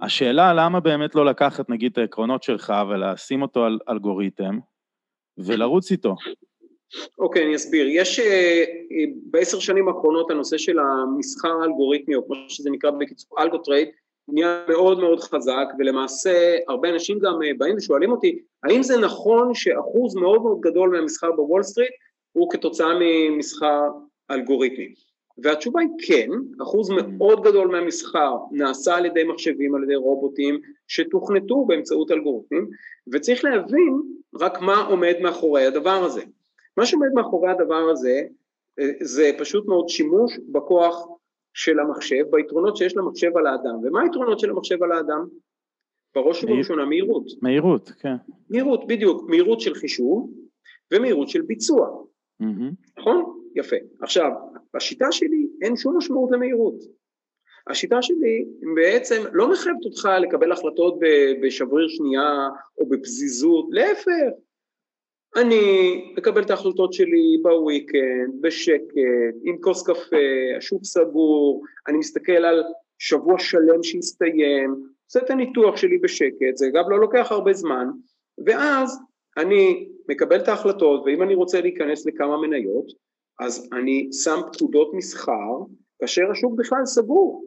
השאלה 0.01 0.55
למה 0.55 0.81
באמת 0.81 1.15
לא 1.15 1.27
לקחת 1.27 1.71
נגיד 1.71 1.93
את 1.93 1.99
העקרונות 1.99 2.43
שלך 2.43 2.73
ולשים 2.91 3.43
אותו 3.43 3.65
על 3.65 3.79
אלגוריתם 3.89 4.59
ולרוץ 5.39 5.91
איתו. 5.91 6.17
אוקיי, 7.19 7.43
okay, 7.43 7.45
אני 7.45 7.57
אסביר. 7.57 7.87
יש 7.91 8.21
uh, 8.21 8.23
בעשר 9.31 9.59
שנים 9.59 9.89
האחרונות 9.89 10.31
הנושא 10.31 10.59
של 10.59 10.79
המסחר 10.79 11.53
האלגוריתמי, 11.63 12.15
או 12.15 12.27
כמו 12.27 12.35
שזה 12.49 12.71
נקרא 12.71 12.91
בקיצור 12.91 13.43
algo 13.43 13.61
trade, 13.61 13.89
נהיה 14.29 14.65
מאוד 14.69 15.01
מאוד 15.01 15.21
חזק, 15.21 15.67
ולמעשה 15.79 16.57
הרבה 16.69 16.89
אנשים 16.89 17.19
גם 17.19 17.33
באים 17.59 17.77
ושואלים 17.77 18.13
אותי, 18.13 18.39
האם 18.65 18.83
זה 18.83 18.99
נכון 18.99 19.55
שאחוז 19.55 20.15
מאוד 20.17 20.43
מאוד 20.43 20.61
גדול 20.61 20.91
מהמסחר 20.91 21.33
בוול 21.33 21.63
סטריט 21.63 21.93
הוא 22.39 22.51
כתוצאה 22.51 22.89
ממסחר 23.01 23.83
אלגוריתמי? 24.31 24.95
והתשובה 25.43 25.81
היא 25.81 25.89
כן, 26.07 26.29
אחוז 26.63 26.91
מאוד 26.91 27.43
גדול 27.45 27.69
מהמסחר 27.69 28.37
נעשה 28.53 28.97
על 28.97 29.07
ידי 29.07 29.25
מחשבים, 29.25 29.75
על 29.75 29.83
ידי 29.83 29.95
רובוטים 29.95 30.61
שתוכנתו 30.89 31.65
באמצעות 31.65 32.11
אלגוריתמים, 32.11 32.69
וצריך 33.13 33.45
להבין 33.45 34.03
רק 34.41 34.61
מה 34.61 34.87
עומד 34.87 35.15
מאחורי 35.23 35.67
הדבר 35.67 36.05
הזה. 36.05 36.23
מה 36.77 36.87
שעומד 36.87 37.09
מאחורי 37.15 37.51
הדבר 37.51 37.91
הזה 37.93 38.23
אה, 38.79 38.91
זה 39.01 39.31
פשוט 39.39 39.67
מאוד 39.67 39.89
שימוש 39.89 40.39
בכוח 40.53 41.07
של 41.55 41.79
המחשב, 41.81 42.25
ביתרונות 42.31 42.77
שיש 42.77 42.97
למחשב 42.97 43.37
על 43.37 43.47
האדם. 43.47 43.75
ומה 43.83 44.03
היתרונות 44.03 44.39
של 44.39 44.51
המחשב 44.51 44.83
על 44.83 44.93
האדם? 44.93 45.27
בראש 46.15 46.45
ובראשונה 46.45 46.85
מהירות. 46.85 47.25
מהירות, 47.43 47.89
כן. 47.89 48.15
מהירות, 48.51 48.87
בדיוק. 48.87 49.31
מהירות 49.31 49.61
של 49.61 49.75
חישוב 49.75 50.31
ומהירות 50.95 51.29
של 51.29 51.43
ביצוע. 51.43 52.03
נכון? 52.99 53.41
יפה. 53.55 53.77
עכשיו, 54.01 54.31
בשיטה 54.75 55.13
שלי 55.13 55.49
אין 55.63 55.77
שום 55.77 55.97
משמעות 55.97 56.31
למהירות. 56.31 56.75
השיטה 57.67 58.03
שלי 58.03 58.45
בעצם 58.75 59.23
לא 59.33 59.51
מחייבת 59.51 59.85
אותך 59.85 60.09
לקבל 60.21 60.53
החלטות 60.53 60.99
בשבריר 61.43 61.89
שנייה 61.89 62.49
או 62.79 62.89
בפזיזות, 62.89 63.67
להפך. 63.71 64.33
אני 65.37 65.61
מקבל 66.17 66.43
את 66.43 66.51
ההחלטות 66.51 66.93
שלי 66.93 67.39
בוויקנד, 67.43 68.41
בשקט, 68.41 68.95
עם 69.45 69.57
כוס 69.61 69.87
קפה, 69.87 70.17
השוק 70.57 70.85
סגור, 70.85 71.63
אני 71.89 71.99
מסתכל 71.99 72.33
על 72.33 72.63
שבוע 72.99 73.39
שלם 73.39 73.83
שהסתיים, 73.83 74.75
עושה 75.05 75.21
את 75.21 75.31
הניתוח 75.31 75.77
שלי 75.77 75.99
בשקט, 75.99 76.57
זה 76.57 76.67
אגב 76.67 76.85
לא 76.89 77.01
לוקח 77.01 77.33
הרבה 77.33 77.53
זמן, 77.53 77.87
ואז 78.47 78.99
אני 79.39 79.89
מקבל 80.09 80.37
את 80.37 80.49
ההחלטות, 80.49 81.03
ואם 81.07 81.23
אני 81.23 81.35
רוצה 81.35 81.61
להיכנס 81.61 82.07
לכמה 82.07 82.37
מניות, 82.37 82.87
אז 83.41 83.69
אני 83.73 84.09
שם 84.13 84.41
פקודות 84.53 84.91
מסחר 84.95 85.59
כאשר 86.01 86.23
השוק 86.31 86.55
בכלל 86.57 86.85
סגור. 86.85 87.45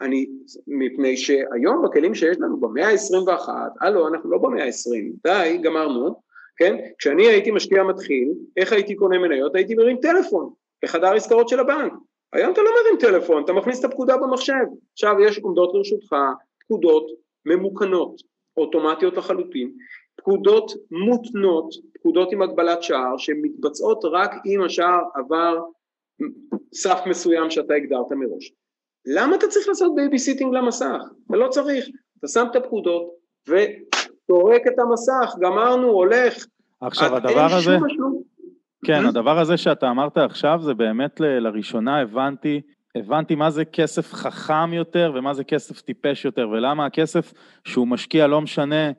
אני, 0.00 0.26
מפני 0.66 1.16
שהיום 1.16 1.84
בכלים 1.84 2.14
שיש 2.14 2.36
לנו 2.40 2.60
במאה 2.60 2.88
ה-21, 2.88 3.48
הלו, 3.80 4.08
אנחנו 4.08 4.30
לא 4.30 4.38
במאה 4.38 4.64
ה-20, 4.64 5.16
די, 5.24 5.58
גמרנו, 5.62 6.20
כן? 6.56 6.76
כשאני 6.98 7.26
הייתי 7.26 7.50
משקיע 7.50 7.82
מתחיל, 7.82 8.32
איך 8.56 8.72
הייתי 8.72 8.94
קונה 8.94 9.18
מניות? 9.18 9.54
הייתי 9.54 9.74
מרים 9.74 9.96
טלפון 9.96 10.52
לחדר 10.82 11.14
עסקאות 11.14 11.48
של 11.48 11.60
הבנק. 11.60 11.92
היום 12.32 12.52
אתה 12.52 12.62
לא 12.62 12.70
מרים 12.82 13.00
טלפון, 13.00 13.44
אתה 13.44 13.52
מכניס 13.52 13.80
את 13.80 13.84
הפקודה 13.84 14.16
במחשב. 14.16 14.64
עכשיו 14.92 15.14
יש 15.20 15.38
עומדות 15.38 15.74
לרשותך 15.74 16.16
פקודות 16.60 17.06
ממוכנות, 17.46 18.14
אוטומטיות 18.56 19.16
לחלוטין, 19.16 19.72
פקודות 20.20 20.72
מותנות, 20.90 21.74
פקודות 21.94 22.32
עם 22.32 22.42
הגבלת 22.42 22.82
שער, 22.82 23.16
שמתבצעות 23.16 24.04
רק 24.12 24.30
אם 24.46 24.62
השער 24.62 25.00
עבר 25.14 25.58
סף 26.74 27.00
מסוים 27.06 27.50
שאתה 27.50 27.74
הגדרת 27.74 28.12
מראש. 28.12 28.52
למה 29.06 29.36
אתה 29.36 29.46
צריך 29.46 29.68
לעשות 29.68 29.94
babysitting 29.94 30.54
למסך? 30.54 31.02
אתה 31.26 31.36
לא 31.36 31.48
צריך, 31.48 31.84
אתה 32.18 32.28
שם 32.28 32.46
את 32.50 32.56
הפקודות 32.56 33.02
וטורק 33.48 34.62
את 34.66 34.78
המסך, 34.78 35.34
גמרנו, 35.40 35.88
הולך. 35.88 36.46
עכשיו 36.80 37.16
הדבר 37.16 37.48
הזה, 37.54 37.76
כן, 38.84 39.06
הדבר 39.06 39.38
הזה 39.38 39.56
שאתה 39.56 39.90
אמרת 39.90 40.18
עכשיו 40.18 40.58
זה 40.62 40.74
באמת 40.74 41.20
לראשונה 41.20 42.00
הבנתי 42.00 42.60
הבנתי 42.94 43.34
מה 43.34 43.50
זה 43.50 43.64
כסף 43.64 44.12
חכם 44.12 44.72
יותר 44.72 45.12
ומה 45.14 45.34
זה 45.34 45.44
כסף 45.44 45.80
טיפש 45.80 46.24
יותר 46.24 46.48
ולמה 46.48 46.86
הכסף 46.86 47.32
שהוא 47.64 47.88
משקיע 47.88 48.26
לא 48.26 48.40
משנה 48.40 48.90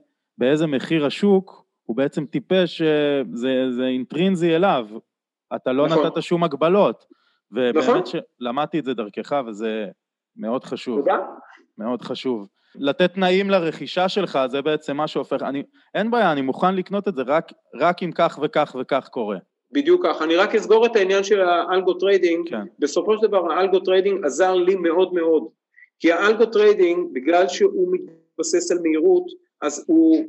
באיזה 0.42 0.68
מחיר 0.68 1.06
השוק, 1.06 1.66
הוא 1.84 1.98
בעצם 1.98 2.26
טיפש, 2.26 2.82
זה, 3.34 3.72
זה 3.72 3.86
אינטרינזי 3.86 4.56
אליו, 4.56 4.88
אתה 5.56 5.72
לא 5.72 5.88
נכון. 5.88 6.06
נתת 6.06 6.22
שום 6.22 6.44
הגבלות. 6.44 7.06
ובאמת 7.52 7.78
נכון. 7.78 8.02
שלמדתי 8.06 8.80
את 8.80 8.86
זה 8.86 8.94
דרכך 8.94 9.42
וזה 9.48 9.86
מאוד 10.38 10.64
חשוב. 10.64 11.00
תודה. 11.00 11.18
מאוד 11.78 12.02
חשוב. 12.02 12.48
לתת 12.76 13.14
תנאים 13.14 13.50
לרכישה 13.50 14.10
שלך, 14.10 14.40
זה 14.48 14.62
בעצם 14.62 14.98
מה 14.98 15.08
שהופך, 15.08 15.42
אני, 15.42 15.64
אין 15.96 16.12
בעיה, 16.12 16.32
אני 16.32 16.42
מוכן 16.42 16.76
לקנות 16.76 17.08
את 17.08 17.16
זה 17.16 17.22
רק, 17.22 17.52
רק 17.76 18.04
אם 18.04 18.12
כך 18.16 18.40
וכך 18.42 18.76
וכך 18.82 19.08
קורה. 19.12 19.38
בדיוק 19.72 20.06
כך. 20.06 20.22
אני 20.22 20.36
רק 20.36 20.56
אסגור 20.56 20.86
את 20.86 20.96
העניין 20.96 21.24
של 21.24 21.42
ה 21.42 21.52
algo 21.52 21.94
trading. 21.94 22.50
כן. 22.50 22.66
בסופו 22.80 23.18
של 23.18 23.28
דבר 23.28 23.52
ה 23.52 23.57
algo 23.57 23.80
trading 23.80 24.26
עזר 24.26 24.54
לי 24.54 24.76
מאוד 24.76 25.14
מאוד. 25.14 25.44
כי 26.00 26.12
ה 26.12 26.18
algo 26.18 26.46
trading, 26.46 27.14
בגלל 27.14 27.48
שהוא 27.48 27.94
מתבסס 27.94 28.72
על 28.72 28.78
מהירות, 28.82 29.26
אז 29.62 29.86
הוא 29.88 30.26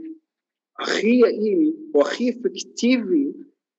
הכי 0.81 1.07
יעיל 1.07 1.73
או 1.95 2.03
הכי 2.03 2.31
אפקטיבי 2.31 3.27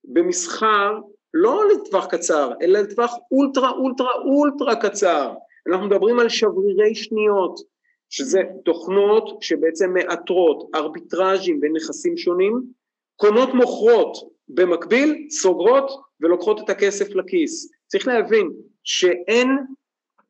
במסחר 0.03 0.99
לא 1.34 1.63
לטווח 1.73 2.05
קצר, 2.05 2.51
אלא 2.61 2.80
לטווח 2.80 3.13
אולטרה 3.31 3.71
אולטרה 3.71 4.11
אולטרה 4.25 4.75
קצר. 4.75 5.34
אנחנו 5.67 5.88
מדברים 5.88 6.19
על 6.19 6.30
שברירי 6.30 6.95
שניות, 6.95 7.59
שזה 8.09 8.41
תוכנות 8.65 9.38
שבעצם 9.41 9.93
מאתרות 9.93 10.69
ארביטראז'ים 10.75 11.61
בין 11.61 11.73
נכסים 11.75 12.17
שונים, 12.17 12.63
קונות 13.15 13.49
מוכרות 13.53 14.17
במקביל, 14.47 15.27
סוגרות 15.30 15.91
ולוקחות 16.21 16.59
את 16.59 16.69
הכסף 16.69 17.15
לכיס. 17.15 17.71
צריך 17.88 18.07
להבין 18.07 18.51
שאין 18.84 19.49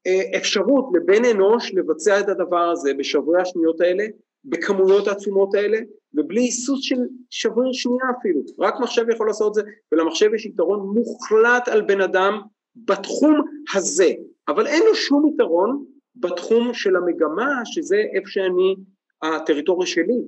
אה, 0.07 0.37
אפשרות 0.37 0.85
לבן 0.93 1.25
אנוש 1.25 1.73
לבצע 1.73 2.19
את 2.19 2.29
הדבר 2.29 2.69
הזה 2.69 2.93
בשברי 2.93 3.41
השניות 3.41 3.81
האלה 3.81 4.05
בכמויות 4.45 5.07
העצומות 5.07 5.55
האלה 5.55 5.77
ובלי 6.13 6.41
היסוס 6.41 6.81
של 6.81 6.99
שבריר 7.29 7.73
שנייה 7.73 8.05
אפילו, 8.19 8.41
רק 8.59 8.79
מחשב 8.79 9.09
יכול 9.09 9.27
לעשות 9.27 9.47
את 9.47 9.53
זה 9.53 9.61
ולמחשב 9.91 10.33
יש 10.33 10.45
יתרון 10.45 10.79
מוחלט 10.79 11.67
על 11.67 11.81
בן 11.81 12.01
אדם 12.01 12.41
בתחום 12.75 13.41
הזה, 13.75 14.11
אבל 14.47 14.67
אין 14.67 14.83
לו 14.85 14.95
שום 14.95 15.27
יתרון 15.33 15.85
בתחום 16.15 16.73
של 16.73 16.95
המגמה 16.95 17.61
שזה 17.65 18.03
איפה 18.13 18.27
שאני, 18.27 18.75
הטריטוריה 19.21 19.87
שלי, 19.87 20.21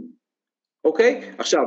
אוקיי? 0.83 1.31
עכשיו, 1.37 1.63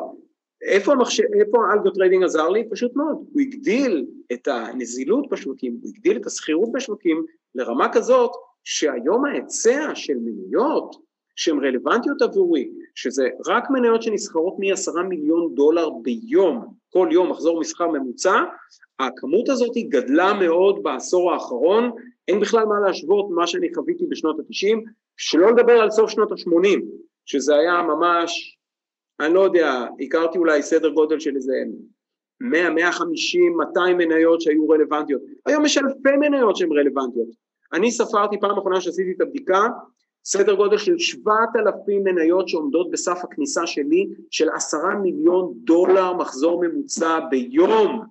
איפה, 0.62 0.92
המחשב, 0.92 1.22
איפה 1.40 1.58
ה 1.70 1.74
algo 1.74 1.90
trading 1.90 2.24
עזר 2.24 2.48
לי? 2.48 2.68
פשוט 2.70 2.96
מאוד, 2.96 3.16
הוא 3.32 3.40
הגדיל 3.40 4.06
את 4.32 4.48
הנזילות 4.48 5.28
בשווקים, 5.30 5.78
הוא 5.82 5.90
הגדיל 5.94 6.16
את 6.16 6.26
הסחירות 6.26 6.72
בשווקים 6.72 7.24
לרמה 7.54 7.88
כזאת 7.92 8.30
שהיום 8.64 9.24
ההיצע 9.24 9.90
של 9.94 10.14
מניות 10.24 11.07
שהן 11.38 11.64
רלוונטיות 11.64 12.22
עבורי, 12.22 12.68
שזה 12.94 13.28
רק 13.46 13.70
מניות 13.70 14.02
שנסחרות 14.02 14.54
מ-10 14.58 15.02
מיליון 15.08 15.54
דולר 15.54 15.90
ביום, 16.02 16.74
כל 16.90 17.08
יום 17.12 17.30
מחזור 17.30 17.60
מסחר 17.60 17.88
ממוצע, 17.88 18.42
הכמות 18.98 19.48
הזאת 19.48 19.76
גדלה 19.88 20.32
מאוד 20.34 20.82
בעשור 20.82 21.32
האחרון, 21.32 21.90
אין 22.28 22.40
בכלל 22.40 22.64
מה 22.64 22.80
להשוות 22.86 23.26
מה 23.30 23.46
שאני 23.46 23.74
חוויתי 23.74 24.06
בשנות 24.06 24.38
ה-90, 24.40 24.78
שלא 25.16 25.50
לדבר 25.50 25.72
על 25.72 25.90
סוף 25.90 26.10
שנות 26.10 26.32
ה-80, 26.32 26.80
שזה 27.24 27.56
היה 27.56 27.82
ממש, 27.82 28.58
אני 29.20 29.34
לא 29.34 29.40
יודע, 29.40 29.86
הכרתי 30.00 30.38
אולי 30.38 30.62
סדר 30.62 30.88
גודל 30.88 31.20
של 31.20 31.36
איזה 31.36 31.54
100, 32.40 32.70
150, 32.70 33.56
200 33.56 33.96
מניות 33.96 34.40
שהיו 34.40 34.68
רלוונטיות, 34.68 35.22
היום 35.46 35.64
יש 35.64 35.78
אלפי 35.78 36.16
מניות 36.20 36.56
שהן 36.56 36.72
רלוונטיות. 36.72 37.28
אני 37.72 37.90
ספרתי 37.90 38.36
פעם 38.40 38.58
אחרונה 38.58 38.80
שעשיתי 38.80 39.12
את 39.16 39.20
הבדיקה, 39.20 39.68
סדר 40.30 40.54
גודל 40.54 40.78
של 40.78 40.98
7,000 40.98 42.04
מניות 42.04 42.48
שעומדות 42.48 42.90
בסף 42.90 43.18
הכניסה 43.24 43.66
שלי 43.66 44.08
של 44.30 44.48
עשרה 44.54 44.94
מיליון 44.94 45.52
דולר 45.64 46.12
מחזור 46.12 46.62
ממוצע 46.62 47.18
ביום. 47.30 48.02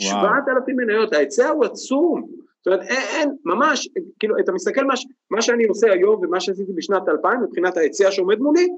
7,000 0.00 0.76
מניות, 0.76 1.12
ההיצע 1.12 1.48
הוא 1.48 1.64
עצום. 1.64 2.26
זאת 2.58 2.66
אומרת, 2.66 2.80
אין, 2.82 3.02
אין, 3.14 3.36
ממש, 3.44 3.88
כאילו, 4.18 4.38
אתה 4.38 4.52
מסתכל 4.52 4.84
מה, 4.84 4.94
מה 5.30 5.42
שאני 5.42 5.64
עושה 5.64 5.92
היום 5.92 6.20
ומה 6.24 6.40
שעשיתי 6.40 6.72
בשנת 6.72 7.08
2000 7.08 7.40
מבחינת 7.42 7.76
ההיצע 7.76 8.10
שעומד 8.10 8.38
מולי, 8.38 8.68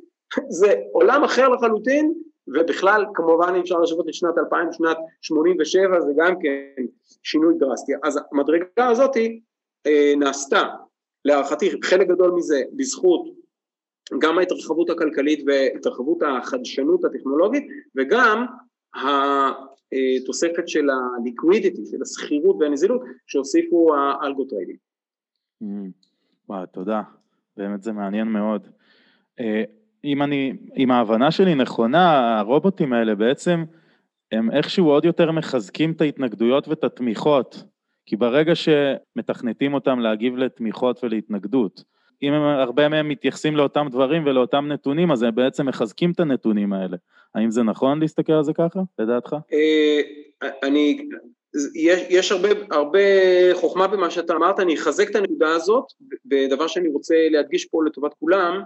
זה 0.49 0.75
עולם 0.93 1.25
אחר 1.25 1.49
לחלוטין, 1.49 2.15
ובכלל, 2.49 3.05
כמובן 3.15 3.55
אי 3.55 3.61
אפשר 3.61 3.79
לשוות 3.79 4.09
את 4.09 4.15
שנת 4.15 4.39
2000, 4.39 4.73
שנת 4.73 4.97
87, 5.21 6.01
זה 6.01 6.13
גם 6.17 6.35
כן 6.41 6.85
שינוי 7.23 7.55
דרסטי. 7.59 7.93
אז 8.03 8.21
המדרגה 8.33 8.89
הזאתי 8.89 9.41
אה, 9.87 10.13
נעשתה 10.17 10.63
להערכתי 11.27 11.71
חלק 11.85 12.09
גדול 12.09 12.31
מזה 12.31 12.63
בזכות 12.77 13.29
גם 14.19 14.39
ההתרחבות 14.39 14.91
הכלכלית 14.91 15.45
והתרחבות 15.47 16.19
החדשנות 16.23 17.05
הטכנולוגית 17.05 17.67
וגם 17.97 18.47
התוספת 18.95 20.69
של 20.69 20.89
ה 20.91 20.99
liquidity, 20.99 21.83
של 21.91 22.03
הסחירות 22.03 22.57
והנזילות 22.61 23.01
שהוסיפו 23.27 23.95
האלגוטריידים. 23.95 24.77
Mm, 25.63 25.67
וואו, 26.49 26.67
תודה, 26.67 27.03
באמת 27.57 27.83
זה 27.83 27.93
מעניין 27.93 28.29
מאוד. 28.29 28.69
אה, 29.41 29.63
אם 30.05 30.23
אני, 30.23 30.53
אם 30.77 30.91
ההבנה 30.91 31.31
שלי 31.31 31.55
נכונה, 31.55 32.39
הרובוטים 32.39 32.93
האלה 32.93 33.15
בעצם 33.15 33.65
הם 34.33 34.51
איכשהו 34.51 34.87
עוד 34.87 35.05
יותר 35.05 35.33
מחזקים 35.33 35.93
את 35.93 36.01
ההתנגדויות 36.01 36.69
ואת 36.69 36.85
התמיכות 36.85 37.65
כי 38.07 38.17
ברגע 38.17 38.53
שמתכנתים 38.55 39.75
אותם 39.75 40.01
להגיב 40.01 40.37
לתמיכות 40.37 41.05
ולהתנגדות, 41.05 41.85
אם 42.23 42.33
הם, 42.33 42.43
הרבה 42.43 42.89
מהם 42.89 43.09
מתייחסים 43.09 43.57
לאותם 43.57 43.87
דברים 43.91 44.27
ולאותם 44.27 44.67
נתונים, 44.69 45.13
אז 45.13 45.23
הם 45.23 45.35
בעצם 45.35 45.69
מחזקים 45.69 46.11
את 46.11 46.21
הנתונים 46.21 46.73
האלה. 46.73 46.97
האם 47.35 47.51
זה 47.51 47.63
נכון 47.63 48.01
להסתכל 48.01 48.33
על 48.33 48.45
זה 48.45 48.53
ככה, 48.53 48.81
לדעתך? 48.99 49.37
אה, 49.53 50.01
אני, 50.63 51.09
יש, 51.75 52.01
יש 52.11 52.33
הרבה, 52.33 52.49
הרבה 52.71 52.99
חוכמה 53.55 53.87
במה 53.87 54.11
שאתה 54.11 54.35
אמרת, 54.35 54.61
אני 54.61 54.75
אחזק 54.75 55.11
את 55.11 55.17
הנקודה 55.17 55.55
הזאת 55.55 55.85
בדבר 56.25 56.67
שאני 56.67 56.89
רוצה 56.89 57.15
להדגיש 57.31 57.65
פה 57.65 57.85
לטובת 57.85 58.15
כולם, 58.15 58.63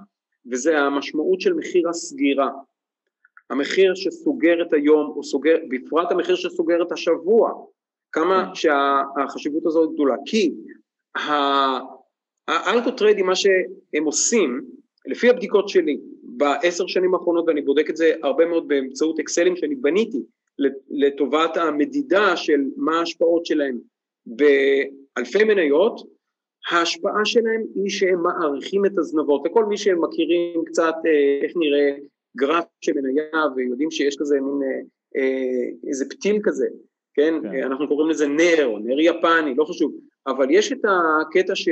וזה 0.50 0.78
המשמעות 0.78 1.40
של 1.40 1.52
מחיר 1.54 1.88
הסגירה. 1.88 2.48
המחיר 3.50 3.94
שסוגר 3.94 4.62
את 4.62 4.72
היום, 4.72 5.12
או 5.16 5.24
סוגר, 5.24 5.56
בפרט 5.68 6.12
המחיר 6.12 6.34
שסוגר 6.34 6.82
את 6.82 6.92
השבוע, 6.92 7.52
כמה 8.12 8.44
כן. 8.46 8.54
שהחשיבות 8.54 9.66
הזאת 9.66 9.92
גדולה, 9.94 10.14
כי 10.26 10.54
האלקוטריידים 12.48 13.26
מה 13.26 13.36
שהם 13.36 14.04
עושים, 14.04 14.60
לפי 15.06 15.30
הבדיקות 15.30 15.68
שלי 15.68 16.00
בעשר 16.22 16.86
שנים 16.86 17.14
האחרונות, 17.14 17.44
ואני 17.46 17.62
בודק 17.62 17.90
את 17.90 17.96
זה 17.96 18.12
הרבה 18.22 18.46
מאוד 18.46 18.68
באמצעות 18.68 19.20
אקסלים 19.20 19.56
שאני 19.56 19.74
בניתי 19.74 20.22
לטובת 20.90 21.56
המדידה 21.56 22.36
של 22.36 22.60
מה 22.76 22.98
ההשפעות 22.98 23.46
שלהם 23.46 23.78
באלפי 24.26 25.44
מניות, 25.44 26.00
ההשפעה 26.70 27.24
שלהם 27.24 27.62
היא 27.74 27.90
שהם 27.90 28.22
מעריכים 28.22 28.86
את 28.86 28.98
הזנבות, 28.98 29.42
לכל 29.46 29.64
מי 29.64 29.76
שמכירים 29.76 30.64
קצת 30.66 30.94
אה, 31.06 31.44
איך 31.44 31.52
נראה 31.56 31.96
גרף 32.36 32.64
של 32.80 32.92
מניה 32.92 33.46
ויודעים 33.56 33.90
שיש 33.90 34.16
כזה 34.20 34.40
מין 34.40 34.60
אה, 34.62 34.80
אה, 35.16 35.88
איזה 35.88 36.04
פתיל 36.10 36.40
כזה 36.42 36.66
כן? 37.20 37.34
כן, 37.52 37.62
אנחנו 37.64 37.88
קוראים 37.88 38.10
לזה 38.10 38.28
נר 38.28 38.64
או 38.66 38.78
נר 38.78 39.00
יפני, 39.00 39.54
לא 39.56 39.64
חשוב, 39.64 39.94
אבל 40.26 40.46
יש 40.50 40.72
את 40.72 40.84
הקטע 40.84 41.54
ש, 41.54 41.68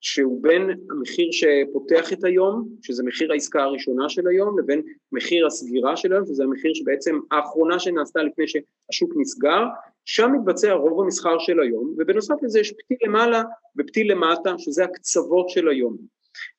שהוא 0.00 0.42
בין 0.42 0.70
המחיר 0.90 1.28
שפותח 1.32 2.12
את 2.12 2.24
היום, 2.24 2.68
שזה 2.82 3.02
מחיר 3.02 3.32
העסקה 3.32 3.62
הראשונה 3.62 4.08
של 4.08 4.28
היום, 4.28 4.58
לבין 4.58 4.82
מחיר 5.12 5.46
הסגירה 5.46 5.96
של 5.96 6.12
היום, 6.12 6.26
שזה 6.26 6.44
המחיר 6.44 6.74
שבעצם 6.74 7.18
האחרונה 7.30 7.78
שנעשתה 7.78 8.22
לפני 8.22 8.44
שהשוק 8.48 9.12
נסגר, 9.16 9.62
שם 10.04 10.32
מתבצע 10.32 10.72
רוב 10.72 11.02
המסחר 11.02 11.38
של 11.38 11.60
היום, 11.60 11.94
ובנוסף 11.98 12.34
לזה 12.42 12.60
יש 12.60 12.72
פתיל 12.72 12.98
למעלה 13.04 13.42
ופתיל 13.78 14.12
למטה, 14.12 14.54
שזה 14.58 14.84
הקצוות 14.84 15.48
של 15.48 15.68
היום. 15.68 15.96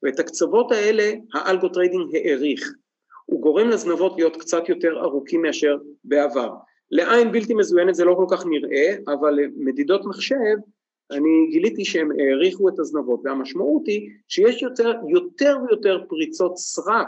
ואת 0.03 0.19
הקצוות 0.19 0.71
האלה 0.71 1.11
ה 1.33 1.40
algo 1.40 1.69
trading 1.69 2.15
האריך. 2.15 2.73
הוא 3.25 3.41
גורם 3.41 3.69
לזנבות 3.69 4.13
להיות 4.17 4.37
קצת 4.37 4.69
יותר 4.69 4.99
ארוכים 5.01 5.41
מאשר 5.41 5.77
בעבר. 6.03 6.49
לעין 6.91 7.31
בלתי 7.31 7.53
מזוינת 7.53 7.95
זה 7.95 8.05
לא 8.05 8.13
כל 8.13 8.25
כך 8.29 8.45
נראה, 8.45 8.95
אבל 9.07 9.39
מדידות 9.57 10.05
מחשב, 10.05 10.55
אני 11.11 11.47
גיליתי 11.51 11.85
שהם 11.85 12.09
האריכו 12.19 12.69
את 12.69 12.79
הזנבות, 12.79 13.21
והמשמעות 13.23 13.87
היא 13.87 14.09
שיש 14.27 14.61
יותר, 14.61 14.93
יותר 15.09 15.57
ויותר 15.67 16.03
פריצות 16.09 16.57
סרק 16.57 17.07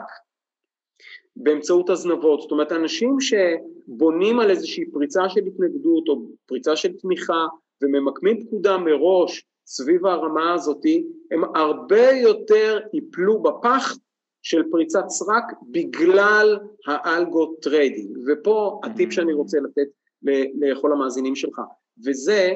באמצעות 1.36 1.90
הזנבות, 1.90 2.42
זאת 2.42 2.52
אומרת 2.52 2.72
אנשים 2.72 3.18
שבונים 3.20 4.40
על 4.40 4.50
איזושהי 4.50 4.92
פריצה 4.92 5.30
של 5.30 5.42
התנגדות 5.46 6.08
או 6.08 6.22
פריצה 6.46 6.76
של 6.76 6.98
תמיכה 6.98 7.48
וממקמים 7.82 8.46
פקודה 8.46 8.78
מראש 8.78 9.46
סביב 9.66 10.06
הרמה 10.06 10.54
הזאתי, 10.54 11.08
הם 11.32 11.44
הרבה 11.56 12.12
יותר 12.12 12.80
ייפלו 12.94 13.42
בפח 13.42 13.98
של 14.50 14.64
פריצת 14.72 15.04
סרק 15.08 15.44
בגלל 15.72 16.60
ה 16.88 17.01
algo 17.01 17.56
trading, 17.62 18.18
ופה 18.28 18.80
הטיפ 18.84 19.12
שאני 19.12 19.34
רוצה 19.34 19.58
לתת 19.60 19.88
לכל 20.60 20.92
המאזינים 20.92 21.36
שלך, 21.36 21.62
וזה 22.06 22.54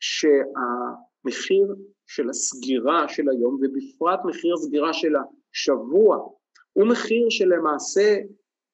שהמחיר 0.00 1.74
של 2.06 2.30
הסגירה 2.30 3.08
של 3.08 3.28
היום, 3.28 3.54
ובפרט 3.54 4.20
מחיר 4.24 4.54
הסגירה 4.54 4.92
של 4.92 5.12
השבוע, 5.16 6.28
הוא 6.72 6.86
מחיר 6.86 7.26
שלמעשה 7.30 8.16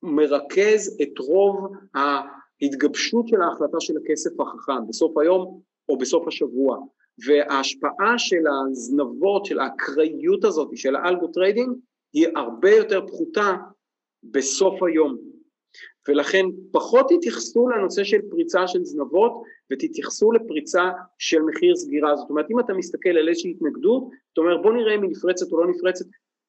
מרכז 0.03 0.99
את 1.03 1.19
רוב 1.19 1.73
ההתגבשות 1.95 3.29
של 3.29 3.43
ההחלטה 3.43 3.81
של 3.81 3.95
הכסף 4.05 4.41
החכם 4.41 4.89
בסוף 4.89 5.19
היום 5.19 5.61
או 5.89 5.99
בסוף 5.99 6.29
השבוע. 6.29 6.79
וההשפעה 7.27 8.19
של 8.19 8.45
הזנבות, 8.47 9.45
של 9.45 9.59
האקראיות 9.59 10.45
הזאת, 10.45 10.69
של 10.75 10.97
ה 10.97 11.03
algo 11.03 11.27
trading 11.27 11.77
היא 12.13 12.29
הרבה 12.37 12.71
יותר 12.71 13.07
פחותה 13.07 13.57
בסוף 14.23 14.83
היום. 14.83 15.17
ולכן 16.09 16.47
פחות 16.73 17.07
תתייחסו 17.09 17.69
לנושא 17.69 18.05
של 18.05 18.19
פריצה 18.31 18.69
של 18.69 18.85
זנבות 18.85 19.43
ותתייחסו 19.73 20.33
לפריצה 20.33 20.91
של 21.19 21.43
מחיר 21.43 21.77
סגירה. 21.77 22.17
זאת 22.17 22.31
אומרת, 22.31 22.47
אם 22.51 22.61
אתה 22.61 22.73
מסתכל 22.73 23.09
על 23.09 23.29
איזושהי 23.29 23.51
התנגדות, 23.51 24.05
אתה 24.33 24.41
אומר 24.41 24.57
בוא 24.63 24.73
נראה 24.73 24.95
אם 24.95 25.03
היא 25.03 25.11
נפרצת 25.11 25.53
או 25.53 25.65
לא 25.65 25.71
נפרצת, 25.71 26.05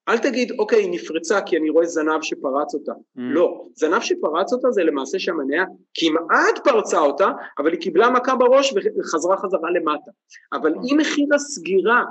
אל 0.09 0.17
תגיד 0.17 0.51
אוקיי 0.59 0.79
היא 0.79 0.91
נפרצה 0.91 1.41
כי 1.41 1.57
אני 1.57 1.69
רואה 1.69 1.85
זנב 1.85 2.21
שפרץ 2.21 2.73
אותה, 2.73 2.91
mm. 2.91 2.95
לא, 3.15 3.65
זנב 3.75 4.01
שפרץ 4.01 4.53
אותה 4.53 4.71
זה 4.71 4.83
למעשה 4.83 5.19
שהמניה 5.19 5.63
כמעט 5.93 6.59
פרצה 6.63 6.99
אותה 6.99 7.31
אבל 7.59 7.71
היא 7.71 7.81
קיבלה 7.81 8.09
מכה 8.09 8.35
בראש 8.35 8.73
וחזרה 8.73 9.37
חזרה 9.37 9.71
למטה, 9.71 10.11
אבל 10.53 10.73
אם 10.73 10.97
מחיר 10.97 11.27
הסגירה 11.35 12.03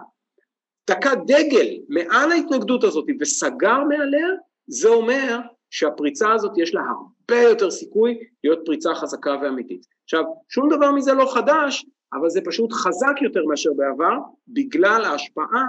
תקע 0.90 1.14
דגל 1.14 1.68
מעל 1.88 2.32
ההתנגדות 2.32 2.84
הזאת 2.84 3.04
וסגר 3.20 3.84
מעליה, 3.84 4.28
זה 4.66 4.88
אומר 4.88 5.38
שהפריצה 5.70 6.32
הזאת 6.32 6.52
יש 6.58 6.74
לה 6.74 6.80
הרבה 6.80 7.42
יותר 7.42 7.70
סיכוי 7.70 8.18
להיות 8.44 8.58
פריצה 8.64 8.94
חזקה 8.94 9.30
ואמיתית. 9.42 9.86
עכשיו, 10.04 10.24
שום 10.48 10.68
דבר 10.68 10.92
מזה 10.92 11.12
לא 11.12 11.32
חדש, 11.34 11.86
אבל 12.12 12.30
זה 12.30 12.40
פשוט 12.44 12.72
חזק 12.72 13.22
יותר 13.22 13.44
מאשר 13.44 13.70
בעבר, 13.76 14.16
בגלל 14.48 15.04
ההשפעה 15.04 15.64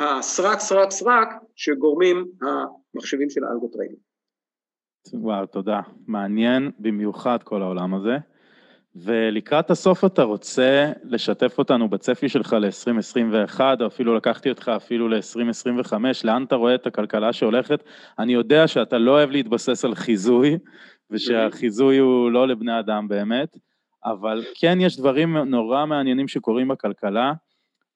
הסרק 0.00 0.58
סרק 0.58 0.90
סרק 0.90 1.28
שגורמים 1.56 2.24
המחשבים 2.42 3.30
של 3.30 3.44
האלגוטריידים. 3.44 3.98
וואו, 5.12 5.46
תודה. 5.46 5.80
מעניין 6.06 6.70
במיוחד 6.78 7.38
כל 7.44 7.62
העולם 7.62 7.94
הזה. 7.94 8.16
ולקראת 8.96 9.70
הסוף 9.70 10.04
אתה 10.04 10.22
רוצה 10.22 10.92
לשתף 11.04 11.58
אותנו 11.58 11.88
בצפי 11.88 12.28
שלך 12.28 12.56
ל-2021, 12.60 13.60
או 13.80 13.86
אפילו 13.86 14.16
לקחתי 14.16 14.50
אותך 14.50 14.68
אפילו 14.76 15.08
ל-2025, 15.08 15.92
לאן 16.24 16.44
אתה 16.44 16.56
רואה 16.56 16.74
את 16.74 16.86
הכלכלה 16.86 17.32
שהולכת? 17.32 17.84
אני 18.18 18.32
יודע 18.32 18.68
שאתה 18.68 18.98
לא 18.98 19.10
אוהב 19.10 19.30
להתבסס 19.30 19.84
על 19.84 19.94
חיזוי, 19.94 20.58
ושהחיזוי 21.10 21.98
הוא 21.98 22.30
לא 22.30 22.48
לבני 22.48 22.78
אדם 22.78 23.08
באמת, 23.08 23.56
אבל 24.04 24.44
כן 24.60 24.78
יש 24.80 24.98
דברים 24.98 25.36
נורא 25.36 25.86
מעניינים 25.86 26.28
שקורים 26.28 26.68
בכלכלה, 26.68 27.32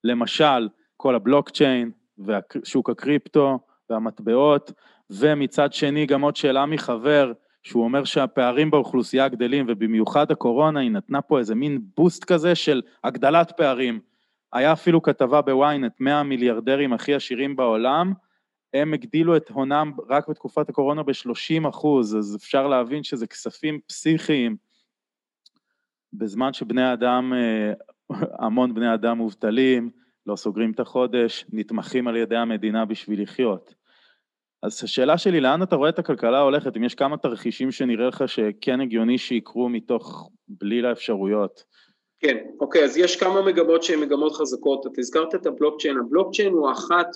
למשל 0.04 0.68
כל 0.96 1.14
הבלוקצ'יין 1.14 1.90
ושוק 2.18 2.90
הקריפטו 2.90 3.58
והמטבעות, 3.90 4.72
ומצד 5.10 5.72
שני 5.72 6.06
גם 6.06 6.22
עוד 6.22 6.36
שאלה 6.36 6.66
מחבר, 6.66 7.32
שהוא 7.66 7.84
אומר 7.84 8.04
שהפערים 8.04 8.70
באוכלוסייה 8.70 9.28
גדלים, 9.28 9.66
ובמיוחד 9.68 10.30
הקורונה 10.30 10.80
היא 10.80 10.90
נתנה 10.90 11.22
פה 11.22 11.38
איזה 11.38 11.54
מין 11.54 11.80
בוסט 11.96 12.24
כזה 12.24 12.54
של 12.54 12.82
הגדלת 13.04 13.52
פערים. 13.56 14.00
היה 14.52 14.72
אפילו 14.72 15.02
כתבה 15.02 15.42
בוויינט, 15.42 15.92
100 16.00 16.22
מיליארדרים 16.22 16.92
הכי 16.92 17.14
עשירים 17.14 17.56
בעולם, 17.56 18.12
הם 18.74 18.94
הגדילו 18.94 19.36
את 19.36 19.48
הונם 19.48 19.92
רק 20.08 20.28
בתקופת 20.28 20.68
הקורונה 20.68 21.02
ב-30 21.02 21.68
אחוז, 21.68 22.16
אז 22.16 22.36
אפשר 22.36 22.66
להבין 22.66 23.02
שזה 23.02 23.26
כספים 23.26 23.80
פסיכיים, 23.86 24.56
בזמן 26.12 26.52
שבני 26.52 26.92
אדם, 26.92 27.32
אה, 27.36 27.72
המון 28.46 28.74
בני 28.74 28.94
אדם 28.94 29.18
מובטלים, 29.18 29.90
לא 30.26 30.36
סוגרים 30.36 30.70
את 30.70 30.80
החודש, 30.80 31.44
נתמכים 31.52 32.08
על 32.08 32.16
ידי 32.16 32.36
המדינה 32.36 32.84
בשביל 32.84 33.22
לחיות. 33.22 33.74
אז 34.62 34.84
השאלה 34.84 35.18
שלי, 35.18 35.40
לאן 35.40 35.62
אתה 35.62 35.76
רואה 35.76 35.88
את 35.88 35.98
הכלכלה 35.98 36.40
הולכת? 36.40 36.76
אם 36.76 36.84
יש 36.84 36.94
כמה 36.94 37.16
תרחישים 37.16 37.72
שנראה 37.72 38.08
לך 38.08 38.24
שכן 38.26 38.80
הגיוני 38.80 39.18
שיקרו 39.18 39.68
מתוך 39.68 40.30
בליל 40.48 40.86
האפשרויות. 40.86 41.64
כן, 42.20 42.36
אוקיי, 42.60 42.84
אז 42.84 42.96
יש 42.96 43.16
כמה 43.16 43.42
מגמות 43.42 43.82
שהן 43.82 44.00
מגמות 44.00 44.32
חזקות. 44.32 44.86
אתה 44.86 45.00
הזכרת 45.00 45.34
את 45.34 45.46
הבלוקצ'יין, 45.46 45.96
הבלוקצ'יין 45.98 46.52
הוא 46.52 46.70
אחת 46.72 47.06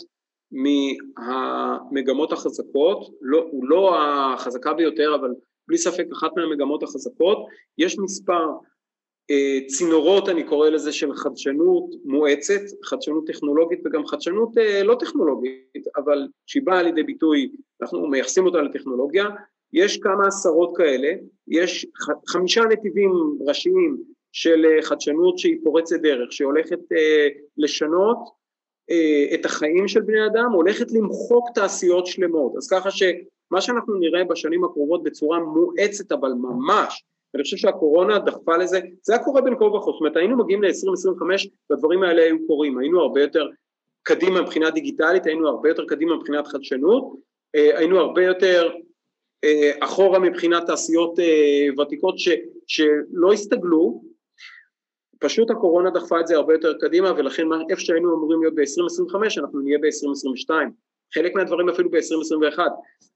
מהמגמות 0.52 2.32
החזקות, 2.32 3.10
לא, 3.20 3.46
הוא 3.50 3.68
לא 3.68 3.98
החזקה 4.00 4.74
ביותר, 4.74 5.14
אבל 5.20 5.30
בלי 5.68 5.78
ספק 5.78 6.04
אחת 6.12 6.30
מהמגמות 6.36 6.82
החזקות. 6.82 7.38
יש 7.78 7.98
מספר 7.98 8.46
צינורות, 9.66 10.28
אני 10.28 10.44
קורא 10.44 10.68
לזה, 10.68 10.92
של 10.92 11.14
חדשנות 11.14 11.84
מואצת, 12.04 12.60
חדשנות 12.84 13.26
טכנולוגית 13.26 13.80
וגם 13.84 14.06
חדשנות 14.06 14.58
אה, 14.58 14.82
לא 14.82 14.96
טכנולוגית, 15.00 15.86
אבל 15.96 16.28
שהיא 16.46 16.62
באה 16.64 16.82
לידי 16.82 17.02
ביטוי, 17.02 17.52
אנחנו 17.82 18.06
מייחסים 18.06 18.46
אותה 18.46 18.62
לטכנולוגיה. 18.62 19.24
יש 19.72 19.98
כמה 19.98 20.26
עשרות 20.26 20.76
כאלה, 20.76 21.08
יש 21.48 21.86
חמישה 22.28 22.64
נתיבים 22.64 23.10
ראשיים 23.46 23.96
של 24.32 24.66
אה, 24.66 24.82
חדשנות 24.82 25.38
שהיא 25.38 25.58
פורצת 25.64 26.00
דרך, 26.00 26.32
שהולכת 26.32 26.80
לשנות 27.56 28.18
אה, 28.90 29.34
את 29.34 29.44
החיים 29.44 29.88
של 29.88 30.00
בני 30.00 30.26
אדם, 30.26 30.52
הולכת 30.52 30.92
למחוק 30.92 31.48
תעשיות 31.54 32.06
שלמות. 32.06 32.52
אז 32.56 32.68
ככה 32.68 32.90
שמה 32.90 33.60
שאנחנו 33.60 33.94
נראה 33.94 34.24
בשנים 34.24 34.64
הקרובות 34.64 35.02
בצורה 35.02 35.38
מואצת 35.40 36.12
אבל 36.12 36.32
ממש, 36.32 37.04
ואני 37.34 37.44
חושב 37.44 37.56
שהקורונה 37.56 38.18
דחפה 38.18 38.56
לזה, 38.56 38.80
זה 39.02 39.14
היה 39.14 39.24
קורה 39.24 39.40
בין 39.40 39.58
כה 39.58 39.64
וכה, 39.64 39.90
זאת 39.90 40.00
אומרת 40.00 40.16
היינו 40.16 40.36
מגיעים 40.36 40.62
ל-2025 40.62 41.48
והדברים 41.70 42.02
האלה 42.02 42.22
היו 42.22 42.46
קורים, 42.46 42.78
היינו 42.78 43.00
הרבה 43.00 43.20
יותר 43.20 43.48
קדימה 44.02 44.42
מבחינה 44.42 44.70
דיגיטלית, 44.70 45.26
היינו 45.26 45.48
הרבה 45.48 45.68
יותר 45.68 45.84
קדימה 45.84 46.16
מבחינת 46.16 46.46
חדשנות, 46.46 47.14
אה, 47.54 47.78
היינו 47.78 47.98
הרבה 47.98 48.24
יותר 48.24 48.70
אה, 49.44 49.70
אחורה 49.80 50.18
מבחינת 50.18 50.66
תעשיות 50.66 51.18
ותיקות 51.78 52.18
ש, 52.18 52.28
שלא 52.66 53.32
הסתגלו. 53.32 54.02
פשוט 55.20 55.50
הקורונה 55.50 55.90
דחפה 55.90 56.20
את 56.20 56.26
זה 56.26 56.36
הרבה 56.36 56.54
יותר 56.54 56.78
קדימה 56.80 57.12
ולכן 57.12 57.42
איפה 57.70 57.80
שהיינו 57.80 58.14
אמורים 58.14 58.40
להיות 58.42 58.54
ב-2025 58.54 59.40
אנחנו 59.40 59.60
נהיה 59.60 59.78
ב-2022 59.78 60.50
חלק 61.14 61.34
מהדברים 61.34 61.68
אפילו 61.68 61.90
ב-2021 61.90 62.58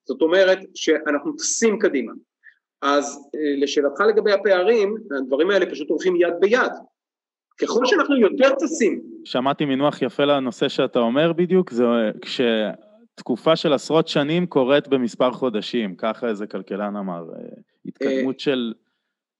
זאת 0.04 0.22
אומרת 0.22 0.58
שאנחנו 0.74 1.32
טסים 1.32 1.78
קדימה 1.78 2.12
אז 2.85 3.31
אה, 3.35 3.62
לשאלתך 3.62 4.01
לגבי 4.01 4.32
הפערים 4.32 4.97
הדברים 5.19 5.51
האלה 5.51 5.66
פשוט 5.70 5.90
הולכים 5.90 6.16
יד 6.16 6.35
ביד 6.40 6.73
ככל 7.61 7.86
שאנחנו 7.86 8.16
יותר 8.16 8.55
טסים 8.55 9.02
שמעתי 9.24 9.65
מינוח 9.65 10.02
יפה 10.02 10.24
לנושא 10.24 10.69
שאתה 10.69 10.98
אומר 10.98 11.32
בדיוק 11.32 11.70
זה 11.70 11.85
כשתקופה 12.20 13.56
של 13.56 13.73
עשרות 13.73 14.09
שנים 14.09 14.47
קורית 14.47 14.89
במספר 14.89 15.31
חודשים 15.31 15.97
ככה 15.97 16.28
איזה 16.28 16.47
כלכלן 16.47 16.97
אמר 16.97 17.24
אה, 17.35 17.55
התקדמות 17.86 18.40
של 18.40 18.73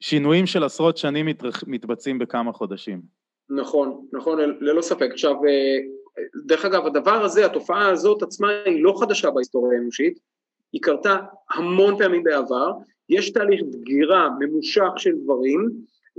שינויים 0.01 0.47
של 0.47 0.65
עשרות 0.65 0.97
שנים. 0.97 1.27
מתבצעים 1.66 2.19
בכמה 2.19 2.53
חודשים. 2.53 3.03
נכון, 3.51 4.07
נכון, 4.12 4.39
ללא 4.61 4.83
ספק. 4.83 5.09
עכשיו, 5.12 5.35
אה, 5.35 5.77
דרך 6.47 6.65
אגב, 6.65 6.87
הדבר 6.87 7.25
הזה, 7.25 7.47
התופעה 7.47 7.89
הזאת 7.89 8.23
עצמה 8.23 8.49
היא 8.65 8.83
לא 8.83 8.95
חדשה 9.01 9.31
בהיסטוריה 9.31 9.79
האנושית, 9.79 10.19
היא 10.73 10.83
קרתה 10.83 11.16
המון 11.51 11.99
פעמים 11.99 12.25
בעבר, 12.25 12.73
יש 13.09 13.31
תהליך 13.31 13.60
דגירה 13.70 14.28
ממושך 14.39 14.90
של 14.97 15.12
דברים, 15.22 15.70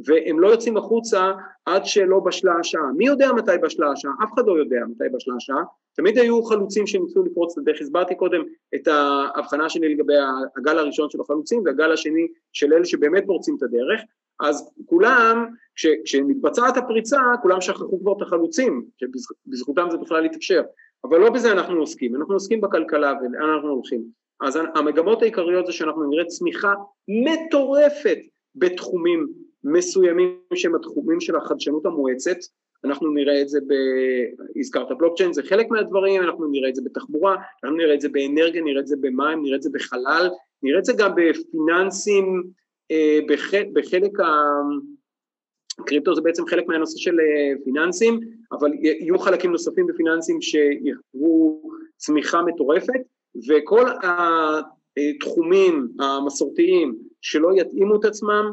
והם 0.06 0.40
לא 0.40 0.48
יוצאים 0.48 0.78
החוצה 0.78 1.32
עד 1.66 1.86
שלא 1.86 2.20
בשלה 2.20 2.54
השעה. 2.60 2.92
מי 2.98 3.06
יודע 3.06 3.34
מתי 3.34 3.52
בשלה 3.64 3.92
השעה? 3.92 4.12
אף 4.24 4.34
אחד 4.34 4.46
לא 4.46 4.60
יודע 4.60 4.78
מתי 4.90 5.04
בשלה 5.14 5.36
השעה. 5.36 5.64
תמיד 5.96 6.18
היו 6.18 6.44
חלוצים 6.44 6.88
שניסו 6.88 7.24
לפרוץ 7.24 7.58
את 7.58 7.58
הדרך. 7.58 7.82
הסברתי 7.82 8.16
קודם 8.16 8.42
את 8.76 8.88
ההבחנה 8.88 9.70
שלי 9.70 9.96
לגבי 9.96 10.14
הגל 10.58 10.80
הראשון 10.80 11.10
של 11.10 11.22
החלוצים 11.22 11.62
והגל 11.66 11.92
השני 11.92 12.28
של 12.54 12.74
אלה 12.74 12.86
שבאמת 12.86 13.24
פורצים 13.28 13.56
את 13.58 13.64
הדרך. 13.64 14.02
אז 14.40 14.72
כולם, 14.86 15.46
כש, 15.76 15.88
כשמתבצעת 16.06 16.78
הפריצה, 16.78 17.22
כולם 17.42 17.62
שכחו 17.62 18.00
כבר 18.00 18.14
את 18.18 18.22
החלוצים, 18.22 18.86
שבזכותם 18.98 19.88
זה 19.92 19.98
בכלל 19.98 20.26
התאפשר. 20.26 20.62
אבל 21.04 21.18
לא 21.18 21.30
בזה 21.30 21.52
אנחנו 21.52 21.80
עוסקים, 21.80 22.16
אנחנו 22.16 22.34
עוסקים 22.34 22.62
בכלכלה 22.62 23.14
ולאן 23.22 23.50
אנחנו 23.50 23.70
הולכים. 23.70 24.25
אז 24.42 24.60
המגמות 24.76 25.22
העיקריות 25.22 25.66
זה 25.66 25.72
שאנחנו 25.72 26.10
נראה 26.10 26.26
צמיחה 26.26 26.74
מטורפת 27.08 28.18
בתחומים 28.56 29.28
מסוימים 29.64 30.40
שהם 30.54 30.76
התחומים 30.76 31.20
של 31.20 31.36
החדשנות 31.36 31.86
המואצת, 31.86 32.38
אנחנו 32.86 33.14
נראה 33.14 33.42
את 33.42 33.50
זה, 33.50 33.60
ב... 33.68 33.74
הזכרת 34.56 34.98
בלוקצ'יין, 34.98 35.34
זה 35.34 35.44
חלק 35.44 35.70
מהדברים, 35.70 36.22
אנחנו 36.22 36.46
נראה 36.48 36.70
את 36.70 36.76
זה 36.76 36.82
בתחבורה, 36.86 37.36
אנחנו 37.64 37.78
נראה 37.78 37.94
את 37.94 38.02
זה 38.02 38.10
באנרגיה, 38.10 38.62
נראה 38.62 38.82
את 38.82 38.88
זה 38.88 38.96
במים, 39.02 39.44
נראה 39.44 39.56
את 39.56 39.62
זה 39.62 39.70
בחלל, 39.74 40.30
נראה 40.64 40.80
את 40.80 40.86
זה 40.86 40.94
גם 40.98 41.12
בפיננסים, 41.16 42.44
אה, 42.92 43.20
בח... 43.28 43.52
בחלק 43.74 44.20
ה... 44.20 44.26
קריפטו 45.86 46.16
זה 46.16 46.22
בעצם 46.22 46.46
חלק 46.46 46.68
מהנושא 46.68 46.98
של 46.98 47.20
אה, 47.20 47.64
פיננסים, 47.64 48.20
אבל 48.52 48.72
יהיו 48.74 49.20
חלקים 49.20 49.52
נוספים 49.52 49.88
בפיננסים 49.88 50.42
שיחוו 50.42 51.62
צמיחה 51.98 52.42
מטורפת, 52.42 53.02
וכל 53.50 53.86
התחומים 54.98 55.88
המסורתיים 56.00 56.96
שלא 57.22 57.50
יתאימו 57.56 57.96
את 57.96 58.06
עצמם, 58.06 58.52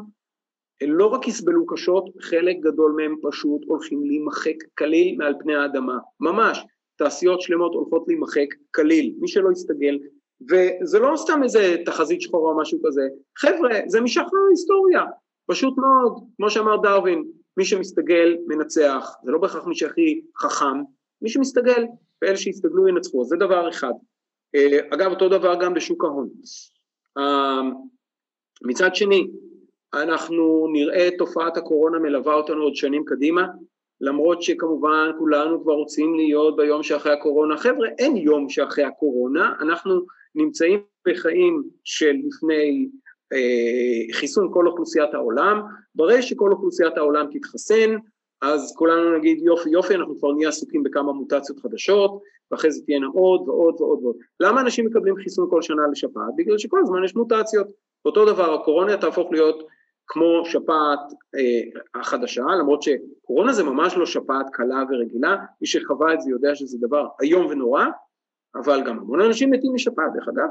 לא 0.87 1.07
רק 1.07 1.27
יסבלו 1.27 1.65
קשות, 1.65 2.09
חלק 2.21 2.57
גדול 2.59 2.91
מהם 2.97 3.15
פשוט 3.21 3.61
הולכים 3.67 4.03
להימחק 4.03 4.55
כליל 4.77 5.17
מעל 5.17 5.35
פני 5.39 5.55
האדמה, 5.55 5.97
ממש, 6.19 6.65
תעשיות 6.95 7.41
שלמות 7.41 7.73
הולכות 7.73 8.03
להימחק 8.07 8.47
כליל, 8.75 9.13
מי 9.19 9.27
שלא 9.27 9.51
יסתגל, 9.51 9.99
וזה 10.51 10.99
לא 10.99 11.13
סתם 11.15 11.43
איזה 11.43 11.75
תחזית 11.85 12.21
שחורה 12.21 12.51
או 12.51 12.57
משהו 12.57 12.79
כזה, 12.85 13.01
חבר'ה, 13.37 13.79
זה 13.87 14.01
משחר 14.01 14.37
ההיסטוריה, 14.47 15.03
פשוט 15.47 15.77
מאוד, 15.77 16.23
כמו 16.37 16.49
שאמר 16.49 16.77
דרווין, 16.77 17.23
מי 17.57 17.65
שמסתגל 17.65 18.37
מנצח, 18.47 19.15
זה 19.23 19.31
לא 19.31 19.39
בהכרח 19.39 19.67
מי 19.67 19.75
שהכי 19.75 20.21
חכם, 20.37 20.77
מי 21.21 21.29
שמסתגל, 21.29 21.85
ואלה 22.21 22.37
שיסתגלו 22.37 22.87
ינצחו, 22.87 23.25
זה 23.25 23.35
דבר 23.35 23.69
אחד. 23.69 23.93
אה, 24.55 24.79
אגב, 24.89 25.11
אותו 25.11 25.29
דבר 25.29 25.55
גם 25.55 25.73
בשוק 25.73 26.03
ההון. 26.03 26.29
אה, 27.17 27.61
מצד 28.61 28.95
שני, 28.95 29.27
אנחנו 29.93 30.67
נראה 30.71 31.07
את 31.07 31.13
תופעת 31.17 31.57
הקורונה 31.57 31.99
מלווה 31.99 32.33
אותנו 32.33 32.63
עוד 32.63 32.75
שנים 32.75 33.05
קדימה, 33.05 33.47
למרות 34.01 34.41
שכמובן 34.41 35.11
כולנו 35.19 35.63
כבר 35.63 35.73
רוצים 35.73 36.15
להיות 36.15 36.55
ביום 36.55 36.83
שאחרי 36.83 37.13
הקורונה. 37.13 37.57
חבר'ה, 37.57 37.87
אין 37.99 38.17
יום 38.17 38.49
שאחרי 38.49 38.83
הקורונה, 38.83 39.53
אנחנו 39.61 40.05
נמצאים 40.35 40.79
בחיים 41.07 41.63
של 41.83 42.15
לפני 42.27 42.89
אה, 43.33 44.13
חיסון 44.13 44.49
כל 44.53 44.67
אוכלוסיית 44.67 45.13
העולם, 45.13 45.61
ברגע 45.95 46.21
שכל 46.21 46.51
אוכלוסיית 46.51 46.97
העולם 46.97 47.27
תתחסן, 47.31 47.95
אז 48.41 48.73
כולנו 48.77 49.17
נגיד 49.17 49.39
יופי 49.41 49.69
יופי, 49.69 49.95
אנחנו 49.95 50.17
כבר 50.19 50.31
נהיה 50.31 50.49
עסוקים 50.49 50.83
בכמה 50.83 51.13
מוטציות 51.13 51.59
חדשות, 51.59 52.21
ואחרי 52.53 52.71
זה 52.71 52.81
תהיינה 52.85 53.07
עוד 53.07 53.49
ועוד 53.49 53.81
ועוד 53.81 54.03
ועוד. 54.03 54.15
למה 54.39 54.61
אנשים 54.61 54.85
מקבלים 54.85 55.15
חיסון 55.15 55.47
כל 55.49 55.61
שנה 55.61 55.81
לשפעת? 55.91 56.35
בגלל 56.37 56.57
שכל 56.57 56.79
הזמן 56.83 57.03
יש 57.03 57.15
מוטציות. 57.15 57.67
אותו 58.05 58.25
דבר, 58.25 58.53
הקורונה 58.53 58.97
תהפוך 58.97 59.31
להיות 59.31 59.67
כמו 60.07 60.41
שפעת 60.45 60.99
אה, 61.35 61.99
החדשה, 62.01 62.43
למרות 62.59 62.83
שקורונה 62.83 63.53
זה 63.53 63.63
ממש 63.63 63.97
לא 63.97 64.05
שפעת 64.05 64.45
קלה 64.51 64.83
ורגילה, 64.89 65.35
מי 65.61 65.67
שחווה 65.67 66.13
את 66.13 66.21
זה 66.21 66.31
יודע 66.31 66.55
שזה 66.55 66.77
דבר 66.81 67.07
איום 67.21 67.45
ונורא, 67.45 67.85
אבל 68.55 68.83
גם 68.85 68.99
המון 68.99 69.21
אנשים 69.21 69.51
מתים 69.51 69.73
משפעת 69.73 70.13
דרך 70.13 70.27
אגב, 70.27 70.49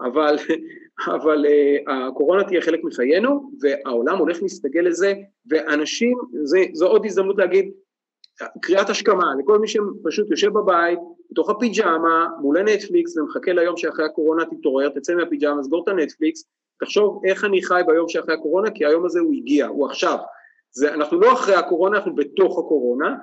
אבל, 0.00 0.36
אבל 1.16 1.46
אה, 1.46 2.06
הקורונה 2.06 2.44
תהיה 2.44 2.60
חלק 2.60 2.80
מחיינו 2.84 3.50
והעולם 3.60 4.18
הולך 4.18 4.42
להסתגל 4.42 4.80
לזה 4.80 5.14
ואנשים, 5.50 6.18
זה, 6.42 6.58
זו 6.72 6.86
עוד 6.86 7.06
הזדמנות 7.06 7.38
להגיד 7.38 7.72
קריאת 8.62 8.90
השכמה 8.90 9.32
לכל 9.38 9.58
מי 9.58 9.68
שפשוט 9.68 10.30
יושב 10.30 10.52
בבית 10.52 10.98
בתוך 11.30 11.50
הפיג'מה 11.50 12.28
מול 12.40 12.58
הנטפליקס 12.58 13.16
ומחכה 13.16 13.52
ליום 13.52 13.76
שאחרי 13.76 14.04
הקורונה 14.04 14.44
תתעורר, 14.44 14.88
תצא 14.88 15.14
מהפיג'מה, 15.14 15.62
סגור 15.62 15.82
את 15.82 15.88
הנטפליקס 15.88 16.44
תחשוב 16.80 17.22
איך 17.24 17.44
אני 17.44 17.62
חי 17.62 17.82
ביום 17.86 18.08
שאחרי 18.08 18.34
הקורונה, 18.34 18.70
כי 18.70 18.86
היום 18.86 19.04
הזה 19.04 19.20
הוא 19.20 19.34
הגיע, 19.34 19.66
הוא 19.66 19.86
עכשיו. 19.86 20.18
זה, 20.72 20.94
אנחנו 20.94 21.20
לא 21.20 21.32
אחרי 21.32 21.54
הקורונה, 21.54 21.96
אנחנו 21.96 22.14
בתוך 22.14 22.58
הקורונה, 22.58 23.14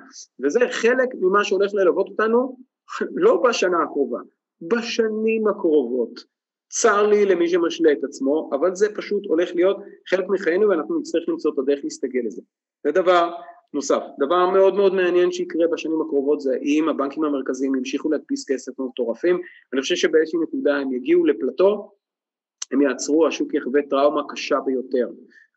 וזה 0.44 0.60
חלק 0.70 1.08
ממה 1.20 1.44
שהולך 1.44 1.74
ללוות 1.74 2.08
אותנו 2.08 2.56
לא 3.24 3.42
בשנה 3.48 3.82
הקרובה, 3.82 4.18
בשנים 4.60 5.48
הקרובות. 5.48 6.38
צר 6.70 7.06
לי 7.06 7.24
למי 7.24 7.48
שמשלה 7.48 7.92
את 7.92 8.04
עצמו, 8.04 8.50
אבל 8.52 8.74
זה 8.74 8.94
פשוט 8.94 9.26
הולך 9.26 9.50
להיות 9.54 9.76
חלק 10.10 10.24
מחיינו 10.28 10.68
ואנחנו 10.68 10.98
נצטרך 10.98 11.28
למצוא 11.28 11.52
את 11.54 11.58
הדרך 11.58 11.80
להסתגל 11.84 12.20
לזה. 12.24 12.42
זה 12.84 12.92
דבר 12.92 13.32
נוסף. 13.74 14.02
דבר 14.18 14.50
מאוד 14.50 14.74
מאוד 14.74 14.94
מעניין 14.94 15.32
שיקרה 15.32 15.66
בשנים 15.72 16.00
הקרובות 16.00 16.40
זה 16.40 16.56
אם 16.62 16.88
הבנקים 16.88 17.24
המרכזיים 17.24 17.74
ימשיכו 17.74 18.10
להדפיס 18.10 18.50
כסף 18.50 18.78
מטורפים, 18.78 19.40
אני 19.72 19.80
חושב 19.80 19.94
שבאיזושהי 19.94 20.40
נקודה 20.42 20.76
הם 20.76 20.92
יגיעו 20.92 21.26
לפלטו 21.26 21.92
הם 22.72 22.82
יעצרו, 22.82 23.26
השוק 23.26 23.54
יחווה 23.54 23.80
טראומה 23.90 24.22
קשה 24.28 24.60
ביותר. 24.66 25.08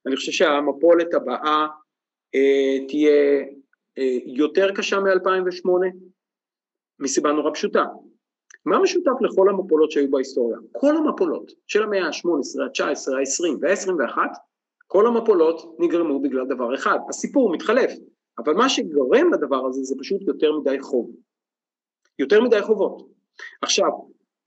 אני 0.06 0.16
חושב 0.16 0.32
שהמפולת 0.32 1.14
הבאה 1.14 1.68
אה, 2.36 2.88
תהיה 2.88 3.44
אה, 3.98 4.18
יותר 4.26 4.72
קשה 4.76 5.00
מ-2008? 5.00 5.70
מסיבה 7.00 7.32
נורא 7.32 7.52
פשוטה. 7.54 7.86
מה 8.66 8.80
משותף 8.80 9.22
לכל 9.22 9.50
המפולות 9.50 9.92
שהיו 9.92 10.12
בהיסטוריה? 10.12 10.58
כל 10.72 10.98
המפולות 10.98 11.52
של 11.68 11.84
המאה 11.84 12.06
ה-18, 12.06 12.64
ה-19, 12.64 13.16
ה-20 13.16 13.58
וה-21, 13.62 14.18
כל 14.92 15.08
המפולות 15.08 15.76
נגרמו 15.80 16.22
בגלל 16.22 16.46
דבר 16.46 16.76
אחד, 16.76 17.00
הסיפור 17.10 17.52
מתחלף, 17.52 17.92
אבל 18.38 18.54
מה 18.54 18.70
שגורם 18.70 19.34
לדבר 19.34 19.66
הזה 19.66 19.84
זה 19.84 19.96
פשוט 20.00 20.22
יותר 20.28 20.52
מדי 20.52 20.80
חוב. 20.80 21.12
יותר 22.20 22.42
מדי 22.42 22.62
חובות. 22.62 23.08
עכשיו, 23.62 23.90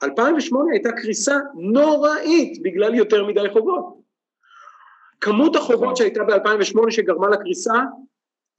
2008 0.02 0.72
הייתה 0.72 0.92
קריסה 0.92 1.34
נוראית 1.54 2.62
בגלל 2.62 2.94
יותר 2.94 3.26
מדי 3.26 3.48
חובות. 3.52 4.00
כמות 5.20 5.56
החובות 5.56 5.96
שהייתה 5.96 6.24
ב-2008 6.24 6.90
שגרמה 6.90 7.28
לקריסה 7.28 7.74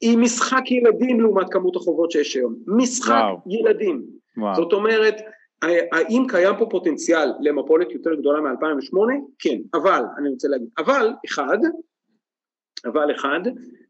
היא 0.00 0.18
משחק 0.18 0.70
ילדים 0.70 1.20
לעומת 1.20 1.46
כמות 1.50 1.76
החובות 1.76 2.10
שיש 2.10 2.36
היום. 2.36 2.54
משחק 2.66 3.14
וואו. 3.14 3.38
ילדים. 3.46 4.06
וואו. 4.36 4.54
זאת 4.54 4.72
אומרת, 4.72 5.14
האם 5.62 6.26
קיים 6.28 6.54
פה 6.58 6.66
פוטנציאל 6.70 7.28
למפולת 7.40 7.90
יותר 7.90 8.14
גדולה 8.14 8.40
מ-2008? 8.40 8.96
כן, 9.38 9.56
אבל, 9.74 10.02
אני 10.18 10.28
רוצה 10.28 10.48
להגיד, 10.48 10.68
אבל 10.78 11.12
אחד, 11.26 11.58
אבל 12.84 13.14
אחד, 13.14 13.40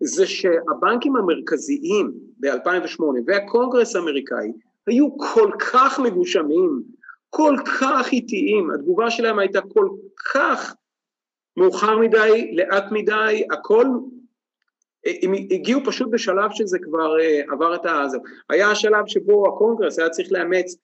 זה 0.01 0.26
שהבנקים 0.26 1.16
המרכזיים 1.16 2.12
ב-2008 2.40 3.02
והקונגרס 3.26 3.97
האמריקאי 3.97 4.52
היו 4.86 5.18
כל 5.18 5.51
כך 5.59 5.98
מגושמים, 5.98 6.82
כל 7.30 7.56
כך 7.80 8.12
איטיים, 8.12 8.70
התגובה 8.70 9.10
שלהם 9.10 9.38
הייתה 9.38 9.60
כל 9.60 9.88
כך 10.34 10.74
מאוחר 11.56 11.98
מדי, 11.98 12.55
לאט 12.56 12.84
מדי, 12.90 13.44
הכל, 13.51 13.86
הם 15.22 15.32
הגיעו 15.32 15.80
פשוט 15.84 16.10
בשלב 16.10 16.51
שזה 16.52 16.78
כבר 16.78 17.20
אה, 17.20 17.40
עבר 17.52 17.74
את 17.74 17.86
ה... 17.86 18.05
היה 18.51 18.70
השלב 18.70 19.06
שבו 19.06 19.48
הקונגרס 19.48 19.98
היה 19.98 20.10
צריך 20.10 20.32
לאמץ 20.32 20.76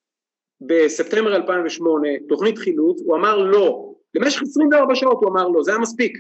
בספטמבר 0.66 1.36
2008 1.36 2.08
תוכנית 2.28 2.58
חילוץ, 2.58 3.02
הוא 3.06 3.16
אמר 3.16 3.38
לא, 3.38 3.92
למשך 4.14 4.42
24 4.42 4.94
שעות 4.94 5.18
הוא 5.22 5.30
אמר 5.30 5.48
לא, 5.48 5.62
זה 5.62 5.70
היה 5.70 5.80
מספיק. 5.80 6.18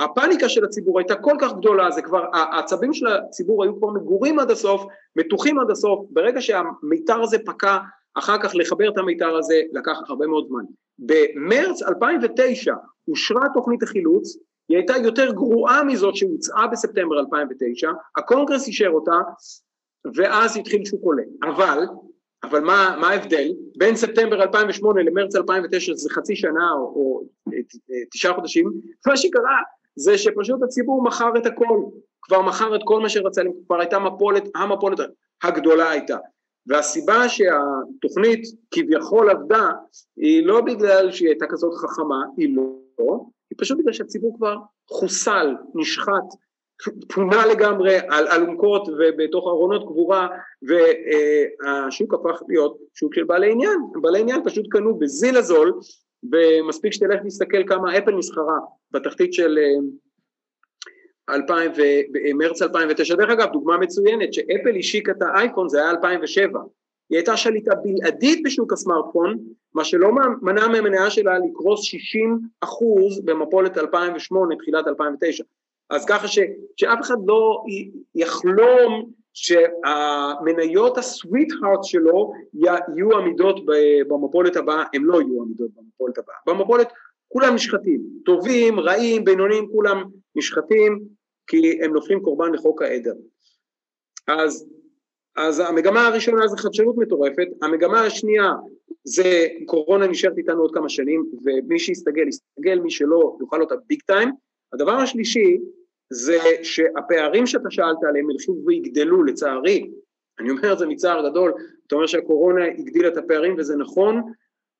הפאניקה 0.00 0.48
של 0.48 0.64
הציבור 0.64 0.98
הייתה 0.98 1.14
כל 1.14 1.36
כך 1.40 1.52
גדולה, 1.56 1.90
זה 1.90 2.02
כבר, 2.02 2.24
העצבים 2.32 2.92
של 2.92 3.06
הציבור 3.06 3.64
היו 3.64 3.76
כבר 3.78 3.88
מגורים 3.90 4.38
עד 4.38 4.50
הסוף, 4.50 4.82
מתוחים 5.16 5.58
עד 5.58 5.70
הסוף, 5.70 6.06
ברגע 6.10 6.40
שהמיתר 6.40 7.22
הזה 7.22 7.36
פקע, 7.46 7.78
אחר 8.14 8.38
כך 8.42 8.52
לחבר 8.54 8.88
את 8.88 8.98
המיתר 8.98 9.36
הזה 9.36 9.60
לקח 9.72 9.98
הרבה 10.08 10.26
מאוד 10.26 10.46
זמן. 10.48 10.64
במרץ 10.98 11.82
2009 11.82 12.74
אושרה 13.08 13.46
תוכנית 13.54 13.82
החילוץ, 13.82 14.36
היא 14.68 14.76
הייתה 14.76 14.94
יותר 15.04 15.32
גרועה 15.32 15.84
מזאת 15.84 16.16
שהוצעה 16.16 16.66
בספטמבר 16.66 17.18
2009, 17.20 17.90
הקונגרס 18.16 18.66
אישר 18.66 18.88
אותה, 18.88 19.18
ואז 20.14 20.56
התחיל 20.56 20.84
שוק 20.84 21.00
עולה. 21.02 21.22
אבל 21.42 21.78
אבל 22.44 22.60
מה, 22.60 22.96
מה 23.00 23.08
ההבדל? 23.08 23.52
בין 23.76 23.96
ספטמבר 23.96 24.42
2008 24.42 25.02
למרץ 25.02 25.36
2009 25.36 25.94
זה 25.94 26.10
חצי 26.10 26.36
שנה 26.36 26.70
או, 26.72 26.78
או 26.78 27.22
תשעה 28.10 28.34
חודשים, 28.34 28.72
מה 29.06 29.16
שקרה 29.16 29.58
זה 29.96 30.18
שפשוט 30.18 30.62
הציבור 30.62 31.04
מכר 31.04 31.30
את 31.36 31.46
הכל, 31.46 31.78
כבר 32.22 32.42
מכר 32.42 32.76
את 32.76 32.80
כל 32.84 33.00
מה 33.00 33.08
שרצה, 33.08 33.42
כבר 33.66 33.80
הייתה 33.80 33.98
מפולת, 33.98 34.44
המפולת 34.54 34.98
הגדולה 35.42 35.90
הייתה. 35.90 36.16
והסיבה 36.66 37.28
שהתוכנית 37.28 38.40
כביכול 38.70 39.30
עבדה 39.30 39.70
היא 40.16 40.46
לא 40.46 40.60
בגלל 40.60 41.12
שהיא 41.12 41.28
הייתה 41.28 41.46
כזאת 41.48 41.74
חכמה, 41.74 42.24
היא 42.36 42.56
לא, 42.56 43.24
היא 43.50 43.58
פשוט 43.58 43.78
בגלל 43.78 43.92
שהציבור 43.92 44.36
כבר 44.36 44.56
חוסל, 44.90 45.54
נשחט, 45.74 46.28
פונה 47.14 47.46
לגמרי 47.46 47.96
על 48.08 48.28
אלונקות 48.28 48.88
ובתוך 48.88 49.46
ארונות 49.46 49.82
קבורה 49.86 50.28
והשוק 50.62 52.14
הפך 52.14 52.42
להיות 52.48 52.76
שוק 52.94 53.14
של 53.14 53.24
בעלי 53.24 53.52
עניין, 53.52 53.78
בעלי 54.02 54.20
עניין 54.20 54.40
פשוט 54.44 54.66
קנו 54.70 54.98
בזיל 54.98 55.36
הזול 55.36 55.72
ומספיק 56.32 56.92
שתלך 56.92 57.20
להסתכל 57.24 57.66
כמה 57.66 57.98
אפל 57.98 58.10
נסחרה 58.10 58.58
בתחתית 58.90 59.32
של 59.32 59.58
2000 61.30 61.72
ו... 61.76 61.82
מרץ 62.34 62.62
2009, 62.62 63.14
דרך 63.14 63.30
אגב 63.30 63.52
דוגמה 63.52 63.78
מצוינת 63.78 64.34
שאפל 64.34 64.76
השיקה 64.78 65.12
את 65.12 65.22
האייפון 65.22 65.68
זה 65.68 65.80
היה 65.80 65.90
2007 65.90 66.60
היא 67.10 67.18
הייתה 67.18 67.36
שליטה 67.36 67.74
בלעדית 67.74 68.42
בשוק 68.44 68.72
הסמארטפון, 68.72 69.38
מה 69.74 69.84
שלא 69.84 70.12
מנע 70.42 70.68
מהמניה 70.68 71.10
שלה 71.10 71.38
לקרוס 71.38 71.82
60 71.82 72.38
אחוז 72.60 73.20
במפולת 73.24 73.78
2008, 73.78 74.56
תחילת 74.56 74.86
2009. 74.86 75.44
אז 75.90 76.04
ככה 76.04 76.28
ש, 76.28 76.38
שאף 76.76 76.98
אחד 77.00 77.16
לא 77.26 77.62
יחלום 78.14 79.10
שהמניות 79.32 80.98
הסוויט-הארט 80.98 81.84
שלו 81.84 82.32
יהיו 82.54 83.16
עמידות 83.18 83.60
במפולת 84.08 84.56
הבאה, 84.56 84.84
הם 84.94 85.04
לא 85.04 85.20
יהיו 85.20 85.42
עמידות 85.42 85.70
במפולת 85.74 86.18
הבאה. 86.18 86.36
במפולת 86.46 86.92
כולם 87.28 87.54
נשחטים, 87.54 88.00
טובים, 88.24 88.80
רעים, 88.80 89.24
בינוניים, 89.24 89.68
כולם 89.72 90.04
נשחטים 90.36 91.00
כי 91.46 91.84
הם 91.84 91.92
נופלים 91.92 92.20
קורבן 92.20 92.52
לחוק 92.52 92.82
העדר. 92.82 93.14
אז, 94.28 94.68
אז 95.36 95.60
המגמה 95.60 96.06
הראשונה 96.06 96.48
זה 96.48 96.56
חדשנות 96.56 96.96
מטורפת, 96.98 97.46
המגמה 97.62 98.00
השנייה 98.00 98.52
זה 99.04 99.46
קורונה 99.66 100.06
נשארת 100.06 100.38
איתנו 100.38 100.60
עוד 100.60 100.74
כמה 100.74 100.88
שנים 100.88 101.26
ומי 101.44 101.78
שיסתגל 101.78 102.28
יסתגל, 102.28 102.78
מי 102.78 102.90
שלא 102.90 103.36
יאכל 103.40 103.60
אותה 103.60 103.74
ביג 103.86 104.00
טיים 104.06 104.28
הדבר 104.74 104.92
השלישי 104.92 105.58
זה 106.12 106.38
שהפערים 106.62 107.46
שאתה 107.46 107.70
שאלת 107.70 108.04
עליהם 108.08 108.30
ילכו 108.30 108.56
ויגדלו 108.66 109.24
לצערי, 109.24 109.90
אני 110.40 110.50
אומר 110.50 110.72
את 110.72 110.78
זה 110.78 110.86
מצער 110.86 111.30
גדול, 111.30 111.52
אתה 111.86 111.94
אומר 111.94 112.06
שהקורונה 112.06 112.64
הגדילה 112.64 113.08
את 113.08 113.16
הפערים 113.16 113.54
וזה 113.58 113.76
נכון, 113.76 114.22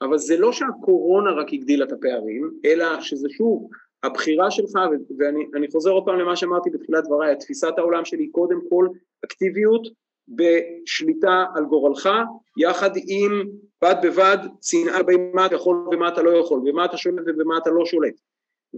אבל 0.02 0.18
זה 0.18 0.36
לא 0.36 0.52
שהקורונה 0.52 1.30
רק 1.30 1.52
הגדילה 1.52 1.84
את 1.84 1.92
הפערים, 1.92 2.50
אלא 2.64 3.00
שזה 3.00 3.28
שוב 3.30 3.68
הבחירה 4.02 4.50
שלך, 4.50 4.78
ואני 5.18 5.70
חוזר 5.72 5.90
עוד 5.90 6.04
פעם 6.04 6.18
למה 6.18 6.36
שאמרתי 6.36 6.70
בתחילת 6.70 7.04
דבריי, 7.04 7.36
תפיסת 7.36 7.72
העולם 7.78 8.04
שלי 8.04 8.28
קודם 8.28 8.60
כל 8.68 8.88
אקטיביות 9.24 9.88
בשליטה 10.28 11.44
על 11.54 11.64
גורלך, 11.64 12.08
יחד 12.56 12.90
עם 12.96 13.42
בד 13.82 13.94
בבד 14.02 14.38
שנאה 14.62 15.02
במה 15.02 15.46
אתה 15.46 15.54
יכול 15.54 15.88
ומה 15.92 16.08
אתה 16.08 16.22
לא 16.22 16.30
יכול, 16.30 16.60
במה 16.64 16.84
אתה 16.84 16.96
שולט 16.96 17.24
ובמה 17.26 17.58
אתה 17.58 17.70
לא 17.70 17.86
שולט. 17.86 18.14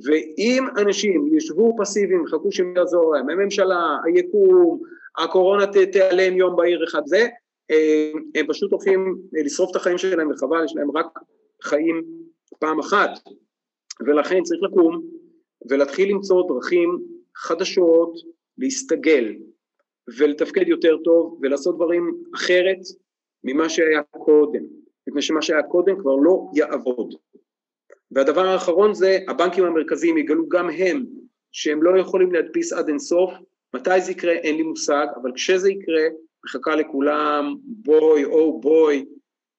ואם 0.04 0.64
אנשים 0.76 1.36
ישבו 1.36 1.76
פסיביים, 1.78 2.24
יחכו 2.24 2.52
שיעזור 2.52 3.14
להם, 3.14 3.30
הממשלה, 3.30 3.96
היקום, 4.04 4.80
הקורונה 5.18 5.66
תיעלם 5.66 6.36
יום 6.36 6.56
בהיר 6.56 6.84
אחד 6.84 7.02
זה, 7.04 7.26
הם 8.34 8.46
פשוט 8.48 8.72
הולכים 8.72 9.18
לשרוף 9.32 9.70
את 9.70 9.76
החיים 9.76 9.98
שלהם 9.98 10.30
וחבל, 10.30 10.64
יש 10.64 10.76
להם 10.76 10.96
רק 10.96 11.06
חיים 11.62 12.04
פעם 12.58 12.78
אחת, 12.78 13.10
ולכן 14.06 14.42
צריך 14.42 14.60
לקום 14.62 15.02
ולהתחיל 15.70 16.10
למצוא 16.10 16.42
דרכים 16.48 16.98
חדשות 17.36 18.12
להסתגל 18.58 19.34
ולתפקד 20.18 20.68
יותר 20.68 20.96
טוב 21.04 21.38
ולעשות 21.42 21.76
דברים 21.76 22.22
אחרת 22.34 22.78
ממה 23.44 23.68
שהיה 23.68 24.02
קודם, 24.02 24.62
מפני 25.08 25.22
שמה 25.22 25.42
שהיה 25.42 25.62
קודם 25.62 25.98
כבר 26.00 26.16
לא 26.16 26.46
יעבוד. 26.54 27.14
והדבר 28.10 28.46
האחרון 28.46 28.94
זה 28.94 29.18
הבנקים 29.28 29.64
המרכזיים 29.64 30.18
יגלו 30.18 30.48
גם 30.48 30.70
הם 30.70 31.04
שהם 31.52 31.82
לא 31.82 32.00
יכולים 32.00 32.32
להדפיס 32.32 32.72
עד 32.72 32.88
אינסוף, 32.88 33.30
מתי 33.74 34.00
זה 34.00 34.12
יקרה 34.12 34.32
אין 34.32 34.56
לי 34.56 34.62
מושג, 34.62 35.06
אבל 35.22 35.32
כשזה 35.34 35.70
יקרה 35.70 36.02
מחכה 36.44 36.76
לכולם 36.76 37.54
בוי 37.62 38.24
או 38.24 38.60
בוי, 38.60 39.04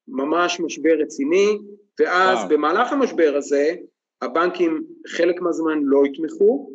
ממש 0.08 0.60
משבר 0.60 0.94
רציני, 0.98 1.58
ואז 2.00 2.38
וואו. 2.38 2.48
במהלך 2.48 2.92
המשבר 2.92 3.34
הזה 3.36 3.74
הבנקים 4.22 4.84
חלק 5.06 5.40
מהזמן 5.40 5.78
לא 5.82 6.02
יתמכו, 6.06 6.70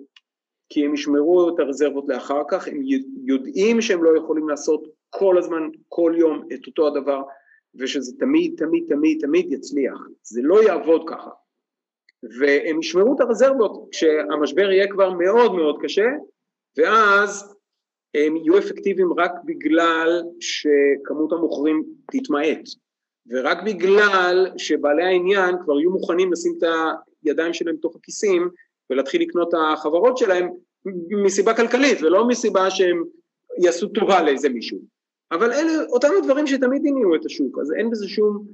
כי 0.69 0.85
הם 0.85 0.93
ישמרו 0.93 1.49
את 1.49 1.59
הרזרבות 1.59 2.05
לאחר 2.07 2.41
כך, 2.49 2.67
הם 2.67 2.81
יודעים 3.25 3.81
שהם 3.81 4.03
לא 4.03 4.17
יכולים 4.17 4.49
לעשות 4.49 4.87
כל 5.09 5.37
הזמן, 5.37 5.69
כל 5.89 6.13
יום 6.17 6.47
את 6.53 6.67
אותו 6.67 6.87
הדבר, 6.87 7.21
ושזה 7.75 8.11
תמיד, 8.19 8.53
תמיד, 8.57 8.83
תמיד, 8.89 9.17
תמיד 9.21 9.51
יצליח. 9.51 9.97
זה 10.23 10.41
לא 10.43 10.63
יעבוד 10.63 11.03
ככה. 11.07 11.29
והם 12.39 12.79
ישמרו 12.79 13.15
את 13.15 13.21
הרזרבות 13.21 13.87
כשהמשבר 13.91 14.71
יהיה 14.71 14.87
כבר 14.87 15.09
מאוד 15.09 15.55
מאוד 15.55 15.77
קשה 15.81 16.07
ואז 16.77 17.55
הם 18.13 18.35
יהיו 18.35 18.57
אפקטיביים 18.57 19.13
רק 19.17 19.31
בגלל 19.45 20.21
שכמות 20.39 21.31
המוכרים 21.31 21.83
תתמעט 22.11 22.69
ורק 23.27 23.57
בגלל 23.65 24.47
שבעלי 24.57 25.03
העניין 25.03 25.55
כבר 25.63 25.79
יהיו 25.79 25.91
מוכנים 25.91 26.31
לשים 26.31 26.53
את 26.57 26.63
הידיים 27.25 27.53
שלהם 27.53 27.75
בתוך 27.75 27.95
הכיסים 27.95 28.49
ולהתחיל 28.89 29.21
לקנות 29.21 29.49
את 29.49 29.59
החברות 29.73 30.17
שלהם 30.17 30.49
מסיבה 31.23 31.53
כלכלית 31.53 32.01
ולא 32.01 32.27
מסיבה 32.27 32.71
שהם 32.71 33.03
יעשו 33.61 33.87
טובה 33.87 34.23
לאיזה 34.23 34.49
מישהו. 34.49 34.77
אבל 35.31 35.51
אלה 35.51 35.71
אותם 35.89 36.07
הדברים 36.17 36.47
שתמיד 36.47 36.81
הניעו 36.85 37.15
את 37.15 37.25
השוק 37.25 37.59
אז 37.59 37.73
אין 37.77 37.89
בזה 37.89 38.07
שום 38.07 38.45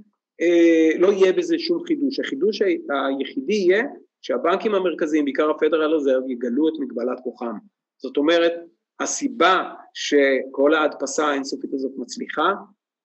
לא 1.00 1.14
יהיה 1.14 1.34
בזה 1.34 1.60
שום 1.60 1.84
חידוש. 1.84 2.20
החידוש 2.20 2.62
היחידי 2.62 3.54
יהיה 3.54 3.84
שהבנקים 4.22 4.76
המרכזיים, 4.76 5.26
בעיקר 5.26 5.52
רזרב, 5.88 6.30
יגלו 6.30 6.68
את 6.70 6.74
מגבלת 6.80 7.20
כוחם. 7.24 7.54
זאת 7.98 8.18
אומרת, 8.18 8.54
הסיבה 9.00 9.74
שכל 9.94 10.74
ההדפסה 10.74 11.28
האינסופית 11.28 11.74
הזאת 11.74 11.92
מצליחה, 11.98 12.54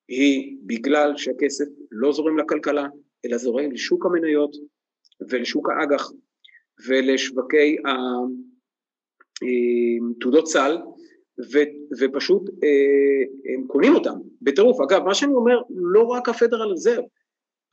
היא 0.08 0.56
בגלל 0.66 1.16
שהכסף 1.16 1.64
לא 1.90 2.12
זורם 2.12 2.38
לכלכלה, 2.38 2.86
אלא 3.24 3.36
זורם 3.36 3.72
לשוק 3.72 4.06
המניות 4.06 4.56
ולשוק 5.30 5.70
האג"ח 5.70 6.10
ולשווקי 6.88 7.76
תעודות 10.20 10.46
סל, 10.46 10.78
ו, 11.52 11.58
ופשוט 12.00 12.50
אה, 12.64 13.54
הם 13.54 13.66
קונים 13.66 13.94
אותם 13.94 14.14
בטירוף. 14.42 14.80
אגב, 14.80 15.02
מה 15.02 15.14
שאני 15.14 15.32
אומר, 15.32 15.62
לא 15.70 16.02
רק 16.02 16.28
רזרב, 16.64 17.04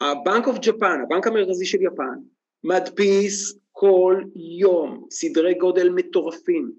הבנק 0.02 0.48
אוף 0.48 0.58
ג'פן, 0.62 1.00
הבנק 1.04 1.28
המרכזי 1.28 1.66
של 1.66 1.82
יפן, 1.82 2.20
מדפיס 2.64 3.60
כל 3.72 4.22
יום 4.36 5.08
סדרי 5.12 5.54
גודל 5.54 5.90
מטורפים, 5.90 6.72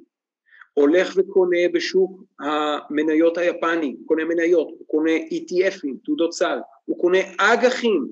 הולך 0.75 1.13
וקונה 1.17 1.69
בשוק 1.73 2.23
המניות 2.41 3.39
היפני, 3.39 3.97
הוא 3.99 4.07
קונה 4.07 4.25
מניות, 4.25 4.69
הוא 4.69 4.87
קונה 4.87 5.11
ETFים, 5.17 6.05
תעודות 6.05 6.33
סל, 6.33 6.59
הוא 6.85 6.99
קונה 6.99 7.19
אג"חים. 7.39 8.09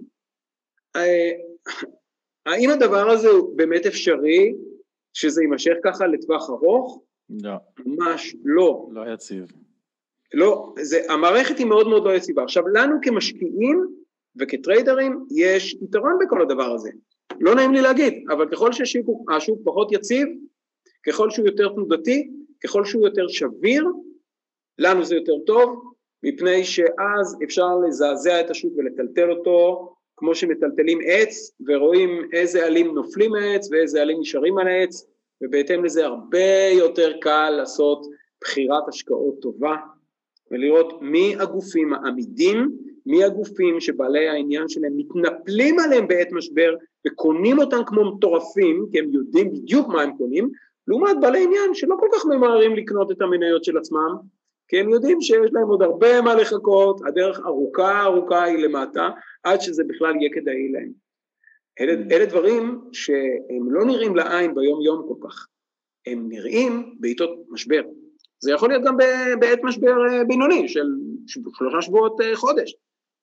אה, 0.96 1.30
האם 2.46 2.70
הדבר 2.70 3.10
הזה 3.10 3.28
הוא 3.28 3.56
באמת 3.56 3.86
אפשרי 3.86 4.54
שזה 5.12 5.42
יימשך 5.42 5.74
ככה 5.84 6.06
לטווח 6.06 6.50
ארוך? 6.50 7.02
לא. 7.30 7.54
ממש 7.86 8.36
לא. 8.44 8.88
לא 8.92 9.12
יציב. 9.12 9.52
לא, 10.34 10.74
זה, 10.82 11.00
המערכת 11.08 11.58
היא 11.58 11.66
מאוד 11.66 11.88
מאוד 11.88 12.04
לא 12.04 12.14
יציבה. 12.14 12.42
עכשיו, 12.42 12.68
לנו 12.68 12.96
כמשקיעים 13.02 13.99
וכטריידרים 14.38 15.26
יש 15.30 15.74
יתרון 15.74 16.18
בכל 16.20 16.42
הדבר 16.42 16.74
הזה. 16.74 16.90
לא 17.40 17.54
נעים 17.54 17.72
לי 17.72 17.80
להגיד, 17.80 18.24
אבל 18.30 18.48
ככל 18.48 18.72
שהשוק 18.72 19.60
פחות 19.64 19.92
יציב, 19.92 20.28
ככל 21.06 21.30
שהוא 21.30 21.46
יותר 21.46 21.68
תנודתי, 21.68 22.30
ככל 22.64 22.84
שהוא 22.84 23.06
יותר 23.06 23.28
שביר, 23.28 23.86
לנו 24.78 25.04
זה 25.04 25.14
יותר 25.14 25.38
טוב, 25.46 25.92
מפני 26.22 26.64
שאז 26.64 27.36
אפשר 27.44 27.78
לזעזע 27.86 28.40
את 28.40 28.50
השוק 28.50 28.72
ולטלטל 28.76 29.30
אותו 29.30 29.88
כמו 30.16 30.34
שמטלטלים 30.34 30.98
עץ 31.04 31.50
ורואים 31.68 32.28
איזה 32.32 32.66
עלים 32.66 32.94
נופלים 32.94 33.30
מהעץ 33.30 33.68
ואיזה 33.70 34.02
עלים 34.02 34.20
נשארים 34.20 34.58
על 34.58 34.68
העץ 34.68 35.06
ובהתאם 35.42 35.84
לזה 35.84 36.06
הרבה 36.06 36.68
יותר 36.72 37.12
קל 37.20 37.50
לעשות 37.50 38.06
בחירת 38.42 38.88
השקעות 38.88 39.40
טובה 39.40 39.76
ולראות 40.50 41.02
מי 41.02 41.34
הגופים 41.38 41.92
העמידים, 41.92 42.78
מי 43.06 43.24
הגופים 43.24 43.80
שבעלי 43.80 44.28
העניין 44.28 44.68
שלהם 44.68 44.92
מתנפלים 44.96 45.78
עליהם 45.78 46.08
בעת 46.08 46.32
משבר 46.32 46.74
וקונים 47.06 47.58
אותם 47.58 47.80
כמו 47.86 48.14
מטורפים 48.14 48.86
כי 48.92 48.98
הם 48.98 49.10
יודעים 49.12 49.52
בדיוק 49.52 49.88
מה 49.88 50.02
הם 50.02 50.16
קונים 50.16 50.50
לעומת 50.88 51.16
בעלי 51.20 51.44
עניין 51.44 51.74
שלא 51.74 51.96
כל 52.00 52.08
כך 52.12 52.26
ממהרים 52.26 52.76
לקנות 52.76 53.10
את 53.10 53.22
המניות 53.22 53.64
של 53.64 53.78
עצמם 53.78 54.16
כי 54.70 54.80
הם 54.80 54.88
יודעים 54.88 55.20
שיש 55.20 55.50
להם 55.52 55.68
עוד 55.68 55.82
הרבה 55.82 56.20
מה 56.20 56.34
לחכות, 56.34 57.00
הדרך 57.06 57.40
ארוכה 57.46 58.02
ארוכה 58.02 58.44
היא 58.44 58.58
למטה 58.58 59.08
עד 59.42 59.60
שזה 59.60 59.84
בכלל 59.84 60.16
יהיה 60.16 60.30
כדאי 60.32 60.72
להם. 60.72 60.92
אלה, 61.80 61.92
mm. 61.92 62.12
אלה 62.12 62.26
דברים 62.26 62.80
שהם 62.92 63.72
לא 63.72 63.84
נראים 63.84 64.16
לעין 64.16 64.54
ביום 64.54 64.82
יום 64.82 65.04
כל 65.08 65.28
כך, 65.28 65.46
הם 66.06 66.28
נראים 66.28 66.94
בעיתות 67.00 67.30
משבר. 67.48 67.82
זה 68.40 68.52
יכול 68.52 68.68
להיות 68.68 68.84
גם 68.84 68.96
בעת 69.40 69.58
משבר 69.62 69.94
אה, 70.08 70.24
בינוני 70.24 70.68
של 70.68 70.86
שלושה 71.26 71.82
שבועות 71.82 72.20
אה, 72.20 72.36
חודש, 72.36 72.74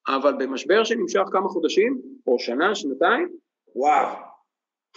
אבל 0.07 0.33
במשבר 0.39 0.83
שנמשך 0.83 1.21
כמה 1.31 1.47
חודשים, 1.47 2.01
או 2.27 2.39
שנה, 2.39 2.75
שנתיים, 2.75 3.29
וואו, 3.75 4.07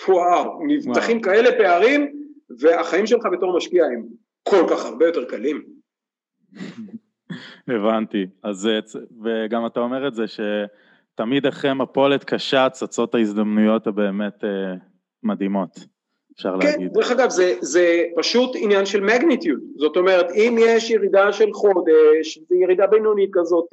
וואו, 0.08 0.66
נפתחים. 0.66 1.20
כאלה 1.22 1.50
פערים, 1.58 2.12
והחיים 2.60 3.06
שלך 3.06 3.26
בתור 3.32 3.56
משקיע 3.56 3.84
הם 3.84 4.06
כל 4.42 4.66
כך 4.70 4.84
הרבה 4.84 5.06
יותר 5.06 5.24
קלים. 5.24 5.64
הבנתי, 7.68 8.26
אז 8.42 8.68
וגם 9.24 9.66
אתה 9.66 9.80
אומר 9.80 10.08
את 10.08 10.14
זה 10.14 10.26
ש... 10.26 10.40
תמיד 11.20 11.46
אחרי 11.46 11.74
מפולת 11.74 12.24
קשה 12.24 12.68
צצות 12.70 13.14
ההזדמנויות 13.14 13.86
הבאמת 13.86 14.44
אה, 14.44 14.74
מדהימות, 15.22 15.78
אפשר 16.40 16.54
כן, 16.60 16.66
להגיד. 16.66 16.88
כן, 16.88 16.94
דרך 16.94 17.10
אגב, 17.10 17.30
זה, 17.30 17.54
זה 17.60 18.04
פשוט 18.16 18.50
עניין 18.54 18.86
של 18.86 19.00
מגניטיוד, 19.00 19.60
זאת 19.76 19.96
אומרת, 19.96 20.30
אם 20.34 20.56
יש 20.60 20.90
ירידה 20.90 21.32
של 21.32 21.52
חודש, 21.52 22.38
ירידה 22.50 22.86
בינונית 22.86 23.30
כזאת, 23.32 23.68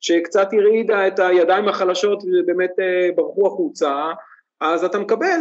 שקצת 0.00 0.48
הרעידה 0.52 1.06
את 1.06 1.18
הידיים 1.18 1.68
החלשות 1.68 2.22
ובאמת 2.22 2.70
אה, 2.80 3.08
ברחו 3.16 3.46
החוצה, 3.46 3.92
אז 4.60 4.84
אתה 4.84 4.98
מקבל 4.98 5.38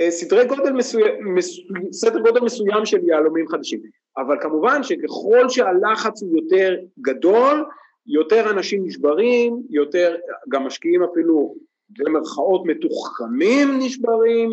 אה, 0.00 0.10
סדרי 0.10 0.46
גודל 0.46 0.72
מסוים, 0.72 1.34
מסו, 1.34 1.62
סדר 1.92 2.20
גודל 2.20 2.40
מסוים 2.40 2.86
של 2.86 3.08
יהלומים 3.08 3.48
חדשים. 3.48 3.80
אבל 4.16 4.36
כמובן 4.40 4.82
שככל 4.82 5.48
שהלחץ 5.48 6.22
הוא 6.22 6.36
יותר 6.36 6.76
גדול, 7.00 7.64
יותר 8.06 8.50
אנשים 8.50 8.86
נשברים, 8.86 9.62
יותר, 9.70 10.16
גם 10.48 10.66
משקיעים 10.66 11.02
אפילו 11.02 11.54
במרכאות 11.90 12.62
מתוחכמים 12.66 13.78
נשברים, 13.78 14.50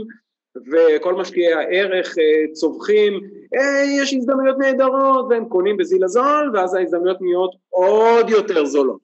וכל 0.72 1.14
משקיעי 1.16 1.54
הערך 1.54 2.18
אה, 2.18 2.54
צווחים, 2.54 3.14
אה, 3.56 3.84
יש 4.02 4.14
הזדמנויות 4.14 4.58
נהדרות, 4.58 5.26
והם 5.30 5.46
קונים 5.46 5.78
בזיל 5.78 6.04
הזול, 6.04 6.52
ואז 6.54 6.74
ההזדמנויות 6.74 7.22
נהיות 7.22 7.56
עוד 7.70 8.30
יותר 8.30 8.66
זולות. 8.66 9.00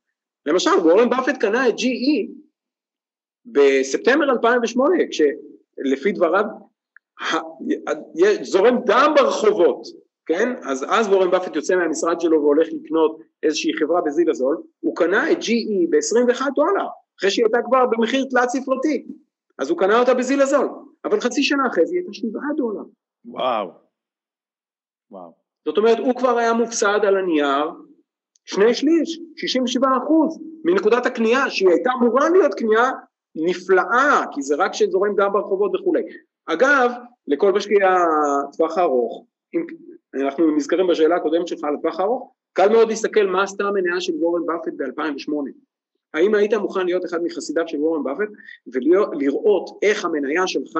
למשל, 0.46 0.70
וורן 0.70 1.10
באפט 1.10 1.38
קנה 1.38 1.70
את 1.70 1.74
GE 1.74 2.32
בספטמבר 3.46 4.32
2008, 4.32 4.96
כשלפי 5.12 6.12
דבריו 6.12 6.46
זורם 8.42 8.78
דם 8.86 9.14
ברחובות, 9.16 9.88
כן? 10.26 10.54
אז 10.64 10.86
אז 10.90 11.08
וורן 11.08 11.32
באפט 11.32 11.56
יוצא 11.56 11.76
מהמשרד 11.76 12.22
שלו 12.22 12.42
והולך 12.42 12.68
לקנות 12.72 13.20
איזושהי 13.44 13.74
חברה 13.74 14.02
בזיל 14.02 14.30
הזול, 14.30 14.58
הוא 14.80 14.96
קנה 14.96 15.32
את 15.32 15.38
GE 15.38 15.90
ב-21 15.90 16.42
דולר, 16.56 16.86
אחרי 17.20 17.32
שהיא 17.32 17.46
הייתה 17.46 17.58
כבר 17.66 17.86
במחיר 17.86 18.26
תלת 18.30 18.50
ספרתי, 18.50 19.06
אז 19.60 19.70
הוא 19.70 19.78
קנה 19.78 20.00
אותה 20.00 20.14
בזיל 20.14 20.42
הזול, 20.42 20.68
אבל 21.10 21.20
חצי 21.20 21.44
שנה 21.44 21.68
אחרי 21.68 21.86
זה 21.86 21.92
היא 21.96 22.00
הייתה 22.00 22.14
7 22.14 22.40
דולר. 22.58 22.84
וואו. 23.26 23.72
וואו. 25.12 25.32
זאת 25.66 25.78
אומרת, 25.78 25.98
הוא 26.00 26.16
כבר 26.16 26.38
היה 26.38 26.54
מופסד 26.54 27.00
על 27.08 27.18
הנייר, 27.18 27.72
שני 28.46 28.74
שליש, 28.74 29.20
67 29.36 29.88
אחוז, 30.04 30.40
מנקודת 30.66 31.06
הקנייה, 31.06 31.50
שהיא 31.50 31.70
הייתה 31.70 31.90
אמורה 32.00 32.30
להיות 32.30 32.54
קנייה 32.54 32.92
נפלאה, 33.36 34.24
כי 34.32 34.42
זה 34.42 34.56
רק 34.56 34.74
שזורם 34.74 35.16
דם 35.16 35.30
ברחובות 35.34 35.72
וכולי. 35.76 36.02
אגב, 36.46 36.92
לכל 37.28 37.52
משקיעי 37.52 37.80
הטווח 37.84 38.78
הארוך, 38.78 39.26
אם 39.56 39.66
אנחנו 40.26 40.56
נזכרים 40.56 40.88
בשאלה 40.88 41.16
הקודמת 41.16 41.48
שלך 41.48 41.64
על 41.64 41.76
הטווח 41.76 42.00
הארוך, 42.00 42.34
קל 42.54 42.70
מאוד 42.70 42.90
להסתכל 42.90 43.28
מה 43.28 43.44
עשתה 43.44 43.64
המניה 43.64 44.02
של 44.02 44.14
וורן 44.20 44.46
באפט 44.46 44.74
ב-2008. 44.78 45.52
האם 46.14 46.36
היית 46.36 46.54
מוכן 46.54 46.86
להיות 46.86 47.06
אחד 47.06 47.24
מחסידיו 47.24 47.64
של 47.68 47.78
וורן 47.82 48.04
באפט 48.04 48.30
ולראות 48.68 49.80
איך 49.82 50.06
המניה 50.06 50.48
שלך, 50.48 50.78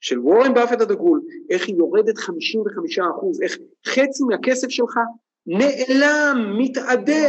של 0.00 0.18
וורן 0.18 0.54
באפט 0.54 0.80
הדגול, 0.80 1.20
איך 1.50 1.68
היא 1.68 1.76
יורדת 1.76 2.18
55 2.18 2.98
אחוז, 2.98 3.42
איך 3.42 3.58
חצי 3.86 4.24
מהכסף 4.24 4.68
שלך 4.68 4.98
נעלם, 5.46 6.56
מתאדה. 6.58 7.28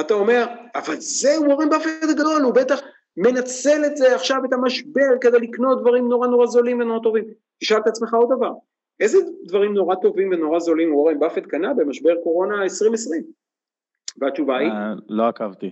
אתה 0.00 0.14
אומר, 0.14 0.46
אבל 0.74 0.94
זה 0.98 1.30
וורן 1.40 1.70
באפט 1.70 2.10
הגדול, 2.10 2.42
הוא 2.42 2.54
בטח 2.54 2.80
מנצל 3.16 3.82
את 3.86 3.96
זה 3.96 4.14
עכשיו, 4.14 4.44
את 4.44 4.52
המשבר, 4.52 5.18
כדי 5.20 5.38
לקנות 5.38 5.80
דברים 5.80 6.08
נורא 6.08 6.26
נורא 6.26 6.46
זולים 6.46 6.80
ונורא 6.80 6.98
טובים. 7.02 7.24
תשאל 7.60 7.78
את 7.78 7.86
עצמך 7.86 8.14
עוד 8.14 8.28
דבר, 8.36 8.52
איזה 9.00 9.18
דברים 9.44 9.74
נורא 9.74 9.94
טובים 9.94 10.30
ונורא 10.32 10.58
זולים 10.58 10.94
וורן 10.94 11.18
באפט 11.18 11.46
קנה 11.46 11.74
במשבר 11.74 12.14
קורונה 12.22 12.62
2020? 12.62 13.22
והתשובה 14.18 14.58
היא? 14.58 14.70
אה, 14.70 14.94
לא 15.08 15.28
עקבתי. 15.28 15.70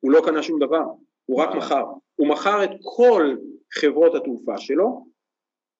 הוא 0.00 0.12
לא 0.12 0.22
קנה 0.24 0.42
שום 0.42 0.58
דבר, 0.58 0.84
הוא 1.26 1.42
רק 1.42 1.54
מכר. 1.54 1.84
הוא 2.16 2.28
מכר 2.28 2.64
את 2.64 2.70
כל 2.82 3.36
חברות 3.72 4.14
התעופה 4.14 4.58
שלו, 4.58 5.06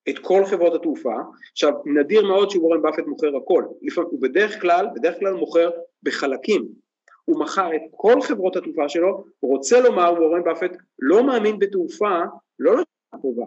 את 0.09 0.19
כל 0.19 0.45
חברות 0.45 0.75
התעופה, 0.75 1.15
עכשיו 1.53 1.73
נדיר 1.87 2.27
מאוד 2.27 2.51
שוורן 2.51 2.83
באפט 2.83 3.07
מוכר 3.07 3.37
הכל, 3.37 3.65
לפעמים 3.83 4.11
הוא 4.11 4.23
בדרך 4.23 4.61
כלל, 4.61 4.87
בדרך 4.95 5.19
כלל 5.19 5.35
מוכר 5.35 5.71
בחלקים, 6.03 6.69
הוא 7.25 7.41
מכר 7.41 7.75
את 7.75 7.81
כל 7.91 8.21
חברות 8.23 8.57
התעופה 8.57 8.89
שלו, 8.89 9.25
הוא 9.41 9.57
רוצה 9.57 9.81
לומר 9.81 10.13
וורן 10.19 10.45
באפט 10.45 10.77
לא 10.99 11.27
מאמין 11.27 11.59
בתעופה, 11.59 12.21
לא 12.59 12.73
לשנה 12.73 12.85
הקרובה, 13.13 13.47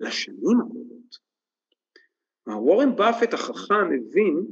לשנים 0.00 0.60
הקרובות. 0.60 1.26
וורן 2.48 2.96
באפט 2.96 3.34
החכם 3.34 3.74
הבין 3.74 4.46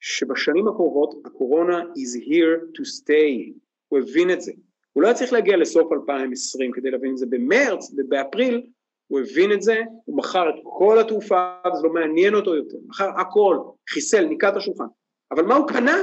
שבשנים 0.00 0.68
הקרובות 0.68 1.14
הקורונה 1.24 1.80
is 1.80 2.24
here 2.24 2.76
to 2.76 2.82
stay, 2.82 3.52
הוא 3.88 3.98
הבין 3.98 4.30
את 4.30 4.40
זה, 4.40 4.52
הוא 4.92 5.02
לא 5.02 5.08
היה 5.08 5.16
צריך 5.16 5.32
להגיע 5.32 5.56
לסוף 5.56 5.92
2020 5.92 6.72
כדי 6.72 6.90
להבין 6.90 7.10
את 7.10 7.16
זה 7.16 7.26
במרץ 7.26 7.94
ובאפריל, 7.96 8.66
הוא 9.06 9.20
הבין 9.20 9.52
את 9.52 9.62
זה, 9.62 9.82
הוא 10.04 10.16
מכר 10.16 10.48
את 10.48 10.54
כל 10.62 10.98
התעופה, 10.98 11.52
זה 11.74 11.86
לא 11.86 11.92
מעניין 11.92 12.34
אותו 12.34 12.56
יותר, 12.56 12.76
מכר 12.86 13.10
הכל, 13.20 13.58
חיסל, 13.88 14.24
ניקה 14.24 14.48
את 14.48 14.56
השולחן, 14.56 14.84
אבל 15.30 15.44
מה 15.44 15.56
הוא 15.56 15.68
קנה? 15.68 15.96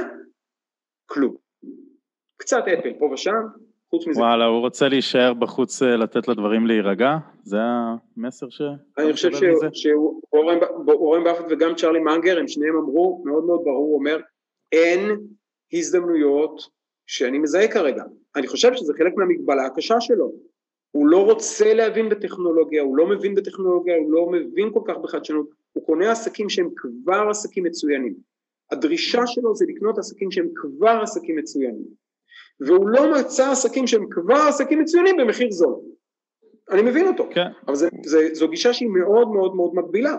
כלום. 1.06 1.36
קצת 2.36 2.62
אפל 2.78 2.92
פה 2.98 3.04
ושם, 3.04 3.42
חוץ 3.90 4.06
מזה. 4.06 4.20
וואלה, 4.20 4.44
הוא 4.44 4.60
רוצה 4.60 4.88
להישאר 4.88 5.34
בחוץ 5.34 5.82
אה, 5.82 5.96
לתת 5.96 6.28
לדברים 6.28 6.66
להירגע? 6.66 7.16
זה 7.46 7.56
המסר 8.16 8.48
ש... 8.50 8.62
אני 8.98 9.12
חושב 9.12 9.30
שוורן 9.72 11.24
באפט 11.24 11.44
וגם 11.50 11.74
צ'רלי 11.74 11.98
מנגר, 11.98 12.38
הם 12.38 12.48
שניהם 12.48 12.76
אמרו 12.76 13.22
מאוד 13.24 13.44
מאוד 13.44 13.60
ברור, 13.64 13.86
הוא 13.86 13.94
אומר, 13.94 14.20
אין 14.72 15.10
הזדמנויות 15.72 16.62
שאני 17.06 17.38
מזהה 17.38 17.68
כרגע. 17.68 18.04
אני 18.36 18.46
חושב 18.46 18.74
שזה 18.74 18.92
חלק 18.98 19.12
מהמגבלה 19.16 19.66
הקשה 19.66 20.00
שלו. 20.00 20.32
הוא 20.90 21.06
לא 21.06 21.24
רוצה 21.24 21.74
להבין 21.74 22.08
בטכנולוגיה, 22.08 22.82
הוא 22.82 22.96
לא 22.96 23.06
מבין 23.06 23.34
בטכנולוגיה, 23.34 23.96
הוא 23.96 24.12
לא 24.12 24.26
מבין 24.30 24.70
כל 24.72 24.82
כך 24.86 24.96
בחדשנות, 24.96 25.48
הוא 25.72 25.86
קונה 25.86 26.12
עסקים 26.12 26.48
שהם 26.48 26.70
כבר 26.76 27.26
עסקים 27.30 27.64
מצוינים. 27.64 28.14
הדרישה 28.70 29.26
שלו 29.26 29.54
זה 29.54 29.64
לקנות 29.68 29.98
עסקים 29.98 30.30
שהם 30.30 30.48
כבר 30.54 30.98
עסקים 31.02 31.36
מצוינים. 31.36 31.86
והוא 32.60 32.88
לא 32.88 33.20
מצא 33.20 33.50
עסקים 33.50 33.86
שהם 33.86 34.06
כבר 34.10 34.44
עסקים 34.48 34.80
מצוינים 34.80 35.16
במחיר 35.16 35.50
זול. 35.50 35.74
אני 36.70 36.82
מבין 36.82 37.06
אותו, 37.06 37.28
כן. 37.30 37.46
אבל 37.66 37.76
זה, 37.76 37.88
זה, 38.04 38.28
זו 38.32 38.48
גישה 38.48 38.72
שהיא 38.72 38.88
מאוד 38.88 39.28
מאוד 39.28 39.56
מאוד 39.56 39.74
מגבילה. 39.74 40.16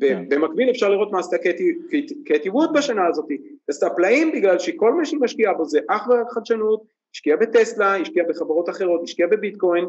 כן. 0.00 0.28
במקביל 0.28 0.70
אפשר 0.70 0.88
לראות 0.88 1.12
מה 1.12 1.18
עשתה 1.18 1.38
קטי, 1.38 1.78
קטי 2.24 2.50
ווד 2.50 2.72
בשנה 2.72 3.06
הזאת, 3.06 3.26
עשתה 3.68 3.90
פלאים 3.90 4.32
בגלל 4.32 4.58
שכל 4.58 4.94
מה 4.94 5.04
שהיא 5.04 5.20
משקיעה 5.20 5.54
בו 5.54 5.64
זה 5.64 5.80
אך 5.88 6.08
ורק 6.08 6.30
חדשנות, 6.30 6.82
השקיעה 7.14 7.36
בטסלה, 7.36 7.96
השקיעה 7.96 8.26
בחברות 8.28 8.68
אחרות, 8.68 9.00
השקיעה 9.02 9.28
בביטקוין 9.28 9.84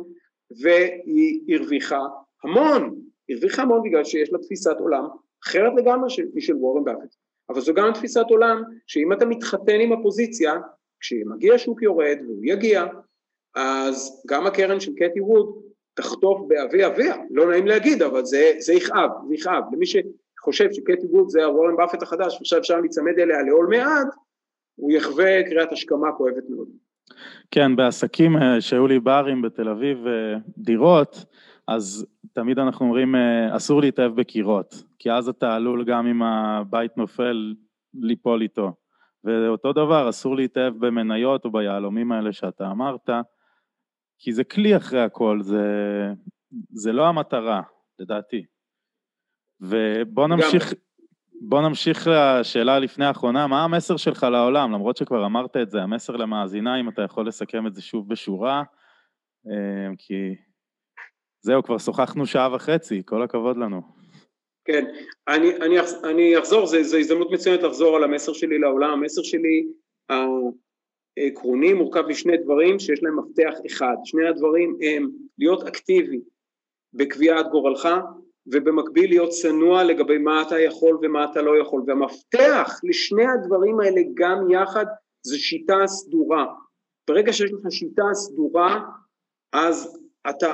והיא 0.61 1.55
הרוויחה 1.55 1.99
המון, 2.43 2.95
הרוויחה 3.29 3.61
המון 3.61 3.83
בגלל 3.83 4.03
שיש 4.03 4.33
לה 4.33 4.39
תפיסת 4.39 4.75
עולם 4.79 5.07
אחרת 5.45 5.71
לגמרי 5.77 6.07
משל 6.35 6.55
וורן 6.55 6.83
באפט, 6.83 7.15
אבל 7.49 7.61
זו 7.61 7.73
גם 7.73 7.93
תפיסת 7.93 8.25
עולם 8.29 8.63
שאם 8.87 9.13
אתה 9.13 9.25
מתחתן 9.25 9.79
עם 9.79 9.91
הפוזיציה, 9.91 10.53
כשמגיע 10.99 11.57
שוק 11.57 11.81
יורד 11.81 12.17
והוא 12.25 12.41
יגיע, 12.43 12.85
אז 13.55 14.23
גם 14.27 14.47
הקרן 14.47 14.79
של 14.79 14.91
קטי 14.95 15.21
ווד 15.21 15.68
תחטוף 16.01 16.41
באבי 16.47 16.85
אביה, 16.85 17.15
לא 17.31 17.49
נעים 17.49 17.67
להגיד, 17.67 18.01
אבל 18.01 18.25
זה, 18.25 18.51
זה 18.59 18.73
יכאב, 18.73 19.09
זה 19.27 19.35
יכאב. 19.35 19.63
למי 19.73 19.85
שחושב 19.85 20.67
שקטי 20.71 21.07
ווד 21.09 21.29
זה 21.29 21.45
הוורן 21.45 21.75
באפט 21.77 22.03
החדש, 22.03 22.37
ועכשיו 22.37 22.59
אפשר 22.59 22.79
להיצמד 22.79 23.19
אליה 23.19 23.41
לעול 23.41 23.67
מעד, 23.69 24.07
הוא 24.75 24.91
יחווה 24.91 25.43
קריאת 25.43 25.71
השכמה 25.71 26.11
כואבת 26.17 26.43
מאוד. 26.49 26.67
כן, 27.51 27.75
בעסקים 27.75 28.37
אה, 28.37 28.61
שהיו 28.61 28.87
לי 28.87 28.99
ברים 28.99 29.41
בתל 29.41 29.69
אביב, 29.69 30.07
אה, 30.07 30.37
דירות, 30.57 31.25
אז 31.67 32.05
תמיד 32.33 32.59
אנחנו 32.59 32.85
אומרים, 32.85 33.15
אה, 33.15 33.55
אסור 33.55 33.81
להתאהב 33.81 34.15
בקירות, 34.15 34.83
כי 34.99 35.11
אז 35.11 35.29
אתה 35.29 35.55
עלול 35.55 35.83
גם 35.83 36.07
אם 36.07 36.23
הבית 36.23 36.97
נופל, 36.97 37.53
ליפול 37.93 38.41
איתו. 38.41 38.71
ואותו 39.23 39.73
דבר, 39.73 40.09
אסור 40.09 40.35
להתאהב 40.35 40.73
במניות 40.85 41.45
או 41.45 41.51
ביהלומים 41.51 42.11
האלה 42.11 42.33
שאתה 42.33 42.71
אמרת, 42.71 43.09
כי 44.19 44.33
זה 44.33 44.43
כלי 44.43 44.77
אחרי 44.77 45.01
הכל, 45.01 45.39
זה, 45.41 45.63
זה 46.71 46.91
לא 46.91 47.07
המטרה, 47.07 47.61
לדעתי. 47.99 48.45
ובוא 49.61 50.27
נמשיך, 50.27 50.73
בוא 51.41 51.61
נמשיך 51.61 52.07
לשאלה 52.07 52.79
לפני 52.79 53.05
האחרונה, 53.05 53.47
מה 53.47 53.63
המסר 53.63 53.97
שלך 53.97 54.23
לעולם? 54.23 54.71
למרות 54.71 54.97
שכבר 54.97 55.25
אמרת 55.25 55.57
את 55.57 55.69
זה, 55.69 55.81
המסר 55.81 56.15
למאזינה, 56.15 56.79
אם 56.79 56.89
אתה 56.89 57.01
יכול 57.01 57.27
לסכם 57.27 57.67
את 57.67 57.75
זה 57.75 57.81
שוב 57.81 58.09
בשורה, 58.09 58.63
אה, 59.47 59.95
כי 59.97 60.35
זהו, 61.41 61.63
כבר 61.63 61.77
שוחחנו 61.77 62.25
שעה 62.25 62.55
וחצי, 62.55 63.01
כל 63.05 63.23
הכבוד 63.23 63.57
לנו. 63.57 63.81
כן, 64.65 64.85
אני, 65.27 65.55
אני, 65.55 65.75
אני 66.03 66.39
אחזור, 66.39 66.65
זו 66.65 66.97
הזדמנות 66.97 67.31
מצוינת 67.31 67.63
לחזור 67.63 67.95
על 67.95 68.03
המסר 68.03 68.33
שלי 68.33 68.59
לעולם, 68.59 68.89
המסר 68.89 69.21
שלי 69.23 69.67
העקרוני 71.19 71.73
מורכב 71.73 72.01
משני 72.07 72.37
דברים 72.37 72.79
שיש 72.79 73.03
להם 73.03 73.19
מפתח 73.19 73.53
אחד, 73.67 73.95
שני 74.03 74.27
הדברים 74.27 74.77
הם 74.81 75.09
להיות 75.37 75.63
אקטיבי 75.63 76.21
בקביעת 76.93 77.49
גורלך 77.51 77.89
ובמקביל 78.47 79.09
להיות 79.09 79.29
צנוע 79.29 79.83
לגבי 79.83 80.17
מה 80.17 80.41
אתה 80.41 80.59
יכול 80.59 80.99
ומה 81.01 81.25
אתה 81.31 81.41
לא 81.41 81.61
יכול. 81.61 81.83
והמפתח 81.87 82.79
לשני 82.83 83.25
הדברים 83.27 83.79
האלה 83.79 84.01
גם 84.13 84.51
יחד 84.51 84.85
זה 85.23 85.37
שיטה 85.37 85.87
סדורה. 85.87 86.45
ברגע 87.09 87.33
שיש 87.33 87.51
לך 87.51 87.71
שיטה 87.71 88.03
סדורה 88.13 88.81
אז 89.53 89.99
אתה 90.29 90.53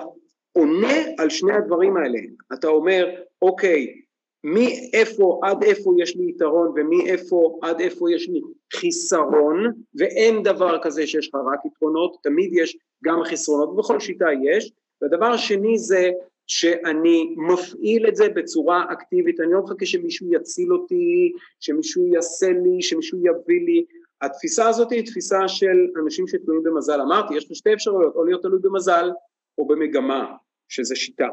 עונה 0.51 0.93
על 1.17 1.29
שני 1.29 1.53
הדברים 1.53 1.97
האלה. 1.97 2.19
אתה 2.53 2.67
אומר 2.67 3.09
אוקיי 3.41 4.01
מאיפה 4.47 5.39
עד 5.43 5.63
איפה 5.63 5.93
יש 5.97 6.15
לי 6.15 6.29
יתרון 6.29 6.71
ומאיפה 6.75 7.59
עד 7.61 7.79
איפה 7.79 8.11
יש 8.11 8.29
לי 8.29 8.41
חיסרון 8.73 9.71
ואין 9.95 10.43
דבר 10.43 10.77
כזה 10.81 11.07
שיש 11.07 11.27
לך 11.27 11.35
רק 11.53 11.65
יתרונות 11.65 12.17
תמיד 12.23 12.49
יש 12.53 12.77
גם 13.03 13.23
חסרונות 13.23 13.75
בכל 13.75 13.99
שיטה 13.99 14.25
יש. 14.43 14.71
והדבר 15.01 15.25
השני 15.25 15.77
זה 15.77 16.11
שאני 16.47 17.35
מפעיל 17.37 18.07
את 18.07 18.15
זה 18.15 18.29
בצורה 18.29 18.85
אקטיבית, 18.91 19.39
אני 19.39 19.51
לא 19.51 19.61
מחכה 19.61 19.85
שמישהו 19.85 20.33
יציל 20.33 20.73
אותי, 20.73 21.31
שמישהו 21.59 22.07
יעשה 22.07 22.49
לי, 22.49 22.81
שמישהו 22.81 23.17
יביא 23.17 23.65
לי, 23.65 23.85
התפיסה 24.21 24.69
הזאת 24.69 24.91
היא 24.91 25.05
תפיסה 25.05 25.47
של 25.47 25.87
אנשים 26.03 26.27
שתלויים 26.27 26.63
במזל, 26.63 27.01
אמרתי 27.01 27.35
יש 27.35 27.45
לך 27.45 27.55
שתי 27.55 27.73
אפשרויות, 27.73 28.15
או 28.15 28.23
להיות 28.23 28.41
תלוי 28.41 28.59
במזל 28.61 29.09
או 29.57 29.67
במגמה, 29.67 30.35
שזה 30.69 30.95
שיטה, 30.95 31.29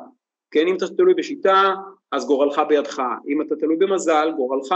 כן 0.50 0.66
אם 0.68 0.76
אתה 0.76 0.86
תלוי 0.88 1.14
בשיטה 1.14 1.74
אז 2.12 2.26
גורלך 2.26 2.60
בידך, 2.68 3.02
אם 3.28 3.42
אתה 3.42 3.56
תלוי 3.56 3.76
במזל 3.76 4.32
גורלך 4.36 4.74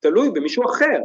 תלוי 0.00 0.30
במישהו 0.30 0.64
אחר, 0.64 1.00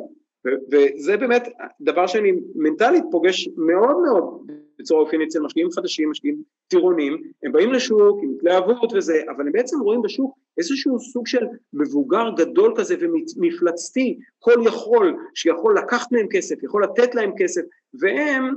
וזה 0.71 1.17
באמת 1.17 1.47
דבר 1.81 2.07
שאני 2.07 2.31
מנטלית 2.55 3.03
פוגש 3.11 3.49
מאוד 3.57 3.97
מאוד 3.97 4.51
בצורה 4.79 5.01
אופיינית 5.01 5.27
אצל 5.27 5.39
משקיעים 5.39 5.71
חדשים, 5.71 6.11
משקיעים 6.11 6.43
טירונים, 6.67 7.21
הם 7.43 7.51
באים 7.51 7.71
לשוק 7.71 8.19
עם 8.23 8.29
התלהבות 8.35 8.93
וזה, 8.93 9.21
אבל 9.29 9.45
הם 9.45 9.51
בעצם 9.51 9.79
רואים 9.79 10.01
בשוק 10.01 10.37
איזשהו 10.57 10.99
סוג 10.99 11.27
של 11.27 11.45
מבוגר 11.73 12.29
גדול 12.37 12.73
כזה 12.77 12.95
ומפלצתי, 12.99 14.19
כל 14.39 14.63
יכול, 14.65 15.17
שיכול 15.33 15.77
לקחת 15.77 16.11
מהם 16.11 16.27
כסף, 16.31 16.63
יכול 16.63 16.83
לתת 16.83 17.15
להם 17.15 17.31
כסף, 17.37 17.61
והם 17.93 18.53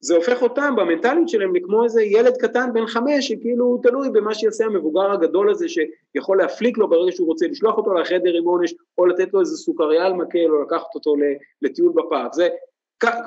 זה 0.00 0.14
הופך 0.14 0.42
אותם 0.42 0.74
במנטליות 0.76 1.28
שלהם 1.28 1.54
לכמו 1.54 1.84
איזה 1.84 2.02
ילד 2.02 2.36
קטן 2.36 2.70
בן 2.72 2.86
חמש 2.86 3.28
שכאילו 3.28 3.64
הוא 3.64 3.82
תלוי 3.82 4.10
במה 4.10 4.34
שיעשה 4.34 4.64
המבוגר 4.64 5.12
הגדול 5.12 5.50
הזה 5.50 5.66
שיכול 5.68 6.38
להפליק 6.38 6.78
לו 6.78 6.88
ברגע 6.88 7.12
שהוא 7.12 7.26
רוצה 7.26 7.46
לשלוח 7.46 7.76
אותו 7.76 7.94
לחדר 7.94 8.34
עם 8.34 8.44
עונש 8.44 8.74
או 8.98 9.06
לתת 9.06 9.34
לו 9.34 9.40
איזה 9.40 9.56
סוכריה 9.56 10.06
על 10.06 10.12
מקל 10.12 10.46
או 10.50 10.62
לקחת 10.62 10.94
אותו 10.94 11.14
לטיול 11.62 11.92
בפארק. 11.96 12.32
זה, 12.34 12.48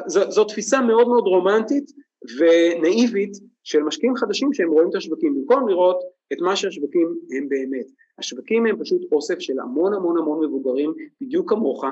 זו, 0.08 0.32
זו 0.32 0.44
תפיסה 0.44 0.82
מאוד 0.82 1.08
מאוד 1.08 1.24
רומנטית 1.24 1.92
ונאיבית 2.38 3.38
של 3.64 3.84
משקיעים 3.84 4.16
חדשים 4.16 4.54
שהם 4.54 4.70
רואים 4.70 4.90
את 4.90 4.96
השווקים 4.96 5.36
במקום 5.36 5.70
לראות 5.70 6.00
את 6.34 6.38
מה 6.42 6.56
שהשווקים 6.56 7.16
הם 7.38 7.50
באמת. 7.50 7.86
השווקים 8.20 8.66
הם 8.66 8.80
פשוט 8.80 9.02
אוסף 9.12 9.40
של 9.40 9.60
המון 9.60 9.94
המון 9.94 10.18
המון 10.18 10.46
מבוגרים 10.46 10.94
בדיוק 11.22 11.50
כמוך 11.50 11.84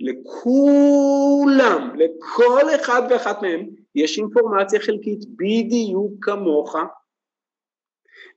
לכולם, 0.00 1.96
לכל 1.96 2.74
אחד 2.74 3.02
ואחת 3.10 3.42
מהם 3.42 3.66
יש 3.94 4.18
אינפורמציה 4.18 4.80
חלקית 4.80 5.24
בדיוק 5.36 6.12
כמוך. 6.20 6.76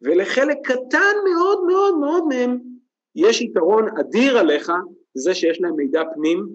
ולחלק 0.02 0.58
קטן 0.64 1.16
מאוד 1.30 1.66
מאוד 1.68 1.98
מאוד 1.98 2.24
מהם 2.28 2.60
יש 3.16 3.42
יתרון 3.42 3.98
אדיר 4.00 4.38
עליך 4.38 4.72
זה 5.14 5.34
שיש 5.34 5.62
להם 5.62 5.76
מידע 5.76 6.02
פנים 6.16 6.48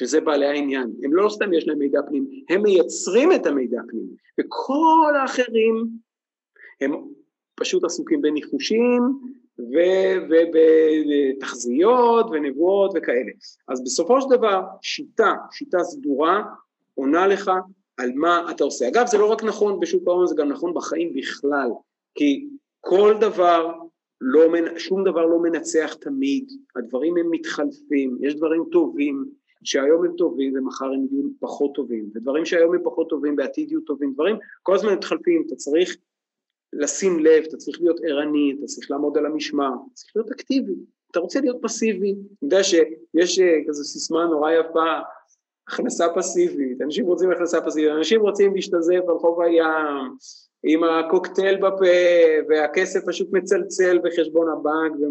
שזה 0.00 0.20
בעלי 0.20 0.46
העניין, 0.46 0.92
הם 1.02 1.14
לא 1.14 1.28
סתם 1.28 1.52
יש 1.52 1.68
להם 1.68 1.78
מידע 1.78 2.00
פנים, 2.08 2.26
הם 2.50 2.62
מייצרים 2.62 3.32
את 3.32 3.46
המידע 3.46 3.80
פנים. 3.88 4.06
וכל 4.40 5.12
האחרים 5.20 5.86
הם 6.80 6.92
פשוט 7.54 7.84
עסוקים 7.84 8.22
בניחושים 8.22 9.20
ובתחזיות 11.38 12.26
ונבואות 12.32 12.92
וכאלה. 12.94 13.32
אז 13.68 13.84
בסופו 13.84 14.20
של 14.20 14.28
דבר 14.30 14.62
שיטה, 14.82 15.34
שיטה 15.50 15.78
סדורה, 15.84 16.42
עונה 16.94 17.26
לך 17.26 17.50
על 17.96 18.12
מה 18.14 18.50
אתה 18.50 18.64
עושה. 18.64 18.88
אגב 18.88 19.06
זה 19.06 19.18
לא 19.18 19.26
רק 19.26 19.44
נכון 19.44 19.80
בשוק 19.80 20.08
ההון, 20.08 20.26
זה 20.26 20.34
גם 20.38 20.48
נכון 20.48 20.74
בחיים 20.74 21.14
בכלל, 21.14 21.68
כי 22.14 22.46
כל 22.80 23.14
דבר, 23.20 23.72
לא, 24.20 24.42
שום 24.76 25.04
דבר 25.04 25.26
לא 25.26 25.42
מנצח 25.42 25.94
תמיד, 26.00 26.52
הדברים 26.76 27.16
הם 27.16 27.30
מתחלפים, 27.30 28.18
יש 28.20 28.34
דברים 28.34 28.64
טובים 28.72 29.24
שהיום 29.64 30.04
הם 30.04 30.12
טובים 30.16 30.52
ומחר 30.56 30.86
הם 30.86 31.06
יהיו 31.10 31.24
פחות 31.40 31.74
טובים, 31.74 32.10
ודברים 32.14 32.44
שהיום 32.44 32.74
הם 32.74 32.80
פחות 32.84 33.08
טובים 33.08 33.36
בעתיד 33.36 33.70
יהיו 33.70 33.80
טובים, 33.80 34.12
דברים 34.12 34.36
כל 34.62 34.74
הזמן 34.74 34.92
מתחלפים, 34.92 35.42
אתה 35.46 35.56
צריך 35.56 35.96
לשים 36.78 37.18
לב, 37.18 37.44
אתה 37.48 37.56
צריך 37.56 37.80
להיות 37.80 38.00
ערני, 38.04 38.54
אתה 38.58 38.66
צריך 38.66 38.90
לעמוד 38.90 39.18
על 39.18 39.26
המשמר, 39.26 39.68
אתה 39.68 39.94
צריך 39.94 40.16
להיות 40.16 40.30
אקטיבי, 40.30 40.74
אתה 41.10 41.20
רוצה 41.20 41.40
להיות 41.40 41.56
פסיבי, 41.62 42.12
אני 42.12 42.22
יודע 42.42 42.64
שיש 42.64 43.38
אה, 43.38 43.54
כזו 43.68 43.84
סיסמה 43.84 44.24
נורא 44.24 44.52
יפה, 44.52 44.98
הכנסה 45.68 46.06
פסיבית, 46.16 46.82
אנשים 46.82 47.06
רוצים 47.06 47.30
הכנסה 47.30 47.60
פסיבית, 47.60 47.90
אנשים 47.90 48.20
רוצים 48.20 48.54
להשתזף 48.54 49.00
על 49.08 49.18
חוב 49.18 49.40
הים, 49.40 50.16
עם 50.64 50.84
הקוקטייל 50.84 51.56
בפה, 51.56 51.86
והכסף 52.48 53.00
פשוט 53.06 53.28
מצלצל 53.32 53.98
בחשבון 54.04 54.48
הבנק, 54.48 54.92
ו... 55.00 55.04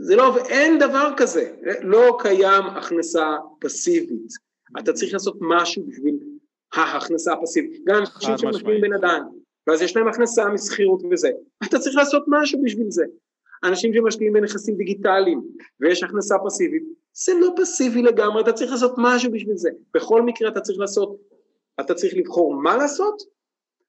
זה 0.00 0.16
לא, 0.16 0.36
אין 0.48 0.78
דבר 0.78 1.10
כזה, 1.16 1.54
לא 1.82 2.18
קיים 2.20 2.64
הכנסה 2.64 3.36
פסיבית, 3.60 4.32
אתה 4.78 4.92
צריך 4.92 5.12
לעשות 5.12 5.36
משהו 5.40 5.86
בשביל 5.86 6.18
ההכנסה 6.74 7.32
הפסיבית, 7.32 7.84
גם 7.84 7.96
אנשים 7.96 8.38
שמשקיעים 8.38 8.80
בנדל"ן, 8.80 9.22
ואז 9.68 9.82
יש 9.82 9.96
להם 9.96 10.08
הכנסה 10.08 10.48
משכירות 10.48 11.02
וזה. 11.10 11.30
אתה 11.64 11.78
צריך 11.78 11.96
לעשות 11.96 12.24
משהו 12.26 12.62
בשביל 12.62 12.90
זה. 12.90 13.04
אנשים 13.64 13.94
שמשקיעים 13.94 14.32
בנכסים 14.32 14.76
דיגיטליים 14.76 15.42
ויש 15.80 16.02
הכנסה 16.02 16.34
פסיבית, 16.44 16.82
זה 17.12 17.32
לא 17.40 17.54
פסיבי 17.56 18.02
לגמרי, 18.02 18.42
אתה 18.42 18.52
צריך 18.52 18.70
לעשות 18.70 18.94
משהו 18.98 19.32
בשביל 19.32 19.56
זה. 19.56 19.70
בכל 19.94 20.22
מקרה 20.22 20.48
אתה 20.48 20.60
צריך 20.60 20.78
לעשות, 20.78 21.16
אתה 21.80 21.94
צריך 21.94 22.14
לבחור 22.16 22.54
מה 22.62 22.76
לעשות 22.76 23.22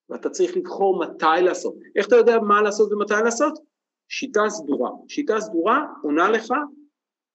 ואתה 0.09 0.29
צריך 0.29 0.57
לבחור 0.57 0.99
מתי 0.99 1.41
לעשות. 1.43 1.75
איך 1.95 2.07
אתה 2.07 2.15
יודע 2.15 2.39
מה 2.39 2.61
לעשות 2.61 2.91
ומתי 2.91 3.13
לעשות? 3.23 3.59
שיטה 4.07 4.49
סדורה. 4.49 4.89
שיטה 5.07 5.39
סדורה 5.39 5.85
עונה 6.03 6.29
לך 6.29 6.53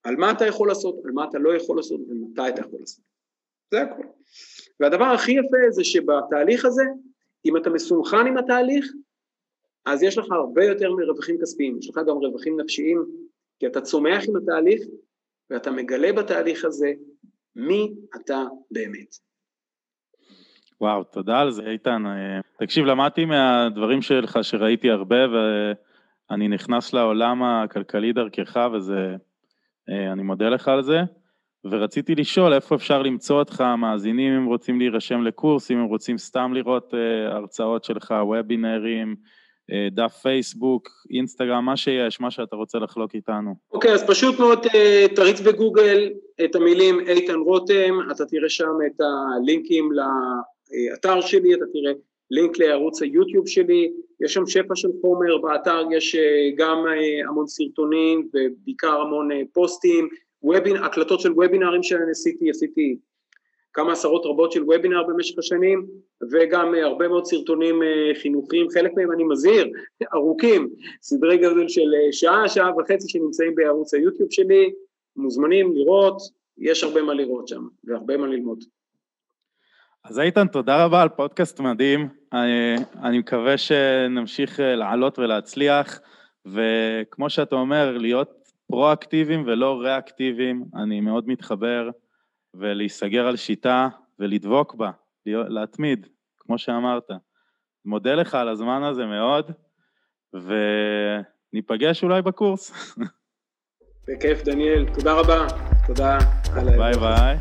על 0.03 0.15
מה 0.15 0.31
אתה 0.31 0.45
יכול 0.45 0.67
לעשות, 0.67 0.95
על 1.05 1.11
מה 1.11 1.25
אתה 1.29 1.37
לא 1.37 1.55
יכול 1.55 1.77
לעשות 1.77 2.01
ומתי 2.09 2.49
אתה 2.49 2.61
יכול 2.61 2.79
לעשות. 2.79 3.03
זה 3.71 3.81
הכל. 3.81 4.03
והדבר 4.79 5.05
הכי 5.05 5.31
יפה 5.31 5.57
זה 5.69 5.83
שבתהליך 5.83 6.65
הזה, 6.65 6.83
אם 7.45 7.57
אתה 7.57 7.69
מסונכן 7.69 8.27
עם 8.27 8.37
התהליך, 8.37 8.85
אז 9.85 10.03
יש 10.03 10.17
לך 10.17 10.25
הרבה 10.31 10.65
יותר 10.65 10.91
מרווחים 10.93 11.37
כספיים, 11.41 11.77
יש 11.79 11.89
לך 11.89 11.97
גם 12.07 12.15
רווחים 12.17 12.59
נפשיים, 12.59 13.05
כי 13.59 13.67
אתה 13.67 13.81
צומח 13.81 14.23
עם 14.29 14.35
התהליך 14.35 14.81
ואתה 15.49 15.71
מגלה 15.71 16.13
בתהליך 16.13 16.65
הזה 16.65 16.91
מי 17.55 17.93
אתה 18.15 18.43
באמת. 18.71 19.15
וואו, 20.81 21.03
תודה 21.03 21.39
על 21.39 21.51
זה, 21.51 21.67
איתן. 21.67 22.05
אה, 22.05 22.39
תקשיב, 22.59 22.85
למדתי 22.85 23.25
מהדברים 23.25 24.01
שלך 24.01 24.39
שראיתי 24.41 24.89
הרבה, 24.89 25.15
ואני 25.31 26.47
נכנס 26.47 26.93
לעולם 26.93 27.43
הכלכלי 27.43 28.13
דרכך, 28.13 28.67
וזה... 28.73 29.15
אה, 29.89 30.11
אני 30.11 30.23
מודה 30.23 30.49
לך 30.49 30.67
על 30.67 30.83
זה. 30.83 30.97
ורציתי 31.71 32.15
לשאול 32.15 32.53
איפה 32.53 32.75
אפשר 32.75 33.01
למצוא 33.01 33.39
אותך, 33.39 33.63
מאזינים 33.77 34.33
אם 34.33 34.45
רוצים 34.45 34.79
להירשם 34.79 35.21
לקורס, 35.21 35.71
אם 35.71 35.77
הם 35.77 35.85
רוצים 35.85 36.17
סתם 36.17 36.51
לראות 36.53 36.93
uh, 36.93 37.33
הרצאות 37.33 37.83
שלך, 37.83 38.13
וובינרים, 38.21 39.15
uh, 39.71 39.95
דף 39.95 40.13
פייסבוק, 40.13 40.89
אינסטגרם, 41.13 41.65
מה 41.65 41.77
שיש, 41.77 42.21
מה 42.21 42.31
שאתה 42.31 42.55
רוצה 42.55 42.79
לחלוק 42.79 43.15
איתנו. 43.15 43.55
אוקיי, 43.71 43.91
okay, 43.91 43.93
אז 43.93 44.07
פשוט 44.07 44.39
מאוד 44.39 44.65
uh, 44.65 45.15
תריץ 45.15 45.41
בגוגל 45.41 46.09
את 46.45 46.55
המילים 46.55 46.99
איתן 46.99 47.35
רותם, 47.35 47.93
אתה 48.11 48.25
תראה 48.25 48.49
שם 48.49 48.73
את 48.87 49.01
הלינקים 49.01 49.89
לאתר 49.91 51.21
שלי, 51.21 51.53
אתה 51.53 51.65
תראה 51.73 51.93
לינק 52.31 52.59
לערוץ 52.59 53.01
היוטיוב 53.01 53.47
שלי, 53.47 53.91
יש 54.21 54.33
שם 54.33 54.45
שפע 54.45 54.75
של 54.75 54.89
חומר, 55.01 55.37
באתר 55.37 55.81
יש 55.91 56.15
גם 56.57 56.85
המון 57.27 57.47
סרטונים 57.47 58.27
ובעיקר 58.33 59.01
המון 59.01 59.29
פוסטים, 59.53 60.09
וובינ, 60.45 60.77
הקלטות 60.77 61.19
של 61.19 61.31
וובינארים 61.31 61.83
שאני 61.83 62.11
עשיתי, 62.11 62.49
עשיתי 62.49 62.97
כמה 63.73 63.91
עשרות 63.91 64.25
רבות 64.25 64.51
של 64.51 64.63
וובינאר 64.63 65.03
במשך 65.03 65.39
השנים 65.39 65.87
וגם 66.31 66.75
אה, 66.75 66.85
הרבה 66.85 67.07
מאוד 67.07 67.25
סרטונים 67.25 67.83
אה, 67.83 68.15
חינוכיים, 68.21 68.67
חלק 68.73 68.91
מהם 68.95 69.11
אני 69.11 69.23
מזהיר, 69.23 69.67
ארוכים, 70.15 70.69
סדרי 71.01 71.37
גודל 71.37 71.67
של 71.67 71.81
אה, 71.95 72.11
שעה, 72.13 72.49
שעה 72.49 72.77
וחצי 72.77 73.09
שנמצאים 73.09 73.55
בערוץ 73.55 73.93
היוטיוב 73.93 74.31
שלי, 74.31 74.73
מוזמנים 75.15 75.75
לראות, 75.75 76.17
יש 76.57 76.83
הרבה 76.83 77.01
מה 77.01 77.13
לראות 77.13 77.47
שם 77.47 77.61
והרבה 77.83 78.17
מה 78.17 78.27
ללמוד. 78.27 78.63
אז 80.03 80.19
איתן, 80.19 80.47
תודה 80.47 80.85
רבה 80.85 81.01
על 81.01 81.09
פודקאסט 81.09 81.59
מדהים, 81.59 82.07
אני, 82.33 82.75
אני 83.03 83.19
מקווה 83.19 83.57
שנמשיך 83.57 84.59
לעלות 84.59 85.19
ולהצליח, 85.19 85.99
וכמו 86.45 87.29
שאתה 87.29 87.55
אומר, 87.55 87.97
להיות 87.97 88.44
פרואקטיביים 88.67 89.43
ולא 89.47 89.81
ריאקטיביים, 89.81 90.65
אני 90.75 91.01
מאוד 91.01 91.27
מתחבר, 91.27 91.89
ולהיסגר 92.53 93.27
על 93.27 93.35
שיטה 93.35 93.87
ולדבוק 94.19 94.75
בה, 94.75 94.91
להתמיד, 95.25 96.07
כמו 96.39 96.57
שאמרת. 96.57 97.07
מודה 97.85 98.15
לך 98.15 98.35
על 98.35 98.49
הזמן 98.49 98.83
הזה 98.83 99.05
מאוד, 99.05 99.51
וניפגש 101.53 102.03
אולי 102.03 102.21
בקורס. 102.21 102.95
בכיף, 104.07 104.43
דניאל. 104.43 104.85
תודה 104.93 105.13
רבה. 105.13 105.47
תודה. 105.87 106.17
ביי 106.77 106.93
ביי. 106.93 107.37